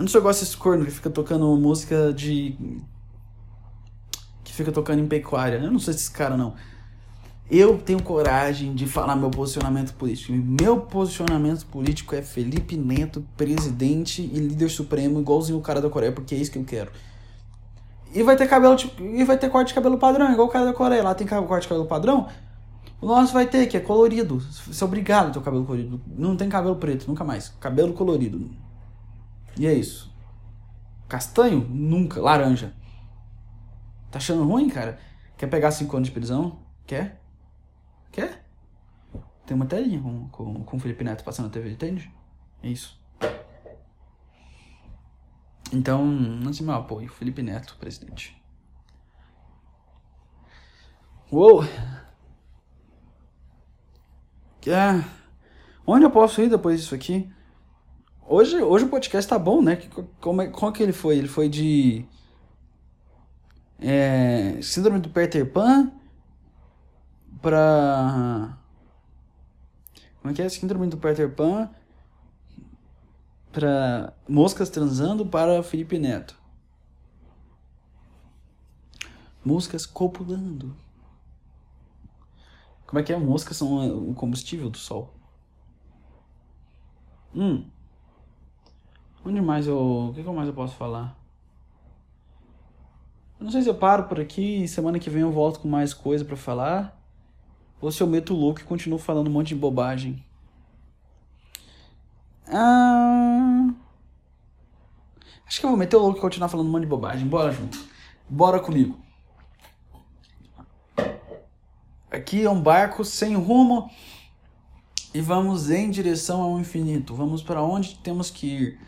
eu 0.02 0.04
não 0.04 0.10
sou 0.10 0.18
igual 0.18 0.32
esses 0.32 0.56
corno 0.56 0.84
que 0.84 0.90
fica 0.90 1.12
tocando 1.12 1.56
música 1.56 2.12
de. 2.12 2.56
que 4.44 4.52
fica 4.52 4.72
tocando 4.72 5.00
em 5.00 5.06
pecuária. 5.06 5.58
Eu 5.58 5.72
não 5.72 5.78
sou 5.78 5.94
esses 5.94 6.10
cara, 6.10 6.36
não. 6.36 6.56
Eu 7.48 7.78
tenho 7.78 8.02
coragem 8.02 8.74
de 8.74 8.88
falar 8.88 9.16
meu 9.16 9.30
posicionamento 9.30 9.94
político. 9.94 10.34
Meu 10.34 10.80
posicionamento 10.80 11.68
político 11.68 12.16
é 12.16 12.24
Felipe 12.24 12.76
Neto, 12.76 13.24
presidente 13.38 14.24
e 14.24 14.40
líder 14.40 14.72
supremo, 14.72 15.20
igualzinho 15.20 15.60
o 15.60 15.62
cara 15.62 15.80
da 15.80 15.88
Coreia, 15.88 16.12
porque 16.12 16.34
é 16.34 16.40
isso 16.40 16.50
que 16.50 16.58
eu 16.58 16.66
quero. 16.66 16.92
E 18.14 18.24
vai 18.24 18.36
ter 18.36 18.48
cabelo 18.48 18.76
tipo, 18.76 19.02
e 19.02 19.24
vai 19.24 19.38
ter 19.38 19.50
corte 19.50 19.70
de 19.70 19.74
cabelo 19.74 19.98
padrão, 19.98 20.32
igual 20.32 20.48
o 20.48 20.52
cara 20.52 20.66
da 20.66 20.74
Coreia. 20.74 21.04
Lá 21.04 21.16
tem 21.16 21.26
corte 21.26 21.64
de 21.64 21.70
cabelo 21.70 21.88
padrão. 21.88 22.28
O 23.02 23.08
nosso 23.08 23.34
vai 23.34 23.48
ter, 23.48 23.66
que 23.68 23.76
é 23.76 23.80
colorido. 23.80 24.40
Você 24.40 24.84
é 24.84 24.86
obrigado 24.86 25.30
a 25.30 25.32
ter 25.32 25.40
o 25.40 25.42
cabelo 25.42 25.66
colorido. 25.66 26.02
Não 26.06 26.38
tem 26.38 26.48
cabelo 26.48 26.76
preto, 26.76 27.08
nunca 27.08 27.24
mais. 27.24 27.50
Cabelo 27.60 27.94
colorido. 27.94 28.52
E 29.58 29.66
é 29.66 29.74
isso. 29.74 30.14
Castanho? 31.08 31.66
Nunca. 31.68 32.22
Laranja. 32.22 32.74
Tá 34.12 34.20
achando 34.20 34.44
ruim, 34.44 34.70
cara? 34.70 35.00
Quer 35.36 35.48
pegar 35.48 35.72
5 35.72 35.96
anos 35.96 36.10
de 36.10 36.14
prisão? 36.14 36.60
Quer? 36.86 37.20
Quer? 38.12 38.46
Tem 39.46 39.56
uma 39.56 39.66
telinha 39.66 40.00
com, 40.00 40.28
com, 40.30 40.64
com 40.64 40.78
o 40.78 40.80
Felipe 40.80 41.04
Neto 41.04 41.24
passando 41.24 41.48
na 41.48 41.52
TV, 41.52 41.72
entende? 41.72 42.14
É 42.62 42.68
isso. 42.68 43.01
Então, 45.72 46.06
não 46.06 46.52
se 46.52 46.64
meu 46.64 46.76
apoio. 46.76 47.10
Felipe 47.10 47.42
Neto, 47.42 47.78
presidente. 47.80 48.40
Uou! 51.32 51.64
É. 54.68 55.04
Onde 55.88 56.06
eu 56.06 56.12
posso 56.12 56.42
ir 56.42 56.50
depois 56.50 56.82
disso 56.82 56.94
aqui? 56.94 57.32
Hoje, 58.28 58.62
hoje 58.62 58.86
o 58.86 58.90
podcast 58.90 59.30
tá 59.30 59.40
bom, 59.40 59.62
né? 59.62 59.78
Como, 60.20 60.42
é, 60.42 60.48
como 60.48 60.72
que 60.72 60.84
ele 60.84 60.94
foi? 60.94 61.18
Ele 61.18 61.28
foi 61.28 61.50
de. 61.50 62.06
É, 63.80 64.62
síndrome 64.62 65.00
do 65.00 65.10
Peter 65.10 65.50
Pan 65.52 65.92
pra. 67.42 68.58
Como 70.22 70.32
é 70.32 70.36
que 70.36 70.42
é? 70.42 70.50
Síndrome 70.50 70.88
do 70.88 70.98
Peter 70.98 71.34
Pan 71.34 71.70
pra 73.52 74.14
Moscas 74.28 74.70
Transando 74.70 75.26
para 75.26 75.62
Felipe 75.64 76.00
Neto. 76.00 76.36
Moscas 79.44 79.86
copulando. 79.86 80.76
Como 82.86 83.00
é 83.00 83.04
que 83.04 83.14
é? 83.14 83.18
Moscas 83.18 83.58
são 83.58 84.10
o 84.10 84.14
combustível 84.14 84.70
do 84.70 84.78
sol. 84.78 85.14
Hum. 87.34 87.66
Onde 89.26 89.42
mais 89.42 89.68
eu. 89.68 90.10
O 90.10 90.14
que, 90.14 90.22
mais 90.24 90.48
eu 90.48 90.54
posso 90.54 90.76
falar? 90.76 91.18
Eu 93.40 93.46
não 93.46 93.52
sei 93.52 93.62
se 93.62 93.70
eu 93.70 93.76
paro 93.76 94.04
por 94.04 94.20
aqui 94.20 94.68
semana 94.68 95.00
que 95.00 95.10
vem 95.10 95.22
eu 95.22 95.32
volto 95.32 95.60
com 95.60 95.68
mais 95.68 95.94
coisa 95.94 96.24
para 96.24 96.36
falar. 96.36 97.00
Ou 97.80 97.92
se 97.92 98.04
eu 98.04 98.08
meto 98.08 98.34
o 98.34 98.38
louco 98.38 98.60
e 98.60 98.64
continuo 98.64 99.00
falando 99.00 99.28
um 99.28 99.32
monte 99.32 99.50
de 99.50 99.56
bobagem. 99.56 100.24
Ah... 102.52 103.70
Acho 105.48 105.60
que 105.60 105.66
eu 105.66 105.70
vou 105.70 105.80
meter 105.80 105.96
o 105.98 106.00
louco 106.00 106.18
e 106.18 106.22
continuar 106.22 106.48
falando 106.48 106.68
um 106.68 106.72
monte 106.72 106.84
de 106.84 106.88
bobagem. 106.88 107.28
Bora 107.28 107.52
junto. 107.52 107.78
Bora 108.30 108.60
comigo. 108.60 108.98
Aqui 112.10 112.44
é 112.44 112.50
um 112.50 112.62
barco 112.62 113.04
sem 113.04 113.36
rumo 113.36 113.90
e 115.14 115.20
vamos 115.20 115.70
em 115.70 115.90
direção 115.90 116.42
ao 116.42 116.60
infinito. 116.60 117.14
Vamos 117.14 117.44
para 117.44 117.62
onde 117.62 117.96
temos 117.96 118.30
que 118.30 118.48
ir 118.48 118.80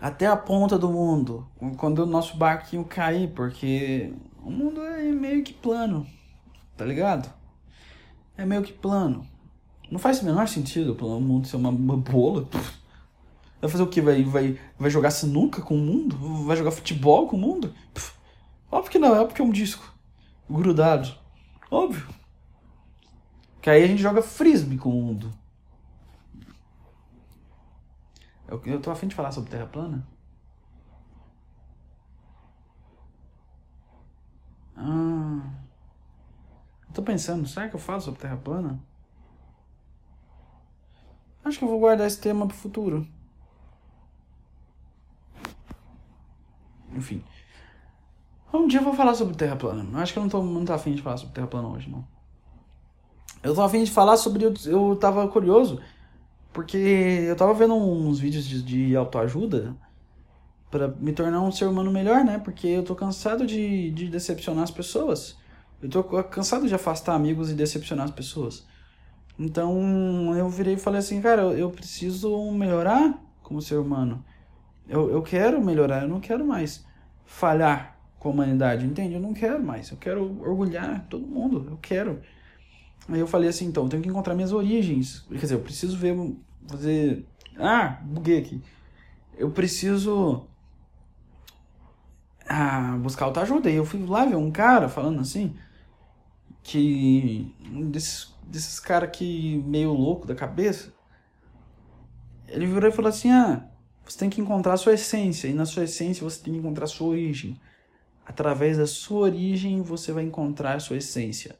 até 0.00 0.26
a 0.26 0.36
ponta 0.36 0.78
do 0.78 0.90
mundo, 0.90 1.46
quando 1.76 2.00
o 2.00 2.06
nosso 2.06 2.36
barquinho 2.36 2.84
cair, 2.84 3.32
porque 3.32 4.12
o 4.42 4.50
mundo 4.50 4.82
é 4.82 5.04
meio 5.04 5.44
que 5.44 5.52
plano, 5.52 6.06
tá 6.76 6.84
ligado? 6.84 7.32
É 8.36 8.44
meio 8.44 8.62
que 8.62 8.72
plano. 8.72 9.26
Não 9.92 9.98
faz 9.98 10.22
o 10.22 10.24
menor 10.24 10.48
sentido 10.48 10.96
o 10.98 11.20
mundo 11.20 11.46
ser 11.46 11.56
uma, 11.56 11.68
uma 11.68 11.98
bola. 11.98 12.48
Vai 13.60 13.68
fazer 13.68 13.82
o 13.82 13.86
que? 13.86 14.00
Vai, 14.00 14.24
vai, 14.24 14.58
vai 14.78 14.88
jogar 14.88 15.10
sinuca 15.10 15.60
com 15.60 15.74
o 15.74 15.78
mundo? 15.78 16.16
Vai 16.46 16.56
jogar 16.56 16.70
futebol 16.70 17.28
com 17.28 17.36
o 17.36 17.38
mundo? 17.38 17.74
Óbvio 18.70 18.90
que 18.90 18.98
não, 18.98 19.14
é 19.14 19.22
porque 19.26 19.42
é 19.42 19.44
um 19.44 19.50
disco 19.50 19.84
grudado. 20.48 21.14
Óbvio. 21.70 22.08
Que 23.60 23.68
aí 23.68 23.84
a 23.84 23.86
gente 23.86 24.00
joga 24.00 24.22
frisbee 24.22 24.78
com 24.78 24.88
o 24.88 25.02
mundo. 25.02 25.30
Eu, 28.48 28.62
eu 28.64 28.80
tô 28.80 28.90
afim 28.90 29.08
de 29.08 29.14
falar 29.14 29.30
sobre 29.30 29.50
Terra 29.50 29.66
plana. 29.66 30.08
Ah. 34.74 35.52
Eu 36.88 36.94
tô 36.94 37.02
pensando, 37.02 37.46
será 37.46 37.68
que 37.68 37.76
eu 37.76 37.80
falo 37.80 38.00
sobre 38.00 38.20
Terra 38.20 38.38
plana? 38.38 38.82
Acho 41.44 41.58
que 41.58 41.64
eu 41.64 41.68
vou 41.68 41.80
guardar 41.80 42.06
esse 42.06 42.20
tema 42.20 42.46
pro 42.46 42.56
futuro. 42.56 43.06
Enfim. 46.94 47.22
Um 48.52 48.66
dia 48.68 48.80
eu 48.80 48.84
vou 48.84 48.94
falar 48.94 49.14
sobre 49.14 49.34
Terra 49.34 49.56
plana. 49.56 49.98
Acho 50.00 50.12
que 50.12 50.18
eu 50.18 50.22
não 50.22 50.30
tô 50.30 50.42
muito 50.42 50.72
afim 50.72 50.94
de 50.94 51.02
falar 51.02 51.16
sobre 51.16 51.34
Terra 51.34 51.46
plana 51.46 51.68
hoje, 51.68 51.90
não. 51.90 52.06
Eu 53.42 53.54
tô 53.54 53.62
afim 53.62 53.82
de 53.82 53.90
falar 53.90 54.16
sobre. 54.16 54.44
Eu 54.66 54.96
tava 54.96 55.26
curioso 55.26 55.80
porque 56.52 56.76
eu 56.76 57.34
tava 57.34 57.54
vendo 57.54 57.74
uns 57.74 58.18
vídeos 58.18 58.44
de, 58.44 58.62
de 58.62 58.96
autoajuda 58.96 59.74
para 60.70 60.88
me 60.88 61.12
tornar 61.12 61.40
um 61.40 61.50
ser 61.50 61.66
humano 61.66 61.90
melhor, 61.90 62.24
né? 62.24 62.38
Porque 62.38 62.66
eu 62.66 62.84
tô 62.84 62.94
cansado 62.94 63.46
de, 63.46 63.90
de 63.90 64.08
decepcionar 64.08 64.64
as 64.64 64.70
pessoas. 64.70 65.36
Eu 65.82 65.88
tô 65.88 66.04
cansado 66.04 66.68
de 66.68 66.74
afastar 66.74 67.14
amigos 67.14 67.50
e 67.50 67.54
decepcionar 67.54 68.04
as 68.04 68.10
pessoas. 68.10 68.66
Então 69.38 70.36
eu 70.36 70.48
virei 70.48 70.74
e 70.74 70.78
falei 70.78 71.00
assim, 71.00 71.20
cara, 71.20 71.42
eu, 71.42 71.52
eu 71.58 71.70
preciso 71.70 72.50
melhorar 72.52 73.18
como 73.42 73.60
ser 73.60 73.76
humano. 73.76 74.24
Eu, 74.88 75.10
eu 75.10 75.22
quero 75.22 75.62
melhorar, 75.62 76.02
eu 76.02 76.08
não 76.08 76.20
quero 76.20 76.44
mais 76.44 76.84
falhar 77.24 77.98
com 78.18 78.28
a 78.28 78.32
humanidade, 78.32 78.86
entende? 78.86 79.14
Eu 79.14 79.20
não 79.20 79.34
quero 79.34 79.62
mais. 79.62 79.90
Eu 79.90 79.96
quero 79.96 80.40
orgulhar 80.42 81.06
todo 81.08 81.26
mundo. 81.26 81.66
Eu 81.70 81.78
quero. 81.80 82.20
Aí 83.08 83.18
eu 83.18 83.26
falei 83.26 83.48
assim, 83.48 83.66
então, 83.66 83.84
eu 83.84 83.88
tenho 83.88 84.02
que 84.02 84.08
encontrar 84.08 84.34
minhas 84.34 84.52
origens. 84.52 85.26
Quer 85.28 85.36
dizer, 85.36 85.54
eu 85.54 85.60
preciso 85.60 85.96
ver, 85.96 86.14
fazer... 86.68 87.26
Ah, 87.58 88.00
buguei 88.04 88.38
aqui. 88.38 88.62
Eu 89.36 89.50
preciso 89.50 90.46
a 92.48 92.96
buscar 92.98 93.26
autoajuda. 93.26 93.70
E 93.70 93.76
eu 93.76 93.84
fui 93.84 94.04
lá 94.06 94.24
ver 94.24 94.36
um 94.36 94.50
cara 94.50 94.88
falando 94.88 95.20
assim, 95.20 95.54
que. 96.62 97.54
Um 97.72 97.90
desses, 97.90 98.31
desses 98.52 98.78
caras 98.78 99.16
que 99.16 99.62
meio 99.64 99.94
louco 99.94 100.26
da 100.26 100.34
cabeça. 100.34 100.92
Ele 102.46 102.66
virou 102.66 102.90
e 102.90 102.92
falou 102.92 103.08
assim: 103.08 103.30
ah, 103.30 103.66
você 104.04 104.18
tem 104.18 104.28
que 104.28 104.40
encontrar 104.40 104.74
a 104.74 104.76
sua 104.76 104.92
essência. 104.92 105.48
E 105.48 105.54
na 105.54 105.64
sua 105.64 105.84
essência 105.84 106.22
você 106.22 106.42
tem 106.42 106.52
que 106.52 106.58
encontrar 106.58 106.84
a 106.84 106.88
sua 106.88 107.08
origem. 107.08 107.58
Através 108.26 108.76
da 108.76 108.86
sua 108.86 109.22
origem 109.22 109.80
você 109.80 110.12
vai 110.12 110.22
encontrar 110.22 110.76
a 110.76 110.80
sua 110.80 110.98
essência. 110.98 111.58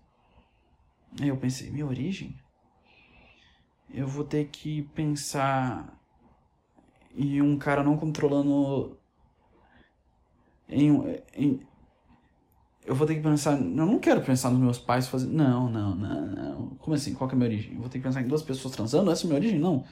Aí 1.19 1.29
eu 1.29 1.37
pensei: 1.39 1.71
minha 1.71 1.87
origem? 1.87 2.37
Eu 3.89 4.07
vou 4.07 4.25
ter 4.25 4.49
que 4.49 4.83
pensar 4.95 5.99
em 7.15 7.41
um 7.41 7.59
cara 7.59 7.83
não 7.83 7.97
controlando 7.97 8.99
em, 10.69 11.61
eu 12.85 12.95
vou 12.95 13.07
ter 13.07 13.15
que 13.15 13.21
pensar. 13.21 13.53
Eu 13.53 13.59
não 13.59 13.99
quero 13.99 14.21
pensar 14.23 14.51
nos 14.51 14.61
meus 14.61 14.79
pais 14.79 15.07
fazer. 15.07 15.29
Não, 15.29 15.71
não, 15.71 15.95
não, 15.95 16.27
não. 16.27 16.69
Como 16.79 16.95
assim? 16.95 17.15
Qual 17.15 17.31
é 17.31 17.33
a 17.33 17.37
minha 17.37 17.49
origem? 17.49 17.75
Eu 17.75 17.81
vou 17.81 17.89
ter 17.89 17.99
que 17.99 18.05
pensar 18.05 18.21
em 18.23 18.29
duas 18.29 18.43
pessoas 18.43 18.75
transando? 18.75 19.11
Essa 19.11 19.23
é 19.23 19.25
a 19.25 19.29
minha 19.29 19.41
origem? 19.41 19.59
Não. 19.59 19.85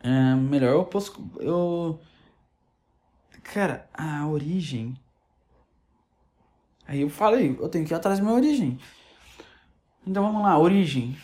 É, 0.00 0.34
melhor 0.36 0.72
eu 0.74 0.84
posso. 0.84 1.12
Eu. 1.40 2.00
Cara, 3.42 3.88
a 3.92 4.26
origem. 4.28 4.94
Aí 6.86 7.02
eu 7.02 7.10
falei, 7.10 7.56
eu 7.60 7.68
tenho 7.68 7.84
que 7.84 7.92
ir 7.92 7.96
atrás 7.96 8.18
da 8.18 8.24
minha 8.24 8.36
origem. 8.36 8.78
Então 10.06 10.22
vamos 10.22 10.42
lá, 10.42 10.58
origem. 10.58 11.16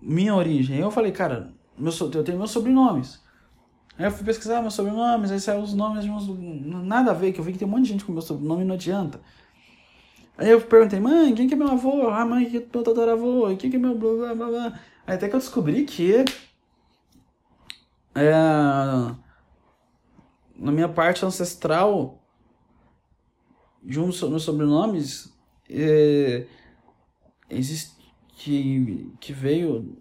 Minha 0.00 0.34
origem. 0.34 0.76
Aí 0.76 0.82
eu 0.82 0.90
falei, 0.90 1.12
cara, 1.12 1.52
meu, 1.76 1.92
eu 1.92 2.24
tenho 2.24 2.38
meus 2.38 2.50
sobrenomes. 2.50 3.22
Aí 3.96 4.06
eu 4.06 4.10
fui 4.10 4.24
pesquisar 4.24 4.60
meus 4.60 4.74
sobrenomes, 4.74 5.30
aí 5.30 5.38
saiu 5.38 5.60
os 5.60 5.72
nomes 5.72 6.04
de 6.04 6.10
uns. 6.10 6.26
Nada 6.84 7.12
a 7.12 7.14
ver, 7.14 7.32
que 7.32 7.38
eu 7.38 7.44
vi 7.44 7.52
que 7.52 7.58
tem 7.58 7.68
um 7.68 7.70
monte 7.70 7.84
de 7.84 7.90
gente 7.90 8.04
com 8.04 8.12
meu 8.12 8.22
sobrenome 8.22 8.62
e 8.62 8.64
não 8.64 8.74
adianta. 8.74 9.20
Aí 10.36 10.50
eu 10.50 10.60
perguntei, 10.60 10.98
mãe, 10.98 11.32
quem 11.34 11.46
que 11.46 11.54
é 11.54 11.56
meu 11.56 11.68
avô? 11.68 12.08
Ah, 12.08 12.26
mãe, 12.26 12.44
quem 12.50 12.60
que 12.60 12.66
é 12.66 12.70
meu 12.74 12.82
tataravô? 12.82 13.56
Quem 13.56 13.70
que 13.70 13.76
é 13.76 13.78
meu 13.78 13.96
blá 13.96 14.34
blá 14.34 14.46
blá? 14.48 14.80
Aí 15.06 15.14
até 15.14 15.28
que 15.28 15.36
eu 15.36 15.38
descobri 15.38 15.84
que. 15.84 16.24
É, 18.16 18.32
na 20.56 20.72
minha 20.72 20.88
parte 20.88 21.24
ancestral, 21.24 22.20
de 23.82 24.00
um 24.00 24.08
dos 24.08 24.42
sobrenomes, 24.42 25.32
é, 25.70 26.46
existe, 27.48 27.94
que, 28.36 29.12
que 29.20 29.32
veio. 29.32 29.96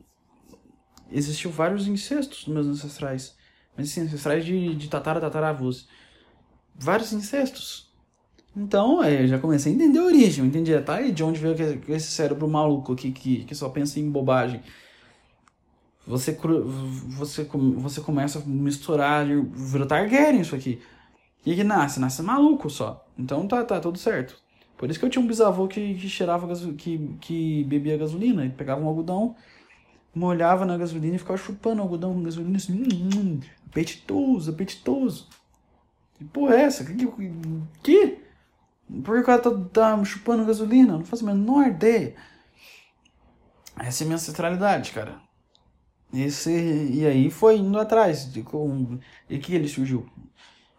Existiu 1.12 1.52
vários 1.52 1.88
incestos 1.88 2.48
nos 2.48 2.56
meus 2.56 2.68
ancestrais 2.68 3.36
mas 3.76 3.90
assim, 3.90 4.02
ancestrais 4.02 4.46
de, 4.46 4.76
de 4.76 4.88
tatara, 4.88 5.20
tataravôs. 5.20 5.88
Vários 6.76 7.14
incestos. 7.14 7.92
Então, 8.56 9.04
é, 9.04 9.26
já 9.26 9.40
comecei 9.40 9.72
a 9.72 9.76
entender 9.76 10.00
a 10.00 10.04
origem, 10.04 10.46
entendi, 10.46 10.80
tá? 10.82 11.02
E 11.02 11.12
de 11.12 11.24
onde 11.24 11.40
veio 11.40 11.82
esse 11.88 12.12
cérebro 12.12 12.48
maluco 12.48 12.94
aqui 12.94 13.12
que, 13.12 13.44
que 13.46 13.56
só 13.56 13.70
pensa 13.70 14.00
em 14.00 14.10
bobagem. 14.10 14.62
Você, 16.06 16.38
você, 17.08 17.44
você 17.78 18.02
começa 18.02 18.40
a 18.40 18.42
misturar, 18.46 19.26
vira 19.26 19.86
Targaryen 19.86 20.42
isso 20.42 20.56
aqui. 20.56 20.82
E 21.46 21.56
que 21.56 21.64
nasce? 21.64 22.00
Nasce 22.00 22.22
maluco 22.22 22.70
só. 22.70 23.06
Então 23.18 23.48
tá, 23.48 23.64
tá 23.64 23.80
tudo 23.80 23.98
certo. 23.98 24.38
Por 24.78 24.90
isso 24.90 25.00
que 25.00 25.06
eu 25.06 25.10
tinha 25.10 25.24
um 25.24 25.28
bisavô 25.28 25.68
que, 25.68 25.96
que 25.96 26.10
cheirava, 26.10 26.48
que, 26.78 27.16
que 27.22 27.64
bebia 27.64 27.98
gasolina. 27.98 28.44
Ele 28.44 28.54
pegava 28.54 28.82
um 28.82 28.88
algodão, 28.88 29.36
molhava 30.14 30.66
na 30.66 30.78
gasolina 30.78 31.16
e 31.16 31.20
ficava 31.20 31.38
chupando 31.38 31.82
algodão 31.82 32.14
com 32.14 32.24
gasolina 32.24 32.58
assim, 32.58 32.74
hum, 32.74 33.10
hum, 33.16 33.40
apetitoso, 33.68 34.52
apetitoso. 34.52 35.28
Que 36.16 36.26
porra 36.26 36.56
é 36.56 36.62
essa? 36.62 36.86
Que? 36.86 37.08
que? 37.82 38.18
Por 39.04 39.16
que 39.16 39.22
o 39.22 39.26
cara 39.26 39.42
tá, 39.42 39.52
tá 39.72 40.04
chupando 40.04 40.46
gasolina? 40.46 40.94
Não 40.94 41.06
faço 41.06 41.28
a 41.28 41.34
menor 41.34 41.68
ideia. 41.68 42.16
Essa 43.80 44.04
é 44.04 44.06
a 44.06 44.08
minha 44.08 44.16
ancestralidade, 44.16 44.92
cara. 44.92 45.20
Esse, 46.14 46.52
e 46.52 47.08
aí 47.08 47.32
foi 47.32 47.58
indo 47.58 47.80
atrás. 47.80 48.32
De, 48.32 48.44
com, 48.44 49.00
e 49.28 49.40
que 49.40 49.56
ele 49.56 49.68
surgiu? 49.68 50.06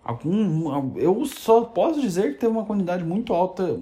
Algum, 0.05 0.97
eu 0.97 1.25
só 1.25 1.63
posso 1.63 2.01
dizer 2.01 2.35
que 2.35 2.41
teve 2.41 2.53
uma 2.53 2.65
quantidade 2.65 3.03
muito 3.03 3.33
alta 3.33 3.77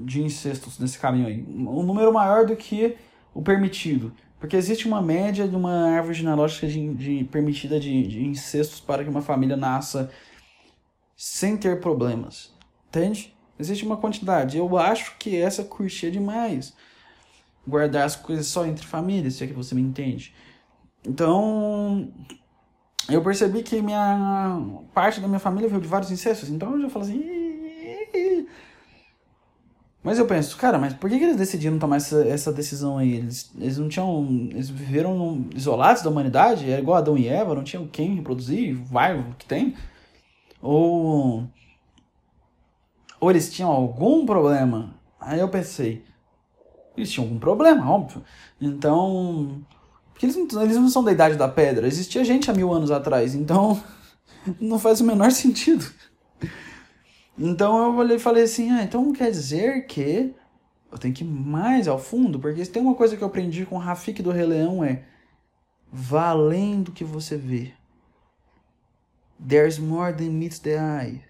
de 0.00 0.22
incestos 0.22 0.78
nesse 0.78 0.98
caminho 0.98 1.26
aí. 1.26 1.42
Um 1.42 1.82
número 1.82 2.12
maior 2.12 2.44
do 2.44 2.56
que 2.56 2.96
o 3.32 3.40
permitido. 3.40 4.12
Porque 4.44 4.58
existe 4.58 4.86
uma 4.86 5.00
média 5.00 5.48
de 5.48 5.56
uma 5.56 5.96
árvore 5.96 6.12
genealógica 6.12 6.66
de, 6.66 6.92
de 6.92 7.24
permitida 7.24 7.80
de, 7.80 8.06
de 8.06 8.26
incestos 8.26 8.78
para 8.78 9.02
que 9.02 9.08
uma 9.08 9.22
família 9.22 9.56
nasça 9.56 10.10
sem 11.16 11.56
ter 11.56 11.80
problemas. 11.80 12.52
Entende? 12.88 13.34
Existe 13.58 13.86
uma 13.86 13.96
quantidade. 13.96 14.58
Eu 14.58 14.76
acho 14.76 15.16
que 15.16 15.34
essa 15.34 15.64
curtia 15.64 16.10
demais. 16.10 16.74
Guardar 17.66 18.04
as 18.04 18.16
coisas 18.16 18.46
só 18.46 18.66
entre 18.66 18.86
famílias, 18.86 19.32
se 19.32 19.44
é 19.44 19.46
que 19.46 19.54
você 19.54 19.74
me 19.74 19.80
entende. 19.80 20.34
Então, 21.08 22.12
eu 23.08 23.22
percebi 23.22 23.62
que 23.62 23.80
minha 23.80 24.60
parte 24.92 25.22
da 25.22 25.26
minha 25.26 25.40
família 25.40 25.70
veio 25.70 25.80
de 25.80 25.88
vários 25.88 26.10
incestos. 26.10 26.50
Então 26.50 26.74
eu 26.74 26.82
já 26.82 26.90
falei 26.90 27.08
assim, 27.08 27.43
mas 30.04 30.18
eu 30.18 30.26
penso, 30.26 30.54
cara, 30.58 30.78
mas 30.78 30.92
por 30.92 31.08
que, 31.08 31.18
que 31.18 31.24
eles 31.24 31.36
decidiram 31.38 31.78
tomar 31.78 31.96
essa, 31.96 32.28
essa 32.28 32.52
decisão 32.52 32.98
aí? 32.98 33.14
Eles, 33.14 33.50
eles 33.58 33.78
não 33.78 33.88
tinham. 33.88 34.50
Eles 34.50 34.68
viveram 34.68 35.46
isolados 35.56 36.02
da 36.02 36.10
humanidade? 36.10 36.70
Era 36.70 36.82
igual 36.82 36.98
Adão 36.98 37.16
e 37.16 37.26
Eva, 37.26 37.54
não 37.54 37.64
tinham 37.64 37.86
quem 37.86 38.16
reproduzir, 38.16 38.76
vai, 38.84 39.24
que 39.38 39.46
tem? 39.46 39.74
Ou. 40.60 41.48
Ou 43.18 43.30
eles 43.30 43.50
tinham 43.50 43.70
algum 43.70 44.26
problema? 44.26 44.94
Aí 45.18 45.40
eu 45.40 45.48
pensei, 45.48 46.04
eles 46.94 47.10
tinham 47.10 47.26
algum 47.26 47.38
problema, 47.38 47.90
óbvio. 47.90 48.22
Então. 48.60 49.64
Porque 50.12 50.26
eles 50.26 50.36
não, 50.36 50.62
eles 50.62 50.76
não 50.76 50.90
são 50.90 51.02
da 51.02 51.12
idade 51.12 51.36
da 51.36 51.48
pedra. 51.48 51.86
Existia 51.86 52.22
gente 52.24 52.50
há 52.50 52.54
mil 52.54 52.70
anos 52.74 52.90
atrás, 52.90 53.34
então. 53.34 53.82
Não 54.60 54.78
faz 54.78 55.00
o 55.00 55.04
menor 55.04 55.30
sentido. 55.32 55.86
Então 57.38 57.86
eu 57.86 57.96
falei, 57.96 58.18
falei 58.18 58.42
assim, 58.44 58.70
ah, 58.70 58.82
então 58.82 59.12
quer 59.12 59.30
dizer 59.30 59.86
que 59.86 60.34
eu 60.90 60.98
tenho 60.98 61.12
que 61.12 61.24
ir 61.24 61.26
mais 61.26 61.88
ao 61.88 61.98
fundo, 61.98 62.38
porque 62.38 62.64
se 62.64 62.70
tem 62.70 62.82
uma 62.82 62.94
coisa 62.94 63.16
que 63.16 63.22
eu 63.22 63.28
aprendi 63.28 63.66
com 63.66 63.76
o 63.76 63.80
Rafik 63.80 64.22
do 64.22 64.30
Rei 64.30 64.46
Leão 64.46 64.84
é 64.84 65.02
vá 65.92 66.28
além 66.28 66.82
do 66.82 66.92
que 66.92 67.04
você 67.04 67.36
vê. 67.36 67.72
There's 69.46 69.78
more 69.78 70.12
than 70.12 70.30
meets 70.30 70.58
the 70.60 70.76
eye. 70.76 71.22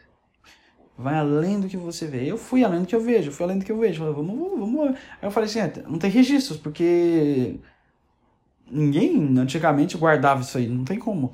Vai 0.97 1.17
além 1.17 1.59
do 1.61 1.69
que 1.69 1.77
você 1.77 2.07
vê. 2.07 2.31
Eu 2.31 2.39
fui 2.39 2.63
além 2.63 2.83
do 2.83 2.87
que 2.87 2.95
eu 2.95 3.01
vejo, 3.01 3.33
fui 3.33 3.45
além 3.45 3.59
do 3.59 3.65
que 3.65 3.73
eu 3.73 3.79
vejo. 3.79 3.99
Falei, 3.99 4.15
vamos, 4.15 4.39
vamos, 4.39 4.61
vamos. 4.61 4.89
Aí 4.91 4.97
eu 5.23 5.31
falei 5.31 5.49
assim, 5.49 5.61
ah, 5.61 5.73
não 5.89 5.99
tem 5.99 6.11
registros, 6.11 6.59
porque 6.59 7.59
ninguém 8.71 9.39
antigamente 9.39 9.97
guardava 9.97 10.43
isso 10.43 10.57
aí, 10.59 10.69
não 10.69 10.85
tem 10.85 10.99
como. 10.99 11.33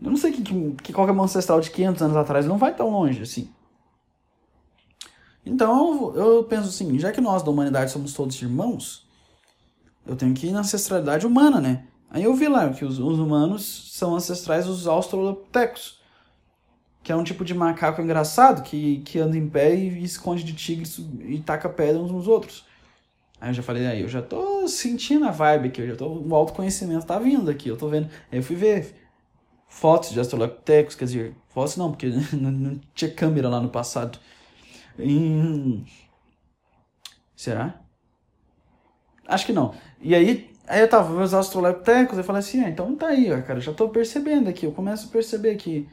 Eu 0.00 0.10
não 0.10 0.16
sei 0.16 0.32
que, 0.32 0.42
que, 0.42 0.92
que 0.92 1.00
é 1.00 1.02
uma 1.02 1.24
ancestral 1.24 1.60
de 1.60 1.70
500 1.70 2.02
anos 2.02 2.16
atrás, 2.16 2.46
não 2.46 2.58
vai 2.58 2.74
tão 2.74 2.90
longe 2.90 3.22
assim. 3.22 3.50
Então 5.44 6.14
eu 6.14 6.44
penso 6.44 6.68
assim, 6.68 6.98
já 6.98 7.10
que 7.12 7.20
nós 7.20 7.42
da 7.42 7.50
humanidade 7.50 7.90
somos 7.90 8.12
todos 8.12 8.40
irmãos, 8.40 9.06
eu 10.06 10.16
tenho 10.16 10.34
que 10.34 10.46
ir 10.46 10.52
na 10.52 10.60
ancestralidade 10.60 11.26
humana, 11.26 11.60
né? 11.60 11.84
Aí 12.10 12.24
eu 12.24 12.34
vi 12.34 12.48
lá 12.48 12.68
que 12.70 12.84
os, 12.84 12.98
os 12.98 13.18
humanos 13.18 13.90
são 13.92 14.14
ancestrais 14.14 14.66
dos 14.66 14.86
australopithecus, 14.86 16.00
que 17.02 17.10
é 17.10 17.16
um 17.16 17.24
tipo 17.24 17.44
de 17.44 17.54
macaco 17.54 18.00
engraçado 18.00 18.62
que, 18.62 18.98
que 18.98 19.18
anda 19.18 19.36
em 19.36 19.48
pé 19.48 19.74
e, 19.74 19.88
e 19.88 20.04
esconde 20.04 20.44
de 20.44 20.52
tigres 20.52 20.98
e 21.20 21.40
taca 21.40 21.68
pedra 21.68 22.00
uns 22.00 22.12
nos 22.12 22.28
outros. 22.28 22.64
Aí 23.40 23.50
eu 23.50 23.54
já 23.54 23.62
falei, 23.62 23.86
aí 23.86 24.02
eu 24.02 24.08
já 24.08 24.22
tô 24.22 24.68
sentindo 24.68 25.24
a 25.24 25.32
vibe 25.32 25.68
aqui, 25.68 25.80
eu 25.80 25.88
já 25.88 25.96
tô, 25.96 26.06
o 26.06 26.34
autoconhecimento 26.34 27.06
tá 27.06 27.18
vindo 27.18 27.50
aqui, 27.50 27.68
eu 27.68 27.76
tô 27.76 27.88
vendo. 27.88 28.08
Aí 28.30 28.38
eu 28.38 28.42
fui 28.42 28.54
ver 28.54 29.01
fotos 29.72 30.10
de 30.10 30.18
Australopithecus, 30.18 30.94
quer 30.94 31.06
dizer, 31.06 31.36
fotos 31.48 31.76
não, 31.76 31.90
porque 31.90 32.06
não 32.36 32.78
tinha 32.94 33.10
câmera 33.10 33.48
lá 33.48 33.60
no 33.60 33.70
passado. 33.70 34.18
Será? 37.34 37.80
Acho 39.26 39.46
que 39.46 39.52
não. 39.52 39.74
E 40.00 40.14
aí, 40.14 40.54
aí 40.68 40.80
eu 40.80 40.88
tava 40.88 41.12
vendo 41.12 41.24
os 41.24 41.34
Australopithecus 41.34 42.18
e 42.18 42.22
falei 42.22 42.40
assim, 42.40 42.62
ah, 42.62 42.68
então 42.68 42.94
tá 42.94 43.08
aí, 43.08 43.32
ó, 43.32 43.40
cara, 43.42 43.60
já 43.60 43.72
tô 43.72 43.88
percebendo 43.88 44.48
aqui, 44.48 44.66
eu 44.66 44.72
começo 44.72 45.08
a 45.08 45.10
perceber 45.10 45.56
que 45.56 45.88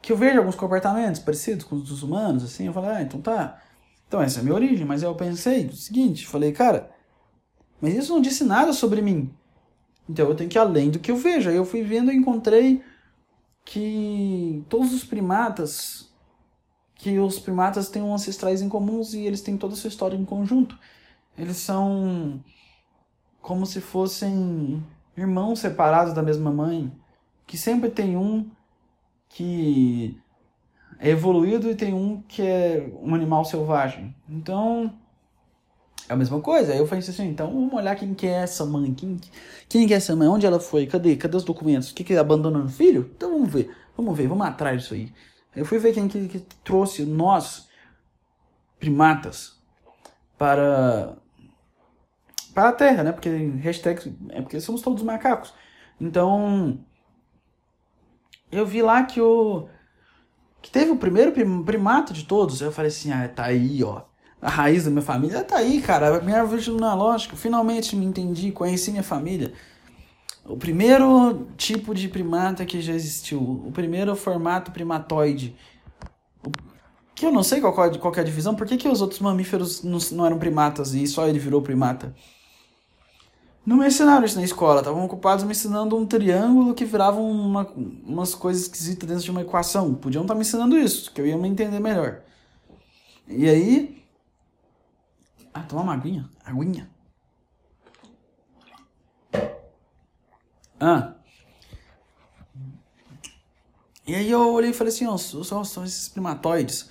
que 0.00 0.12
eu 0.12 0.18
vejo 0.18 0.38
alguns 0.38 0.54
comportamentos 0.54 1.18
parecidos 1.18 1.64
com 1.64 1.76
os 1.76 1.84
dos 1.84 2.02
humanos, 2.02 2.44
assim, 2.44 2.66
eu 2.66 2.74
falei, 2.74 2.90
ah, 2.90 3.02
então 3.02 3.22
tá. 3.22 3.58
Então 4.06 4.20
essa 4.20 4.38
é 4.38 4.40
a 4.40 4.44
minha 4.44 4.54
origem, 4.54 4.84
mas 4.84 5.02
eu 5.02 5.14
pensei 5.14 5.66
o 5.66 5.72
seguinte, 5.72 6.26
falei, 6.26 6.52
cara, 6.52 6.90
mas 7.80 7.94
isso 7.94 8.12
não 8.12 8.20
disse 8.20 8.44
nada 8.44 8.72
sobre 8.74 9.00
mim. 9.00 9.34
Então 10.08 10.28
eu 10.28 10.34
tenho 10.34 10.50
que 10.50 10.58
ir 10.58 10.60
além 10.60 10.90
do 10.90 10.98
que 10.98 11.10
eu 11.10 11.16
vejo. 11.16 11.50
Aí 11.50 11.56
eu 11.56 11.64
fui 11.64 11.82
vendo 11.82 12.12
e 12.12 12.16
encontrei 12.16 12.82
que 13.64 14.62
todos 14.68 14.92
os 14.92 15.04
primatas, 15.04 16.12
que 16.94 17.18
os 17.18 17.38
primatas 17.38 17.88
têm 17.88 18.02
ancestrais 18.02 18.60
em 18.60 18.68
comuns 18.68 19.14
e 19.14 19.20
eles 19.20 19.40
têm 19.40 19.56
toda 19.56 19.74
a 19.74 19.76
sua 19.76 19.88
história 19.88 20.16
em 20.16 20.24
conjunto. 20.24 20.78
Eles 21.36 21.56
são 21.56 22.42
como 23.40 23.66
se 23.66 23.80
fossem 23.80 24.82
irmãos 25.16 25.60
separados 25.60 26.12
da 26.12 26.22
mesma 26.22 26.50
mãe, 26.50 26.92
que 27.46 27.56
sempre 27.56 27.90
tem 27.90 28.16
um 28.16 28.50
que 29.28 30.18
é 30.98 31.10
evoluído 31.10 31.70
e 31.70 31.74
tem 31.74 31.92
um 31.92 32.22
que 32.22 32.42
é 32.42 32.90
um 33.02 33.14
animal 33.14 33.44
selvagem. 33.44 34.14
Então, 34.28 34.94
é 36.08 36.12
a 36.12 36.16
mesma 36.16 36.40
coisa. 36.40 36.72
Aí 36.72 36.78
eu 36.78 36.86
falei 36.86 37.00
assim, 37.00 37.28
então 37.28 37.52
vamos 37.52 37.72
olhar 37.72 37.94
quem 37.96 38.14
que 38.14 38.26
é 38.26 38.42
essa 38.42 38.64
mãe. 38.64 38.92
Quem, 38.94 39.20
quem 39.68 39.86
que 39.86 39.94
é 39.94 39.96
essa 39.96 40.14
mãe? 40.14 40.28
Onde 40.28 40.46
ela 40.46 40.60
foi? 40.60 40.86
Cadê? 40.86 41.16
Cadê 41.16 41.36
os 41.36 41.44
documentos? 41.44 41.90
O 41.90 41.94
que 41.94 42.04
que 42.04 42.14
é 42.14 42.18
abandonando 42.18 42.66
o 42.66 42.70
filho? 42.70 43.10
Então 43.16 43.30
vamos 43.30 43.50
ver. 43.50 43.74
Vamos 43.96 44.16
ver, 44.16 44.28
vamos 44.28 44.46
atrás 44.46 44.82
disso 44.82 44.94
aí. 44.94 45.12
Eu 45.54 45.64
fui 45.64 45.78
ver 45.78 45.94
quem 45.94 46.08
que, 46.08 46.28
que 46.28 46.40
trouxe 46.64 47.04
nós, 47.04 47.68
primatas, 48.78 49.56
para 50.36 51.16
para 52.52 52.68
a 52.68 52.72
Terra, 52.72 53.02
né? 53.02 53.12
Porque 53.12 53.28
hashtag 53.28 54.16
é 54.30 54.40
porque 54.40 54.60
somos 54.60 54.80
todos 54.80 55.02
macacos. 55.02 55.52
Então, 56.00 56.78
eu 58.50 58.64
vi 58.64 58.80
lá 58.82 59.02
que 59.04 59.20
o 59.20 59.68
que 60.62 60.70
teve 60.70 60.90
o 60.90 60.96
primeiro 60.96 61.32
primato 61.64 62.12
de 62.12 62.24
todos. 62.24 62.60
Eu 62.60 62.72
falei 62.72 62.88
assim, 62.88 63.12
ah, 63.12 63.28
tá 63.28 63.44
aí, 63.44 63.82
ó. 63.84 64.02
A 64.44 64.50
raiz 64.50 64.84
da 64.84 64.90
minha 64.90 65.00
família 65.00 65.42
tá 65.42 65.56
aí, 65.56 65.80
cara. 65.80 66.20
Minha 66.20 66.42
árvore 66.42 66.60
genealógica. 66.60 67.34
Finalmente 67.34 67.96
me 67.96 68.04
entendi, 68.04 68.52
conheci 68.52 68.90
minha 68.90 69.02
família. 69.02 69.54
O 70.44 70.54
primeiro 70.54 71.48
tipo 71.56 71.94
de 71.94 72.08
primata 72.08 72.66
que 72.66 72.82
já 72.82 72.92
existiu. 72.92 73.40
O 73.40 73.72
primeiro 73.72 74.14
formato 74.14 74.70
primatoide. 74.70 75.56
Que 77.14 77.24
eu 77.24 77.32
não 77.32 77.42
sei 77.42 77.58
qual, 77.58 77.72
qual 77.72 78.14
é 78.14 78.20
a 78.20 78.22
divisão. 78.22 78.54
Por 78.54 78.66
que, 78.66 78.76
que 78.76 78.86
os 78.86 79.00
outros 79.00 79.18
mamíferos 79.20 79.82
não, 79.82 79.96
não 80.12 80.26
eram 80.26 80.38
primatas 80.38 80.92
e 80.92 81.06
só 81.06 81.26
ele 81.26 81.38
virou 81.38 81.62
primata? 81.62 82.14
Não 83.64 83.78
me 83.78 83.86
ensinaram 83.86 84.26
isso 84.26 84.36
na 84.36 84.44
escola, 84.44 84.80
estavam 84.80 85.06
ocupados 85.06 85.42
me 85.42 85.52
ensinando 85.52 85.96
um 85.96 86.04
triângulo 86.04 86.74
que 86.74 86.84
virava 86.84 87.18
uma, 87.18 87.66
umas 88.06 88.34
coisas 88.34 88.64
esquisitas 88.64 89.08
dentro 89.08 89.24
de 89.24 89.30
uma 89.30 89.40
equação. 89.40 89.94
Podiam 89.94 90.20
estar 90.20 90.34
me 90.34 90.42
ensinando 90.42 90.76
isso, 90.76 91.10
que 91.10 91.18
eu 91.18 91.26
ia 91.26 91.38
me 91.38 91.48
entender 91.48 91.80
melhor. 91.80 92.20
E 93.26 93.48
aí. 93.48 94.03
Ah, 95.54 95.62
toma 95.62 95.82
uma 95.82 95.94
aguinha. 95.94 96.28
Aguinha. 96.44 96.90
Ah. 100.80 101.14
E 104.06 104.14
aí 104.14 104.30
eu 104.30 104.52
olhei 104.52 104.70
e 104.70 104.74
falei 104.74 104.92
assim, 104.92 105.06
ó, 105.06 105.16
são, 105.16 105.64
são 105.64 105.84
esses 105.84 106.08
primatóides. 106.08 106.90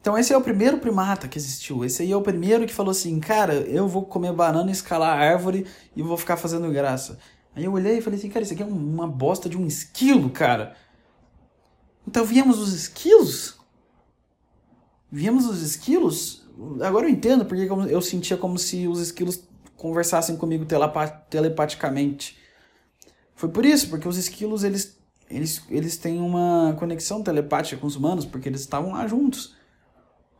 Então 0.00 0.18
esse 0.18 0.32
é 0.32 0.36
o 0.36 0.42
primeiro 0.42 0.78
primata 0.78 1.26
que 1.26 1.38
existiu. 1.38 1.84
Esse 1.84 2.02
aí 2.02 2.12
é 2.12 2.16
o 2.16 2.22
primeiro 2.22 2.66
que 2.66 2.74
falou 2.74 2.90
assim, 2.90 3.18
cara, 3.18 3.54
eu 3.54 3.88
vou 3.88 4.04
comer 4.04 4.32
banana, 4.34 4.70
escalar 4.70 5.18
árvore 5.18 5.66
e 5.96 6.02
vou 6.02 6.16
ficar 6.18 6.36
fazendo 6.36 6.70
graça. 6.70 7.18
Aí 7.56 7.64
eu 7.64 7.72
olhei 7.72 7.98
e 7.98 8.02
falei 8.02 8.18
assim, 8.18 8.28
cara, 8.28 8.44
isso 8.44 8.52
aqui 8.52 8.62
é 8.62 8.66
uma 8.66 9.08
bosta 9.08 9.48
de 9.48 9.56
um 9.56 9.66
esquilo, 9.66 10.28
cara. 10.28 10.76
Então 12.06 12.24
viemos 12.24 12.58
os 12.58 12.72
esquilos? 12.74 13.58
Viemos 15.10 15.46
os 15.46 15.62
esquilos? 15.62 16.43
Agora 16.82 17.06
eu 17.06 17.10
entendo 17.10 17.44
porque 17.44 17.68
eu 17.90 18.00
sentia 18.00 18.36
como 18.36 18.58
se 18.58 18.86
os 18.86 19.00
esquilos 19.00 19.42
conversassem 19.76 20.36
comigo 20.36 20.64
telepaticamente. 21.28 22.38
Foi 23.34 23.48
por 23.48 23.66
isso, 23.66 23.88
porque 23.90 24.08
os 24.08 24.16
esquilos 24.16 24.62
eles, 24.62 24.98
eles, 25.28 25.62
eles 25.68 25.96
têm 25.96 26.20
uma 26.20 26.74
conexão 26.78 27.22
telepática 27.22 27.80
com 27.80 27.86
os 27.86 27.96
humanos, 27.96 28.24
porque 28.24 28.48
eles 28.48 28.60
estavam 28.60 28.92
lá 28.92 29.06
juntos. 29.06 29.56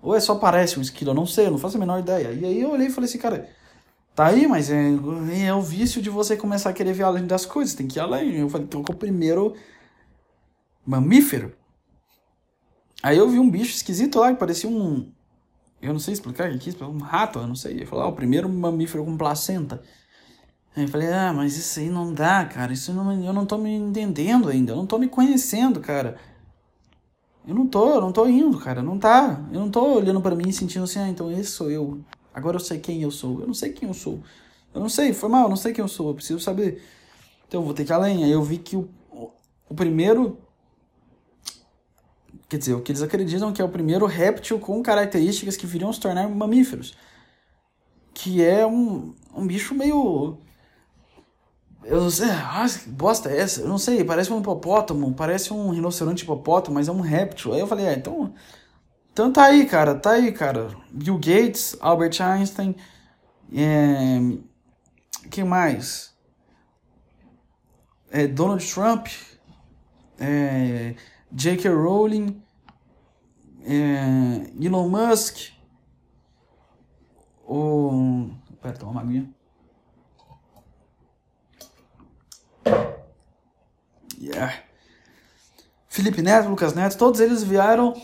Ou 0.01 0.15
é 0.15 0.21
só 0.21 0.37
parece 0.37 0.79
um 0.79 0.83
esquilo, 0.83 1.11
eu 1.11 1.15
não 1.15 1.27
sei, 1.27 1.47
eu 1.47 1.51
não 1.51 1.59
faço 1.59 1.77
a 1.77 1.81
menor 1.81 1.99
ideia. 1.99 2.33
E 2.33 2.45
aí 2.45 2.61
eu 2.61 2.71
olhei 2.71 2.89
e 2.89 2.91
falei 2.91 3.09
assim, 3.09 3.19
cara, 3.19 3.49
tá 4.15 4.27
aí, 4.27 4.47
mas 4.47 4.71
é, 4.71 4.93
é 5.47 5.55
o 5.55 5.63
vício 5.63 6.01
de 6.01 6.11
você 6.11 6.37
começar 6.37 6.71
a 6.71 6.75
querer 6.75 6.93
ver 6.93 7.05
além 7.05 7.27
das 7.27 7.45
coisas, 7.47 7.75
tem 7.75 7.89
que 7.89 7.99
ir 7.99 8.03
além. 8.03 8.37
Eu 8.37 8.49
falei, 8.49 8.69
o 8.73 8.95
primeiro 8.95 9.55
mamífero. 10.87 11.55
Aí 13.03 13.19
eu 13.19 13.29
vi 13.29 13.39
um 13.39 13.51
bicho 13.51 13.75
esquisito 13.75 14.19
lá 14.19 14.33
que 14.33 14.39
parecia 14.39 14.69
um. 14.69 15.11
Eu 15.85 15.93
não 15.93 16.01
sei 16.01 16.15
explicar 16.15 16.57
que 16.59 16.71
é 16.71 16.85
um 16.87 16.99
rato, 16.99 17.39
eu 17.39 17.47
não 17.47 17.55
sei. 17.55 17.83
Eu 17.83 17.87
falei, 17.87 18.05
ah, 18.05 18.09
o 18.09 18.13
primeiro 18.13 18.49
mamífero 18.49 19.05
com 19.05 19.17
placenta. 19.17 19.83
Aí 20.77 20.85
eu 20.85 20.89
falei, 20.89 21.13
ah, 21.13 21.33
mas 21.33 21.57
isso 21.57 21.79
aí 21.79 21.89
não 21.89 22.13
dá, 22.13 22.45
cara. 22.47 22.73
Isso 22.73 22.93
não, 22.93 23.13
eu 23.25 23.33
não 23.33 23.47
tô 23.47 23.59
me 23.59 23.75
entendendo 23.75 24.49
ainda. 24.49 24.73
Eu 24.73 24.77
não 24.77 24.87
tô 24.87 24.99
me 24.99 25.09
conhecendo, 25.09 25.81
cara. 25.81 26.17
Eu 27.47 27.55
não 27.55 27.67
tô, 27.67 27.95
eu 27.95 28.01
não 28.01 28.13
tô 28.13 28.27
indo, 28.27 28.59
cara. 28.59 28.83
Não 28.83 28.99
tá. 28.99 29.47
Eu 29.53 29.61
não 29.61 29.71
tô 29.71 29.95
olhando 29.95 30.21
para 30.21 30.35
mim 30.35 30.49
e 30.49 30.53
sentindo 30.53 30.85
assim, 30.85 30.99
ah, 30.99 31.09
então 31.09 31.31
esse 31.31 31.51
sou 31.51 31.71
eu. 31.71 32.01
Agora 32.33 32.57
eu 32.57 32.61
sei 32.61 32.79
quem 32.81 33.03
eu 33.03 33.11
sou. 33.11 33.41
Eu 33.41 33.47
não 33.47 33.55
sei 33.55 33.73
quem 33.73 33.87
eu 33.89 33.95
sou. 33.95 34.21
Eu 34.75 34.81
não 34.81 34.89
sei, 34.89 35.13
foi 35.13 35.29
mal, 35.29 35.45
eu 35.45 35.49
não 35.51 35.57
sei 35.57 35.73
quem 35.73 35.83
eu 35.83 35.89
sou. 35.89 36.09
Eu 36.09 36.15
preciso 36.15 36.41
saber. 36.41 36.83
Então 37.47 37.61
eu 37.61 37.65
vou 37.65 37.75
ter 37.75 37.85
que 37.85 37.93
ir 37.93 37.95
além. 37.95 38.25
Aí 38.25 38.31
eu 38.33 38.43
vi 38.43 38.59
que 38.59 38.77
o, 38.77 38.89
o 39.69 39.75
primeiro. 39.75 40.39
Quer 42.49 42.59
dizer, 42.59 42.75
o 42.75 42.81
que 42.81 42.93
eles 42.93 43.03
acreditam 43.03 43.53
que 43.53 43.63
é 43.63 43.65
o 43.65 43.69
primeiro 43.69 44.07
réptil 44.07 44.59
com 44.59 44.83
características 44.83 45.57
que 45.57 45.67
viriam 45.67 45.93
se 45.93 46.01
tornar 46.01 46.29
mamíferos. 46.29 46.95
Que 48.13 48.45
é 48.45 48.67
um, 48.67 49.15
um 49.35 49.47
bicho 49.47 49.75
meio 49.75 50.39
eu 51.85 52.01
não 52.01 52.11
sei, 52.11 52.31
ah, 52.31 52.67
bosta 52.87 53.31
é 53.31 53.41
essa? 53.41 53.61
Eu 53.61 53.69
não 53.69 53.77
sei, 53.79 54.03
parece 54.05 54.33
um 54.33 54.41
hipopótamo, 54.41 55.13
parece 55.15 55.53
um 55.53 55.71
rinoceronte 55.71 56.25
hipopótamo, 56.25 56.75
mas 56.77 56.89
é 56.89 56.93
um 56.93 57.01
réptil. 57.01 57.53
Aí 57.53 57.61
eu 57.61 57.67
falei, 57.67 57.87
ah, 57.89 57.93
então. 57.93 58.33
Então 59.13 59.33
tá 59.33 59.45
aí, 59.45 59.67
cara, 59.67 59.95
tá 59.95 60.13
aí, 60.13 60.33
cara. 60.33 60.69
Bill 60.91 61.17
Gates, 61.17 61.77
Albert 61.81 62.21
Einstein, 62.21 62.75
é, 63.55 64.19
que 65.31 65.45
mais? 65.45 66.13
É, 68.11 68.27
Donald 68.27 68.65
Trump, 68.73 69.09
é, 70.19 70.95
J.K. 71.35 71.69
Rowling, 71.69 72.41
é, 73.65 74.65
Elon 74.65 74.89
Musk, 74.89 75.51
o. 77.45 78.31
Pera, 78.63 78.79
toma 78.79 78.93
uma 78.93 79.01
aguinha. 79.01 79.29
Yeah. 84.19 84.55
Felipe 85.89 86.23
Neto, 86.23 86.49
Lucas 86.49 86.73
Neto, 86.73 86.97
todos 86.97 87.21
eles 87.21 87.43
vieram 87.43 88.01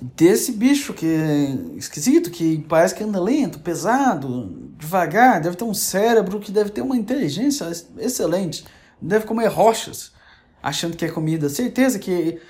desse 0.00 0.52
bicho 0.52 0.94
que 0.94 1.06
é 1.06 1.76
esquisito, 1.76 2.30
que 2.30 2.58
parece 2.68 2.94
que 2.94 3.02
anda 3.02 3.20
lento, 3.20 3.58
pesado, 3.58 4.72
devagar, 4.78 5.40
deve 5.40 5.56
ter 5.56 5.64
um 5.64 5.74
cérebro 5.74 6.38
que 6.38 6.52
deve 6.52 6.70
ter 6.70 6.80
uma 6.80 6.96
inteligência 6.96 7.68
excelente, 7.98 8.64
deve 9.02 9.26
comer 9.26 9.48
rochas, 9.48 10.12
achando 10.62 10.96
que 10.96 11.04
é 11.04 11.08
comida. 11.08 11.48
Certeza 11.48 11.98
que 11.98 12.40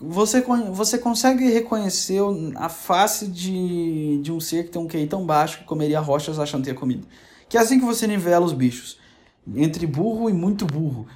você, 0.00 0.40
você 0.72 0.98
consegue 0.98 1.50
reconhecer 1.50 2.20
a 2.56 2.68
face 2.68 3.26
de, 3.26 4.20
de 4.22 4.30
um 4.30 4.40
ser 4.40 4.64
que 4.64 4.70
tem 4.70 4.80
um 4.80 4.86
QI 4.86 5.06
tão 5.06 5.26
baixo 5.26 5.58
que 5.58 5.64
comeria 5.64 6.00
rochas 6.00 6.38
achando 6.38 6.64
que 6.64 6.70
é 6.70 6.74
comida. 6.74 7.06
Que 7.48 7.56
é 7.56 7.60
assim 7.60 7.78
que 7.78 7.84
você 7.84 8.06
nivela 8.06 8.44
os 8.44 8.52
bichos. 8.52 8.98
Entre 9.56 9.86
burro 9.86 10.30
e 10.30 10.32
muito 10.32 10.66
burro. 10.66 11.06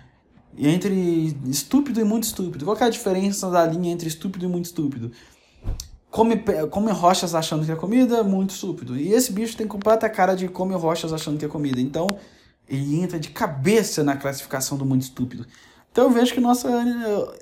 Entre 0.58 1.36
estúpido 1.46 2.00
e 2.00 2.04
muito 2.04 2.24
estúpido. 2.24 2.64
Qual 2.64 2.76
é 2.76 2.84
a 2.84 2.90
diferença 2.90 3.50
da 3.50 3.64
linha 3.64 3.92
entre 3.92 4.08
estúpido 4.08 4.44
e 4.44 4.48
muito 4.48 4.66
estúpido? 4.66 5.12
Come, 6.10 6.42
come 6.70 6.90
rochas 6.90 7.34
achando 7.34 7.64
que 7.64 7.72
é 7.72 7.76
comida, 7.76 8.22
muito 8.22 8.50
estúpido. 8.50 8.96
E 8.98 9.12
esse 9.12 9.32
bicho 9.32 9.56
tem 9.56 9.66
completa 9.66 10.08
cara 10.10 10.34
de 10.34 10.48
come 10.48 10.74
rochas 10.74 11.12
achando 11.12 11.38
que 11.38 11.44
é 11.44 11.48
comida. 11.48 11.80
Então, 11.80 12.06
ele 12.68 13.00
entra 13.00 13.18
de 13.18 13.30
cabeça 13.30 14.02
na 14.02 14.16
classificação 14.16 14.76
do 14.76 14.84
muito 14.84 15.02
estúpido. 15.02 15.46
Então 15.92 16.04
eu 16.04 16.10
vejo 16.10 16.32
que 16.32 16.40
nossa 16.40 16.68
eh, 16.68 17.38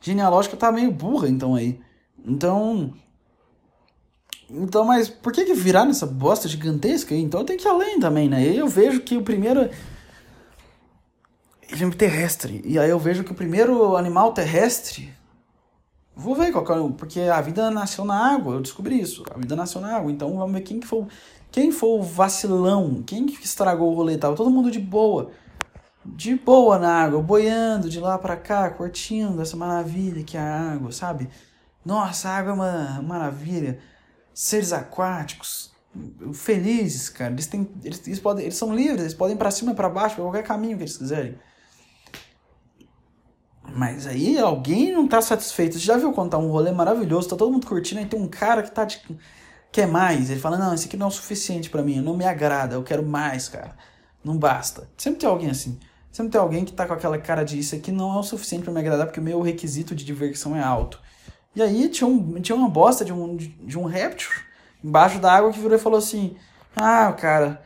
genealógica 0.00 0.56
tá 0.56 0.70
meio 0.72 0.90
burra, 0.90 1.28
então 1.28 1.54
aí. 1.54 1.80
Então. 2.24 2.92
Então, 4.50 4.84
mas 4.84 5.08
por 5.08 5.32
que, 5.32 5.44
que 5.46 5.54
virar 5.54 5.86
nessa 5.86 6.04
bosta 6.04 6.46
gigantesca? 6.46 7.14
Então 7.14 7.44
tem 7.44 7.56
que 7.56 7.66
ir 7.66 7.70
além 7.70 7.98
também, 7.98 8.28
né? 8.28 8.44
Eu 8.44 8.68
vejo 8.68 9.00
que 9.00 9.16
o 9.16 9.22
primeiro 9.22 9.70
filme 11.68 11.94
terrestre. 11.94 12.60
E 12.64 12.78
aí 12.78 12.90
eu 12.90 12.98
vejo 12.98 13.24
que 13.24 13.32
o 13.32 13.34
primeiro 13.34 13.96
animal 13.96 14.32
terrestre. 14.32 15.10
Vou 16.14 16.34
ver 16.34 16.52
qual 16.52 16.64
é, 16.64 16.92
porque 16.92 17.20
a 17.20 17.40
vida 17.40 17.70
nasceu 17.70 18.04
na 18.04 18.34
água, 18.34 18.54
eu 18.56 18.60
descobri 18.60 19.00
isso. 19.00 19.24
A 19.34 19.38
vida 19.38 19.56
nasceu 19.56 19.80
na 19.80 19.96
água. 19.96 20.10
Então 20.10 20.36
vamos 20.36 20.52
ver 20.52 20.60
quem 20.60 20.80
que 20.80 20.86
foi, 20.86 21.06
quem 21.50 21.72
foi 21.72 21.88
o 21.88 22.02
vacilão, 22.02 23.02
quem 23.06 23.24
que 23.24 23.42
estragou 23.42 23.90
o 23.90 23.94
rolê. 23.94 24.18
Tava 24.18 24.36
todo 24.36 24.50
mundo 24.50 24.70
de 24.70 24.78
boa. 24.78 25.30
De 26.04 26.34
boa 26.34 26.78
na 26.78 27.04
água, 27.04 27.22
boiando 27.22 27.88
de 27.88 28.00
lá 28.00 28.18
para 28.18 28.36
cá, 28.36 28.68
curtindo 28.70 29.40
essa 29.40 29.56
maravilha 29.56 30.24
que 30.24 30.36
é 30.36 30.40
a 30.40 30.72
água, 30.72 30.90
sabe? 30.90 31.28
Nossa, 31.84 32.28
a 32.28 32.36
água 32.36 32.50
é 32.50 32.54
uma 32.54 33.02
maravilha. 33.02 33.78
Seres 34.34 34.72
aquáticos, 34.72 35.72
felizes, 36.34 37.08
cara. 37.08 37.32
Eles, 37.32 37.46
têm, 37.46 37.70
eles, 37.84 38.06
eles, 38.06 38.18
podem, 38.18 38.44
eles 38.44 38.56
são 38.56 38.74
livres, 38.74 39.02
eles 39.02 39.14
podem 39.14 39.36
ir 39.36 39.38
pra 39.38 39.50
cima 39.50 39.74
pra 39.74 39.88
baixo, 39.88 40.16
pra 40.16 40.24
qualquer 40.24 40.42
caminho 40.42 40.76
que 40.76 40.82
eles 40.82 40.96
quiserem. 40.96 41.38
Mas 43.74 44.06
aí 44.06 44.38
alguém 44.38 44.92
não 44.92 45.06
tá 45.06 45.20
satisfeito. 45.22 45.74
Você 45.74 45.80
já 45.80 45.96
viu 45.96 46.12
contar 46.12 46.38
um 46.38 46.50
rolê 46.50 46.72
maravilhoso, 46.72 47.28
tá 47.28 47.36
todo 47.36 47.52
mundo 47.52 47.66
curtindo, 47.66 48.00
aí 48.00 48.06
tem 48.06 48.20
um 48.20 48.28
cara 48.28 48.62
que 48.62 48.70
tá 48.70 48.84
de... 48.84 49.00
quer 49.70 49.86
mais. 49.86 50.30
Ele 50.30 50.40
fala: 50.40 50.58
"Não, 50.58 50.74
esse 50.74 50.88
aqui 50.88 50.96
não 50.96 51.06
é 51.06 51.08
o 51.08 51.12
suficiente 51.12 51.70
para 51.70 51.82
mim, 51.82 52.00
não 52.00 52.16
me 52.16 52.24
agrada, 52.24 52.74
eu 52.74 52.82
quero 52.82 53.02
mais, 53.04 53.48
cara. 53.48 53.76
Não 54.24 54.36
basta". 54.36 54.88
Sempre 54.96 55.20
tem 55.20 55.28
alguém 55.28 55.50
assim. 55.50 55.78
Sempre 56.12 56.32
tem 56.32 56.40
alguém 56.40 56.64
que 56.64 56.72
tá 56.72 56.86
com 56.86 56.92
aquela 56.92 57.16
cara 57.16 57.42
de 57.42 57.58
isso 57.58 57.74
aqui 57.74 57.90
não 57.90 58.14
é 58.14 58.18
o 58.18 58.22
suficiente 58.22 58.64
para 58.64 58.72
me 58.72 58.78
agradar 58.78 59.06
porque 59.06 59.18
o 59.18 59.22
meu 59.22 59.40
requisito 59.40 59.94
de 59.94 60.04
diversão 60.04 60.54
é 60.54 60.62
alto. 60.62 61.00
E 61.56 61.62
aí 61.62 61.88
tinha, 61.88 62.06
um, 62.06 62.40
tinha 62.40 62.54
uma 62.54 62.68
bosta 62.68 63.02
de 63.02 63.12
um, 63.12 63.36
de 63.36 63.78
um 63.78 63.84
réptil 63.84 64.30
embaixo 64.84 65.18
da 65.18 65.32
água 65.32 65.50
que 65.50 65.58
virou 65.58 65.76
e 65.76 65.80
falou 65.80 65.98
assim: 65.98 66.36
Ah, 66.76 67.10
cara, 67.12 67.62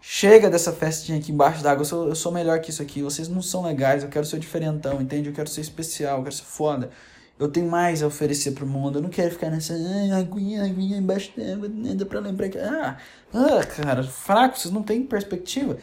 chega 0.00 0.48
dessa 0.48 0.72
festinha 0.72 1.18
aqui 1.18 1.32
embaixo 1.32 1.60
d'água, 1.62 1.82
eu 1.82 1.84
sou, 1.84 2.08
eu 2.08 2.14
sou 2.14 2.30
melhor 2.30 2.60
que 2.60 2.70
isso 2.70 2.82
aqui, 2.82 3.02
vocês 3.02 3.28
não 3.28 3.42
são 3.42 3.64
legais, 3.64 4.04
eu 4.04 4.08
quero 4.08 4.26
ser 4.26 4.38
diferentão, 4.38 5.00
entende? 5.02 5.28
Eu 5.28 5.34
quero 5.34 5.48
ser 5.48 5.60
especial, 5.60 6.18
eu 6.18 6.22
quero 6.24 6.34
ser 6.36 6.44
foda. 6.44 6.90
Eu 7.38 7.48
tenho 7.48 7.68
mais 7.68 8.02
a 8.02 8.06
oferecer 8.06 8.52
pro 8.52 8.66
mundo, 8.66 8.98
eu 8.98 9.02
não 9.02 9.10
quero 9.10 9.32
ficar 9.32 9.50
nessa 9.50 9.74
ah, 9.74 10.18
aguinha, 10.18 10.64
aguinha 10.64 10.98
embaixo 10.98 11.32
d'água, 11.36 11.68
dá 11.68 12.06
pra 12.06 12.20
lembrar 12.20 12.48
que. 12.48 12.58
Ah, 12.58 12.96
ah, 13.34 13.64
cara, 13.64 14.04
fraco, 14.04 14.56
vocês 14.58 14.72
não 14.72 14.82
têm 14.84 15.02
perspectiva. 15.04 15.78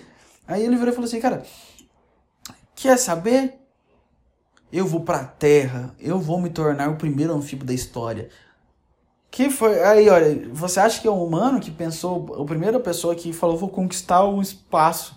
Aí 0.47 0.63
ele 0.63 0.75
virou 0.75 0.91
e 0.91 0.95
falou 0.95 1.07
assim, 1.07 1.19
cara, 1.19 1.43
quer 2.81 2.97
saber? 2.97 3.55
Eu 4.71 4.85
vou 4.85 5.01
pra 5.01 5.23
terra, 5.23 5.93
eu 5.99 6.19
vou 6.19 6.39
me 6.39 6.49
tornar 6.49 6.89
o 6.89 6.95
primeiro 6.95 7.33
anfíbio 7.33 7.65
da 7.65 7.73
história. 7.73 8.29
Que 9.31 9.49
foi. 9.49 9.83
Aí, 9.83 10.09
olha, 10.09 10.47
você 10.53 10.79
acha 10.79 11.01
que 11.01 11.07
é 11.07 11.11
um 11.11 11.23
humano 11.23 11.59
que 11.59 11.71
pensou. 11.71 12.41
A 12.41 12.45
primeira 12.45 12.79
pessoa 12.79 13.15
que 13.15 13.33
falou, 13.33 13.57
vou 13.57 13.69
conquistar 13.69 14.23
o 14.23 14.41
espaço. 14.41 15.15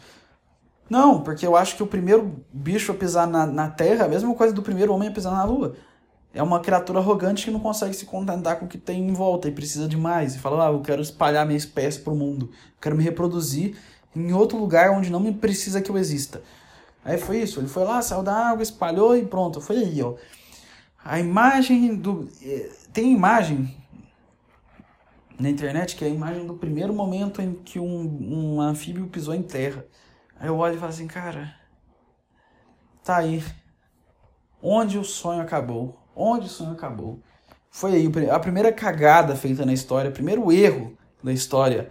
Não, 0.89 1.23
porque 1.23 1.47
eu 1.47 1.57
acho 1.57 1.77
que 1.77 1.83
o 1.83 1.87
primeiro 1.87 2.45
bicho 2.53 2.93
a 2.93 2.95
pisar 2.95 3.27
na, 3.27 3.47
na 3.47 3.69
Terra 3.71 4.05
é 4.05 4.07
a 4.07 4.11
mesma 4.11 4.35
coisa 4.35 4.53
do 4.53 4.63
primeiro 4.63 4.93
homem 4.93 5.09
a 5.09 5.13
pisar 5.13 5.33
na 5.33 5.45
Lua. 5.45 5.75
É 6.35 6.43
uma 6.43 6.61
criatura 6.61 6.99
arrogante 6.99 7.45
que 7.45 7.51
não 7.51 7.61
consegue 7.61 7.95
se 7.95 8.07
contentar 8.07 8.59
com 8.59 8.65
o 8.65 8.69
que 8.69 8.79
tem 8.79 9.07
em 9.07 9.13
volta 9.13 9.49
e 9.49 9.53
precisa 9.53 9.87
de 9.87 9.97
mais. 9.97 10.35
E 10.35 10.39
fala, 10.39 10.69
ah, 10.69 10.73
eu 10.73 10.81
quero 10.81 11.01
espalhar 11.01 11.47
minha 11.47 11.57
espécie 11.57 12.01
pro 12.01 12.15
mundo. 12.15 12.51
Eu 12.53 12.81
quero 12.81 12.97
me 12.97 13.05
reproduzir 13.05 13.77
em 14.15 14.33
outro 14.33 14.59
lugar 14.59 14.91
onde 14.91 15.11
não 15.11 15.21
me 15.21 15.33
precisa 15.33 15.81
que 15.81 15.91
eu 15.91 15.97
exista. 15.97 16.43
Aí 17.05 17.19
foi 17.19 17.39
isso. 17.41 17.61
Ele 17.61 17.69
foi 17.69 17.85
lá, 17.85 18.01
saiu 18.01 18.23
da 18.23 18.35
água, 18.35 18.63
espalhou 18.63 19.17
e 19.17 19.25
pronto. 19.25 19.61
Foi 19.61 19.77
aí, 19.77 20.03
ó. 20.03 20.15
A 21.05 21.19
imagem 21.19 21.97
do. 21.97 22.29
Eh, 22.41 22.71
tem 22.93 23.13
imagem 23.13 23.77
na 25.39 25.51
internet, 25.51 25.97
que 25.97 26.05
é 26.05 26.09
a 26.09 26.11
imagem 26.11 26.47
do 26.47 26.55
primeiro 26.55 26.95
momento 26.95 27.43
em 27.43 27.55
que 27.55 27.81
um, 27.81 28.55
um 28.57 28.61
anfíbio 28.61 29.09
pisou 29.09 29.35
em 29.35 29.43
terra. 29.43 29.85
Aí 30.39 30.49
eu 30.49 30.57
olho 30.57 30.77
e 30.77 30.79
falo 30.79 30.91
assim, 30.91 31.09
cara, 31.09 31.55
tá 33.03 33.17
aí. 33.17 33.43
Onde 34.63 34.99
o 34.99 35.05
sonho 35.05 35.43
acabou? 35.43 36.01
Onde 36.15 36.47
o 36.47 36.49
sonho 36.49 36.73
acabou? 36.73 37.21
Foi 37.71 37.95
aí 37.95 38.31
a 38.31 38.39
primeira 38.39 38.73
cagada 38.73 39.35
feita 39.35 39.67
na 39.67 39.73
história, 39.73 40.11
o 40.11 40.15
primeiro 40.15 40.53
erro 40.53 40.97
da 41.23 41.33
história. 41.33 41.91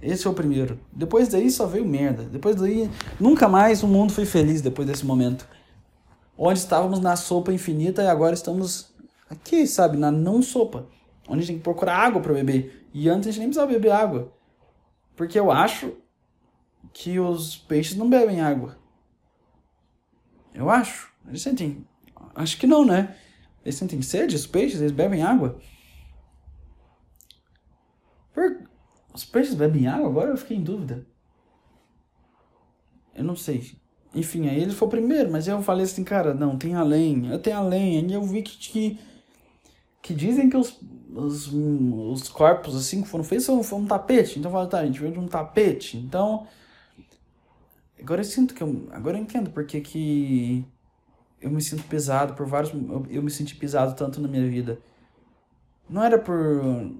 Esse 0.00 0.26
é 0.26 0.30
o 0.30 0.34
primeiro. 0.34 0.78
Depois 0.92 1.28
daí 1.28 1.50
só 1.50 1.66
veio 1.66 1.84
merda. 1.84 2.22
Depois 2.24 2.56
daí, 2.56 2.90
nunca 3.18 3.48
mais 3.48 3.82
o 3.82 3.88
mundo 3.88 4.12
foi 4.12 4.24
feliz 4.24 4.60
depois 4.60 4.86
desse 4.86 5.04
momento. 5.04 5.48
Onde 6.36 6.60
estávamos 6.60 7.00
na 7.00 7.16
sopa 7.16 7.52
infinita 7.52 8.02
e 8.02 8.06
agora 8.06 8.34
estamos 8.34 8.94
aqui, 9.28 9.66
sabe, 9.66 9.96
na 9.96 10.10
não 10.10 10.40
sopa. 10.40 10.86
Onde 11.28 11.38
a 11.38 11.40
gente 11.40 11.46
tem 11.48 11.56
que 11.58 11.64
procurar 11.64 11.96
água 11.96 12.22
para 12.22 12.32
beber. 12.32 12.86
E 12.94 13.08
antes 13.08 13.28
a 13.28 13.30
gente 13.30 13.40
nem 13.40 13.48
precisava 13.48 13.72
beber 13.72 13.90
água. 13.90 14.32
Porque 15.16 15.38
eu 15.38 15.50
acho 15.50 15.92
que 16.92 17.18
os 17.18 17.56
peixes 17.56 17.96
não 17.96 18.08
bebem 18.08 18.40
água. 18.40 18.78
Eu 20.54 20.70
acho. 20.70 21.12
Eles 21.26 21.42
sentem. 21.42 21.84
Acho 22.34 22.56
que 22.56 22.66
não, 22.66 22.84
né? 22.84 23.16
Eles 23.64 23.74
sentem 23.74 24.00
sede, 24.00 24.36
os 24.36 24.46
peixes, 24.46 24.80
eles 24.80 24.92
bebem 24.92 25.22
água. 25.22 25.58
Por... 28.32 28.67
Os 29.18 29.24
peixes 29.24 29.54
bebem 29.54 29.86
água? 29.86 30.08
Agora 30.08 30.30
eu 30.30 30.36
fiquei 30.36 30.56
em 30.56 30.62
dúvida. 30.62 31.04
Eu 33.14 33.24
não 33.24 33.36
sei. 33.36 33.72
Enfim, 34.14 34.48
aí 34.48 34.60
ele 34.60 34.72
foi 34.72 34.88
o 34.88 34.90
primeiro, 34.90 35.30
mas 35.30 35.46
eu 35.46 35.60
falei 35.62 35.84
assim, 35.84 36.04
cara, 36.04 36.32
não, 36.32 36.56
tem 36.56 36.74
além, 36.74 37.28
eu 37.30 37.38
tenho 37.38 37.56
além. 37.56 38.06
E 38.08 38.12
eu 38.12 38.22
vi 38.22 38.42
que, 38.42 38.56
que, 38.56 38.98
que 40.00 40.14
dizem 40.14 40.48
que 40.48 40.56
os 40.56 40.78
os, 41.14 41.52
os 41.52 42.28
corpos 42.28 42.76
assim 42.76 43.02
que 43.02 43.08
foram 43.08 43.24
feitos 43.24 43.46
foram, 43.46 43.62
foram 43.62 43.82
um 43.84 43.86
tapete. 43.86 44.38
Então 44.38 44.50
fala, 44.50 44.66
tá, 44.66 44.80
a 44.80 44.86
gente 44.86 45.00
veio 45.00 45.12
de 45.12 45.18
um 45.18 45.26
tapete. 45.26 45.96
Então. 45.96 46.46
Agora 48.00 48.20
eu 48.20 48.24
sinto 48.24 48.54
que 48.54 48.62
eu. 48.62 48.88
Agora 48.92 49.16
eu 49.16 49.22
entendo 49.22 49.50
porque 49.50 49.80
que 49.80 50.64
eu 51.40 51.50
me 51.50 51.60
sinto 51.60 51.82
pesado 51.84 52.34
por 52.34 52.46
vários. 52.46 52.72
Eu, 52.72 53.06
eu 53.10 53.22
me 53.22 53.30
senti 53.30 53.56
pesado 53.56 53.94
tanto 53.94 54.20
na 54.20 54.28
minha 54.28 54.48
vida. 54.48 54.78
Não 55.88 56.02
era 56.02 56.18
por. 56.18 56.92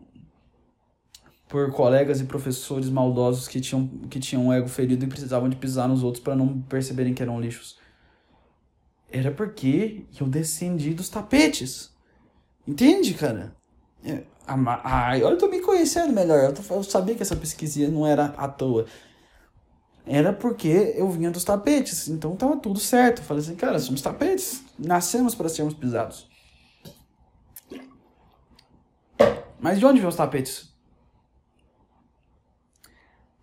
Por 1.48 1.72
colegas 1.72 2.20
e 2.20 2.24
professores 2.24 2.90
maldosos 2.90 3.48
que 3.48 3.60
tinham, 3.60 3.88
que 4.10 4.20
tinham 4.20 4.46
um 4.46 4.52
ego 4.52 4.68
ferido 4.68 5.04
e 5.04 5.08
precisavam 5.08 5.48
de 5.48 5.56
pisar 5.56 5.88
nos 5.88 6.02
outros 6.02 6.22
para 6.22 6.36
não 6.36 6.60
perceberem 6.62 7.14
que 7.14 7.22
eram 7.22 7.40
lixos. 7.40 7.78
Era 9.10 9.30
porque 9.30 10.04
eu 10.20 10.26
descendi 10.26 10.92
dos 10.92 11.08
tapetes. 11.08 11.90
Entende, 12.66 13.14
cara? 13.14 13.56
É, 14.04 14.22
ah, 14.46 15.18
eu 15.18 15.36
tô 15.38 15.48
me 15.48 15.60
conhecendo 15.60 16.12
melhor. 16.12 16.44
Eu, 16.44 16.52
tô, 16.52 16.74
eu 16.74 16.82
sabia 16.82 17.14
que 17.14 17.22
essa 17.22 17.36
pesquisa 17.36 17.88
não 17.88 18.06
era 18.06 18.26
à 18.36 18.46
toa. 18.46 18.86
Era 20.06 20.32
porque 20.32 20.94
eu 20.96 21.10
vinha 21.10 21.30
dos 21.30 21.44
tapetes. 21.44 22.08
Então 22.08 22.34
tava 22.36 22.56
tudo 22.56 22.78
certo. 22.78 23.18
Eu 23.18 23.24
falei 23.24 23.42
assim, 23.42 23.56
cara, 23.56 23.78
somos 23.78 24.00
tapetes. 24.00 24.62
Nascemos 24.78 25.34
para 25.34 25.48
sermos 25.48 25.74
pisados. 25.74 26.28
Mas 29.60 29.78
de 29.78 29.84
onde 29.84 30.00
vem 30.00 30.08
os 30.08 30.16
tapetes? 30.16 30.72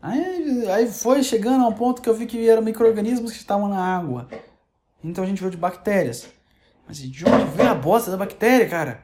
Aí, 0.06 0.70
aí 0.70 0.88
foi 0.88 1.24
chegando 1.24 1.66
a 1.66 1.68
um 1.68 1.74
ponto 1.74 2.00
que 2.00 2.08
eu 2.08 2.14
vi 2.14 2.28
que 2.28 2.48
eram 2.48 2.62
micro-organismos 2.62 3.32
que 3.32 3.40
estavam 3.40 3.68
na 3.68 3.80
água. 3.80 4.28
Então 5.04 5.24
a 5.24 5.28
gente 5.28 5.40
veio 5.40 5.50
de 5.50 5.58
bactérias. 5.58 6.28
Mas 6.88 7.00
de 7.00 7.26
onde 7.28 7.46
vem 7.46 7.66
a 7.66 7.74
bosta 7.74 8.12
da 8.12 8.18
bactéria, 8.18 8.70
cara? 8.70 9.04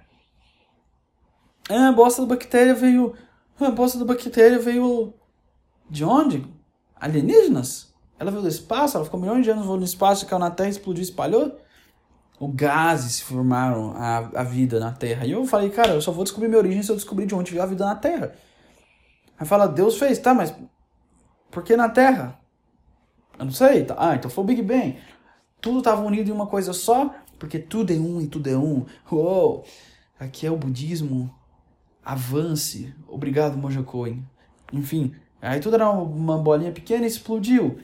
Ah, 1.68 1.88
a 1.88 1.92
bosta 1.92 2.22
da 2.22 2.28
bactéria 2.28 2.76
veio. 2.76 3.16
A 3.60 3.72
bosta 3.72 3.98
da 3.98 4.06
bactéria 4.06 4.60
veio. 4.60 5.12
De 5.90 6.06
onde? 6.06 6.46
Alienígenas? 6.96 7.92
Ela 8.20 8.30
veio 8.30 8.44
do 8.44 8.48
espaço, 8.48 8.96
ela 8.96 9.04
ficou 9.04 9.20
milhões 9.20 9.44
de 9.44 9.50
anos 9.50 9.66
voando 9.66 9.80
no 9.80 9.86
espaço, 9.86 10.28
caiu 10.28 10.38
na 10.38 10.52
Terra, 10.52 10.70
explodiu, 10.70 11.02
espalhou? 11.02 11.60
Ou 12.40 12.48
gases 12.48 13.20
formaram 13.20 13.96
a, 13.98 14.18
a 14.36 14.44
vida 14.44 14.80
na 14.80 14.92
Terra? 14.92 15.26
E 15.26 15.32
eu 15.32 15.48
falei, 15.48 15.72
cara, 15.72 15.94
eu 15.94 16.02
só 16.02 16.12
vou 16.12 16.24
descobrir 16.24 16.48
minha 16.48 16.60
origem 16.60 16.84
se 16.84 16.92
eu 16.92 16.96
descobrir 16.96 17.26
de 17.26 17.34
onde 17.34 17.50
veio 17.50 17.64
a 17.64 17.68
vida 17.68 17.86
na 17.86 17.96
Terra. 17.96 18.36
Aí 19.40 19.48
fala, 19.48 19.68
Deus 19.68 19.98
fez, 19.98 20.20
tá, 20.20 20.36
mas 20.36 20.54
por 21.52 21.64
que 21.64 21.76
na 21.76 21.90
Terra? 21.90 22.40
Eu 23.38 23.46
não 23.46 23.52
sei. 23.52 23.86
Tá. 23.86 23.96
Ah, 23.98 24.16
então 24.16 24.32
foi 24.32 24.44
o 24.44 24.48
Big 24.48 24.62
Bang. 24.62 24.98
Tudo 25.60 25.80
estava 25.80 26.02
unido 26.02 26.30
em 26.30 26.34
uma 26.34 26.48
coisa 26.48 26.74
só, 26.74 27.14
porque 27.38 27.60
tudo 27.60 27.92
é 27.92 27.96
um 27.98 28.22
e 28.22 28.28
tudo 28.28 28.50
é 28.50 28.58
um. 28.58 28.86
Uou! 29.12 29.66
Aqui 30.20 30.46
é 30.46 30.52
o 30.52 30.58
budismo 30.58 31.34
avance, 32.04 32.94
obrigado 33.08 33.58
Mojocoin. 33.58 34.24
Enfim, 34.74 35.16
aí 35.42 35.60
tudo 35.60 35.76
era 35.76 35.90
uma 35.90 36.38
bolinha 36.38 36.72
pequena 36.72 37.06
e 37.06 37.08
explodiu. 37.08 37.80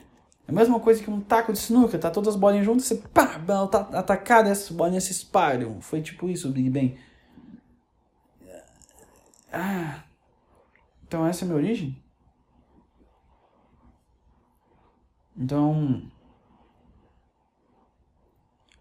É 0.46 0.50
a 0.50 0.54
mesma 0.54 0.80
coisa 0.80 1.02
que 1.02 1.10
um 1.10 1.20
taco 1.20 1.52
de 1.52 1.58
sinuca, 1.58 1.98
tá 1.98 2.10
todas 2.10 2.34
as 2.34 2.40
bolinhas 2.40 2.64
juntas, 2.64 2.84
você 2.84 2.96
pá, 2.96 3.38
tá 3.70 3.80
atacada, 3.92 4.48
essas 4.48 4.70
bolinhas 4.70 5.04
se 5.04 5.12
espalham. 5.12 5.80
Foi 5.80 6.00
tipo 6.00 6.28
isso 6.28 6.48
o 6.48 6.52
Big 6.52 6.70
Bang. 6.70 6.96
Ah, 9.52 10.04
então 11.06 11.26
essa 11.26 11.44
é 11.44 11.44
a 11.44 11.48
minha 11.48 11.58
origem? 11.58 12.02
Então. 15.38 16.02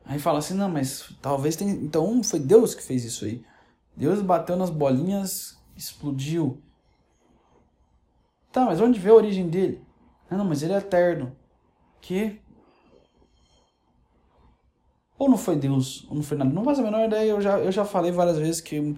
Aí 0.03 0.17
fala 0.19 0.39
assim, 0.39 0.55
não, 0.55 0.69
mas 0.69 1.13
talvez 1.21 1.55
tenha. 1.55 1.73
Então 1.73 2.23
foi 2.23 2.39
Deus 2.39 2.73
que 2.73 2.81
fez 2.81 3.05
isso 3.05 3.25
aí. 3.25 3.45
Deus 3.95 4.21
bateu 4.21 4.55
nas 4.55 4.69
bolinhas, 4.69 5.57
explodiu. 5.75 6.61
Tá, 8.51 8.65
mas 8.65 8.81
onde 8.81 8.99
vê 8.99 9.09
a 9.09 9.13
origem 9.13 9.47
dele? 9.47 9.81
Ah, 10.29 10.37
não, 10.37 10.45
mas 10.45 10.63
ele 10.63 10.73
é 10.73 10.77
eterno. 10.77 11.35
Que? 12.01 12.39
Ou 15.19 15.29
não 15.29 15.37
foi 15.37 15.55
Deus, 15.55 16.05
ou 16.09 16.15
não 16.15 16.23
foi 16.23 16.37
nada. 16.37 16.51
Não 16.51 16.63
faço 16.63 16.81
a 16.81 16.83
menor 16.83 17.05
ideia, 17.05 17.29
eu 17.29 17.41
já, 17.41 17.59
eu 17.59 17.71
já 17.71 17.83
falei 17.83 18.11
várias 18.11 18.37
vezes 18.37 18.61
que 18.61 18.95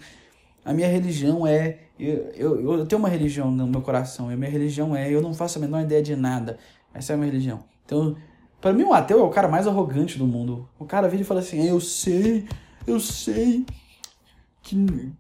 a 0.64 0.73
minha 0.73 0.88
religião 0.88 1.48
é. 1.48 1.80
Eu, 1.98 2.30
eu, 2.31 2.80
eu 2.80 2.86
tenho 2.86 2.99
uma 2.99 3.10
religião 3.10 3.52
no 3.52 3.68
meu 3.68 3.81
coração, 3.81 4.30
e 4.30 4.34
a 4.34 4.38
minha 4.38 4.52
religião 4.52 4.95
é. 4.95 5.10
Eu 5.10 5.22
não 5.22 5.34
faço 5.34 5.57
a 5.57 5.61
menor 5.61 5.81
ideia 5.81 6.02
de 6.02 6.15
nada. 6.15 6.57
Essa 6.94 7.14
é 7.14 7.16
a 7.16 7.18
minha 7.18 7.32
religião. 7.32 7.64
Então, 7.86 8.16
para 8.60 8.74
mim, 8.74 8.84
o 8.84 8.94
ateu 8.94 9.20
é 9.20 9.24
o 9.24 9.30
cara 9.30 9.48
mais 9.48 9.68
arrogante 9.68 10.18
do 10.18 10.28
mundo. 10.28 10.68
O 10.78 10.86
cara 10.86 11.07
vira 11.07 11.24
e 11.24 11.26
fala 11.26 11.40
assim: 11.40 11.66
Eu 11.66 11.80
sei, 11.80 12.48
eu 12.86 12.99
sei 12.99 13.66
que 14.61 15.14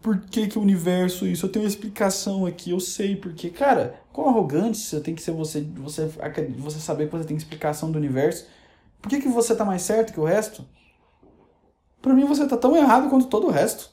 por 0.00 0.20
que, 0.20 0.48
que 0.48 0.58
o 0.58 0.62
universo 0.62 1.26
isso? 1.26 1.46
Eu 1.46 1.52
tenho 1.52 1.64
uma 1.64 1.68
explicação 1.68 2.46
aqui, 2.46 2.70
eu 2.70 2.80
sei 2.80 3.16
porque. 3.16 3.50
Cara, 3.50 4.00
quão 4.12 4.28
arrogante 4.28 4.78
você 4.78 5.00
tem 5.00 5.14
que 5.14 5.22
ser 5.22 5.32
você, 5.32 5.60
você, 5.76 6.06
você 6.58 6.78
saber 6.78 7.06
que 7.06 7.12
você 7.12 7.24
tem 7.24 7.36
explicação 7.36 7.90
do 7.90 7.98
universo. 7.98 8.46
Por 9.00 9.08
que, 9.08 9.20
que 9.20 9.28
você 9.28 9.54
tá 9.54 9.64
mais 9.64 9.82
certo 9.82 10.12
que 10.12 10.20
o 10.20 10.24
resto? 10.24 10.64
Para 12.02 12.14
mim 12.14 12.24
você 12.24 12.46
tá 12.46 12.56
tão 12.56 12.76
errado 12.76 13.08
quanto 13.08 13.26
todo 13.26 13.46
o 13.46 13.50
resto. 13.50 13.90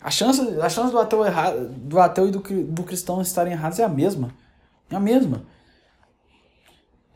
A 0.00 0.10
chance, 0.10 0.40
a 0.60 0.68
chance 0.68 0.90
do 0.90 0.98
ateu, 0.98 1.24
errado, 1.24 1.68
do 1.68 1.98
ateu 2.00 2.26
e 2.26 2.30
do, 2.30 2.40
do 2.40 2.82
cristão 2.82 3.22
estarem 3.22 3.52
errados 3.52 3.78
é 3.78 3.84
a 3.84 3.88
mesma. 3.88 4.34
É 4.92 4.96
a 4.96 5.00
mesma. 5.00 5.42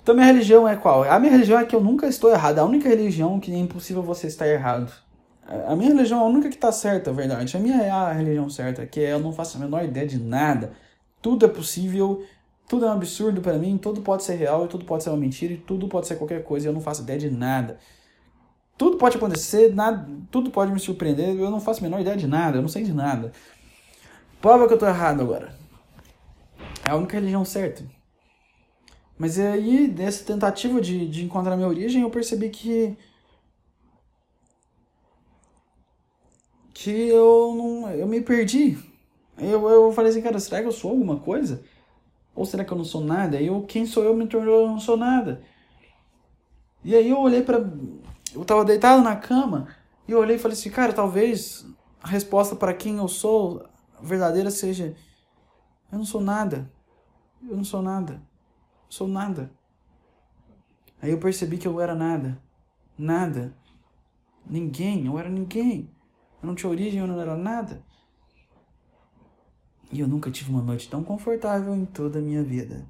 Então 0.03 0.15
minha 0.15 0.27
religião 0.27 0.67
é 0.67 0.77
qual? 0.77 1.05
A 1.05 1.19
minha 1.19 1.33
religião 1.33 1.59
é 1.59 1.65
que 1.65 1.75
eu 1.75 1.81
nunca 1.81 2.07
estou 2.07 2.31
errado. 2.31 2.59
A 2.59 2.65
única 2.65 2.89
religião 2.89 3.39
que 3.39 3.53
é 3.53 3.57
impossível 3.57 4.03
você 4.03 4.29
estar 4.29 4.47
errado. 4.47 4.93
A 5.67 5.77
minha 5.77 5.91
religião 5.91 6.21
é 6.21 6.23
a 6.23 6.27
única 6.27 6.49
que 6.49 6.55
está 6.55 6.73
certa, 6.73 7.13
verdade. 7.13 7.57
A 7.57 7.61
minha 7.61 7.83
é 7.83 7.91
a 7.91 8.13
religião 8.13 8.49
certa, 8.49 8.87
que 8.87 9.01
é 9.01 9.13
eu 9.13 9.21
não 9.21 9.33
faço 9.33 9.57
a 9.57 9.61
menor 9.61 9.85
ideia 9.85 10.07
de 10.07 10.19
nada. 10.19 10.73
Tudo 11.21 11.45
é 11.45 11.49
possível, 11.49 12.25
tudo 12.69 12.85
é 12.85 12.89
um 12.89 12.93
absurdo 12.93 13.41
para 13.41 13.59
mim, 13.59 13.79
tudo 13.79 14.01
pode 14.01 14.25
ser 14.25 14.35
real 14.35 14.65
e 14.65 14.69
tudo 14.69 14.85
pode 14.85 15.05
ser 15.05 15.11
uma 15.11 15.17
mentira 15.17 15.53
e 15.53 15.57
tudo 15.57 15.89
pode 15.89 16.07
ser 16.07 16.17
qualquer 16.17 16.43
coisa 16.43 16.67
e 16.67 16.69
eu 16.69 16.73
não 16.73 16.81
faço 16.81 17.03
ideia 17.03 17.19
de 17.19 17.31
nada. 17.31 17.79
Tudo 18.77 18.97
pode 18.97 19.17
acontecer, 19.17 19.75
nada, 19.75 20.07
tudo 20.31 20.51
pode 20.51 20.73
me 20.73 20.79
surpreender, 20.79 21.35
eu 21.37 21.51
não 21.51 21.61
faço 21.61 21.81
a 21.81 21.83
menor 21.83 22.01
ideia 22.01 22.17
de 22.17 22.27
nada, 22.27 22.59
eu 22.59 22.63
não 22.63 22.69
sei 22.69 22.83
de 22.83 22.93
nada. 22.93 23.33
Prova 24.41 24.67
que 24.67 24.75
eu 24.75 24.79
tô 24.79 24.87
errado 24.87 25.21
agora. 25.21 25.66
É 26.85 26.91
a 26.91 26.97
única 26.97 27.15
religião 27.15 27.45
certa. 27.45 27.85
Mas 29.19 29.39
aí, 29.39 29.89
nessa 29.89 30.25
tentativa 30.25 30.81
de, 30.81 31.09
de 31.09 31.25
encontrar 31.25 31.57
minha 31.57 31.69
origem, 31.69 32.03
eu 32.03 32.11
percebi 32.11 32.51
que. 32.51 32.97
que 36.75 36.91
eu 37.09 37.55
não. 37.57 37.91
eu 37.91 38.07
me 38.07 38.21
perdi. 38.21 38.79
Eu, 39.39 39.69
eu 39.69 39.93
falei 39.93 40.11
assim, 40.11 40.23
cara, 40.23 40.39
será 40.39 40.61
que 40.61 40.69
eu 40.69 40.73
sou 40.73 40.91
alguma 40.91 41.19
coisa? 41.19 41.63
Ou 42.35 42.45
será 42.45 42.65
que 42.65 42.73
eu 42.73 42.77
não 42.77 42.85
sou 42.85 43.03
nada? 43.03 43.41
E 43.41 43.47
eu, 43.47 43.63
quem 43.63 43.87
sou 43.87 44.05
eu 44.05 44.15
me 44.15 44.27
tornou 44.27 44.63
eu 44.63 44.69
não 44.69 44.81
sou 44.81 44.97
nada. 44.97 45.43
E 46.85 46.95
aí 46.95 47.11
eu 47.11 47.19
olhei 47.19 47.43
para 47.43 47.59
Eu 48.35 48.45
tava 48.45 48.65
deitado 48.65 49.03
na 49.03 49.17
cama 49.17 49.69
e 50.07 50.13
eu 50.13 50.19
olhei 50.19 50.37
e 50.37 50.39
falei 50.39 50.57
assim, 50.57 50.71
cara, 50.71 50.93
talvez 50.93 51.67
a 52.03 52.09
resposta 52.09 52.55
para 52.55 52.75
quem 52.75 52.99
eu 52.99 53.09
sou 53.09 53.67
verdadeira 54.01 54.51
seja: 54.51 54.95
eu 55.91 55.99
não 55.99 56.05
sou 56.05 56.21
nada. 56.21 56.71
Eu 57.43 57.57
não 57.57 57.65
sou 57.65 57.83
nada 57.83 58.21
sou 58.89 59.09
nada. 59.09 59.51
Aí 61.01 61.11
eu 61.11 61.19
percebi 61.19 61.59
que 61.59 61.69
eu 61.69 61.81
era 61.81 61.95
nada. 61.95 62.41
Nada. 62.99 63.55
Ninguém. 64.49 65.07
Eu 65.07 65.19
era 65.19 65.29
ninguém. 65.29 65.91
Eu 66.43 66.47
não 66.47 66.55
tinha 66.55 66.71
origem, 66.71 67.01
eu 67.01 67.07
não 67.07 67.21
era 67.21 67.37
nada. 67.37 67.83
E 69.93 70.01
eu 70.01 70.09
nunca 70.09 70.31
tive 70.31 70.51
uma 70.51 70.63
noite 70.63 70.89
tão 70.89 71.05
confortável 71.05 71.75
em 71.75 71.85
toda 71.85 72.19
a 72.19 72.23
minha 72.23 72.43
vida. 72.43 72.87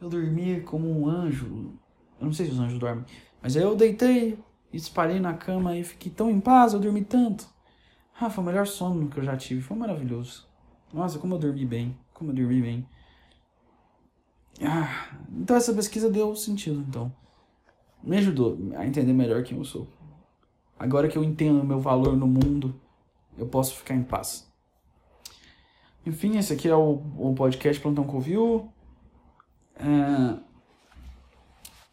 Eu 0.00 0.08
dormi 0.08 0.60
como 0.62 0.88
um 0.88 1.08
anjo. 1.08 1.74
Eu 2.20 2.26
não 2.26 2.32
sei 2.32 2.46
se 2.46 2.52
os 2.52 2.58
anjos 2.58 2.78
dormem. 2.78 3.04
Mas 3.40 3.56
aí 3.56 3.62
eu 3.62 3.76
deitei, 3.76 4.38
espalhei 4.72 5.20
na 5.20 5.34
cama 5.34 5.76
e 5.76 5.84
fiquei 5.84 6.10
tão 6.10 6.30
em 6.30 6.40
paz, 6.40 6.72
eu 6.72 6.80
dormi 6.80 7.04
tanto. 7.04 7.46
Ah, 8.20 8.28
foi 8.28 8.42
o 8.42 8.46
melhor 8.46 8.66
sono 8.66 9.08
que 9.08 9.18
eu 9.18 9.24
já 9.24 9.36
tive. 9.36 9.60
Foi 9.60 9.76
maravilhoso. 9.76 10.48
Nossa, 10.92 11.18
como 11.18 11.34
eu 11.34 11.38
dormi 11.38 11.64
bem. 11.64 11.96
Como 12.18 12.32
eu 12.32 12.34
dormi 12.34 12.60
bem. 12.60 12.88
Ah, 14.60 15.16
então 15.30 15.56
essa 15.56 15.72
pesquisa 15.72 16.10
deu 16.10 16.34
sentido, 16.34 16.84
então. 16.88 17.12
Me 18.02 18.16
ajudou 18.16 18.58
a 18.76 18.84
entender 18.84 19.12
melhor 19.12 19.44
quem 19.44 19.56
eu 19.56 19.64
sou. 19.64 19.86
Agora 20.76 21.06
que 21.06 21.16
eu 21.16 21.22
entendo 21.22 21.60
o 21.60 21.64
meu 21.64 21.78
valor 21.78 22.16
no 22.16 22.26
mundo, 22.26 22.74
eu 23.36 23.46
posso 23.46 23.76
ficar 23.76 23.94
em 23.94 24.02
paz. 24.02 24.52
Enfim, 26.04 26.36
esse 26.36 26.52
aqui 26.52 26.68
é 26.68 26.74
o, 26.74 27.02
o 27.16 27.34
podcast 27.36 27.80
Plantão 27.80 28.04
Covil. 28.04 28.68
É... 29.76 30.40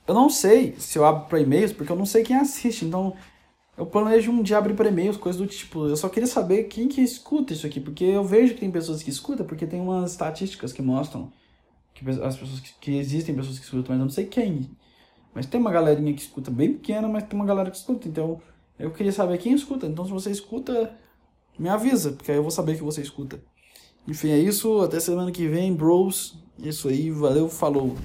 Eu 0.08 0.16
não 0.16 0.30
sei 0.30 0.76
se 0.80 0.98
eu 0.98 1.06
abro 1.06 1.28
para 1.28 1.40
e-mails, 1.40 1.72
porque 1.72 1.92
eu 1.92 1.96
não 1.96 2.06
sei 2.06 2.24
quem 2.24 2.36
assiste. 2.36 2.84
Então, 2.84 3.16
eu 3.78 3.86
planejo 3.86 4.32
um 4.32 4.42
dia 4.42 4.58
abrir 4.58 4.74
para 4.74 4.88
e-mails, 4.88 5.18
coisas 5.18 5.42
do 5.42 5.48
tipo. 5.48 5.88
Eu 5.88 5.98
só 5.98 6.08
queria 6.08 6.28
saber 6.28 6.64
quem 6.66 6.88
que 6.88 7.02
escuta 7.02 7.54
isso 7.54 7.68
aqui, 7.68 7.80
porque 7.80 8.06
eu 8.06 8.24
vejo 8.24 8.54
que 8.54 8.62
tem 8.62 8.72
pessoas 8.72 9.04
que 9.04 9.10
escutam, 9.10 9.46
porque 9.46 9.68
tem 9.68 9.82
umas 9.82 10.12
estatísticas 10.12 10.72
que 10.72 10.82
mostram 10.82 11.32
que 11.94 12.10
as 12.10 12.38
pessoas 12.38 12.60
que, 12.60 12.74
que, 12.80 12.98
existem 12.98 13.36
pessoas 13.36 13.60
que 13.60 13.66
escutam, 13.66 13.96
mas 13.96 14.00
eu 14.00 14.06
não 14.06 14.10
sei 14.10 14.26
quem. 14.26 14.70
Mas 15.34 15.46
tem 15.46 15.60
uma 15.60 15.72
galerinha 15.72 16.14
que 16.14 16.22
escuta 16.22 16.50
bem 16.50 16.74
pequena, 16.74 17.08
mas 17.08 17.24
tem 17.24 17.38
uma 17.38 17.46
galera 17.46 17.70
que 17.70 17.78
escuta. 17.78 18.08
Então 18.08 18.42
eu 18.80 18.92
queria 18.92 19.12
saber 19.12 19.38
quem 19.38 19.54
escuta. 19.54 19.88
Então 19.88 20.06
se 20.06 20.12
você 20.12 20.32
escuta, 20.32 20.96
me 21.60 21.68
avisa, 21.68 22.12
porque 22.12 22.32
aí 22.32 22.38
eu 22.38 22.44
vou 22.44 22.52
saber 22.52 22.76
que 22.76 22.84
você 22.84 23.02
escuta. 23.02 23.42
Enfim, 24.08 24.30
é 24.30 24.40
isso. 24.40 24.82
Até 24.82 25.00
semana 25.00 25.32
que 25.32 25.48
vem, 25.48 25.74
bros. 25.74 26.38
Isso 26.60 26.88
aí, 26.88 27.10
valeu, 27.12 27.50
falou. 27.50 27.96